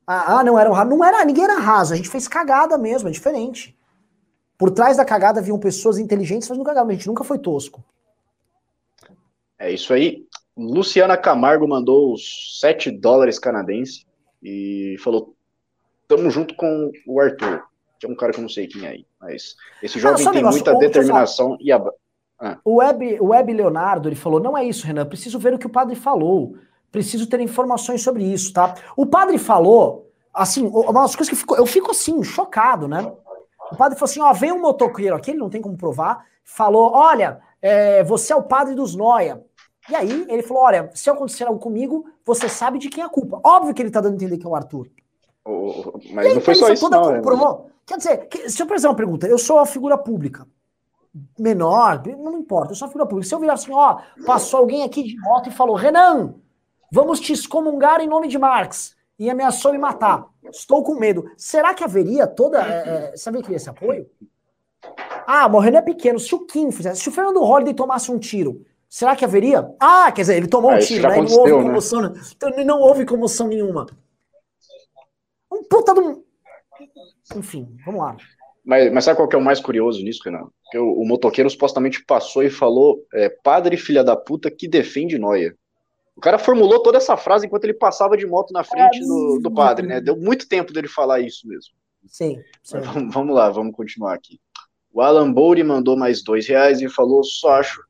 Ah, 0.08 0.40
ah 0.40 0.44
não 0.44 0.58
era 0.58 0.74
raso. 0.74 0.90
Não 0.90 1.06
era, 1.06 1.24
ninguém 1.24 1.44
era 1.44 1.60
raso, 1.60 1.94
a 1.94 1.96
gente 1.96 2.10
fez 2.10 2.28
cagada 2.28 2.80
mesmo, 2.80 3.10
é 3.10 3.12
diferente. 3.12 3.78
Por 4.58 4.72
trás 4.72 4.98
da 4.98 5.06
cagada 5.06 5.40
haviam 5.40 5.60
pessoas 5.60 6.00
inteligentes 6.00 6.48
fazendo 6.48 6.66
cagada, 6.66 6.88
mas 6.88 6.96
a 6.96 6.98
gente 6.98 7.08
nunca 7.08 7.24
foi 7.24 7.38
tosco. 7.38 7.84
É 9.60 9.72
isso 9.72 9.94
aí. 9.94 10.26
Luciana 10.58 11.16
Camargo 11.16 11.68
mandou 11.68 12.16
7 12.18 12.90
dólares 12.90 13.38
canadenses 13.38 14.04
e 14.42 14.96
falou: 15.04 15.36
Tamo 16.08 16.32
junto 16.32 16.56
com 16.56 16.92
o 17.06 17.20
Arthur, 17.22 17.64
que 18.04 18.08
é 18.08 18.10
um 18.10 18.16
cara 18.16 18.34
que 18.34 18.40
eu 18.40 18.42
não 18.42 18.50
sei 18.50 18.68
quem 18.68 18.86
é 18.86 18.90
aí, 18.90 19.06
mas 19.20 19.56
esse 19.82 19.98
jovem 19.98 20.26
ah, 20.28 20.32
tem 20.32 20.42
negócio, 20.42 20.64
muita 20.64 20.78
determinação 20.78 21.58
e 21.60 21.72
a. 21.72 21.82
Ah. 22.40 22.58
O, 22.66 22.76
Web, 22.76 23.18
o 23.22 23.28
Web 23.28 23.54
Leonardo 23.54 24.10
ele 24.10 24.16
falou: 24.16 24.42
Não 24.42 24.58
é 24.58 24.66
isso, 24.66 24.86
Renan, 24.86 25.06
preciso 25.06 25.40
ver 25.40 25.54
o 25.54 25.58
que 25.58 25.68
o 25.68 25.72
padre 25.72 25.96
falou. 25.96 26.58
Preciso 26.92 27.26
ter 27.28 27.40
informações 27.40 28.04
sobre 28.04 28.24
isso, 28.24 28.54
tá? 28.54 28.76
O 28.96 29.06
padre 29.06 29.40
falou, 29.40 30.12
assim, 30.32 30.68
umas 30.68 31.16
coisas 31.16 31.30
que 31.30 31.36
ficou, 31.36 31.58
eu 31.58 31.66
fico 31.66 31.90
assim, 31.90 32.24
chocado, 32.24 32.88
né? 32.88 33.12
O 33.72 33.76
padre 33.76 33.98
falou 33.98 34.12
assim: 34.12 34.22
ó, 34.22 34.34
vem 34.34 34.52
um 34.52 34.62
motoqueiro 34.62 35.16
aqui, 35.16 35.32
ele 35.32 35.40
não 35.40 35.50
tem 35.50 35.62
como 35.62 35.78
provar, 35.78 36.26
falou: 36.44 36.92
olha, 36.94 37.40
é, 37.62 38.04
você 38.04 38.34
é 38.34 38.36
o 38.36 38.44
padre 38.44 38.76
dos 38.76 38.96
Noia. 38.96 39.42
E 39.90 39.96
aí 39.96 40.26
ele 40.30 40.44
falou: 40.44 40.64
olha, 40.64 40.92
se 40.94 41.10
acontecer 41.10 41.46
algo 41.46 41.60
comigo, 41.60 42.06
você 42.26 42.50
sabe 42.50 42.78
de 42.78 42.90
quem 42.90 43.02
é 43.02 43.06
a 43.08 43.10
culpa. 43.10 43.40
Óbvio 43.44 43.74
que 43.74 43.82
ele 43.82 43.92
tá 43.92 44.02
dando 44.02 44.14
a 44.14 44.16
entender 44.16 44.38
que 44.38 44.46
é 44.46 44.50
o 44.50 44.56
Arthur. 44.56 44.90
Oh, 45.46 46.00
mas 46.12 46.28
aí, 46.28 46.34
não 46.36 46.42
foi 46.42 46.56
só 46.56 46.72
isso, 46.72 46.90
não. 46.90 47.12
Né? 47.12 47.22
Quer 47.86 47.98
dizer, 47.98 48.30
se 48.48 48.62
eu 48.62 48.68
fazer 48.68 48.88
uma 48.88 48.96
pergunta, 48.96 49.28
eu 49.28 49.38
sou 49.38 49.60
a 49.60 49.66
figura 49.66 49.98
pública. 49.98 50.48
Menor, 51.38 52.02
não 52.18 52.38
importa, 52.38 52.72
eu 52.72 52.76
sou 52.76 52.88
a 52.88 52.90
figura 52.90 53.06
pública. 53.06 53.28
Se 53.28 53.36
eu 53.36 53.40
virar 53.40 53.54
assim, 53.54 53.72
ó, 53.72 54.00
passou 54.26 54.60
alguém 54.60 54.84
aqui 54.84 55.04
de 55.04 55.20
moto 55.20 55.50
e 55.50 55.52
falou: 55.52 55.76
Renan, 55.76 56.34
Vamos 56.94 57.20
te 57.20 57.34
excomungar 57.34 58.02
em 58.02 58.08
nome 58.08 58.28
de 58.28 58.38
Marx. 58.38 58.96
E 59.18 59.28
ameaçou 59.28 59.72
me 59.72 59.80
matar. 59.80 60.28
Estou 60.52 60.84
com 60.84 60.94
medo. 60.94 61.26
Será 61.36 61.74
que 61.74 61.84
haveria 61.84 62.28
toda. 62.28 62.62
É, 62.62 63.12
é, 63.14 63.18
sabia 63.18 63.42
que 63.42 63.52
esse 63.52 63.68
apoio? 63.68 64.08
Ah, 65.26 65.50
morrendo 65.50 65.78
é 65.78 65.82
pequeno. 65.82 66.20
Se 66.20 66.36
o 66.36 66.46
Kim 66.46 66.72
fizesse, 66.72 67.02
se 67.02 67.10
o 67.10 67.12
Fernando 67.12 67.40
Holliday 67.40 67.74
tomasse 67.74 68.12
um 68.12 68.20
tiro, 68.20 68.64
será 68.88 69.16
que 69.16 69.26
haveria? 69.26 69.74
Ah, 69.80 70.12
quer 70.12 70.22
dizer, 70.22 70.38
ele 70.38 70.46
tomou 70.46 70.70
ah, 70.70 70.76
um 70.76 70.80
tiro, 70.80 71.08
né? 71.10 71.16
não 71.16 71.36
houve 71.36 71.52
né? 71.52 71.64
comoção. 71.64 72.02
Né? 72.02 72.14
Então, 72.36 72.64
não 72.64 72.80
houve 72.80 73.06
comoção 73.08 73.48
nenhuma. 73.48 73.88
Um 75.64 75.68
puta 75.68 75.94
do. 75.94 76.26
Enfim, 77.36 77.78
vamos 77.86 78.02
lá. 78.02 78.18
Mas, 78.66 78.92
mas 78.92 79.04
sabe 79.04 79.18
qual 79.18 79.28
que 79.28 79.36
é 79.36 79.40
o 79.40 79.44
mais 79.44 79.60
curioso 79.60 80.04
nisso, 80.04 80.22
Renan? 80.24 80.48
Que 80.72 80.78
o, 80.78 80.94
o 80.94 81.06
motoqueiro 81.06 81.50
supostamente 81.50 82.04
passou 82.06 82.44
e 82.44 82.50
falou: 82.50 83.06
é, 83.14 83.30
padre 83.30 83.78
filha 83.78 84.04
da 84.04 84.16
puta 84.16 84.50
que 84.50 84.68
defende 84.68 85.18
Noia. 85.18 85.56
O 86.16 86.22
cara 86.22 86.38
formulou 86.38 86.82
toda 86.82 86.98
essa 86.98 87.18
frase 87.18 87.46
enquanto 87.46 87.64
ele 87.64 87.74
passava 87.74 88.16
de 88.16 88.26
moto 88.26 88.52
na 88.52 88.64
frente 88.64 89.00
é, 89.00 89.02
do, 89.02 89.40
do 89.42 89.52
padre, 89.52 89.88
né? 89.88 90.00
Deu 90.00 90.16
muito 90.16 90.48
tempo 90.48 90.72
dele 90.72 90.88
falar 90.88 91.20
isso 91.20 91.48
mesmo. 91.48 91.74
Sim. 92.06 92.40
sim. 92.62 92.80
Vamos, 92.80 93.14
vamos, 93.14 93.36
lá, 93.36 93.50
vamos 93.50 93.76
continuar 93.76 94.14
aqui. 94.14 94.40
O 94.92 95.02
Alan 95.02 95.32
Bouri 95.32 95.64
mandou 95.64 95.98
mais 95.98 96.24
dois 96.24 96.48
reais 96.48 96.82
e 96.82 96.90
falou: 96.90 97.24
só 97.24 97.60
acho 97.60 97.82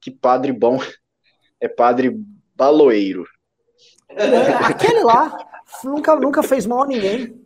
que 0.00 0.10
padre 0.10 0.52
bom 0.52 0.78
é 1.60 1.68
padre 1.68 2.16
baloeiro. 2.54 3.24
É, 4.08 4.48
aquele 4.64 5.02
lá 5.02 5.36
nunca, 5.84 6.16
nunca 6.16 6.42
fez 6.42 6.66
mal 6.66 6.82
a 6.82 6.86
ninguém. 6.86 7.40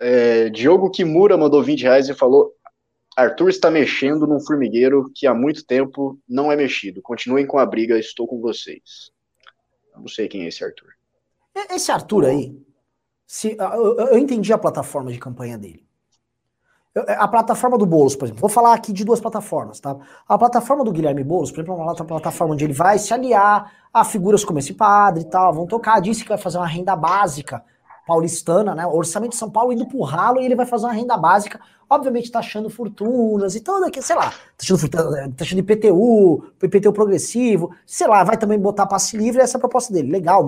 É, 0.00 0.48
Diogo 0.50 0.90
Kimura 0.90 1.36
mandou 1.36 1.62
20 1.62 1.82
reais 1.82 2.08
e 2.08 2.14
falou: 2.14 2.52
Arthur 3.16 3.50
está 3.50 3.70
mexendo 3.70 4.26
num 4.26 4.40
formigueiro 4.40 5.10
que 5.14 5.26
há 5.26 5.34
muito 5.34 5.64
tempo 5.64 6.18
não 6.28 6.50
é 6.50 6.56
mexido. 6.56 7.00
Continuem 7.00 7.46
com 7.46 7.58
a 7.58 7.64
briga, 7.64 7.98
estou 7.98 8.26
com 8.26 8.40
vocês. 8.40 9.12
Não 9.94 10.08
sei 10.08 10.26
quem 10.26 10.42
é 10.42 10.48
esse 10.48 10.64
Arthur. 10.64 10.92
Esse 11.70 11.92
Arthur 11.92 12.24
aí, 12.24 12.56
se, 13.26 13.56
eu, 13.58 13.96
eu 13.98 14.18
entendi 14.18 14.52
a 14.52 14.58
plataforma 14.58 15.12
de 15.12 15.18
campanha 15.18 15.56
dele. 15.58 15.81
A 16.94 17.26
plataforma 17.26 17.78
do 17.78 17.86
Boulos, 17.86 18.14
por 18.14 18.26
exemplo, 18.26 18.40
vou 18.42 18.50
falar 18.50 18.74
aqui 18.74 18.92
de 18.92 19.02
duas 19.02 19.18
plataformas, 19.18 19.80
tá? 19.80 19.96
A 20.28 20.36
plataforma 20.36 20.84
do 20.84 20.92
Guilherme 20.92 21.24
Boulos, 21.24 21.50
por 21.50 21.60
exemplo, 21.60 21.80
é 21.80 21.84
uma 21.84 21.94
plataforma 21.94 22.52
onde 22.52 22.64
ele 22.64 22.74
vai 22.74 22.98
se 22.98 23.14
aliar 23.14 23.72
a 23.94 24.04
figuras 24.04 24.44
como 24.44 24.58
esse 24.58 24.74
padre 24.74 25.22
e 25.22 25.24
tal, 25.24 25.54
vão 25.54 25.66
tocar, 25.66 26.00
disse 26.00 26.22
que 26.22 26.28
vai 26.28 26.36
fazer 26.36 26.58
uma 26.58 26.66
renda 26.66 26.94
básica 26.94 27.64
paulistana, 28.06 28.74
né? 28.74 28.86
O 28.86 28.94
orçamento 28.94 29.30
de 29.30 29.38
São 29.38 29.48
Paulo 29.48 29.72
indo 29.72 29.86
pro 29.86 30.02
ralo 30.02 30.38
e 30.38 30.44
ele 30.44 30.54
vai 30.54 30.66
fazer 30.66 30.84
uma 30.84 30.92
renda 30.92 31.16
básica, 31.16 31.58
obviamente 31.88 32.30
tá 32.30 32.40
achando 32.40 32.68
fortunas 32.68 33.54
e 33.54 33.60
tudo 33.60 33.86
aqui, 33.86 34.02
sei 34.02 34.16
lá, 34.16 34.30
tá 34.30 34.36
achando, 34.60 34.78
fortuna, 34.78 35.32
tá 35.34 35.44
achando 35.44 35.60
IPTU, 35.60 36.44
IPTU 36.62 36.92
progressivo, 36.92 37.70
sei 37.86 38.06
lá, 38.06 38.22
vai 38.22 38.36
também 38.36 38.58
botar 38.58 38.86
passe 38.86 39.16
livre, 39.16 39.40
essa 39.40 39.56
é 39.56 39.58
a 39.58 39.60
proposta 39.60 39.94
dele. 39.94 40.10
Legal, 40.10 40.44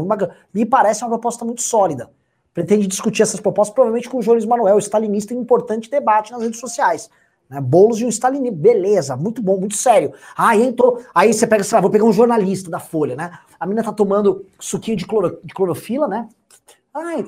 me 0.52 0.66
parece 0.66 1.04
uma 1.04 1.10
proposta 1.10 1.42
muito 1.42 1.62
sólida. 1.62 2.10
Pretende 2.54 2.86
discutir 2.86 3.22
essas 3.22 3.40
propostas, 3.40 3.74
provavelmente 3.74 4.08
com 4.08 4.18
o 4.18 4.22
Jones 4.22 4.44
Manuel, 4.44 4.78
stalinista, 4.78 5.34
em 5.34 5.38
importante 5.38 5.90
debate 5.90 6.30
nas 6.30 6.40
redes 6.40 6.60
sociais. 6.60 7.10
Né? 7.50 7.60
Bolos 7.60 7.98
de 7.98 8.06
um 8.06 8.08
stalinista, 8.08 8.56
beleza, 8.56 9.16
muito 9.16 9.42
bom, 9.42 9.58
muito 9.58 9.76
sério. 9.76 10.12
Ah, 10.36 10.56
entrou, 10.56 11.02
aí 11.12 11.34
você 11.34 11.46
pega, 11.46 11.64
sei 11.64 11.76
lá, 11.76 11.82
vou 11.82 11.90
pegar 11.90 12.04
um 12.04 12.12
jornalista 12.12 12.70
da 12.70 12.78
Folha, 12.78 13.16
né? 13.16 13.38
A 13.58 13.66
menina 13.66 13.82
tá 13.82 13.92
tomando 13.92 14.46
suquinho 14.60 14.96
de, 14.96 15.04
cloro, 15.04 15.40
de 15.42 15.52
clorofila, 15.52 16.06
né? 16.06 16.28
Ai, 16.94 17.24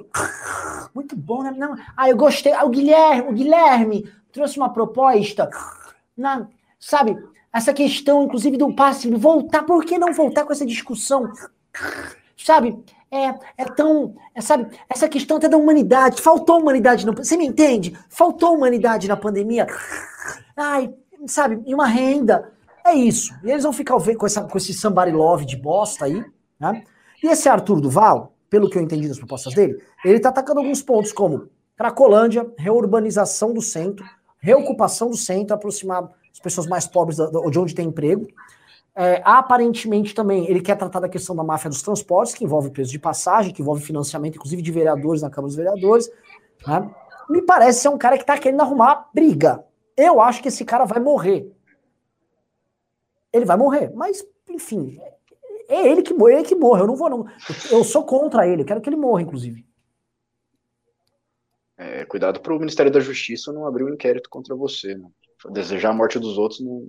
muito 0.95 1.17
bom, 1.17 1.43
né? 1.43 1.51
Não, 1.51 1.77
ah, 1.97 2.09
eu 2.09 2.17
gostei. 2.17 2.53
Ah, 2.53 2.65
o 2.65 2.71
Guilherme, 2.71 3.29
o 3.29 3.33
Guilherme 3.33 4.09
trouxe 4.31 4.57
uma 4.59 4.73
proposta. 4.73 5.51
Na, 6.17 6.47
sabe, 6.79 7.19
essa 7.53 7.73
questão, 7.73 8.25
inclusive, 8.25 8.57
do 8.57 8.73
passe 8.75 9.11
voltar. 9.11 9.65
Por 9.65 9.85
que 9.85 9.99
não 9.99 10.13
voltar 10.13 10.45
com 10.45 10.53
essa 10.53 10.65
discussão? 10.65 11.33
Sabe, 12.37 12.79
é, 13.17 13.39
é 13.59 13.65
tão. 13.65 14.15
É, 14.35 14.41
sabe, 14.41 14.69
essa 14.89 15.09
questão 15.09 15.37
até 15.37 15.49
da 15.49 15.57
humanidade. 15.57 16.21
Faltou 16.21 16.61
humanidade. 16.61 17.07
No, 17.07 17.13
você 17.13 17.37
me 17.37 17.47
entende? 17.47 17.97
Faltou 18.09 18.55
humanidade 18.55 19.09
na 19.09 19.17
pandemia. 19.17 19.67
Ai, 20.57 20.93
sabe, 21.27 21.63
e 21.67 21.75
uma 21.75 21.87
renda. 21.87 22.53
É 22.85 22.95
isso. 22.95 23.35
E 23.43 23.51
eles 23.51 23.65
vão 23.65 23.73
ficar 23.73 23.99
com, 23.99 24.27
essa, 24.27 24.43
com 24.43 24.57
esse 24.57 24.73
somebody 24.73 25.11
love 25.11 25.45
de 25.45 25.57
bosta 25.57 26.05
aí. 26.05 26.25
Né? 26.59 26.85
E 27.23 27.27
esse 27.27 27.49
Arthur 27.49 27.81
Duval, 27.81 28.33
pelo 28.49 28.71
que 28.71 28.79
eu 28.79 28.83
entendi 28.83 29.09
das 29.09 29.19
propostas 29.19 29.55
dele, 29.55 29.83
ele 30.05 30.19
está 30.19 30.29
atacando 30.29 30.61
alguns 30.61 30.83
pontos, 30.83 31.13
como 31.13 31.49
Cracolândia, 31.77 32.49
reurbanização 32.57 33.53
do 33.53 33.61
centro, 33.61 34.05
reocupação 34.39 35.11
do 35.11 35.17
centro, 35.17 35.55
aproximar 35.55 36.09
as 36.33 36.41
pessoas 36.41 36.67
mais 36.67 36.87
pobres 36.87 37.17
de 37.17 37.59
onde 37.59 37.75
tem 37.75 37.89
emprego. 37.89 38.27
É, 38.99 39.21
aparentemente 39.27 40.15
também 40.15 40.49
ele 40.49 40.63
quer 40.63 40.75
tratar 40.75 41.01
da 41.01 41.09
questão 41.09 41.37
da 41.37 41.45
máfia 41.45 41.69
dos 41.69 41.83
transportes, 41.83 42.35
que 42.35 42.45
envolve 42.45 42.71
preço 42.71 42.91
de 42.91 42.99
passagem, 42.99 43.53
que 43.53 43.61
envolve 43.61 43.85
financiamento, 43.85 44.37
inclusive 44.37 44.63
de 44.63 44.73
vereadores 44.73 45.21
na 45.21 45.29
Câmara 45.29 45.49
dos 45.49 45.57
Vereadores. 45.57 46.11
Né? 46.67 46.91
Me 47.29 47.43
parece 47.43 47.81
ser 47.81 47.91
um 47.91 47.99
cara 47.99 48.17
que 48.17 48.23
está 48.23 48.39
querendo 48.39 48.63
arrumar 48.63 49.11
briga. 49.13 49.63
Eu 49.95 50.19
acho 50.19 50.41
que 50.41 50.49
esse 50.49 50.65
cara 50.65 50.87
vai 50.87 50.99
morrer. 50.99 51.53
Ele 53.31 53.45
vai 53.45 53.59
morrer, 53.59 53.93
mas, 53.95 54.27
enfim, 54.49 54.99
é 55.69 55.89
ele 55.89 56.01
que 56.01 56.15
morre, 56.15 56.33
é 56.33 56.37
ele 56.39 56.49
que 56.49 56.55
morre. 56.55 56.81
Eu 56.81 56.87
não 56.87 56.97
vou, 56.97 57.11
não. 57.11 57.27
Eu 57.71 57.85
sou 57.85 58.03
contra 58.03 58.49
ele, 58.49 58.63
eu 58.63 58.67
quero 58.67 58.81
que 58.81 58.89
ele 58.89 58.97
morra, 58.97 59.21
inclusive. 59.21 59.67
É, 61.77 62.07
cuidado 62.07 62.41
para 62.41 62.55
o 62.55 62.59
Ministério 62.59 62.91
da 62.91 63.01
Justiça 63.01 63.53
não 63.53 63.67
abrir 63.67 63.85
um 63.85 63.93
inquérito 63.93 64.31
contra 64.31 64.57
você. 64.57 64.95
Né? 64.95 65.07
Desejar 65.51 65.91
a 65.91 65.95
morte 65.95 66.19
dos 66.19 66.39
outros 66.39 66.61
não, 66.61 66.83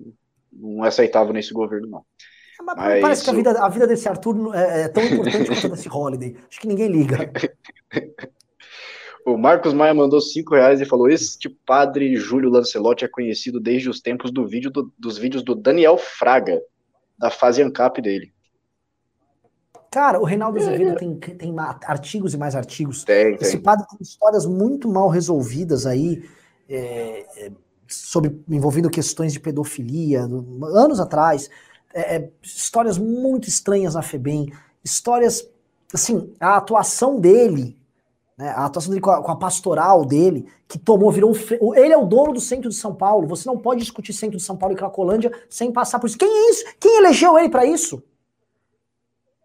não 0.58 0.84
é 0.84 0.88
aceitável 0.88 1.34
nesse 1.34 1.54
governo, 1.54 1.88
não. 1.88 2.00
É, 2.60 2.64
mas, 2.64 2.76
mas 2.76 3.02
parece 3.02 3.24
que 3.24 3.30
a 3.30 3.34
vida, 3.34 3.52
a 3.52 3.70
vida 3.70 3.88
desse 3.88 4.10
Arthur 4.10 4.56
é, 4.56 4.84
é 4.84 4.88
tão 4.88 5.04
importante 5.04 5.46
quanto 5.46 5.66
a 5.68 5.70
desse 5.70 5.90
Holiday. 5.90 6.36
Acho 6.50 6.60
que 6.60 6.68
ninguém 6.68 6.90
liga. 6.90 7.32
O 9.28 9.38
Marcos 9.38 9.74
Maia 9.74 9.94
mandou 9.94 10.22
5 10.22 10.56
reais 10.56 10.80
e 10.80 10.86
falou: 10.86 11.10
Este 11.10 11.50
padre 11.50 12.16
Júlio 12.16 12.50
Lancelotti 12.50 13.04
é 13.04 13.10
conhecido 13.10 13.60
desde 13.60 13.90
os 13.90 14.00
tempos 14.00 14.32
do 14.32 14.48
vídeo 14.48 14.72
do, 14.72 14.90
dos 14.98 15.18
vídeos 15.18 15.44
do 15.44 15.54
Daniel 15.54 15.98
Fraga, 15.98 16.62
da 17.20 17.30
fase 17.30 17.62
ANCAP 17.62 18.02
dele. 18.02 18.32
Cara, 19.92 20.22
o 20.22 20.24
Reinaldo 20.24 20.60
Azevedo 20.60 20.96
tem, 20.96 21.18
tem 21.18 21.56
artigos 21.60 22.34
e 22.34 22.38
mais 22.38 22.56
artigos. 22.56 23.04
Tem, 23.04 23.36
Esse 23.36 23.54
tem. 23.54 23.62
padre 23.62 23.86
tem 23.90 24.00
histórias 24.02 24.46
muito 24.46 24.88
mal 24.88 25.10
resolvidas 25.10 25.86
aí, 25.86 26.24
é, 26.70 27.26
é, 27.36 27.52
sobre 27.90 28.40
envolvendo 28.50 28.90
questões 28.90 29.34
de 29.34 29.40
pedofilia, 29.40 30.28
do- 30.28 30.66
anos 30.66 31.00
atrás. 31.00 31.50
É, 31.94 32.18
é, 32.18 32.30
histórias 32.44 32.98
muito 32.98 33.48
estranhas 33.48 33.96
na 33.96 34.02
FEBEM. 34.02 34.52
Histórias, 34.84 35.48
assim, 35.94 36.34
a 36.40 36.58
atuação 36.58 37.20
dele, 37.20 37.78
né, 38.38 38.50
a 38.50 38.66
atuação 38.66 38.92
dele 38.92 39.02
com 39.02 39.10
a, 39.10 39.24
com 39.24 39.32
a 39.32 39.36
pastoral 39.36 40.06
dele, 40.06 40.46
que 40.68 40.78
tomou, 40.78 41.12
virou 41.12 41.34
um. 41.62 41.74
Ele 41.76 41.94
é 41.94 41.98
o 41.98 42.06
dono 42.06 42.34
do 42.34 42.40
centro 42.42 42.70
de 42.70 42.76
São 42.76 42.94
Paulo. 42.94 43.28
Você 43.28 43.48
não 43.48 43.58
pode 43.58 43.82
discutir 43.82 44.14
centro 44.14 44.38
de 44.38 44.44
São 44.44 44.56
Paulo 44.58 44.76
e 44.76 44.78
Cracolândia 44.78 45.32
sem 45.50 45.72
passar 45.72 46.00
por 46.00 46.08
isso. 46.08 46.18
Quem 46.18 46.30
é 46.30 46.50
isso? 46.52 46.66
Quem 46.80 46.98
elegeu 46.98 47.38
ele 47.38 47.50
para 47.50 47.66
isso? 47.66 48.04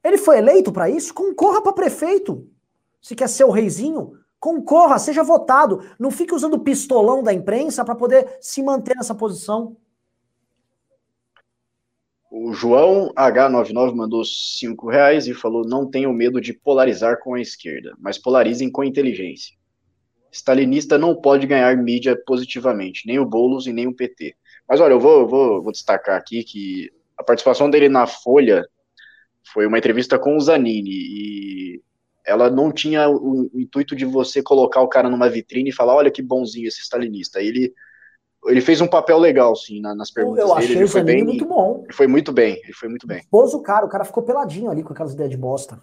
Ele 0.04 0.18
foi 0.18 0.38
eleito 0.38 0.72
para 0.72 0.90
isso? 0.90 1.14
Concorra 1.14 1.62
para 1.62 1.72
prefeito. 1.72 2.46
Se 3.00 3.14
quer 3.14 3.28
ser 3.28 3.44
o 3.44 3.50
reizinho, 3.50 4.18
concorra, 4.42 4.98
seja 4.98 5.22
votado. 5.22 5.84
Não 6.00 6.10
fique 6.10 6.34
usando 6.34 6.54
o 6.54 6.64
pistolão 6.64 7.22
da 7.22 7.32
imprensa 7.32 7.84
para 7.84 7.94
poder 7.94 8.38
se 8.40 8.60
manter 8.60 8.96
nessa 8.96 9.14
posição. 9.14 9.76
O 12.28 12.52
João 12.52 13.12
H99 13.14 13.94
mandou 13.94 14.24
5 14.24 14.90
reais 14.90 15.28
e 15.28 15.34
falou: 15.34 15.64
Não 15.64 15.88
tenham 15.88 16.12
medo 16.12 16.40
de 16.40 16.52
polarizar 16.52 17.20
com 17.20 17.34
a 17.34 17.40
esquerda, 17.40 17.94
mas 18.00 18.18
polarizem 18.18 18.68
com 18.68 18.82
inteligência. 18.82 19.56
Stalinista 20.32 20.98
não 20.98 21.14
pode 21.14 21.46
ganhar 21.46 21.76
mídia 21.76 22.20
positivamente, 22.26 23.06
nem 23.06 23.20
o 23.20 23.26
Boulos 23.26 23.68
e 23.68 23.72
nem 23.72 23.86
o 23.86 23.94
PT. 23.94 24.34
Mas 24.68 24.80
olha, 24.80 24.94
eu 24.94 25.00
vou, 25.00 25.20
eu 25.20 25.28
vou, 25.28 25.62
vou 25.62 25.70
destacar 25.70 26.16
aqui 26.16 26.42
que 26.42 26.90
a 27.16 27.22
participação 27.22 27.70
dele 27.70 27.88
na 27.88 28.08
Folha 28.08 28.66
foi 29.52 29.66
uma 29.66 29.78
entrevista 29.78 30.18
com 30.18 30.36
o 30.36 30.40
Zanini 30.40 30.90
e 30.90 31.82
ela 32.24 32.50
não 32.50 32.70
tinha 32.72 33.08
o, 33.08 33.50
o 33.52 33.60
intuito 33.60 33.94
de 33.96 34.04
você 34.04 34.42
colocar 34.42 34.80
o 34.80 34.88
cara 34.88 35.08
numa 35.10 35.28
vitrine 35.28 35.70
e 35.70 35.74
falar: 35.74 35.94
Olha 35.94 36.10
que 36.10 36.22
bonzinho 36.22 36.68
esse 36.68 36.80
stalinista. 36.80 37.40
Ele, 37.40 37.72
ele 38.46 38.60
fez 38.60 38.80
um 38.80 38.86
papel 38.86 39.18
legal, 39.18 39.54
sim, 39.56 39.80
na- 39.80 39.94
nas 39.94 40.10
perguntas 40.10 40.40
Eu 40.42 40.48
dele. 40.48 40.58
achei 40.58 40.76
Ele 40.76 40.86
foi, 40.88 41.02
bem, 41.02 41.24
muito 41.24 41.44
bom. 41.44 41.82
ele 41.84 41.92
foi 41.92 42.06
muito 42.06 42.32
bem, 42.32 42.60
ele 42.62 42.72
foi 42.72 42.88
muito 42.88 43.06
bem. 43.06 43.22
Pôs 43.30 43.54
o 43.54 43.60
cara, 43.62 43.84
o 43.86 43.88
cara 43.88 44.04
ficou 44.04 44.22
peladinho 44.22 44.70
ali 44.70 44.82
com 44.82 44.92
aquelas 44.92 45.12
ideias 45.14 45.30
de 45.30 45.36
bosta. 45.36 45.80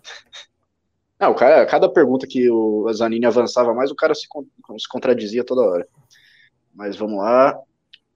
Não, 1.20 1.32
o 1.32 1.36
cara, 1.36 1.66
cada 1.66 1.90
pergunta 1.90 2.26
que 2.26 2.50
o 2.50 2.92
Zanini 2.94 3.26
avançava 3.26 3.74
mais, 3.74 3.92
o 3.92 3.96
cara 3.96 4.16
se, 4.16 4.22
se 4.22 4.88
contradizia 4.90 5.44
toda 5.44 5.62
hora. 5.62 5.88
Mas 6.74 6.96
vamos 6.96 7.18
lá. 7.18 7.60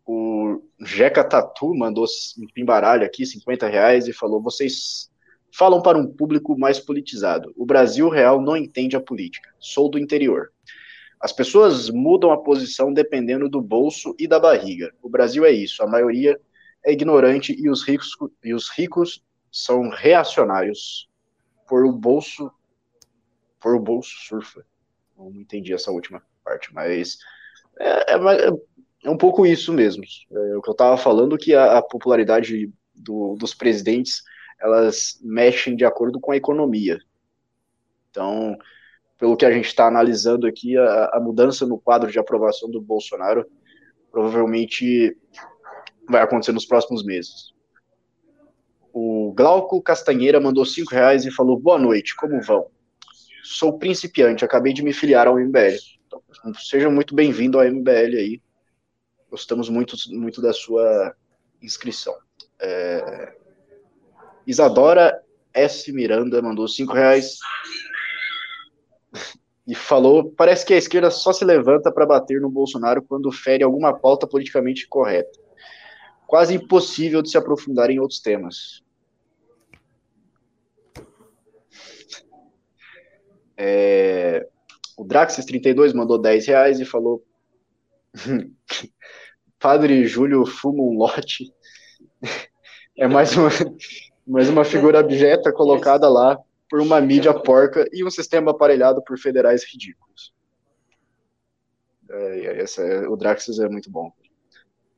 O 0.06 0.62
Jeca 0.82 1.24
Tatu 1.24 1.74
mandou 1.76 2.06
um 2.38 2.48
pimbaralho 2.54 3.06
aqui, 3.06 3.26
50 3.26 3.68
reais, 3.68 4.08
e 4.08 4.14
falou: 4.14 4.42
vocês 4.42 5.10
falam 5.54 5.82
para 5.82 5.98
um 5.98 6.08
público 6.08 6.58
mais 6.58 6.80
politizado. 6.80 7.54
O 7.56 7.66
Brasil 7.66 8.10
real 8.10 8.42
não 8.42 8.58
entende 8.58 8.96
a 8.96 9.02
política. 9.02 9.54
Sou 9.60 9.90
do 9.90 10.00
interior. 10.00 10.52
As 11.20 11.32
pessoas 11.32 11.90
mudam 11.90 12.32
a 12.32 12.42
posição 12.42 12.92
dependendo 12.92 13.48
do 13.48 13.62
bolso 13.62 14.16
e 14.18 14.28
da 14.28 14.40
barriga. 14.40 14.92
O 15.02 15.08
Brasil 15.08 15.46
é 15.46 15.52
isso. 15.52 15.84
A 15.84 15.88
maioria 15.88 16.40
é 16.84 16.92
ignorante 16.92 17.56
e 17.58 17.70
os 17.70 17.88
ricos, 17.88 18.10
e 18.44 18.54
os 18.54 18.70
ricos 18.70 19.24
são 19.52 19.90
reacionários. 19.90 21.08
Por 21.68 21.86
o 21.86 21.92
bolso 21.92 22.52
por 23.60 23.76
o 23.76 23.80
bolso 23.80 24.12
surfa. 24.28 24.66
Não 25.18 25.32
entendi 25.40 25.74
essa 25.74 25.90
última 25.90 26.22
parte, 26.44 26.74
mas 26.74 27.18
é, 27.80 28.16
é, 28.16 28.50
é 29.06 29.10
um 29.10 29.16
pouco 29.16 29.46
isso 29.46 29.72
mesmo. 29.72 30.04
É 30.30 30.58
o 30.58 30.62
que 30.62 30.70
eu 30.70 30.74
estava 30.74 30.98
falando, 30.98 31.38
que 31.38 31.54
a, 31.54 31.78
a 31.78 31.82
popularidade 31.82 32.70
do, 32.94 33.36
dos 33.36 33.54
presidentes 33.54 34.22
elas 34.64 35.20
mexem 35.22 35.76
de 35.76 35.84
acordo 35.84 36.22
com 36.22 36.32
a 36.32 36.38
economia. 36.38 36.98
Então, 38.10 38.58
pelo 39.20 39.36
que 39.36 39.46
a 39.46 39.52
gente 39.52 39.66
está 39.66 39.88
analisando 39.88 40.48
aqui, 40.48 40.78
a, 40.78 41.12
a 41.14 41.20
mudança 41.20 41.68
no 41.68 41.78
quadro 41.78 42.10
de 42.10 42.18
aprovação 42.18 42.72
do 42.72 42.82
Bolsonaro 42.82 43.46
provavelmente 44.10 45.18
vai 46.10 46.22
acontecer 46.22 46.54
nos 46.54 46.66
próximos 46.66 47.04
meses. 47.04 47.54
O 48.94 49.34
Glauco 49.36 49.82
Castanheira 49.82 50.40
mandou 50.40 50.66
cinco 50.66 50.92
reais 50.92 51.26
e 51.26 51.32
falou: 51.32 51.60
Boa 51.60 51.80
noite, 51.80 52.16
como 52.16 52.42
vão? 52.42 52.68
Sou 53.44 53.78
principiante, 53.78 54.46
acabei 54.46 54.72
de 54.72 54.84
me 54.84 54.94
filiar 54.94 55.28
ao 55.28 55.40
MBL. 55.40 55.76
Então, 56.08 56.22
seja 56.56 56.90
muito 56.90 57.14
bem-vindo 57.14 57.60
ao 57.60 57.66
MBL 57.66 58.18
aí. 58.18 58.42
Gostamos 59.30 59.68
muito, 59.68 59.98
muito 60.12 60.42
da 60.42 60.54
sua 60.54 61.14
inscrição. 61.62 62.16
É... 62.62 63.43
Isadora 64.46 65.22
S. 65.54 65.92
Miranda 65.92 66.42
mandou 66.42 66.68
cinco 66.68 66.94
reais 66.94 67.38
e 69.68 69.76
falou: 69.76 70.32
parece 70.32 70.66
que 70.66 70.74
a 70.74 70.78
esquerda 70.78 71.10
só 71.10 71.32
se 71.32 71.46
levanta 71.46 71.92
para 71.92 72.06
bater 72.06 72.42
no 72.42 72.50
Bolsonaro 72.50 73.02
quando 73.02 73.32
fere 73.32 73.64
alguma 73.64 73.98
pauta 73.98 74.28
politicamente 74.28 74.88
correta. 74.88 75.40
Quase 76.28 76.56
impossível 76.56 77.22
de 77.22 77.30
se 77.30 77.38
aprofundar 77.38 77.90
em 77.90 78.00
outros 78.00 78.20
temas. 78.20 78.84
É, 83.56 84.48
o 84.98 85.06
Draxis32 85.06 85.94
mandou 85.94 86.20
10 86.20 86.48
reais 86.48 86.80
e 86.80 86.86
falou: 86.86 87.24
Padre 89.60 90.06
Júlio 90.06 90.46
fuma 90.46 90.84
um 90.84 90.98
lote. 90.98 91.54
É 92.96 93.08
mais 93.08 93.36
uma, 93.36 93.50
mais 94.26 94.50
uma 94.50 94.64
figura 94.64 95.00
abjeta 95.00 95.52
colocada 95.52 96.08
lá 96.10 96.40
por 96.70 96.80
uma 96.82 97.00
mídia 97.02 97.34
porca 97.34 97.88
e 97.92 98.04
um 98.04 98.10
sistema 98.10 98.52
aparelhado 98.52 99.04
por 99.04 99.18
federais 99.18 99.64
ridículos. 99.64 100.34
É, 102.10 102.62
essa, 102.62 102.82
o 103.10 103.16
Draxis 103.16 103.60
é 103.60 103.68
muito 103.70 103.90
bom. 103.90 104.12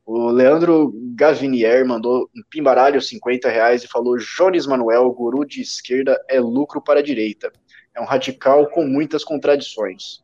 O 0.05 0.29
Leandro 0.29 0.93
Gavinier 1.15 1.85
mandou 1.85 2.29
um 2.35 2.41
pimbaralho 2.49 3.01
50 3.01 3.49
reais 3.49 3.83
e 3.83 3.87
falou: 3.87 4.17
Jones 4.17 4.67
Manuel, 4.67 5.09
guru 5.11 5.43
de 5.45 5.61
esquerda, 5.61 6.19
é 6.29 6.39
lucro 6.39 6.81
para 6.81 6.99
a 6.99 7.03
direita. 7.03 7.51
É 7.95 8.01
um 8.01 8.05
radical 8.05 8.67
com 8.69 8.85
muitas 8.85 9.23
contradições. 9.23 10.23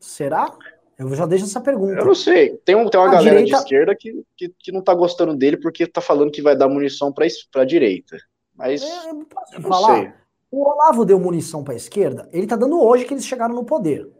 Será? 0.00 0.50
Eu 0.98 1.14
já 1.14 1.26
deixo 1.26 1.44
essa 1.44 1.60
pergunta. 1.60 2.00
Eu 2.00 2.06
não 2.06 2.14
sei. 2.14 2.56
Tem, 2.64 2.74
um, 2.74 2.88
tem 2.88 2.98
uma 2.98 3.08
A 3.08 3.12
galera 3.12 3.36
direita- 3.36 3.56
de 3.58 3.62
esquerda 3.62 3.94
que, 3.96 4.24
que, 4.36 4.52
que 4.58 4.72
não 4.72 4.82
tá 4.82 4.94
gostando 4.94 5.36
dele 5.36 5.56
porque 5.56 5.86
tá 5.86 6.00
falando 6.00 6.30
que 6.30 6.42
vai 6.42 6.56
dar 6.56 6.68
munição 6.68 7.12
pra, 7.12 7.26
es- 7.26 7.44
pra 7.50 7.64
direita. 7.64 8.16
Mas 8.58 8.82
É, 8.82 9.10
eu 9.10 9.24
posso 9.24 9.54
não 9.60 9.68
falar? 9.68 9.94
sei. 9.96 10.12
O 10.50 10.68
Olavo 10.68 11.04
deu 11.04 11.20
munição 11.20 11.62
para 11.62 11.74
a 11.74 11.76
esquerda, 11.76 12.28
ele 12.32 12.46
tá 12.46 12.56
dando 12.56 12.80
hoje 12.80 13.04
que 13.04 13.14
eles 13.14 13.26
chegaram 13.26 13.54
no 13.54 13.64
poder. 13.64 14.10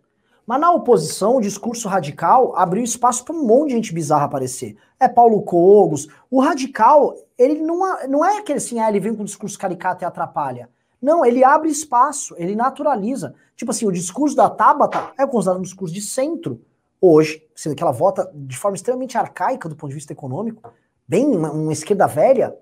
Mas 0.46 0.60
na 0.60 0.70
oposição, 0.72 1.36
o 1.36 1.40
discurso 1.40 1.88
radical 1.88 2.56
abriu 2.56 2.82
espaço 2.82 3.24
para 3.24 3.34
um 3.34 3.44
monte 3.44 3.68
de 3.70 3.74
gente 3.74 3.92
bizarra 3.92 4.24
aparecer. 4.24 4.76
É 4.98 5.06
Paulo 5.06 5.42
Cogos. 5.42 6.08
O 6.30 6.40
radical, 6.40 7.14
ele 7.36 7.60
não, 7.60 7.86
é- 7.98 8.06
não 8.06 8.24
é 8.24 8.38
aquele 8.38 8.56
assim, 8.58 8.78
ah, 8.80 8.88
ele 8.88 9.00
vem 9.00 9.14
com 9.14 9.22
um 9.22 9.26
discurso 9.26 9.58
caricato 9.58 10.04
e 10.04 10.06
atrapalha. 10.06 10.70
Não, 11.02 11.24
ele 11.24 11.44
abre 11.44 11.68
espaço, 11.70 12.34
ele 12.38 12.56
naturaliza. 12.56 13.34
Tipo 13.56 13.70
assim, 13.72 13.86
o 13.86 13.92
discurso 13.92 14.34
da 14.34 14.48
Tabata 14.48 15.12
é 15.18 15.26
considerado 15.26 15.58
um 15.58 15.62
discurso 15.62 15.94
de 15.94 16.00
centro 16.00 16.60
hoje, 17.00 17.42
sendo 17.54 17.76
que 17.76 17.82
ela 17.82 17.92
vota 17.92 18.30
de 18.34 18.56
forma 18.56 18.74
extremamente 18.74 19.16
arcaica 19.18 19.68
do 19.68 19.76
ponto 19.76 19.90
de 19.90 19.94
vista 19.96 20.12
econômico, 20.12 20.72
bem 21.06 21.26
uma, 21.26 21.52
uma 21.52 21.72
esquerda 21.72 22.06
velha, 22.06 22.56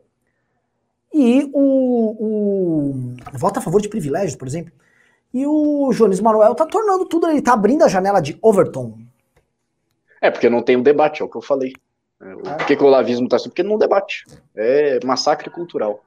e 1.13 1.51
o, 1.53 2.17
o- 2.19 3.17
vota 3.39 3.59
a 3.61 3.63
favor 3.63 3.81
de 3.81 3.89
privilégios, 3.89 4.37
por 4.37 4.47
exemplo. 4.47 4.73
E 5.33 5.47
o 5.47 5.91
Jones 5.93 6.21
Manuel 6.21 6.55
tá 6.55 6.67
tornando 6.67 7.05
tudo, 7.07 7.29
ele 7.29 7.43
tá 7.43 7.53
abrindo 7.53 7.83
a 7.85 7.89
janela 7.89 8.21
de 8.21 8.39
Overton. 8.43 8.99
É, 10.21 10.31
porque 10.31 10.49
não 10.49 10.63
tem 10.63 10.77
um 10.77 10.83
debate, 10.83 11.21
é 11.23 11.25
o 11.25 11.29
que 11.29 11.37
eu 11.37 11.43
falei. 11.43 11.73
É, 12.21 12.35
o- 12.35 12.39
Por 12.43 12.67
que, 12.67 12.77
que 12.77 12.83
o 12.83 12.87
olavismo 12.87 13.29
tá 13.29 13.37
assim? 13.37 13.49
Porque 13.49 13.63
não 13.63 13.77
debate. 13.79 14.25
É 14.55 14.99
massacre 15.05 15.51
cultural. 15.51 16.03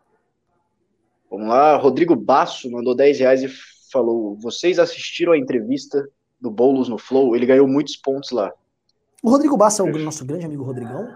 Vamos 1.30 1.48
lá, 1.48 1.76
Rodrigo 1.78 2.16
Basso 2.16 2.70
mandou 2.72 2.96
10 2.96 3.20
reais 3.20 3.44
e 3.44 3.50
falou: 3.92 4.36
vocês 4.36 4.80
assistiram 4.80 5.34
a 5.34 5.38
entrevista 5.38 6.08
do 6.42 6.50
Boulos 6.50 6.90
no 6.90 6.98
Flow? 6.98 7.36
Ele 7.36 7.46
ganhou 7.46 7.68
muitos 7.68 7.96
pontos 7.96 8.32
lá. 8.32 8.52
O 9.22 9.30
Rodrigo 9.30 9.56
Bassa 9.58 9.84
é 9.84 9.86
o 9.86 9.98
nosso 10.00 10.26
grande 10.26 10.46
amigo 10.46 10.64
Rodrigão. 10.64 11.08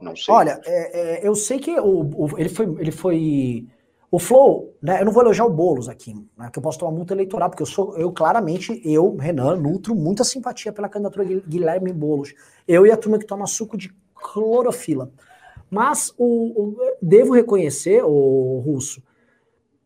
Não 0.00 0.16
sei. 0.16 0.34
Olha, 0.34 0.60
é, 0.64 1.20
é, 1.24 1.26
eu 1.28 1.34
sei 1.34 1.58
que 1.58 1.78
o, 1.78 2.00
o- 2.24 2.38
ele, 2.38 2.48
foi, 2.48 2.66
ele 2.78 2.90
foi. 2.90 3.66
O 4.12 4.18
Flow, 4.18 4.74
né? 4.82 5.00
Eu 5.00 5.04
não 5.04 5.12
vou 5.12 5.22
elogiar 5.22 5.44
o 5.44 5.50
Boulos 5.50 5.88
aqui, 5.88 6.12
né, 6.36 6.50
que 6.52 6.58
eu 6.58 6.62
posso 6.62 6.80
tomar 6.80 6.90
multa 6.90 7.14
eleitoral, 7.14 7.48
porque 7.48 7.62
eu 7.62 7.66
sou, 7.66 7.96
eu 7.96 8.10
claramente, 8.10 8.80
eu, 8.84 9.14
Renan, 9.16 9.54
nutro 9.56 9.94
muita 9.94 10.24
simpatia 10.24 10.72
pela 10.72 10.88
candidatura 10.88 11.24
Guil- 11.24 11.42
Guilherme 11.46 11.92
Boulos. 11.92 12.34
Eu 12.66 12.84
e 12.84 12.90
a 12.90 12.96
turma 12.96 13.20
que 13.20 13.24
toma 13.26 13.46
suco 13.46 13.76
de 13.76 13.94
clorofila. 14.16 15.12
Mas 15.70 16.12
o, 16.18 16.24
o- 16.26 16.76
devo 17.00 17.34
reconhecer, 17.34 18.02
o 18.04 18.60
Russo, 18.66 19.00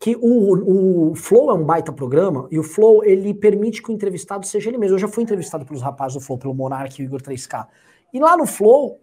que 0.00 0.16
o, 0.16 1.10
o 1.10 1.14
Flow 1.14 1.50
é 1.50 1.54
um 1.54 1.64
baita 1.64 1.92
programa 1.92 2.48
e 2.50 2.58
o 2.58 2.62
Flow 2.62 3.04
ele 3.04 3.34
permite 3.34 3.82
que 3.82 3.90
o 3.90 3.92
entrevistado 3.92 4.46
seja 4.46 4.70
ele 4.70 4.78
mesmo. 4.78 4.94
Eu 4.96 5.00
já 5.00 5.08
fui 5.08 5.22
entrevistado 5.22 5.66
pelos 5.66 5.82
rapazes 5.82 6.14
do 6.14 6.20
Flow, 6.24 6.38
pelo 6.38 6.54
Monark 6.54 6.98
e 6.98 7.04
o 7.04 7.06
Igor 7.06 7.20
3K. 7.20 7.66
E 8.12 8.18
lá 8.18 8.36
no 8.38 8.46
Flow, 8.46 9.00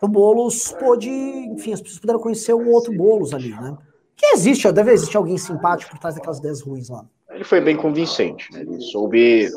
o 0.00 0.08
Boulos 0.08 0.72
pôde, 0.72 1.08
enfim, 1.08 1.72
as 1.72 1.80
pessoas 1.80 2.00
puderam 2.00 2.20
conhecer 2.20 2.54
um 2.54 2.70
outro 2.70 2.92
Boulos 2.92 3.32
ali, 3.32 3.50
né? 3.50 3.76
Que 4.14 4.26
existe, 4.26 4.70
deve 4.72 4.92
existir 4.92 5.16
alguém 5.16 5.36
simpático 5.36 5.90
por 5.90 5.98
trás 5.98 6.14
daquelas 6.14 6.38
ideias 6.38 6.62
ruins 6.62 6.88
lá. 6.88 7.06
Ele 7.30 7.44
foi 7.44 7.60
bem 7.60 7.76
convincente, 7.76 8.50
né? 8.52 8.60
Ele 8.60 8.80
soube 8.80 9.50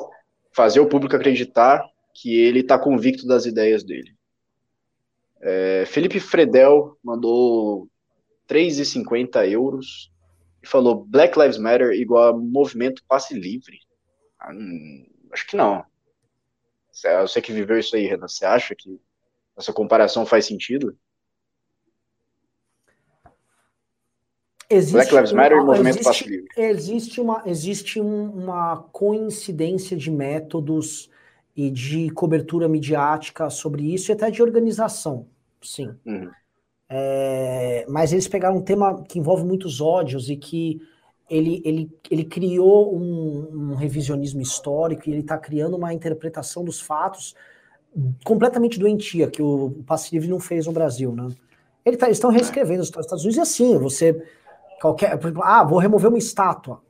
fazer 0.52 0.80
o 0.80 0.88
público 0.88 1.16
acreditar 1.16 1.86
que 2.14 2.38
ele 2.40 2.60
está 2.60 2.78
convicto 2.78 3.26
das 3.26 3.46
ideias 3.46 3.84
dele. 3.84 4.14
É, 5.42 5.86
Felipe 5.88 6.20
Fredel 6.20 6.98
mandou 7.02 7.88
3,50 8.50 9.50
euros 9.50 10.12
e 10.62 10.68
falou 10.68 11.06
Black 11.06 11.40
Lives 11.40 11.58
Matter 11.58 11.92
igual 11.92 12.30
a 12.30 12.38
movimento 12.38 13.04
passe 13.08 13.34
livre. 13.34 13.80
Ah, 14.38 14.52
hum, 14.52 15.06
acho 15.32 15.48
que 15.48 15.56
não. 15.56 15.86
Você 16.92 17.42
que 17.42 17.54
viveu 17.54 17.80
isso 17.80 17.96
aí, 17.96 18.06
Renan, 18.06 18.28
você 18.28 18.46
acha 18.46 18.76
que 18.76 19.00
essa 19.60 19.74
comparação 19.74 20.26
faz 20.26 20.46
sentido? 20.46 20.98
Existe 24.70 24.94
Black 24.94 25.14
Lives 25.14 25.32
Matter 25.32 25.58
e 25.58 25.62
movimento 25.62 25.96
existe, 25.96 26.04
passe 26.04 26.30
livre. 26.30 26.48
Existe, 26.56 27.22
uma, 27.22 27.44
existe 27.46 28.00
um, 28.00 28.32
uma 28.32 28.78
coincidência 28.92 29.98
de 29.98 30.12
métodos 30.12 31.10
e 31.56 31.72
de 31.72 32.10
cobertura 32.12 32.70
midiática 32.70 33.50
sobre 33.50 33.94
isso 33.94 34.12
e 34.12 34.14
até 34.14 34.30
de 34.30 34.44
organização, 34.44 35.26
sim. 35.62 35.90
Uhum. 36.06 36.30
É, 36.88 37.86
mas 37.90 38.14
eles 38.14 38.28
pegaram 38.28 38.58
um 38.58 38.62
tema 38.62 39.04
que 39.04 39.20
envolve 39.20 39.44
muitos 39.44 39.82
ódios 39.82 40.30
e 40.30 40.38
que 40.38 40.80
ele, 41.30 41.62
ele, 41.66 41.92
ele 42.10 42.26
criou 42.26 42.96
um, 42.96 43.72
um 43.72 43.76
revisionismo 43.76 44.42
histórico 44.42 45.08
e 45.08 45.12
ele 45.12 45.22
está 45.22 45.38
criando 45.38 45.76
uma 45.76 45.94
interpretação 45.94 46.64
dos 46.64 46.80
fatos 46.80 47.36
completamente 48.24 48.80
doentia, 48.80 49.30
que 49.30 49.42
o, 49.42 49.84
Passe 49.86 50.14
Livre 50.14 50.30
não 50.30 50.40
fez 50.40 50.68
no 50.68 50.72
Brasil, 50.72 51.12
né? 51.14 51.28
Ele 51.86 51.98
tá, 51.98 52.08
eles 52.08 52.18
estão 52.18 52.30
reescrevendo 52.30 52.82
os 52.82 52.90
Estados 52.90 53.24
Unidos 53.24 53.38
e 53.38 53.42
assim, 53.42 53.78
você 53.78 54.24
qualquer, 54.80 55.18
por 55.18 55.28
exemplo, 55.28 55.44
ah, 55.44 55.64
vou 55.64 55.80
remover 55.80 56.10
uma 56.10 56.18
estátua. 56.18 56.82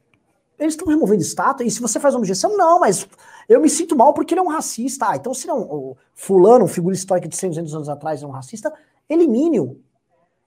Eles 0.57 0.73
estão 0.73 0.88
removendo 0.88 1.21
estátua, 1.21 1.65
e 1.65 1.71
se 1.71 1.80
você 1.80 1.99
faz 1.99 2.13
uma 2.13 2.19
objeção, 2.19 2.57
não, 2.57 2.80
mas 2.81 3.07
eu 3.47 3.61
me 3.61 3.69
sinto 3.69 3.95
mal 3.95 4.13
porque 4.13 4.34
ele 4.34 4.41
é 4.41 4.43
um 4.43 4.49
racista. 4.49 5.09
Ah, 5.09 5.15
então 5.15 5.34
se 5.34 5.47
não, 5.47 5.61
o 5.61 5.97
fulano, 6.13 6.67
figura 6.67 6.95
histórica 6.95 7.27
de 7.27 7.35
100, 7.35 7.49
200 7.51 7.76
anos 7.76 7.89
atrás, 7.89 8.21
é 8.21 8.27
um 8.27 8.31
racista, 8.31 8.71
elimine-o. 9.09 9.80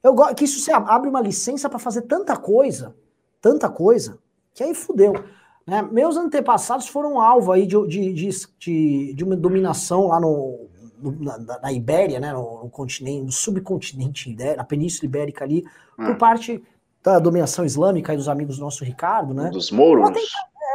Eu 0.03 0.15
gosto 0.15 0.35
que 0.35 0.45
isso 0.45 0.61
você 0.61 0.73
abre 0.73 1.09
uma 1.09 1.21
licença 1.21 1.69
para 1.69 1.79
fazer 1.79 2.03
tanta 2.03 2.37
coisa, 2.37 2.95
tanta 3.41 3.71
coisa, 3.71 4.19
que 4.53 4.63
aí 4.63 4.75
fudeu. 4.75 5.15
Né? 5.67 5.83
Meus 5.83 6.17
antepassados 6.17 6.89
foram 6.89 7.21
alvo 7.21 7.53
aí 7.53 7.67
de, 7.67 7.87
de, 7.87 8.13
de, 8.59 9.15
de, 9.15 9.25
uma 9.25 9.37
dominação 9.37 10.09
lá 10.09 10.21
no, 10.21 10.69
no 10.99 11.13
na, 11.23 11.61
na, 11.61 11.73
Ibéria, 11.73 12.19
né? 12.19 12.33
no, 12.33 12.65
no, 12.65 12.71
continente, 12.71 13.25
no 13.25 13.33
subcontinente 13.33 14.31
ibérico, 14.31 14.57
na 14.57 14.65
Península 14.65 15.07
Ibérica 15.07 15.45
ali, 15.45 15.65
hum. 15.99 16.07
por 16.07 16.17
parte 16.17 16.63
da 17.03 17.19
dominação 17.19 17.65
islâmica 17.65 18.15
e 18.15 18.17
dos 18.17 18.29
amigos 18.29 18.57
do 18.57 18.65
nosso 18.65 18.85
Ricardo, 18.85 19.35
né? 19.35 19.51
Dos 19.51 19.71
mouros. 19.71 20.11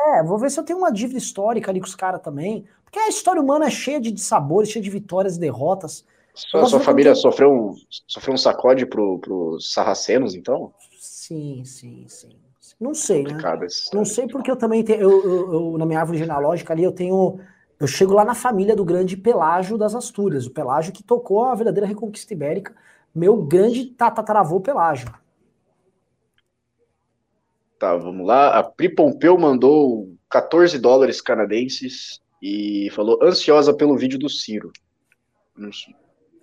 É, 0.10 0.24
vou 0.24 0.38
ver 0.38 0.52
se 0.52 0.60
eu 0.60 0.64
tenho 0.64 0.80
uma 0.80 0.92
dívida 0.92 1.18
histórica 1.18 1.72
ali 1.72 1.80
com 1.80 1.88
os 1.88 1.96
caras 1.96 2.22
também. 2.22 2.66
Porque 2.84 3.00
a 3.00 3.10
história 3.10 3.42
humana 3.42 3.66
é 3.68 3.70
cheia 3.70 4.00
de 4.00 4.18
sabores, 4.20 4.70
cheia 4.70 4.84
de 4.84 4.90
vitórias 4.90 5.36
e 5.36 5.40
derrotas. 5.40 6.06
Sua, 6.34 6.66
sua 6.66 6.80
família 6.80 7.16
sofreu, 7.16 7.52
um, 7.52 7.76
sofreu 8.08 8.34
um 8.34 8.38
sacode 8.38 8.86
pro, 8.86 9.20
pros 9.20 9.74
sarracenos, 9.74 10.36
então? 10.36 10.72
Sim, 11.00 11.64
sim, 11.66 12.06
sim. 12.08 12.47
Não 12.80 12.94
sei, 12.94 13.23
né? 13.23 13.38
Não 13.94 14.06
sei 14.06 14.27
porque 14.27 14.49
eu 14.49 14.56
também 14.56 14.84
tenho. 14.84 15.02
Eu, 15.02 15.23
eu, 15.23 15.53
eu, 15.53 15.77
na 15.77 15.85
minha 15.85 15.99
árvore 15.99 16.18
genealógica 16.18 16.73
ali, 16.73 16.84
eu 16.84 16.91
tenho. 16.91 17.39
Eu 17.80 17.88
chego 17.88 18.14
lá 18.14 18.26
na 18.26 18.34
família 18.34 18.76
do 18.76 18.84
grande 18.84 19.15
Pelágio 19.15 19.77
das 19.77 19.94
Astúrias, 19.94 20.48
o 20.48 20.52
Pelágio 20.52 20.91
que 20.91 21.03
tocou 21.03 21.44
a 21.44 21.53
verdadeira 21.53 21.88
reconquista 21.88 22.34
ibérica, 22.34 22.76
meu 23.14 23.38
grande 23.44 23.85
tataravô 23.85 24.60
Pelágio. 24.60 25.14
Tá, 27.77 27.95
vamos 27.95 28.26
lá. 28.26 28.57
A 28.57 28.64
Pri 28.64 28.89
Pompeu 28.89 29.38
mandou 29.38 30.15
14 30.30 30.80
dólares 30.80 31.22
canadenses 31.22 32.19
e 32.41 32.89
falou 32.91 33.19
ansiosa 33.23 33.73
pelo 33.73 33.95
vídeo 33.95 34.18
do 34.18 34.30
Ciro. 34.30 34.72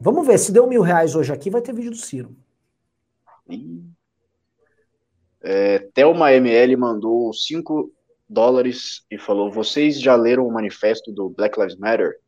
Vamos 0.00 0.26
ver, 0.26 0.38
se 0.38 0.52
deu 0.52 0.66
mil 0.66 0.82
reais 0.82 1.14
hoje 1.14 1.32
aqui, 1.32 1.50
vai 1.50 1.62
ter 1.62 1.74
vídeo 1.74 1.90
do 1.90 1.96
Ciro. 1.96 2.36
É, 5.46 5.78
Thelma 5.92 6.32
ML 6.32 6.74
mandou 6.74 7.30
5 7.30 7.92
dólares 8.26 9.04
e 9.10 9.18
falou: 9.18 9.50
Vocês 9.50 10.00
já 10.00 10.16
leram 10.16 10.46
o 10.46 10.52
manifesto 10.52 11.12
do 11.12 11.28
Black 11.28 11.60
Lives 11.60 11.76
Matter? 11.76 12.18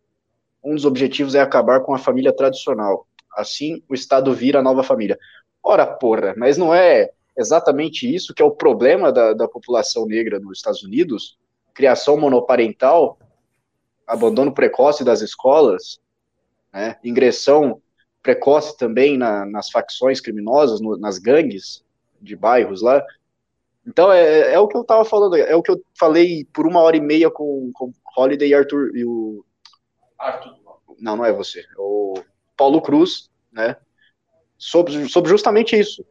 Um 0.63 0.75
dos 0.75 0.85
objetivos 0.85 1.35
é 1.35 1.41
acabar 1.41 1.81
com 1.81 1.95
a 1.95 1.99
família 1.99 2.31
tradicional. 2.31 3.07
Assim, 3.35 3.83
o 3.89 3.95
Estado 3.95 4.35
vira 4.35 4.59
a 4.59 4.63
nova 4.63 4.83
família. 4.83 5.19
Ora, 5.63 5.87
porra, 5.87 6.35
mas 6.37 6.59
não 6.59 6.75
é 6.75 7.11
exatamente 7.37 8.13
isso 8.13 8.35
que 8.35 8.43
é 8.43 8.45
o 8.45 8.51
problema 8.51 9.11
da, 9.11 9.33
da 9.33 9.49
população 9.49 10.05
negra 10.07 10.39
nos 10.39 10.59
Estados 10.59 10.83
Unidos, 10.83 11.39
criação 11.73 12.19
monoparental, 12.19 13.19
abandono 14.07 14.53
precoce 14.53 15.05
das 15.05 15.23
escolas, 15.23 15.99
né, 16.73 16.97
ingressão 17.03 17.81
precoce 18.23 18.77
também 18.77 19.17
na, 19.17 19.47
nas 19.47 19.71
facções 19.71 20.21
criminosas, 20.21 20.81
no, 20.81 20.97
nas 20.97 21.19
gangues 21.19 21.86
de 22.27 22.36
bairros 22.36 22.82
lá. 22.82 23.03
Então 23.86 24.12
é, 24.12 24.53
é 24.53 24.59
o 24.59 24.69
que 24.69 24.77
eu 24.77 24.82
estava 24.82 25.05
falando, 25.05 25.36
é 25.36 25.55
o 25.55 25.62
que 25.62 25.70
eu 25.70 25.81
falei 25.98 26.44
por 26.53 26.66
uma 26.66 26.81
hora 26.81 26.97
e 26.97 27.01
meia 27.01 27.31
com, 27.31 27.70
com 27.73 27.93
Holiday 28.16 28.48
e 28.48 28.55
Arthur 28.55 28.97
e 28.97 29.05
o 29.05 29.44
Arthur. 30.19 30.57
Não, 30.98 31.16
não 31.16 31.24
é 31.24 31.32
você, 31.32 31.61
é 31.61 31.78
o 31.78 32.15
Paulo 32.57 32.81
Cruz, 32.82 33.31
né? 33.53 33.77
Sobre, 34.59 35.09
sobre 35.09 35.31
justamente 35.31 35.78
isso 35.78 36.05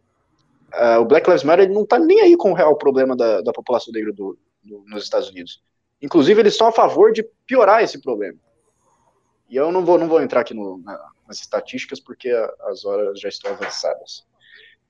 uh, 0.76 1.00
o 1.00 1.06
Black 1.06 1.28
Lives 1.28 1.44
Matter 1.44 1.66
ele 1.66 1.74
não 1.74 1.84
está 1.84 1.98
nem 1.98 2.22
aí 2.22 2.38
com 2.38 2.52
o 2.52 2.56
real 2.56 2.76
problema 2.78 3.16
da, 3.16 3.42
da 3.42 3.54
população 3.54 3.94
negra 3.94 4.12
do, 4.12 4.38
do, 4.64 4.84
nos 4.88 5.04
Estados 5.04 5.30
Unidos. 5.30 5.62
Inclusive, 6.02 6.42
eles 6.42 6.54
estão 6.54 6.68
a 6.68 6.72
favor 6.72 7.12
de 7.12 7.24
piorar 7.46 7.82
esse 7.82 8.02
problema. 8.02 8.38
E 9.50 9.56
eu 9.56 9.72
não 9.72 9.86
vou, 9.86 9.98
não 9.98 10.08
vou 10.08 10.22
entrar 10.22 10.42
aqui 10.42 10.54
no, 10.54 10.78
na, 10.80 11.00
nas 11.28 11.40
estatísticas, 11.40 12.00
porque 12.00 12.30
a, 12.30 12.54
as 12.70 12.84
horas 12.86 13.20
já 13.20 13.30
estão 13.30 13.52
avançadas. 13.52 14.26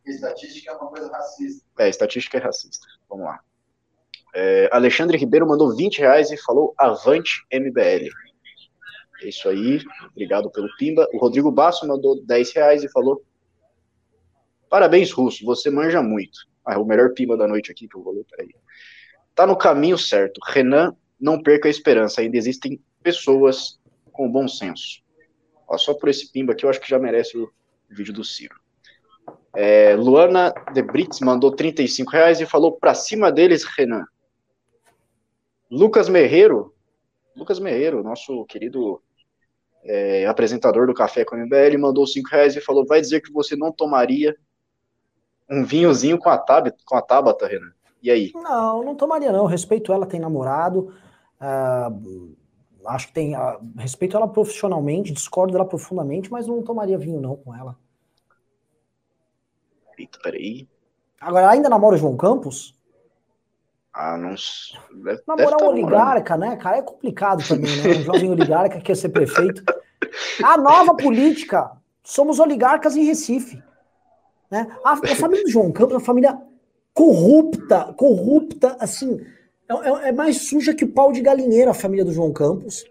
Estatística 0.06 0.72
é 0.72 0.76
uma 0.76 0.90
coisa 0.90 1.11
racista. 1.11 1.65
É, 1.80 1.90
estatística 1.90 2.38
é 2.38 2.41
racista. 2.41 2.88
Vamos 3.10 3.26
lá. 3.26 3.40
É, 4.34 4.69
Alexandre 4.72 5.18
Ribeiro 5.18 5.48
mandou 5.48 5.76
20 5.76 5.99
reais 5.99 6.30
e 6.32 6.38
falou 6.38 6.73
Avante 6.77 7.45
MBL. 7.52 8.10
É 9.22 9.30
isso 9.30 9.48
aí, 9.48 9.82
obrigado 10.11 10.52
pelo 10.52 10.68
Pimba. 10.77 11.07
O 11.14 11.18
Rodrigo 11.18 11.52
Basso 11.52 11.88
mandou 11.88 12.22
10 12.26 12.53
reais 12.53 12.84
e 12.84 12.91
falou 12.91 13.23
Parabéns, 14.69 15.11
Russo, 15.11 15.45
você 15.45 15.69
manja 15.69 16.03
muito. 16.03 16.38
Ah, 16.65 16.73
é 16.73 16.77
o 16.77 16.84
melhor 16.84 17.14
pima 17.14 17.38
da 17.38 17.48
noite 17.48 17.72
aqui 17.72 17.88
que 17.88 17.95
eu 17.95 18.03
vou 18.03 18.14
ler, 18.14 18.26
peraí. 18.26 18.49
Tá 19.34 19.48
no 19.48 19.56
caminho 19.56 19.98
certo. 19.98 20.40
Renan, 20.45 20.94
não 21.19 21.41
perca 21.41 21.69
a 21.69 21.72
esperança. 21.72 22.19
Ainda 22.19 22.36
existem 22.36 22.82
pessoas 23.02 23.80
com 24.11 24.30
bom 24.30 24.48
senso. 24.48 25.02
Ó, 25.68 25.77
só 25.77 25.94
por 25.94 26.10
esse 26.10 26.32
pimba 26.32 26.53
aqui 26.53 26.65
eu 26.65 26.69
acho 26.69 26.82
que 26.82 26.90
já 26.90 26.99
merece 26.99 27.38
o 27.38 27.49
vídeo 27.90 28.14
do 28.14 28.23
Ciro. 28.23 28.56
É, 29.56 29.95
Luana 29.95 30.53
de 30.73 30.82
Brits 30.82 31.19
mandou 31.22 31.52
35 31.52 32.11
reais 32.11 32.41
e 32.41 32.45
falou 32.45 32.73
pra 32.73 32.94
cima 32.94 33.32
deles, 33.32 33.64
Renan. 33.64 34.06
Lucas 35.72 36.10
Merreiro, 36.10 36.73
Lucas 37.36 37.60
Merreiro, 37.60 38.03
nosso 38.03 38.45
querido 38.45 39.02
é, 39.84 40.26
apresentador 40.26 40.88
do 40.88 40.94
Café 40.94 41.23
com 41.23 41.36
MBL, 41.36 41.77
mandou 41.80 42.06
5 42.06 42.30
reais 42.30 42.56
e 42.56 42.61
falou: 42.61 42.86
vai 42.86 43.02
dizer 43.02 43.22
que 43.22 43.32
você 43.32 43.56
não 43.56 43.72
tomaria 43.72 44.36
um 45.49 45.64
vinhozinho 45.64 46.18
com 46.18 46.30
a, 46.30 46.38
tab, 46.38 46.68
com 46.86 46.95
a 46.95 47.02
Tabata, 47.02 47.48
Renan. 47.48 47.72
E 48.02 48.11
aí? 48.11 48.32
Não, 48.34 48.84
não 48.84 48.95
tomaria 48.95 49.32
não. 49.32 49.45
Respeito 49.45 49.91
ela, 49.94 50.06
tem 50.06 50.19
namorado. 50.19 50.94
Uh, 51.40 52.36
acho 52.88 53.07
que 53.07 53.14
tem. 53.14 53.36
Uh, 53.36 53.60
respeito 53.77 54.18
ela 54.18 54.27
profissionalmente, 54.27 55.14
discordo 55.14 55.53
dela 55.53 55.65
profundamente, 55.65 56.32
mas 56.32 56.48
não 56.48 56.61
tomaria 56.61 56.98
vinho 56.98 57.22
não 57.22 57.36
com 57.36 57.56
ela. 57.56 57.76
Eita, 59.97 60.19
peraí. 60.22 60.67
Agora, 61.19 61.49
ainda 61.49 61.69
namora 61.69 61.95
o 61.95 61.97
João 61.97 62.17
Campos? 62.17 62.76
Ah, 63.93 64.17
não. 64.17 64.35
Deve, 65.03 65.22
Namorar 65.26 65.57
deve 65.57 65.63
um 65.63 65.67
oligarca, 65.67 66.38
né, 66.38 66.55
cara? 66.57 66.77
É 66.77 66.81
complicado 66.81 67.47
também, 67.47 67.76
né? 67.81 67.89
Um 67.99 68.03
jovem 68.03 68.31
oligarca 68.31 68.77
que 68.77 68.84
quer 68.84 68.95
ser 68.95 69.09
prefeito. 69.09 69.63
A 70.43 70.57
nova 70.57 70.95
política. 70.95 71.72
Somos 72.03 72.39
oligarcas 72.39 72.95
em 72.95 73.05
Recife. 73.05 73.63
Né? 74.51 74.67
A, 74.84 74.93
a 74.93 75.15
família 75.15 75.43
do 75.43 75.49
João 75.49 75.72
Campos 75.72 75.93
é 75.93 75.97
uma 75.97 76.05
família 76.05 76.38
corrupta, 76.93 77.93
corrupta, 77.93 78.77
assim, 78.80 79.19
é, 79.67 79.73
é, 79.73 80.09
é, 80.09 80.11
mais 80.11 80.47
suja 80.47 80.73
que 80.73 80.85
o 80.85 80.91
pau 80.91 81.11
de 81.11 81.22
galinheiro 81.22 81.72
a 81.72 81.73
família 81.73 82.05
do 82.05 82.13
João 82.13 82.31
Campos. 82.31 82.85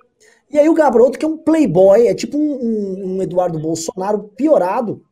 E 0.50 0.58
aí 0.58 0.68
o 0.68 0.74
Gabriel 0.74 1.10
que 1.10 1.24
é 1.24 1.28
um 1.28 1.36
playboy, 1.36 2.06
é 2.06 2.14
tipo 2.14 2.36
um, 2.36 2.52
um, 2.52 3.16
um 3.16 3.22
Eduardo 3.22 3.58
Bolsonaro 3.58 4.24
piorado. 4.36 5.02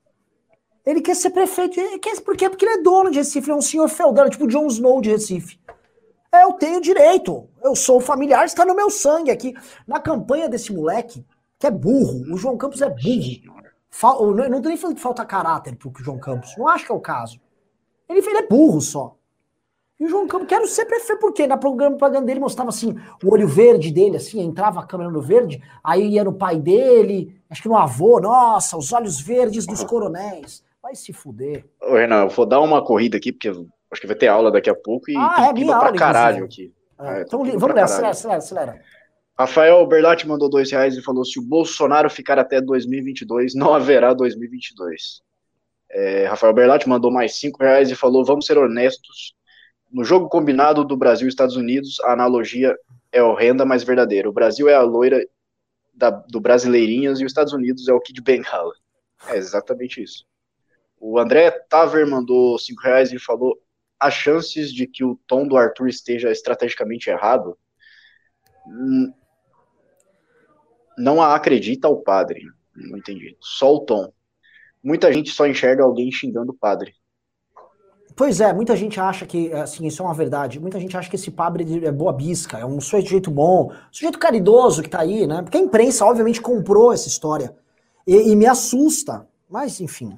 Ele 0.85 1.01
quer 1.01 1.15
ser 1.15 1.31
prefeito. 1.31 1.79
Ele 1.79 1.99
quer, 1.99 2.21
por 2.21 2.37
quê? 2.37 2.49
Porque 2.51 2.65
ele 2.65 2.81
é 2.81 2.83
dono 2.83 3.11
de 3.11 3.19
Recife, 3.19 3.47
ele 3.47 3.53
é 3.53 3.59
um 3.59 3.63
senhor 3.63 3.89
feudal, 3.89 4.29
tipo 4.29 4.49
Jon 4.49 4.67
Snow 4.67 5.01
de 5.01 5.11
Recife. 5.11 5.59
É, 6.33 6.45
eu 6.45 6.55
tenho 6.55 6.81
direito. 6.81 7.49
Eu 7.63 7.77
sou 7.77 8.01
familiar, 8.01 8.45
está 8.45 8.65
no 8.65 8.75
meu 8.75 8.91
sangue 8.91 9.31
aqui. 9.31 9.55
Na 9.87 10.01
campanha 10.01 10.49
desse 10.49 10.73
moleque, 10.73 11.25
que 11.59 11.67
é 11.67 11.71
burro, 11.71 12.33
o 12.33 12.37
João 12.37 12.57
Campos 12.57 12.81
é 12.81 12.89
burro. 12.89 13.63
Fal, 13.91 14.35
não, 14.35 14.49
não 14.49 14.63
tô 14.63 14.69
nem 14.69 14.79
falando 14.79 14.97
que 14.97 15.03
falta 15.03 15.25
caráter 15.25 15.77
pro 15.77 15.93
João 15.99 16.19
Campos. 16.19 16.57
Não 16.57 16.67
acho 16.67 16.87
que 16.87 16.93
é 16.93 16.95
o 16.95 17.01
caso. 17.01 17.39
Ele, 18.09 18.19
ele 18.19 18.39
é 18.39 18.49
burro 18.49 18.81
só. 18.81 19.17
E 20.01 20.07
o 20.07 20.09
João 20.09 20.27
Campos, 20.27 20.49
quero 20.49 20.67
ser 20.67 20.87
prefeito, 20.87 21.21
porque 21.21 21.47
na 21.47 21.57
programa 21.57 21.97
propaganda 21.97 22.27
dele 22.27 22.41
mostrava 22.41 22.71
assim, 22.71 22.97
o 23.23 23.31
olho 23.33 23.47
verde 23.47 23.93
dele, 23.93 24.17
assim, 24.17 24.41
entrava 24.41 24.81
a 24.81 24.87
câmera 24.87 25.11
no 25.11 25.21
verde, 25.21 25.63
aí 25.85 26.09
ia 26.09 26.25
no 26.25 26.33
pai 26.33 26.59
dele, 26.59 27.41
acho 27.49 27.63
que 27.63 27.69
no 27.69 27.77
avô, 27.77 28.19
nossa, 28.19 28.77
os 28.77 28.93
olhos 28.93 29.21
verdes 29.21 29.67
dos 29.67 29.85
coronéis. 29.85 30.65
Vai 30.83 30.97
se 30.97 31.13
fuder. 31.13 31.65
Ô, 31.81 31.95
Renan, 31.95 32.23
eu 32.23 32.29
vou 32.29 32.45
dar 32.45 32.61
uma 32.61 32.85
corrida 32.85 33.17
aqui, 33.17 33.33
porque 33.33 33.49
acho 33.49 34.01
que 34.01 34.07
vai 34.07 34.17
ter 34.17 34.27
aula 34.27 34.51
daqui 34.51 34.69
a 34.69 34.75
pouco 34.75 35.11
e 35.11 35.17
ah, 35.17 35.53
tem 35.55 35.63
é, 35.63 35.67
pra 35.67 35.77
aula, 35.77 35.93
caralho 35.97 36.45
aqui. 36.45 36.75
É, 36.99 37.19
é, 37.19 37.23
então, 37.23 37.45
vamos 37.45 37.77
lá, 37.77 37.85
acelera, 37.85 38.11
acelera, 38.11 38.39
acelera. 38.39 38.83
Rafael 39.39 39.87
Berlatti 39.87 40.27
mandou 40.27 40.49
dois 40.49 40.71
reais 40.71 40.97
e 40.97 41.03
falou: 41.03 41.25
se 41.25 41.39
o 41.39 41.43
Bolsonaro 41.43 42.11
ficar 42.11 42.39
até 42.39 42.61
2022, 42.61 43.55
não 43.55 43.73
haverá 43.75 44.13
2022. 44.13 45.23
É, 45.91 46.27
Rafael 46.27 46.53
Berlatti 46.53 46.89
mandou 46.89 47.11
mais 47.11 47.37
cinco 47.37 47.63
reais 47.63 47.91
e 47.91 47.95
falou: 47.95 48.25
vamos 48.25 48.47
ser 48.47 48.59
honestos. 48.59 49.35
No 49.91 50.05
jogo 50.05 50.29
combinado 50.29 50.85
do 50.85 50.97
Brasil 50.97 51.27
e 51.27 51.29
Estados 51.29 51.55
Unidos, 51.55 52.01
a 52.01 52.13
analogia 52.13 52.77
é 53.13 53.23
horrenda, 53.23 53.65
mas 53.65 53.85
verdadeira. 53.85 54.29
O 54.29 54.33
Brasil 54.33 54.69
é 54.69 54.75
a 54.75 54.83
loira 54.83 55.23
da, 55.93 56.11
do 56.11 56.41
Brasileirinhas 56.41 57.21
e 57.21 57.25
os 57.25 57.31
Estados 57.31 57.53
Unidos 57.53 57.87
é 57.89 57.93
o 57.93 58.01
Kid 58.01 58.21
Bengala. 58.23 58.73
É 59.29 59.37
exatamente 59.37 60.03
isso. 60.03 60.25
O 61.05 61.19
André 61.19 61.51
Taver 61.51 62.07
mandou 62.07 62.57
cinco 62.61 62.81
reais 62.83 63.11
e 63.13 63.19
falou: 63.19 63.61
as 63.99 64.15
chances 64.15 64.73
de 64.73 64.87
que 64.87 65.03
o 65.03 65.19
tom 65.27 65.49
do 65.49 65.57
Arthur 65.57 65.89
esteja 65.89 66.31
estrategicamente 66.31 67.11
errado 67.11 67.59
hum, 68.65 69.13
não 70.97 71.21
a 71.21 71.35
acredita 71.35 71.89
o 71.89 71.97
padre. 71.97 72.43
Não 72.73 72.97
entendi. 72.97 73.37
Só 73.41 73.75
o 73.75 73.81
tom. 73.81 74.13
Muita 74.81 75.13
gente 75.13 75.31
só 75.31 75.45
enxerga 75.45 75.83
alguém 75.83 76.11
xingando 76.13 76.53
o 76.53 76.57
padre. 76.57 76.95
Pois 78.15 78.41
é, 78.41 78.53
muita 78.53 78.77
gente 78.77 79.01
acha 79.01 79.27
que, 79.27 79.53
assim, 79.55 79.87
isso 79.87 80.03
é 80.03 80.05
uma 80.05 80.15
verdade. 80.15 80.61
Muita 80.61 80.79
gente 80.79 80.97
acha 80.97 81.11
que 81.11 81.17
esse 81.17 81.33
padre 81.33 81.85
é 81.85 81.91
boa 81.91 82.13
bisca, 82.13 82.59
é 82.59 82.65
um 82.65 82.81
sujeito 82.81 83.31
bom, 83.31 83.73
sujeito 83.91 84.19
caridoso 84.21 84.83
que 84.83 84.91
tá 84.91 85.01
aí, 85.01 85.27
né? 85.27 85.43
Porque 85.43 85.57
a 85.57 85.61
imprensa, 85.61 86.05
obviamente, 86.05 86.41
comprou 86.41 86.93
essa 86.93 87.09
história. 87.09 87.57
E, 88.07 88.31
e 88.31 88.37
me 88.37 88.47
assusta. 88.47 89.27
Mas, 89.49 89.81
enfim. 89.81 90.17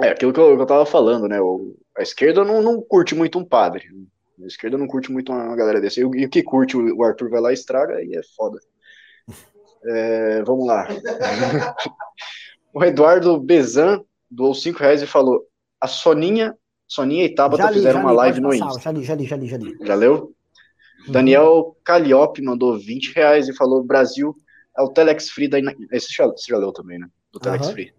É, 0.00 0.10
aquilo 0.10 0.32
que 0.32 0.40
eu, 0.40 0.56
que 0.56 0.62
eu 0.62 0.66
tava 0.66 0.86
falando, 0.86 1.28
né? 1.28 1.40
O, 1.40 1.76
a 1.96 2.02
esquerda 2.02 2.44
não, 2.44 2.62
não 2.62 2.80
curte 2.80 3.14
muito 3.14 3.38
um 3.38 3.44
padre. 3.44 3.86
A 4.42 4.46
esquerda 4.46 4.78
não 4.78 4.86
curte 4.86 5.12
muito 5.12 5.32
uma 5.32 5.54
galera 5.54 5.80
desse. 5.80 6.00
E, 6.00 6.02
e 6.02 6.26
o 6.26 6.28
que 6.30 6.42
curte, 6.42 6.76
o 6.76 7.02
Arthur 7.02 7.28
vai 7.28 7.40
lá 7.40 7.50
e 7.50 7.54
estraga 7.54 8.02
e 8.02 8.16
é 8.16 8.22
foda. 8.36 8.58
É, 9.84 10.42
vamos 10.44 10.66
lá. 10.66 10.88
o 12.72 12.84
Eduardo 12.84 13.38
Bezan 13.38 14.02
doou 14.30 14.54
5 14.54 14.78
reais 14.78 15.02
e 15.02 15.06
falou: 15.06 15.46
a 15.80 15.86
Soninha, 15.86 16.56
Soninha 16.86 17.24
e 17.24 17.34
Tabata 17.34 17.68
li, 17.68 17.74
fizeram 17.74 18.00
uma 18.00 18.10
li, 18.10 18.16
live 18.16 18.40
no 18.40 18.54
Insta. 18.54 18.80
Já 18.80 18.92
li, 18.92 19.04
já 19.04 19.14
li, 19.14 19.26
já 19.26 19.36
li, 19.36 19.48
já 19.48 19.56
li. 19.56 19.76
Já 19.82 19.94
leu? 19.94 20.34
Uhum. 21.06 21.12
Daniel 21.12 21.76
Calliope 21.84 22.42
mandou 22.42 22.78
20 22.78 23.14
reais 23.14 23.48
e 23.48 23.54
falou: 23.54 23.84
Brasil 23.84 24.34
é 24.78 24.82
o 24.82 24.88
Telex 24.88 25.28
Free 25.30 25.48
da. 25.48 25.58
Esse 25.90 26.12
já, 26.12 26.26
você 26.26 26.50
já 26.50 26.56
leu 26.56 26.72
também, 26.72 26.98
né? 26.98 27.08
Do 27.32 27.40
Telex 27.40 27.66
uhum. 27.66 27.72
Free. 27.72 27.92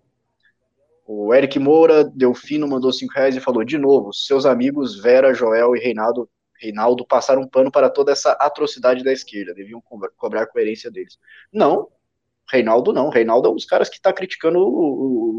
O 1.06 1.34
Eric 1.34 1.60
Moura, 1.60 2.04
Delfino, 2.04 2.68
mandou 2.68 2.92
5 2.92 3.14
reais 3.14 3.36
e 3.36 3.40
falou: 3.40 3.64
de 3.64 3.78
novo, 3.78 4.14
seus 4.14 4.46
amigos 4.46 5.00
Vera, 5.02 5.34
Joel 5.34 5.76
e 5.76 5.80
Reinaldo 5.80 6.30
Reinaldo 6.64 7.06
passar 7.06 7.38
um 7.38 7.48
pano 7.48 7.70
para 7.70 7.90
toda 7.90 8.14
essa 8.14 8.32
atrocidade 8.34 9.04
da 9.04 9.12
esquerda, 9.12 9.54
deviam 9.54 9.84
cobrar 10.16 10.48
coerência 10.48 10.90
deles. 10.90 11.20
Não, 11.52 11.90
Reinaldo 12.50 12.94
não. 12.94 13.10
Reinaldo 13.10 13.50
é 13.50 13.52
um 13.52 13.56
dos 13.56 13.66
caras 13.66 13.90
que 13.90 13.98
está 13.98 14.14
criticando 14.14 14.60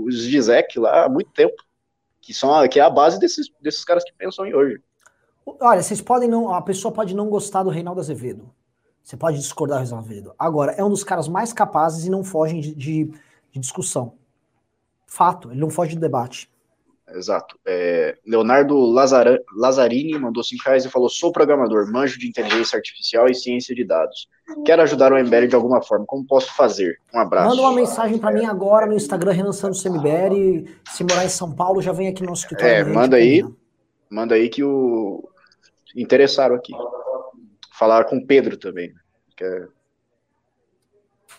os 0.04 0.16
Gizek 0.16 0.78
lá 0.78 1.06
há 1.06 1.08
muito 1.08 1.30
tempo, 1.30 1.54
que, 2.20 2.34
são, 2.34 2.66
que 2.68 2.78
é 2.78 2.82
a 2.82 2.90
base 2.90 3.18
desses, 3.18 3.50
desses 3.60 3.84
caras 3.84 4.04
que 4.04 4.12
pensam 4.12 4.44
em 4.44 4.54
hoje. 4.54 4.82
Olha, 5.46 5.82
vocês 5.82 6.00
podem 6.00 6.28
não. 6.28 6.52
A 6.52 6.60
pessoa 6.60 6.92
pode 6.92 7.14
não 7.14 7.28
gostar 7.28 7.62
do 7.62 7.70
Reinaldo 7.70 8.00
Azevedo. 8.00 8.50
Você 9.02 9.16
pode 9.16 9.38
discordar 9.38 9.78
do 9.78 9.84
Reinaldo 9.84 10.06
Azevedo. 10.06 10.34
Agora, 10.38 10.72
é 10.72 10.84
um 10.84 10.90
dos 10.90 11.04
caras 11.04 11.28
mais 11.28 11.52
capazes 11.52 12.06
e 12.06 12.10
não 12.10 12.24
fogem 12.24 12.60
de, 12.60 12.74
de, 12.74 13.04
de 13.50 13.60
discussão. 13.60 14.14
Fato, 15.06 15.50
ele 15.50 15.60
não 15.60 15.70
foge 15.70 15.94
de 15.94 16.00
debate. 16.00 16.48
Exato. 17.12 17.58
É, 17.66 18.16
Leonardo 18.26 18.78
Lazara, 18.78 19.40
Lazzarini 19.56 20.18
mandou 20.18 20.42
5 20.42 20.62
reais 20.64 20.84
e 20.84 20.88
falou: 20.88 21.08
sou 21.08 21.30
programador, 21.30 21.90
manjo 21.90 22.18
de 22.18 22.26
inteligência 22.26 22.76
artificial 22.76 23.28
e 23.28 23.34
ciência 23.34 23.74
de 23.74 23.84
dados. 23.84 24.28
Quero 24.64 24.82
ajudar 24.82 25.12
o 25.12 25.18
MBL 25.18 25.46
de 25.46 25.54
alguma 25.54 25.82
forma. 25.82 26.04
Como 26.06 26.26
posso 26.26 26.54
fazer? 26.54 26.98
Um 27.12 27.18
abraço. 27.18 27.50
Manda 27.50 27.62
uma 27.62 27.74
mensagem 27.74 28.18
para 28.18 28.32
mim 28.32 28.46
agora 28.46 28.86
no 28.86 28.94
Instagram, 28.94 29.32
Renan 29.32 29.52
Santos 29.52 29.84
MBL. 29.84 30.66
Se 30.90 31.04
morar 31.04 31.24
em 31.24 31.28
São 31.28 31.54
Paulo, 31.54 31.82
já 31.82 31.92
vem 31.92 32.08
aqui 32.08 32.22
no 32.22 32.30
nosso 32.30 32.42
escritório. 32.42 32.74
É, 32.74 32.84
manda 32.84 33.16
aí. 33.16 33.44
Manda 34.10 34.34
aí 34.34 34.48
que 34.48 34.64
o. 34.64 35.28
Interessaram 35.94 36.56
aqui. 36.56 36.72
Falar 37.78 38.04
com 38.04 38.16
o 38.16 38.26
Pedro 38.26 38.56
também. 38.56 38.92
Que 39.36 39.44
é 39.44 39.66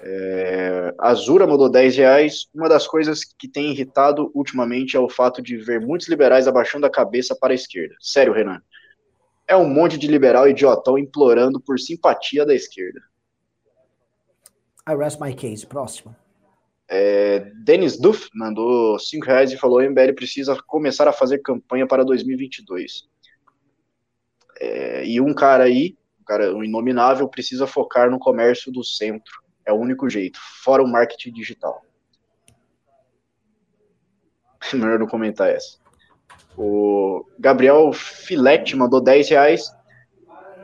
é, 0.08 0.94
Azura 1.00 1.48
mandou 1.48 1.68
10 1.68 1.98
reais. 1.98 2.48
Uma 2.54 2.70
das 2.70 2.86
coisas 2.86 3.24
que 3.24 3.48
tem 3.48 3.72
irritado 3.72 4.32
ultimamente 4.36 4.96
é 4.96 5.00
o 5.00 5.10
fato 5.10 5.42
de 5.42 5.58
ver 5.58 5.82
muitos 5.82 6.08
liberais 6.08 6.48
abaixando 6.48 6.86
a 6.86 6.92
cabeça 6.92 7.36
para 7.36 7.54
a 7.54 7.56
esquerda. 7.56 7.96
Sério, 8.00 8.32
Renan. 8.32 8.62
É 9.48 9.56
um 9.56 9.68
monte 9.68 9.98
de 9.98 10.08
liberal 10.08 10.48
idiotão 10.48 10.98
implorando 10.98 11.60
por 11.60 11.80
simpatia 11.80 12.46
da 12.46 12.54
esquerda. 12.54 13.02
I 14.88 14.96
rest 14.96 15.20
my 15.20 15.34
case. 15.34 15.66
Próximo. 15.66 16.16
É, 16.88 17.40
Denis 17.64 17.98
Duff 17.98 18.30
mandou 18.36 19.00
5 19.00 19.26
reais 19.26 19.52
e 19.52 19.58
falou: 19.58 19.80
o 19.80 19.90
MBL 19.90 20.14
precisa 20.16 20.56
começar 20.68 21.08
a 21.08 21.14
fazer 21.14 21.40
campanha 21.40 21.88
para 21.88 22.06
2022. 22.06 23.08
É, 24.60 25.04
e 25.04 25.20
um 25.20 25.34
cara 25.34 25.64
aí, 25.64 25.98
um 26.22 26.24
cara 26.24 26.56
um 26.56 26.64
inominável, 26.64 27.28
precisa 27.28 27.66
focar 27.66 28.12
no 28.12 28.20
comércio 28.20 28.72
do 28.72 28.84
centro 28.84 29.45
é 29.66 29.74
o 29.74 29.78
único 29.78 30.10
jeito, 30.10 30.40
fora 30.64 30.84
o 30.84 30.88
marketing 30.88 31.34
digital. 31.34 31.84
Melhor 34.74 35.00
não 35.00 35.08
comentar 35.08 35.50
essa. 35.50 35.78
O 36.58 37.26
Gabriel 37.38 37.92
Filete 37.92 38.76
mandou 38.76 39.02
10 39.02 39.30
reais. 39.30 39.72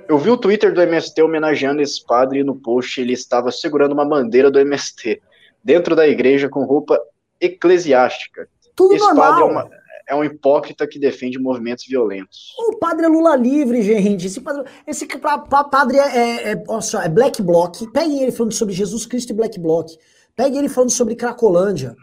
Eu 0.07 0.17
vi 0.17 0.29
o 0.29 0.37
Twitter 0.37 0.73
do 0.73 0.81
MST 0.81 1.21
homenageando 1.21 1.81
esse 1.81 2.05
padre 2.05 2.39
e 2.39 2.43
no 2.43 2.55
post 2.55 2.99
ele 2.99 3.13
estava 3.13 3.51
segurando 3.51 3.93
uma 3.93 4.05
bandeira 4.05 4.49
do 4.49 4.59
MST 4.59 5.21
dentro 5.63 5.95
da 5.95 6.07
igreja 6.07 6.49
com 6.49 6.63
roupa 6.63 6.99
eclesiástica. 7.39 8.47
Tudo 8.75 8.95
esse 8.95 9.05
normal. 9.05 9.27
padre 9.29 9.41
é 9.41 9.45
uma, 9.45 9.69
é 10.11 10.15
um 10.15 10.25
hipócrita 10.25 10.85
que 10.85 10.99
defende 10.99 11.39
movimentos 11.39 11.85
violentos. 11.87 12.53
O 12.59 12.75
padre 12.77 13.05
é 13.05 13.07
Lula 13.07 13.33
livre, 13.37 13.81
gente. 13.81 14.27
Esse 14.27 14.41
padre, 14.41 14.65
esse 14.85 15.07
padre 15.07 15.97
é, 15.97 16.17
é, 16.17 16.51
é, 16.51 16.63
é 17.05 17.09
Black 17.09 17.41
Bloc. 17.41 17.87
Peguem 17.93 18.21
ele 18.21 18.31
falando 18.33 18.51
sobre 18.51 18.73
Jesus 18.73 19.05
Cristo 19.05 19.29
e 19.29 19.33
Black 19.33 19.57
Bloc. 19.57 19.89
Peguem 20.35 20.59
ele 20.59 20.67
falando 20.67 20.89
sobre 20.89 21.15
Cracolândia. 21.15 21.95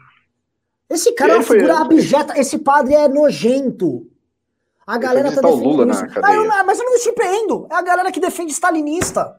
Esse 0.89 1.13
cara 1.13 1.33
é 1.33 1.37
uma 1.37 1.43
figura 1.43 1.81
abjeta. 1.81 2.41
Esse 2.41 2.59
padre 2.59 2.95
é 2.95 3.07
nojento. 3.09 4.11
A 4.87 4.97
galera 4.97 5.31
tá 5.31 5.43
defendendo 5.43 5.63
Lula 5.63 5.93
isso. 5.93 6.05
Ah, 6.23 6.35
eu, 6.35 6.47
mas 6.65 6.79
eu 6.79 6.87
não 6.87 6.93
me 6.93 6.99
surpreendo. 7.01 7.69
É 7.71 7.75
a 7.75 7.83
galera 7.83 8.11
que 8.11 8.21
defende 8.21 8.53
stalinista. 8.53 9.39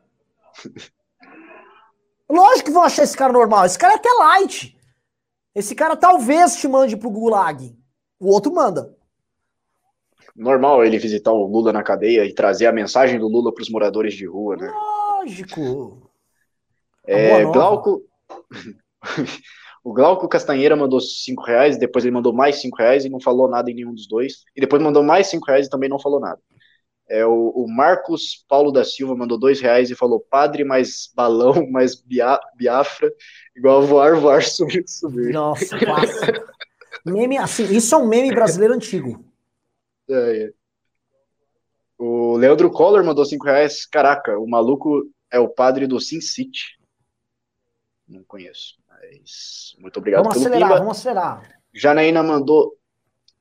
Lógico 2.29 2.65
que 2.65 2.71
vão 2.71 2.83
achar 2.83 3.01
esse 3.01 3.17
cara 3.17 3.33
normal. 3.33 3.65
Esse 3.65 3.79
cara 3.79 3.93
é 3.93 3.95
até 3.95 4.09
light. 4.13 4.77
Esse 5.55 5.73
cara 5.73 5.95
talvez 5.95 6.55
te 6.55 6.67
mande 6.67 6.95
pro 6.95 7.09
Gulag. 7.09 7.78
O 8.19 8.31
outro 8.31 8.53
manda. 8.53 8.95
Normal 10.35 10.85
ele 10.85 10.97
visitar 10.97 11.31
o 11.31 11.45
Lula 11.45 11.73
na 11.73 11.83
cadeia 11.83 12.25
e 12.25 12.33
trazer 12.33 12.65
a 12.65 12.71
mensagem 12.71 13.19
do 13.19 13.27
Lula 13.27 13.53
para 13.53 13.61
os 13.61 13.69
moradores 13.69 14.13
de 14.13 14.25
rua, 14.25 14.55
né? 14.55 14.71
Lógico. 14.71 16.09
É, 17.05 17.43
Glauco. 17.43 18.03
o 19.83 19.93
Glauco 19.93 20.27
Castanheira 20.27 20.75
mandou 20.75 20.99
5 20.99 21.43
reais, 21.43 21.77
depois 21.77 22.05
ele 22.05 22.13
mandou 22.13 22.33
mais 22.33 22.57
5 22.57 22.77
reais 22.77 23.05
e 23.05 23.09
não 23.09 23.19
falou 23.19 23.49
nada 23.49 23.71
em 23.71 23.75
nenhum 23.75 23.93
dos 23.93 24.07
dois. 24.07 24.43
E 24.55 24.61
depois 24.61 24.81
mandou 24.81 25.03
mais 25.03 25.27
5 25.27 25.45
reais 25.45 25.67
e 25.67 25.69
também 25.69 25.89
não 25.89 25.99
falou 25.99 26.19
nada. 26.19 26.39
É, 27.09 27.25
o, 27.25 27.49
o, 27.55 27.67
Marcos 27.67 28.45
Paulo 28.47 28.71
da 28.71 28.85
Silva 28.85 29.15
mandou 29.15 29.37
dois 29.37 29.59
reais 29.59 29.89
e 29.89 29.95
falou 29.95 30.19
padre 30.19 30.63
mais 30.63 31.11
balão, 31.15 31.65
mais 31.71 31.99
bia, 31.99 32.39
biafra, 32.55 33.11
igual 33.55 33.81
voar, 33.81 34.15
voar, 34.15 34.43
subir, 34.47 34.83
subir. 34.87 35.33
Nossa, 35.33 35.75
Meme, 37.05 37.37
assim, 37.37 37.63
isso 37.65 37.93
é 37.93 37.97
um 37.97 38.07
meme 38.07 38.33
brasileiro 38.33 38.73
antigo. 38.73 39.23
É, 40.11 40.45
é. 40.45 40.53
O 41.99 42.35
Leandro 42.35 42.71
Collor 42.71 43.05
mandou 43.05 43.23
5 43.23 43.45
reais. 43.45 43.85
Caraca, 43.85 44.39
o 44.39 44.49
maluco 44.49 45.07
é 45.29 45.37
o 45.37 45.47
padre 45.47 45.85
do 45.85 45.99
Sin 45.99 46.19
City. 46.19 46.79
Não 48.07 48.23
conheço. 48.23 48.79
Mas 48.87 49.75
muito 49.77 49.97
obrigado 49.97 50.23
vamos 50.23 50.37
pelo 50.37 50.47
acelerar, 50.47 50.69
Pimba. 50.69 50.79
Vamos 50.79 50.97
acelerar. 50.97 51.61
Janaína 51.71 52.23
mandou 52.23 52.75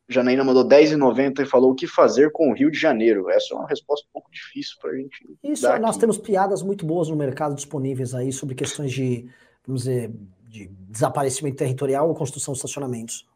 Janaína 0.09 0.43
mandou 0.43 0.67
10,90 0.67 1.41
e 1.41 1.47
falou 1.47 1.73
o 1.73 1.75
que 1.75 1.87
fazer 1.87 2.33
com 2.33 2.51
o 2.51 2.55
Rio 2.55 2.71
de 2.71 2.79
Janeiro. 2.79 3.29
Essa 3.29 3.55
é 3.55 3.57
uma 3.57 3.69
resposta 3.69 4.07
um 4.09 4.13
pouco 4.13 4.31
difícil 4.31 4.77
para 4.81 4.91
a 4.91 4.97
gente. 4.97 5.39
Isso, 5.45 5.69
nós 5.79 5.91
aqui. 5.91 6.01
temos 6.01 6.17
piadas 6.17 6.63
muito 6.63 6.87
boas 6.87 7.11
no 7.11 7.17
mercado 7.17 7.55
disponíveis 7.55 8.15
aí 8.15 8.33
sobre 8.33 8.55
questões 8.55 8.91
de, 8.91 9.29
vamos 9.67 9.83
dizer, 9.83 10.11
de 10.49 10.69
desaparecimento 10.89 11.59
territorial 11.59 12.09
ou 12.09 12.15
construção 12.15 12.53
de 12.53 12.59
estacionamentos. 12.59 13.27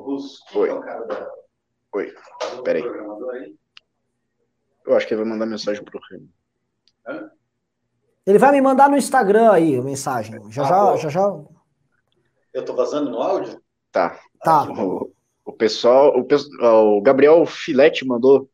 Russo, 0.00 0.42
Oi. 0.54 0.68
É 0.68 0.74
o 0.74 0.80
cara 0.80 1.06
da... 1.06 1.30
Oi, 1.94 2.14
peraí. 2.64 2.82
Eu 4.86 4.96
acho 4.96 5.06
que 5.06 5.14
ele 5.14 5.22
vai 5.22 5.30
mandar 5.30 5.46
mensagem 5.46 5.84
pro 5.84 6.00
Remo. 6.10 6.28
Ele 8.26 8.38
vai 8.38 8.52
me 8.52 8.60
mandar 8.60 8.88
no 8.88 8.96
Instagram 8.96 9.50
aí 9.52 9.76
a 9.76 9.82
mensagem. 9.82 10.40
Já, 10.50 10.62
ah, 10.62 10.96
já, 10.96 10.96
já, 10.96 11.08
já. 11.08 11.44
Eu 12.52 12.64
tô 12.64 12.74
vazando 12.74 13.10
no 13.10 13.20
áudio? 13.20 13.60
Tá. 13.90 14.18
Tá. 14.42 14.64
O, 14.70 15.12
o 15.44 15.52
pessoal, 15.52 16.14
o, 16.16 16.96
o 16.96 17.02
Gabriel 17.02 17.44
Filete 17.46 18.06
mandou. 18.06 18.48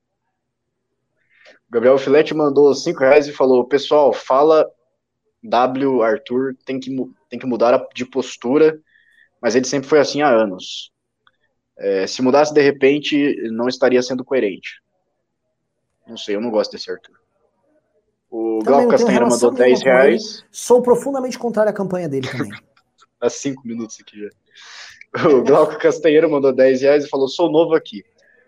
O 1.68 1.72
Gabriel 1.72 1.98
Filete 1.98 2.32
mandou 2.32 2.74
5 2.74 3.00
reais 3.00 3.28
e 3.28 3.32
falou: 3.32 3.66
Pessoal, 3.66 4.12
fala 4.12 4.70
W 5.42 6.02
Arthur 6.02 6.56
tem 6.64 6.80
que, 6.80 6.94
tem 7.28 7.38
que 7.38 7.46
mudar 7.46 7.86
de 7.94 8.04
postura, 8.04 8.80
mas 9.40 9.54
ele 9.54 9.66
sempre 9.66 9.88
foi 9.88 10.00
assim 10.00 10.22
há 10.22 10.28
anos. 10.28 10.92
É, 11.78 12.06
se 12.06 12.22
mudasse 12.22 12.54
de 12.54 12.60
repente, 12.60 13.36
não 13.50 13.68
estaria 13.68 14.02
sendo 14.02 14.24
coerente. 14.24 14.80
Não 16.06 16.16
sei, 16.16 16.36
eu 16.36 16.40
não 16.40 16.50
gosto 16.50 16.72
desse 16.72 16.90
Arthur. 16.90 17.18
O 18.30 18.60
Glauco 18.62 18.88
Castanheira 18.88 19.26
mandou 19.26 19.50
10 19.50 19.82
reais. 19.82 20.44
Sou 20.50 20.82
profundamente 20.82 21.38
contrário 21.38 21.70
à 21.70 21.72
campanha 21.72 22.08
dele 22.08 22.28
também. 22.28 22.50
Há 23.20 23.30
5 23.30 23.66
minutos 23.66 23.98
aqui 24.00 24.20
já. 24.20 25.28
O 25.28 25.42
Glauco 25.42 25.78
Castanheira 25.78 26.28
mandou 26.28 26.52
10 26.52 26.82
reais 26.82 27.04
e 27.04 27.08
falou: 27.08 27.28
Sou 27.28 27.50
novo 27.50 27.74
aqui. 27.74 28.04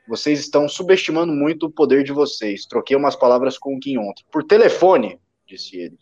Vocês 0.07 0.41
estão 0.41 0.69
subestimando 0.69 1.33
muito 1.33 1.67
o 1.67 1.71
poder 1.71 2.03
de 2.03 2.13
vocês. 2.13 2.67
Troquei 2.67 2.97
umas 2.97 3.17
palavras 3.17 3.57
com 3.57 3.75
o 3.75 3.81
Kim 3.81 3.99
ontem. 3.99 4.25
Por 4.31 4.43
telefone, 4.43 5.21
disse 5.47 5.77
ele. 5.77 5.99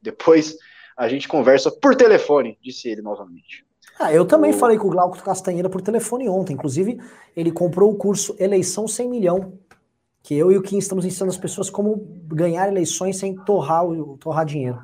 Depois 0.00 0.56
a 0.96 1.08
gente 1.08 1.28
conversa 1.28 1.70
por 1.70 1.94
telefone, 1.94 2.58
disse 2.62 2.88
ele 2.88 3.02
novamente. 3.02 3.65
Ah, 3.98 4.12
eu 4.12 4.26
também 4.26 4.52
falei 4.52 4.76
com 4.76 4.88
o 4.88 4.90
Glauco 4.90 5.22
Castanheira 5.22 5.70
por 5.70 5.80
telefone 5.80 6.28
ontem. 6.28 6.52
Inclusive, 6.52 7.00
ele 7.34 7.50
comprou 7.50 7.90
o 7.90 7.96
curso 7.96 8.36
Eleição 8.38 8.86
100 8.86 9.08
Milhão, 9.08 9.58
que 10.22 10.36
eu 10.36 10.52
e 10.52 10.58
o 10.58 10.62
Kim 10.62 10.78
estamos 10.78 11.04
ensinando 11.04 11.32
as 11.32 11.38
pessoas 11.38 11.70
como 11.70 11.96
ganhar 12.26 12.68
eleições 12.68 13.18
sem 13.18 13.34
torrar, 13.34 13.84
torrar 14.20 14.44
dinheiro. 14.44 14.80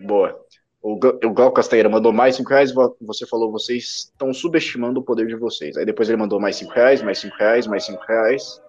Boa. 0.00 0.38
O, 0.82 0.92
o 0.92 1.32
Glauco 1.32 1.56
Castanheira 1.56 1.88
mandou 1.88 2.12
mais 2.12 2.36
5 2.36 2.50
reais, 2.50 2.74
você 3.00 3.26
falou, 3.26 3.50
vocês 3.50 4.10
estão 4.12 4.34
subestimando 4.34 5.00
o 5.00 5.02
poder 5.02 5.26
de 5.26 5.34
vocês. 5.34 5.78
Aí 5.78 5.86
depois 5.86 6.10
ele 6.10 6.18
mandou 6.18 6.38
mais 6.38 6.56
5 6.56 6.70
reais, 6.72 7.02
mais 7.02 7.18
5 7.20 7.34
reais, 7.38 7.66
mais 7.66 7.86
5 7.86 8.04
reais. 8.06 8.62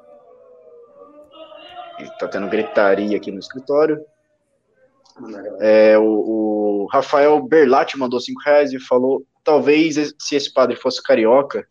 E 1.99 2.17
tá 2.17 2.29
tendo 2.29 2.47
gritaria 2.47 3.17
aqui 3.17 3.31
no 3.31 3.39
escritório. 3.39 4.01
É, 5.59 5.97
o, 5.97 6.03
o, 6.03 6.87
Rafael 6.91 7.41
Berlatti 7.41 7.97
mandou 7.97 8.19
5 8.19 8.41
reais 8.43 8.73
e 8.73 8.79
falou: 8.79 9.25
talvez 9.43 9.95
se 10.19 10.35
esse 10.35 10.51
padre 10.51 10.75
fosse 10.75 11.01
carioca, 11.01 11.65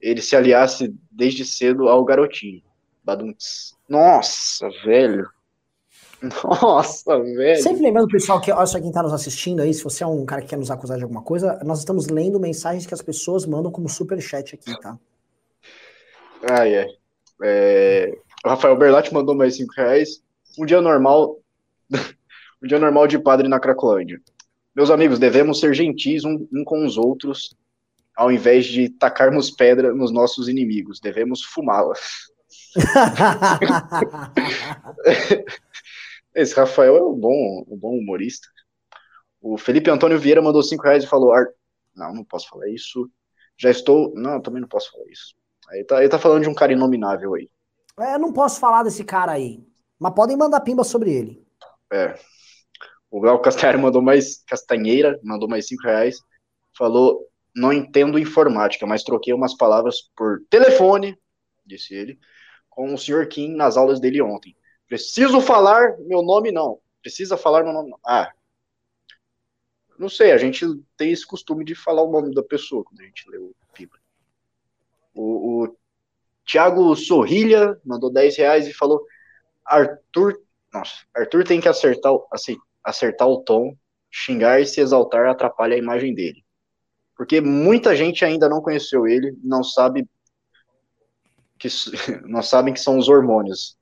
ele 0.00 0.20
se 0.20 0.36
aliasse 0.36 0.94
desde 1.10 1.44
cedo 1.44 1.88
ao 1.88 2.04
garotinho. 2.04 2.62
Badunts. 3.02 3.74
Nossa, 3.88 4.68
velho. 4.84 5.28
Nossa, 6.44 7.18
velho. 7.18 7.62
Sempre 7.62 7.82
lembrando, 7.82 8.08
pessoal, 8.08 8.40
que 8.40 8.52
olha 8.52 8.66
só 8.66 8.78
quem 8.78 8.92
tá 8.92 9.02
nos 9.02 9.12
assistindo 9.12 9.62
aí, 9.62 9.72
se 9.72 9.82
você 9.82 10.04
é 10.04 10.06
um 10.06 10.26
cara 10.26 10.42
que 10.42 10.48
quer 10.48 10.58
nos 10.58 10.70
acusar 10.70 10.98
de 10.98 11.02
alguma 11.02 11.22
coisa, 11.22 11.58
nós 11.64 11.78
estamos 11.78 12.08
lendo 12.08 12.38
mensagens 12.38 12.86
que 12.86 12.92
as 12.92 13.00
pessoas 13.00 13.46
mandam 13.46 13.72
como 13.72 13.88
super 13.88 14.20
chat 14.20 14.54
aqui, 14.54 14.78
tá? 14.80 14.98
Ah, 16.50 16.68
é. 16.68 16.86
é... 17.42 18.18
O 18.44 18.48
Rafael 18.48 18.76
Berlatti 18.76 19.12
mandou 19.14 19.34
mais 19.34 19.56
5 19.56 19.72
reais. 19.76 20.22
Um 20.58 20.66
dia 20.66 20.80
normal. 20.80 21.38
um 22.62 22.66
dia 22.66 22.78
normal 22.78 23.06
de 23.06 23.18
padre 23.18 23.48
na 23.48 23.60
Cracolândia. 23.60 24.20
Meus 24.74 24.90
amigos, 24.90 25.18
devemos 25.18 25.60
ser 25.60 25.74
gentis 25.74 26.24
um, 26.24 26.46
um 26.52 26.64
com 26.64 26.84
os 26.84 26.96
outros, 26.96 27.54
ao 28.16 28.30
invés 28.30 28.66
de 28.66 28.88
tacarmos 28.88 29.50
pedra 29.50 29.92
nos 29.92 30.12
nossos 30.12 30.48
inimigos. 30.48 31.00
Devemos 31.00 31.42
fumá-la. 31.42 31.94
Esse 36.34 36.54
Rafael 36.54 36.96
é 36.96 37.02
um 37.02 37.14
bom, 37.14 37.64
um 37.68 37.76
bom 37.76 37.98
humorista. 37.98 38.48
O 39.40 39.58
Felipe 39.58 39.90
Antônio 39.90 40.18
Vieira 40.18 40.42
mandou 40.42 40.62
5 40.62 40.82
reais 40.82 41.02
e 41.02 41.08
falou: 41.08 41.32
Não, 41.96 42.14
não 42.14 42.24
posso 42.24 42.48
falar 42.48 42.68
isso. 42.68 43.10
Já 43.56 43.70
estou. 43.70 44.12
Não, 44.14 44.40
também 44.40 44.60
não 44.60 44.68
posso 44.68 44.92
falar 44.92 45.10
isso. 45.10 45.34
Aí 45.70 45.84
tá, 45.84 46.00
ele 46.00 46.08
tá 46.08 46.18
falando 46.18 46.42
de 46.42 46.48
um 46.48 46.54
cara 46.54 46.72
inominável 46.72 47.34
aí. 47.34 47.48
É, 47.98 48.18
não 48.18 48.32
posso 48.32 48.60
falar 48.60 48.82
desse 48.82 49.04
cara 49.04 49.32
aí. 49.32 49.64
Mas 49.98 50.14
podem 50.14 50.36
mandar 50.36 50.60
pimba 50.60 50.84
sobre 50.84 51.12
ele. 51.12 51.44
É. 51.92 52.14
O 53.10 53.20
Gal 53.20 53.40
Castanheira 53.40 53.78
mandou 53.82 54.00
mais. 54.00 54.42
Castanheira 54.44 55.18
mandou 55.22 55.48
mais 55.48 55.66
5 55.66 55.82
reais. 55.82 56.18
Falou: 56.76 57.26
Não 57.54 57.72
entendo 57.72 58.18
informática, 58.18 58.86
mas 58.86 59.02
troquei 59.02 59.34
umas 59.34 59.56
palavras 59.56 60.02
por 60.16 60.42
telefone, 60.48 61.18
disse 61.66 61.94
ele, 61.94 62.18
com 62.68 62.94
o 62.94 62.98
Sr. 62.98 63.26
Kim 63.28 63.54
nas 63.54 63.76
aulas 63.76 64.00
dele 64.00 64.22
ontem. 64.22 64.56
Preciso 64.86 65.40
falar 65.40 65.96
meu 65.98 66.22
nome, 66.22 66.50
não. 66.50 66.80
Precisa 67.02 67.36
falar 67.36 67.64
meu 67.64 67.72
nome, 67.72 67.90
não. 67.90 67.98
Ah. 68.06 68.32
Não 69.98 70.08
sei, 70.08 70.32
a 70.32 70.38
gente 70.38 70.64
tem 70.96 71.12
esse 71.12 71.26
costume 71.26 71.64
de 71.64 71.74
falar 71.74 72.02
o 72.02 72.10
nome 72.10 72.34
da 72.34 72.42
pessoa 72.42 72.82
quando 72.82 73.00
a 73.00 73.04
gente 73.04 73.28
lê 73.28 73.36
o 73.36 73.54
livro. 73.78 73.98
O, 75.14 75.64
o 75.64 75.76
Thiago 76.50 76.94
Sorrilha 76.96 77.78
mandou 77.84 78.10
10 78.10 78.36
reais 78.38 78.66
e 78.66 78.72
falou: 78.72 79.04
Arthur. 79.64 80.40
Nossa, 80.72 81.04
Arthur 81.14 81.44
tem 81.44 81.60
que 81.60 81.68
acertar, 81.68 82.12
acertar 82.84 83.28
o 83.28 83.42
tom, 83.42 83.74
xingar 84.10 84.60
e 84.60 84.66
se 84.66 84.80
exaltar 84.80 85.26
atrapalha 85.26 85.74
a 85.74 85.78
imagem 85.78 86.14
dele. 86.14 86.44
Porque 87.16 87.40
muita 87.40 87.94
gente 87.94 88.24
ainda 88.24 88.48
não 88.48 88.62
conheceu 88.62 89.06
ele, 89.06 89.36
não 89.42 89.62
sabe 89.62 90.08
que 91.58 91.68
não 92.26 92.42
sabem 92.42 92.72
que 92.72 92.80
são 92.80 92.98
os 92.98 93.08
hormônios. 93.08 93.76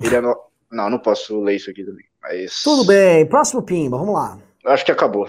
Ele 0.00 0.16
é 0.16 0.20
no... 0.20 0.34
Não, 0.72 0.88
não 0.88 0.98
posso 0.98 1.40
ler 1.40 1.56
isso 1.56 1.70
aqui 1.70 1.84
também. 1.84 2.04
Mas... 2.22 2.62
Tudo 2.62 2.84
bem, 2.84 3.28
próximo 3.28 3.62
Pimba, 3.62 3.98
vamos 3.98 4.14
lá. 4.14 4.38
Acho 4.64 4.84
que 4.84 4.92
acabou. 4.92 5.28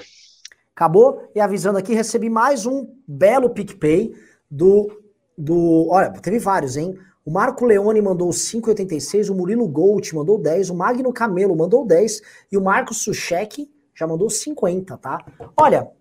Acabou, 0.76 1.30
e 1.36 1.40
avisando 1.40 1.78
aqui, 1.78 1.94
recebi 1.94 2.30
mais 2.30 2.66
um 2.66 2.88
belo 3.08 3.50
PicPay 3.50 4.14
do. 4.50 4.90
do 5.38 5.88
olha, 5.90 6.12
teve 6.14 6.40
vários, 6.40 6.78
hein? 6.78 6.98
O 7.26 7.32
Marco 7.32 7.66
Leone 7.66 8.02
mandou 8.02 8.30
5,86, 8.30 9.30
o 9.30 9.36
Murilo 9.36 9.68
Gold 9.68 10.16
mandou 10.16 10.40
10, 10.40 10.70
o 10.70 10.76
Magno 10.76 11.14
Camelo 11.14 11.56
mandou 11.56 11.86
10 11.86 12.22
e 12.52 12.58
o 12.58 12.62
Marcos 12.62 13.04
Suchek 13.04 13.70
já 13.94 14.08
mandou 14.08 14.30
50, 14.30 14.98
tá? 14.98 15.24
Olha, 15.56 15.92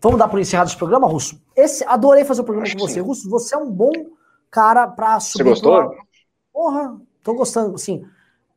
vamos 0.00 0.18
dar 0.18 0.28
por 0.28 0.38
encerrado 0.38 0.68
esse 0.68 0.76
programa, 0.76 1.08
Russo? 1.08 1.40
Esse, 1.56 1.84
adorei 1.84 2.24
fazer 2.24 2.42
o 2.42 2.44
programa 2.44 2.70
com 2.70 2.78
você. 2.78 3.00
Russo, 3.00 3.28
você 3.28 3.54
é 3.54 3.58
um 3.58 3.70
bom 3.70 3.90
cara 4.50 4.86
pra 4.86 5.18
subir. 5.18 5.44
Você 5.44 5.50
gostou? 5.50 5.88
Pra... 5.88 5.98
Porra, 6.52 7.00
Tô 7.28 7.34
gostando, 7.34 7.74
assim. 7.74 8.02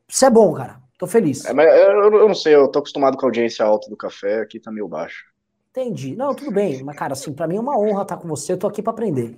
Você 0.08 0.28
é 0.28 0.30
bom, 0.30 0.54
cara. 0.54 0.82
Tô 0.98 1.06
feliz. 1.06 1.44
É, 1.44 1.52
mas 1.52 1.68
eu, 1.68 2.14
eu, 2.14 2.28
não 2.30 2.34
sei, 2.34 2.56
eu 2.56 2.70
tô 2.70 2.80
acostumado 2.80 3.18
com 3.18 3.26
a 3.26 3.28
audiência 3.28 3.66
alta 3.66 3.90
do 3.90 3.98
café, 3.98 4.40
aqui 4.40 4.62
tá 4.62 4.72
meio 4.72 4.88
baixo. 4.88 5.26
Entendi. 5.72 6.16
Não, 6.16 6.34
tudo 6.34 6.52
bem. 6.52 6.82
Mas, 6.84 6.96
cara, 6.96 7.12
assim, 7.12 7.34
pra 7.34 7.48
mim 7.48 7.58
é 7.58 7.60
uma 7.60 7.78
honra 7.78 8.04
estar 8.04 8.16
com 8.16 8.30
você. 8.30 8.54
Eu 8.54 8.58
tô 8.58 8.68
aqui 8.68 8.82
pra 8.82 8.94
aprender. 8.94 9.38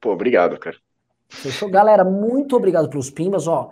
Pô, 0.00 0.12
obrigado, 0.12 0.58
cara. 0.58 0.76
Fechou? 1.28 1.70
Galera, 1.70 2.04
muito 2.04 2.56
obrigado 2.56 2.88
pelos 2.88 3.10
pimbas, 3.10 3.46
ó. 3.46 3.70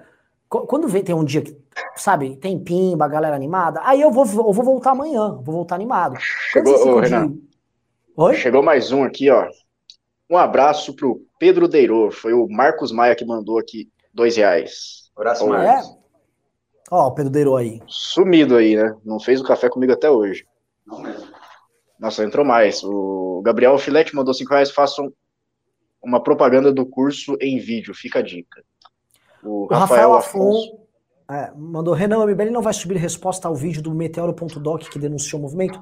Quando 0.48 0.86
vem, 0.86 1.02
tem 1.02 1.14
um 1.14 1.24
dia 1.24 1.40
que, 1.40 1.56
sabe, 1.96 2.36
tem 2.36 2.58
pimba, 2.58 3.08
galera 3.08 3.34
animada, 3.34 3.80
aí 3.84 4.02
eu 4.02 4.10
vou, 4.10 4.26
eu 4.26 4.52
vou 4.52 4.64
voltar 4.64 4.90
amanhã, 4.90 5.30
vou 5.42 5.54
voltar 5.54 5.76
animado. 5.76 6.16
Chegou, 6.20 6.88
ô, 6.88 7.00
Renan. 7.00 7.34
Oi? 8.14 8.34
Chegou 8.34 8.62
mais 8.62 8.92
um 8.92 9.02
aqui, 9.02 9.30
ó. 9.30 9.48
Um 10.28 10.36
abraço 10.36 10.94
pro 10.94 11.24
Pedro 11.38 11.66
Deiro. 11.66 12.10
Foi 12.10 12.34
o 12.34 12.46
Marcos 12.48 12.92
Maia 12.92 13.14
que 13.14 13.24
mandou 13.24 13.58
aqui 13.58 13.90
dois 14.12 14.36
reais. 14.36 15.10
Abraço, 15.16 15.46
Marcos. 15.46 15.88
É? 15.88 15.96
Ó, 16.90 17.06
o 17.06 17.14
Pedro 17.14 17.32
Deiro 17.32 17.56
aí. 17.56 17.80
Sumido 17.86 18.56
aí, 18.56 18.76
né? 18.76 18.94
Não 19.02 19.18
fez 19.18 19.40
o 19.40 19.44
café 19.44 19.70
comigo 19.70 19.92
até 19.92 20.10
hoje. 20.10 20.46
Não 20.86 21.00
mesmo. 21.00 21.26
Nossa, 21.98 22.22
entrou 22.24 22.44
mais. 22.44 22.82
O 22.84 23.40
Gabriel 23.42 23.78
Filete 23.78 24.14
mandou 24.14 24.34
cinco 24.34 24.52
reais. 24.52 24.70
Façam 24.70 25.10
uma 26.02 26.22
propaganda 26.22 26.72
do 26.72 26.84
curso 26.84 27.36
em 27.40 27.58
vídeo. 27.58 27.94
Fica 27.94 28.18
a 28.18 28.22
dica. 28.22 28.62
O, 29.42 29.64
o 29.64 29.66
Rafael, 29.66 30.10
Rafael 30.10 30.14
Afonso. 30.14 30.82
É, 31.30 31.50
mandou, 31.56 31.94
Renan, 31.94 32.26
MBL 32.26 32.50
não 32.50 32.60
vai 32.60 32.72
subir 32.72 32.96
resposta 32.96 33.48
ao 33.48 33.54
vídeo 33.54 33.82
do 33.82 33.94
Meteoro.doc 33.94 34.82
que 34.82 34.98
denunciou 34.98 35.40
o 35.40 35.42
movimento. 35.42 35.80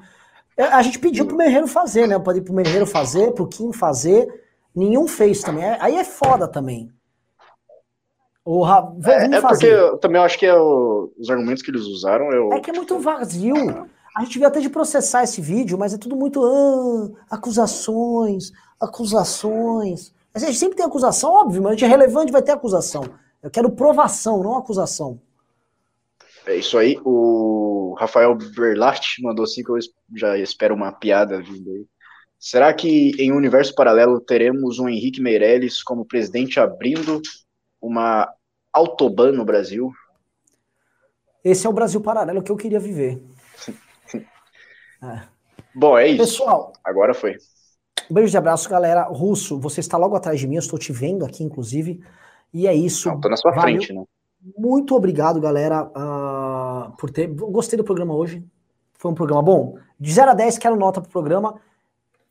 É, 0.55 0.63
a 0.63 0.81
gente 0.81 0.99
pediu 0.99 1.25
pro 1.25 1.35
Merreiro 1.35 1.67
fazer, 1.67 2.07
né? 2.07 2.17
Pode 2.19 2.39
ir 2.39 2.41
pro 2.43 2.53
Merreiro 2.53 2.85
fazer, 2.85 3.31
pro 3.33 3.47
Kim 3.47 3.73
fazer. 3.73 4.27
Nenhum 4.75 5.07
fez 5.07 5.41
também. 5.41 5.65
Aí 5.79 5.95
é 5.95 6.03
foda 6.03 6.47
também. 6.47 6.89
O 8.43 8.63
Ra... 8.63 8.91
é, 9.05 9.35
é 9.35 9.41
porque 9.41 9.65
eu, 9.65 9.97
também 9.97 10.19
eu 10.19 10.25
acho 10.25 10.37
que 10.37 10.45
é 10.45 10.55
o, 10.55 11.11
os 11.17 11.29
argumentos 11.29 11.61
que 11.61 11.71
eles 11.71 11.83
usaram. 11.83 12.31
Eu, 12.31 12.53
é 12.53 12.59
que 12.59 12.71
é 12.71 12.73
muito 12.73 12.99
vazio. 12.99 13.55
A 14.15 14.23
gente 14.23 14.37
veio 14.37 14.47
até 14.47 14.59
de 14.59 14.69
processar 14.69 15.23
esse 15.23 15.41
vídeo, 15.41 15.77
mas 15.77 15.93
é 15.93 15.97
tudo 15.97 16.15
muito 16.15 16.43
ah, 16.43 17.35
acusações, 17.35 18.51
acusações. 18.81 20.13
A 20.33 20.39
gente 20.39 20.55
sempre 20.55 20.75
tem 20.75 20.85
acusação, 20.85 21.31
óbvio, 21.31 21.61
mas 21.61 21.71
a 21.71 21.75
gente 21.75 21.85
é 21.85 21.87
relevante, 21.87 22.31
vai 22.31 22.41
ter 22.41 22.51
acusação. 22.51 23.03
Eu 23.43 23.51
quero 23.51 23.71
provação, 23.71 24.41
não 24.41 24.57
acusação. 24.57 25.19
É 26.45 26.55
isso 26.55 26.77
aí. 26.77 26.99
O 27.05 27.95
Rafael 27.99 28.35
Berlast 28.35 29.21
mandou 29.21 29.43
assim 29.45 29.63
que 29.63 29.69
eu 29.69 29.77
já 30.15 30.37
espero 30.37 30.73
uma 30.73 30.91
piada 30.91 31.41
vindo 31.41 31.69
aí. 31.69 31.85
Será 32.39 32.73
que 32.73 33.11
em 33.19 33.31
um 33.31 33.37
universo 33.37 33.75
paralelo 33.75 34.19
teremos 34.19 34.79
um 34.79 34.89
Henrique 34.89 35.21
Meirelles 35.21 35.83
como 35.83 36.05
presidente 36.05 36.59
abrindo 36.59 37.21
uma 37.79 38.27
autoban 38.73 39.31
no 39.31 39.45
Brasil? 39.45 39.91
Esse 41.43 41.67
é 41.67 41.69
o 41.69 41.73
Brasil 41.73 42.01
paralelo 42.01 42.41
que 42.41 42.51
eu 42.51 42.57
queria 42.57 42.79
viver. 42.79 43.21
é. 45.03 45.21
Bom, 45.73 45.97
é 45.97 46.07
isso. 46.07 46.17
Pessoal, 46.17 46.73
agora 46.83 47.13
foi. 47.13 47.37
Um 48.09 48.13
beijo 48.13 48.31
de 48.31 48.37
abraço, 48.37 48.69
galera. 48.69 49.03
Russo, 49.03 49.59
você 49.59 49.79
está 49.79 49.97
logo 49.97 50.15
atrás 50.15 50.39
de 50.39 50.47
mim, 50.47 50.55
eu 50.55 50.59
estou 50.59 50.79
te 50.79 50.91
vendo 50.91 51.25
aqui, 51.25 51.43
inclusive. 51.43 52.01
E 52.53 52.67
é 52.67 52.73
isso. 52.73 53.09
Não, 53.09 53.19
tô 53.19 53.29
na 53.29 53.37
sua 53.37 53.51
Valeu. 53.51 53.63
frente, 53.63 53.93
né? 53.93 54.03
Muito 54.57 54.95
obrigado, 54.95 55.39
galera, 55.39 55.83
uh, 55.85 56.95
por 56.97 57.11
ter. 57.11 57.27
Gostei 57.27 57.77
do 57.77 57.83
programa 57.83 58.15
hoje. 58.15 58.43
Foi 58.93 59.11
um 59.11 59.15
programa 59.15 59.41
bom. 59.41 59.77
De 59.99 60.11
0 60.11 60.31
a 60.31 60.33
10, 60.33 60.57
quero 60.57 60.75
nota 60.75 60.99
pro 60.99 61.09
programa. 61.09 61.55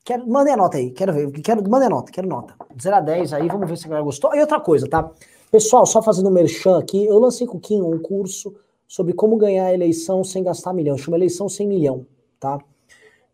Quero, 0.05 0.29
mandem 0.29 0.53
a 0.53 0.57
nota 0.57 0.77
aí, 0.77 0.91
quero 0.91 1.13
ver. 1.13 1.31
Quero, 1.31 1.69
mandem 1.69 1.87
a 1.87 1.91
nota, 1.91 2.11
quero 2.11 2.27
nota. 2.27 2.55
De 2.75 2.83
0 2.83 2.97
a 2.97 3.01
10 3.01 3.33
aí, 3.33 3.49
vamos 3.49 3.69
ver 3.69 3.77
se 3.77 3.87
a 3.87 3.89
galera 3.89 4.05
gostou. 4.05 4.35
E 4.35 4.41
outra 4.41 4.59
coisa, 4.59 4.89
tá? 4.89 5.11
Pessoal, 5.51 5.87
só 5.87 6.03
fazendo 6.03 6.29
um 6.29 6.33
merchan 6.33 6.79
aqui, 6.79 7.05
eu 7.05 7.19
lancei 7.19 7.47
com 7.47 7.59
o 7.59 7.61
Kim 7.61 7.83
um 7.83 7.99
curso 7.99 8.55
sobre 8.87 9.13
como 9.13 9.37
ganhar 9.37 9.67
a 9.67 9.75
eleição 9.75 10.25
sem 10.25 10.43
gastar 10.43 10.73
milhão. 10.73 10.99
Chama 10.99 11.17
Eleição 11.17 11.49
Sem 11.49 11.67
Milhão, 11.67 12.07
tá? 12.41 12.59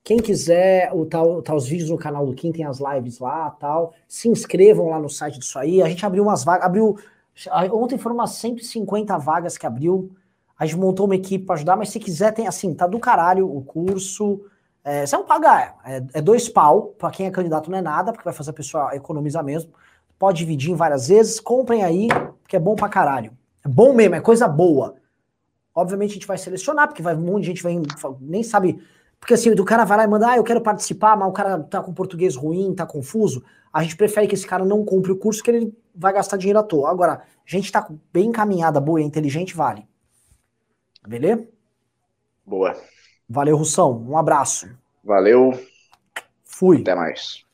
Quem 0.07 0.19
quiser, 0.19 0.93
o 0.95 1.05
tal, 1.05 1.43
tá 1.43 1.53
os 1.53 1.67
vídeos 1.67 1.91
no 1.91 1.99
canal 1.99 2.25
do 2.25 2.33
Kim, 2.33 2.53
tem 2.53 2.65
as 2.65 2.79
lives 2.79 3.19
lá 3.19 3.51
tal. 3.51 3.93
Se 4.07 4.29
inscrevam 4.29 4.89
lá 4.89 5.01
no 5.01 5.11
site 5.11 5.41
disso 5.41 5.59
aí. 5.59 5.83
A 5.83 5.89
gente 5.89 6.07
abriu 6.07 6.23
umas 6.23 6.45
vagas, 6.45 6.65
abriu 6.65 6.97
Ontem 7.73 7.99
foram 7.99 8.15
umas 8.15 8.31
150 8.31 9.19
vagas 9.19 9.59
que 9.59 9.67
abriu. 9.67 10.11
A 10.59 10.65
gente 10.65 10.79
montou 10.79 11.07
uma 11.07 11.17
equipe 11.17 11.45
para 11.45 11.57
ajudar, 11.57 11.77
mas 11.77 11.91
se 11.91 12.01
quiser, 12.01 12.33
tem 12.33 12.47
assim, 12.47 12.73
tá 12.73 12.87
do 12.87 12.99
caralho 12.99 13.53
o 13.53 13.63
curso. 13.63 14.41
É, 14.83 15.05
você 15.05 15.17
não 15.17 15.27
paga, 15.27 15.75
é, 15.85 16.03
é 16.15 16.23
dois 16.23 16.49
pau. 16.49 16.95
Para 16.99 17.11
quem 17.11 17.27
é 17.27 17.31
candidato 17.31 17.69
não 17.71 17.77
é 17.77 17.83
nada, 17.83 18.13
porque 18.13 18.25
vai 18.25 18.33
fazer 18.33 18.51
a 18.51 18.55
pessoa 18.55 18.95
economizar 18.95 19.45
mesmo. 19.45 19.73
Pode 20.19 20.39
dividir 20.39 20.71
em 20.71 20.77
várias 20.77 21.09
vezes. 21.09 21.41
Comprem 21.41 21.83
aí, 21.83 22.09
porque 22.43 22.57
é 22.57 22.61
bom 22.61 22.75
pra 22.75 22.89
caralho. 22.89 23.33
É 23.65 23.69
bom 23.69 23.93
mesmo, 23.93 24.15
é 24.15 24.21
coisa 24.21 24.49
boa. 24.49 24.95
Obviamente 25.75 26.13
a 26.13 26.15
gente 26.15 26.27
vai 26.27 26.39
selecionar, 26.39 26.89
porque 26.89 27.03
vai, 27.03 27.15
um 27.15 27.21
monte 27.21 27.43
de 27.43 27.49
gente 27.49 27.63
vai, 27.63 27.77
nem 28.21 28.43
sabe. 28.43 28.81
Porque 29.19 29.35
assim, 29.35 29.51
o 29.51 29.65
cara 29.65 29.85
vai 29.85 29.99
lá 29.99 30.05
e 30.05 30.09
manda, 30.09 30.31
ah, 30.31 30.37
eu 30.37 30.45
quero 30.45 30.61
participar, 30.61 31.17
mas 31.17 31.29
o 31.29 31.33
cara 31.33 31.63
tá 31.63 31.83
com 31.83 31.93
português 31.93 32.37
ruim, 32.37 32.75
tá 32.75 32.87
confuso. 32.87 33.43
A 33.73 33.83
gente 33.83 33.97
prefere 33.97 34.27
que 34.27 34.35
esse 34.35 34.47
cara 34.47 34.65
não 34.65 34.85
compre 34.85 35.13
o 35.13 35.17
curso, 35.17 35.43
que 35.43 35.51
ele 35.51 35.77
vai 35.95 36.13
gastar 36.13 36.37
dinheiro 36.37 36.59
à 36.59 36.63
toa. 36.63 36.91
Agora, 36.91 37.23
gente 37.47 37.71
tá 37.71 37.89
bem 38.13 38.27
encaminhada, 38.27 38.81
boa 38.81 39.01
e 39.01 39.05
inteligente, 39.05 39.55
vale. 39.55 39.87
Beleza? 41.07 41.49
Boa. 42.45 42.77
Valeu, 43.29 43.57
Russão. 43.57 44.05
Um 44.09 44.19
abraço. 44.19 44.69
Valeu. 45.03 45.53
Fui. 46.45 46.81
Até 46.81 46.95
mais. 46.95 47.46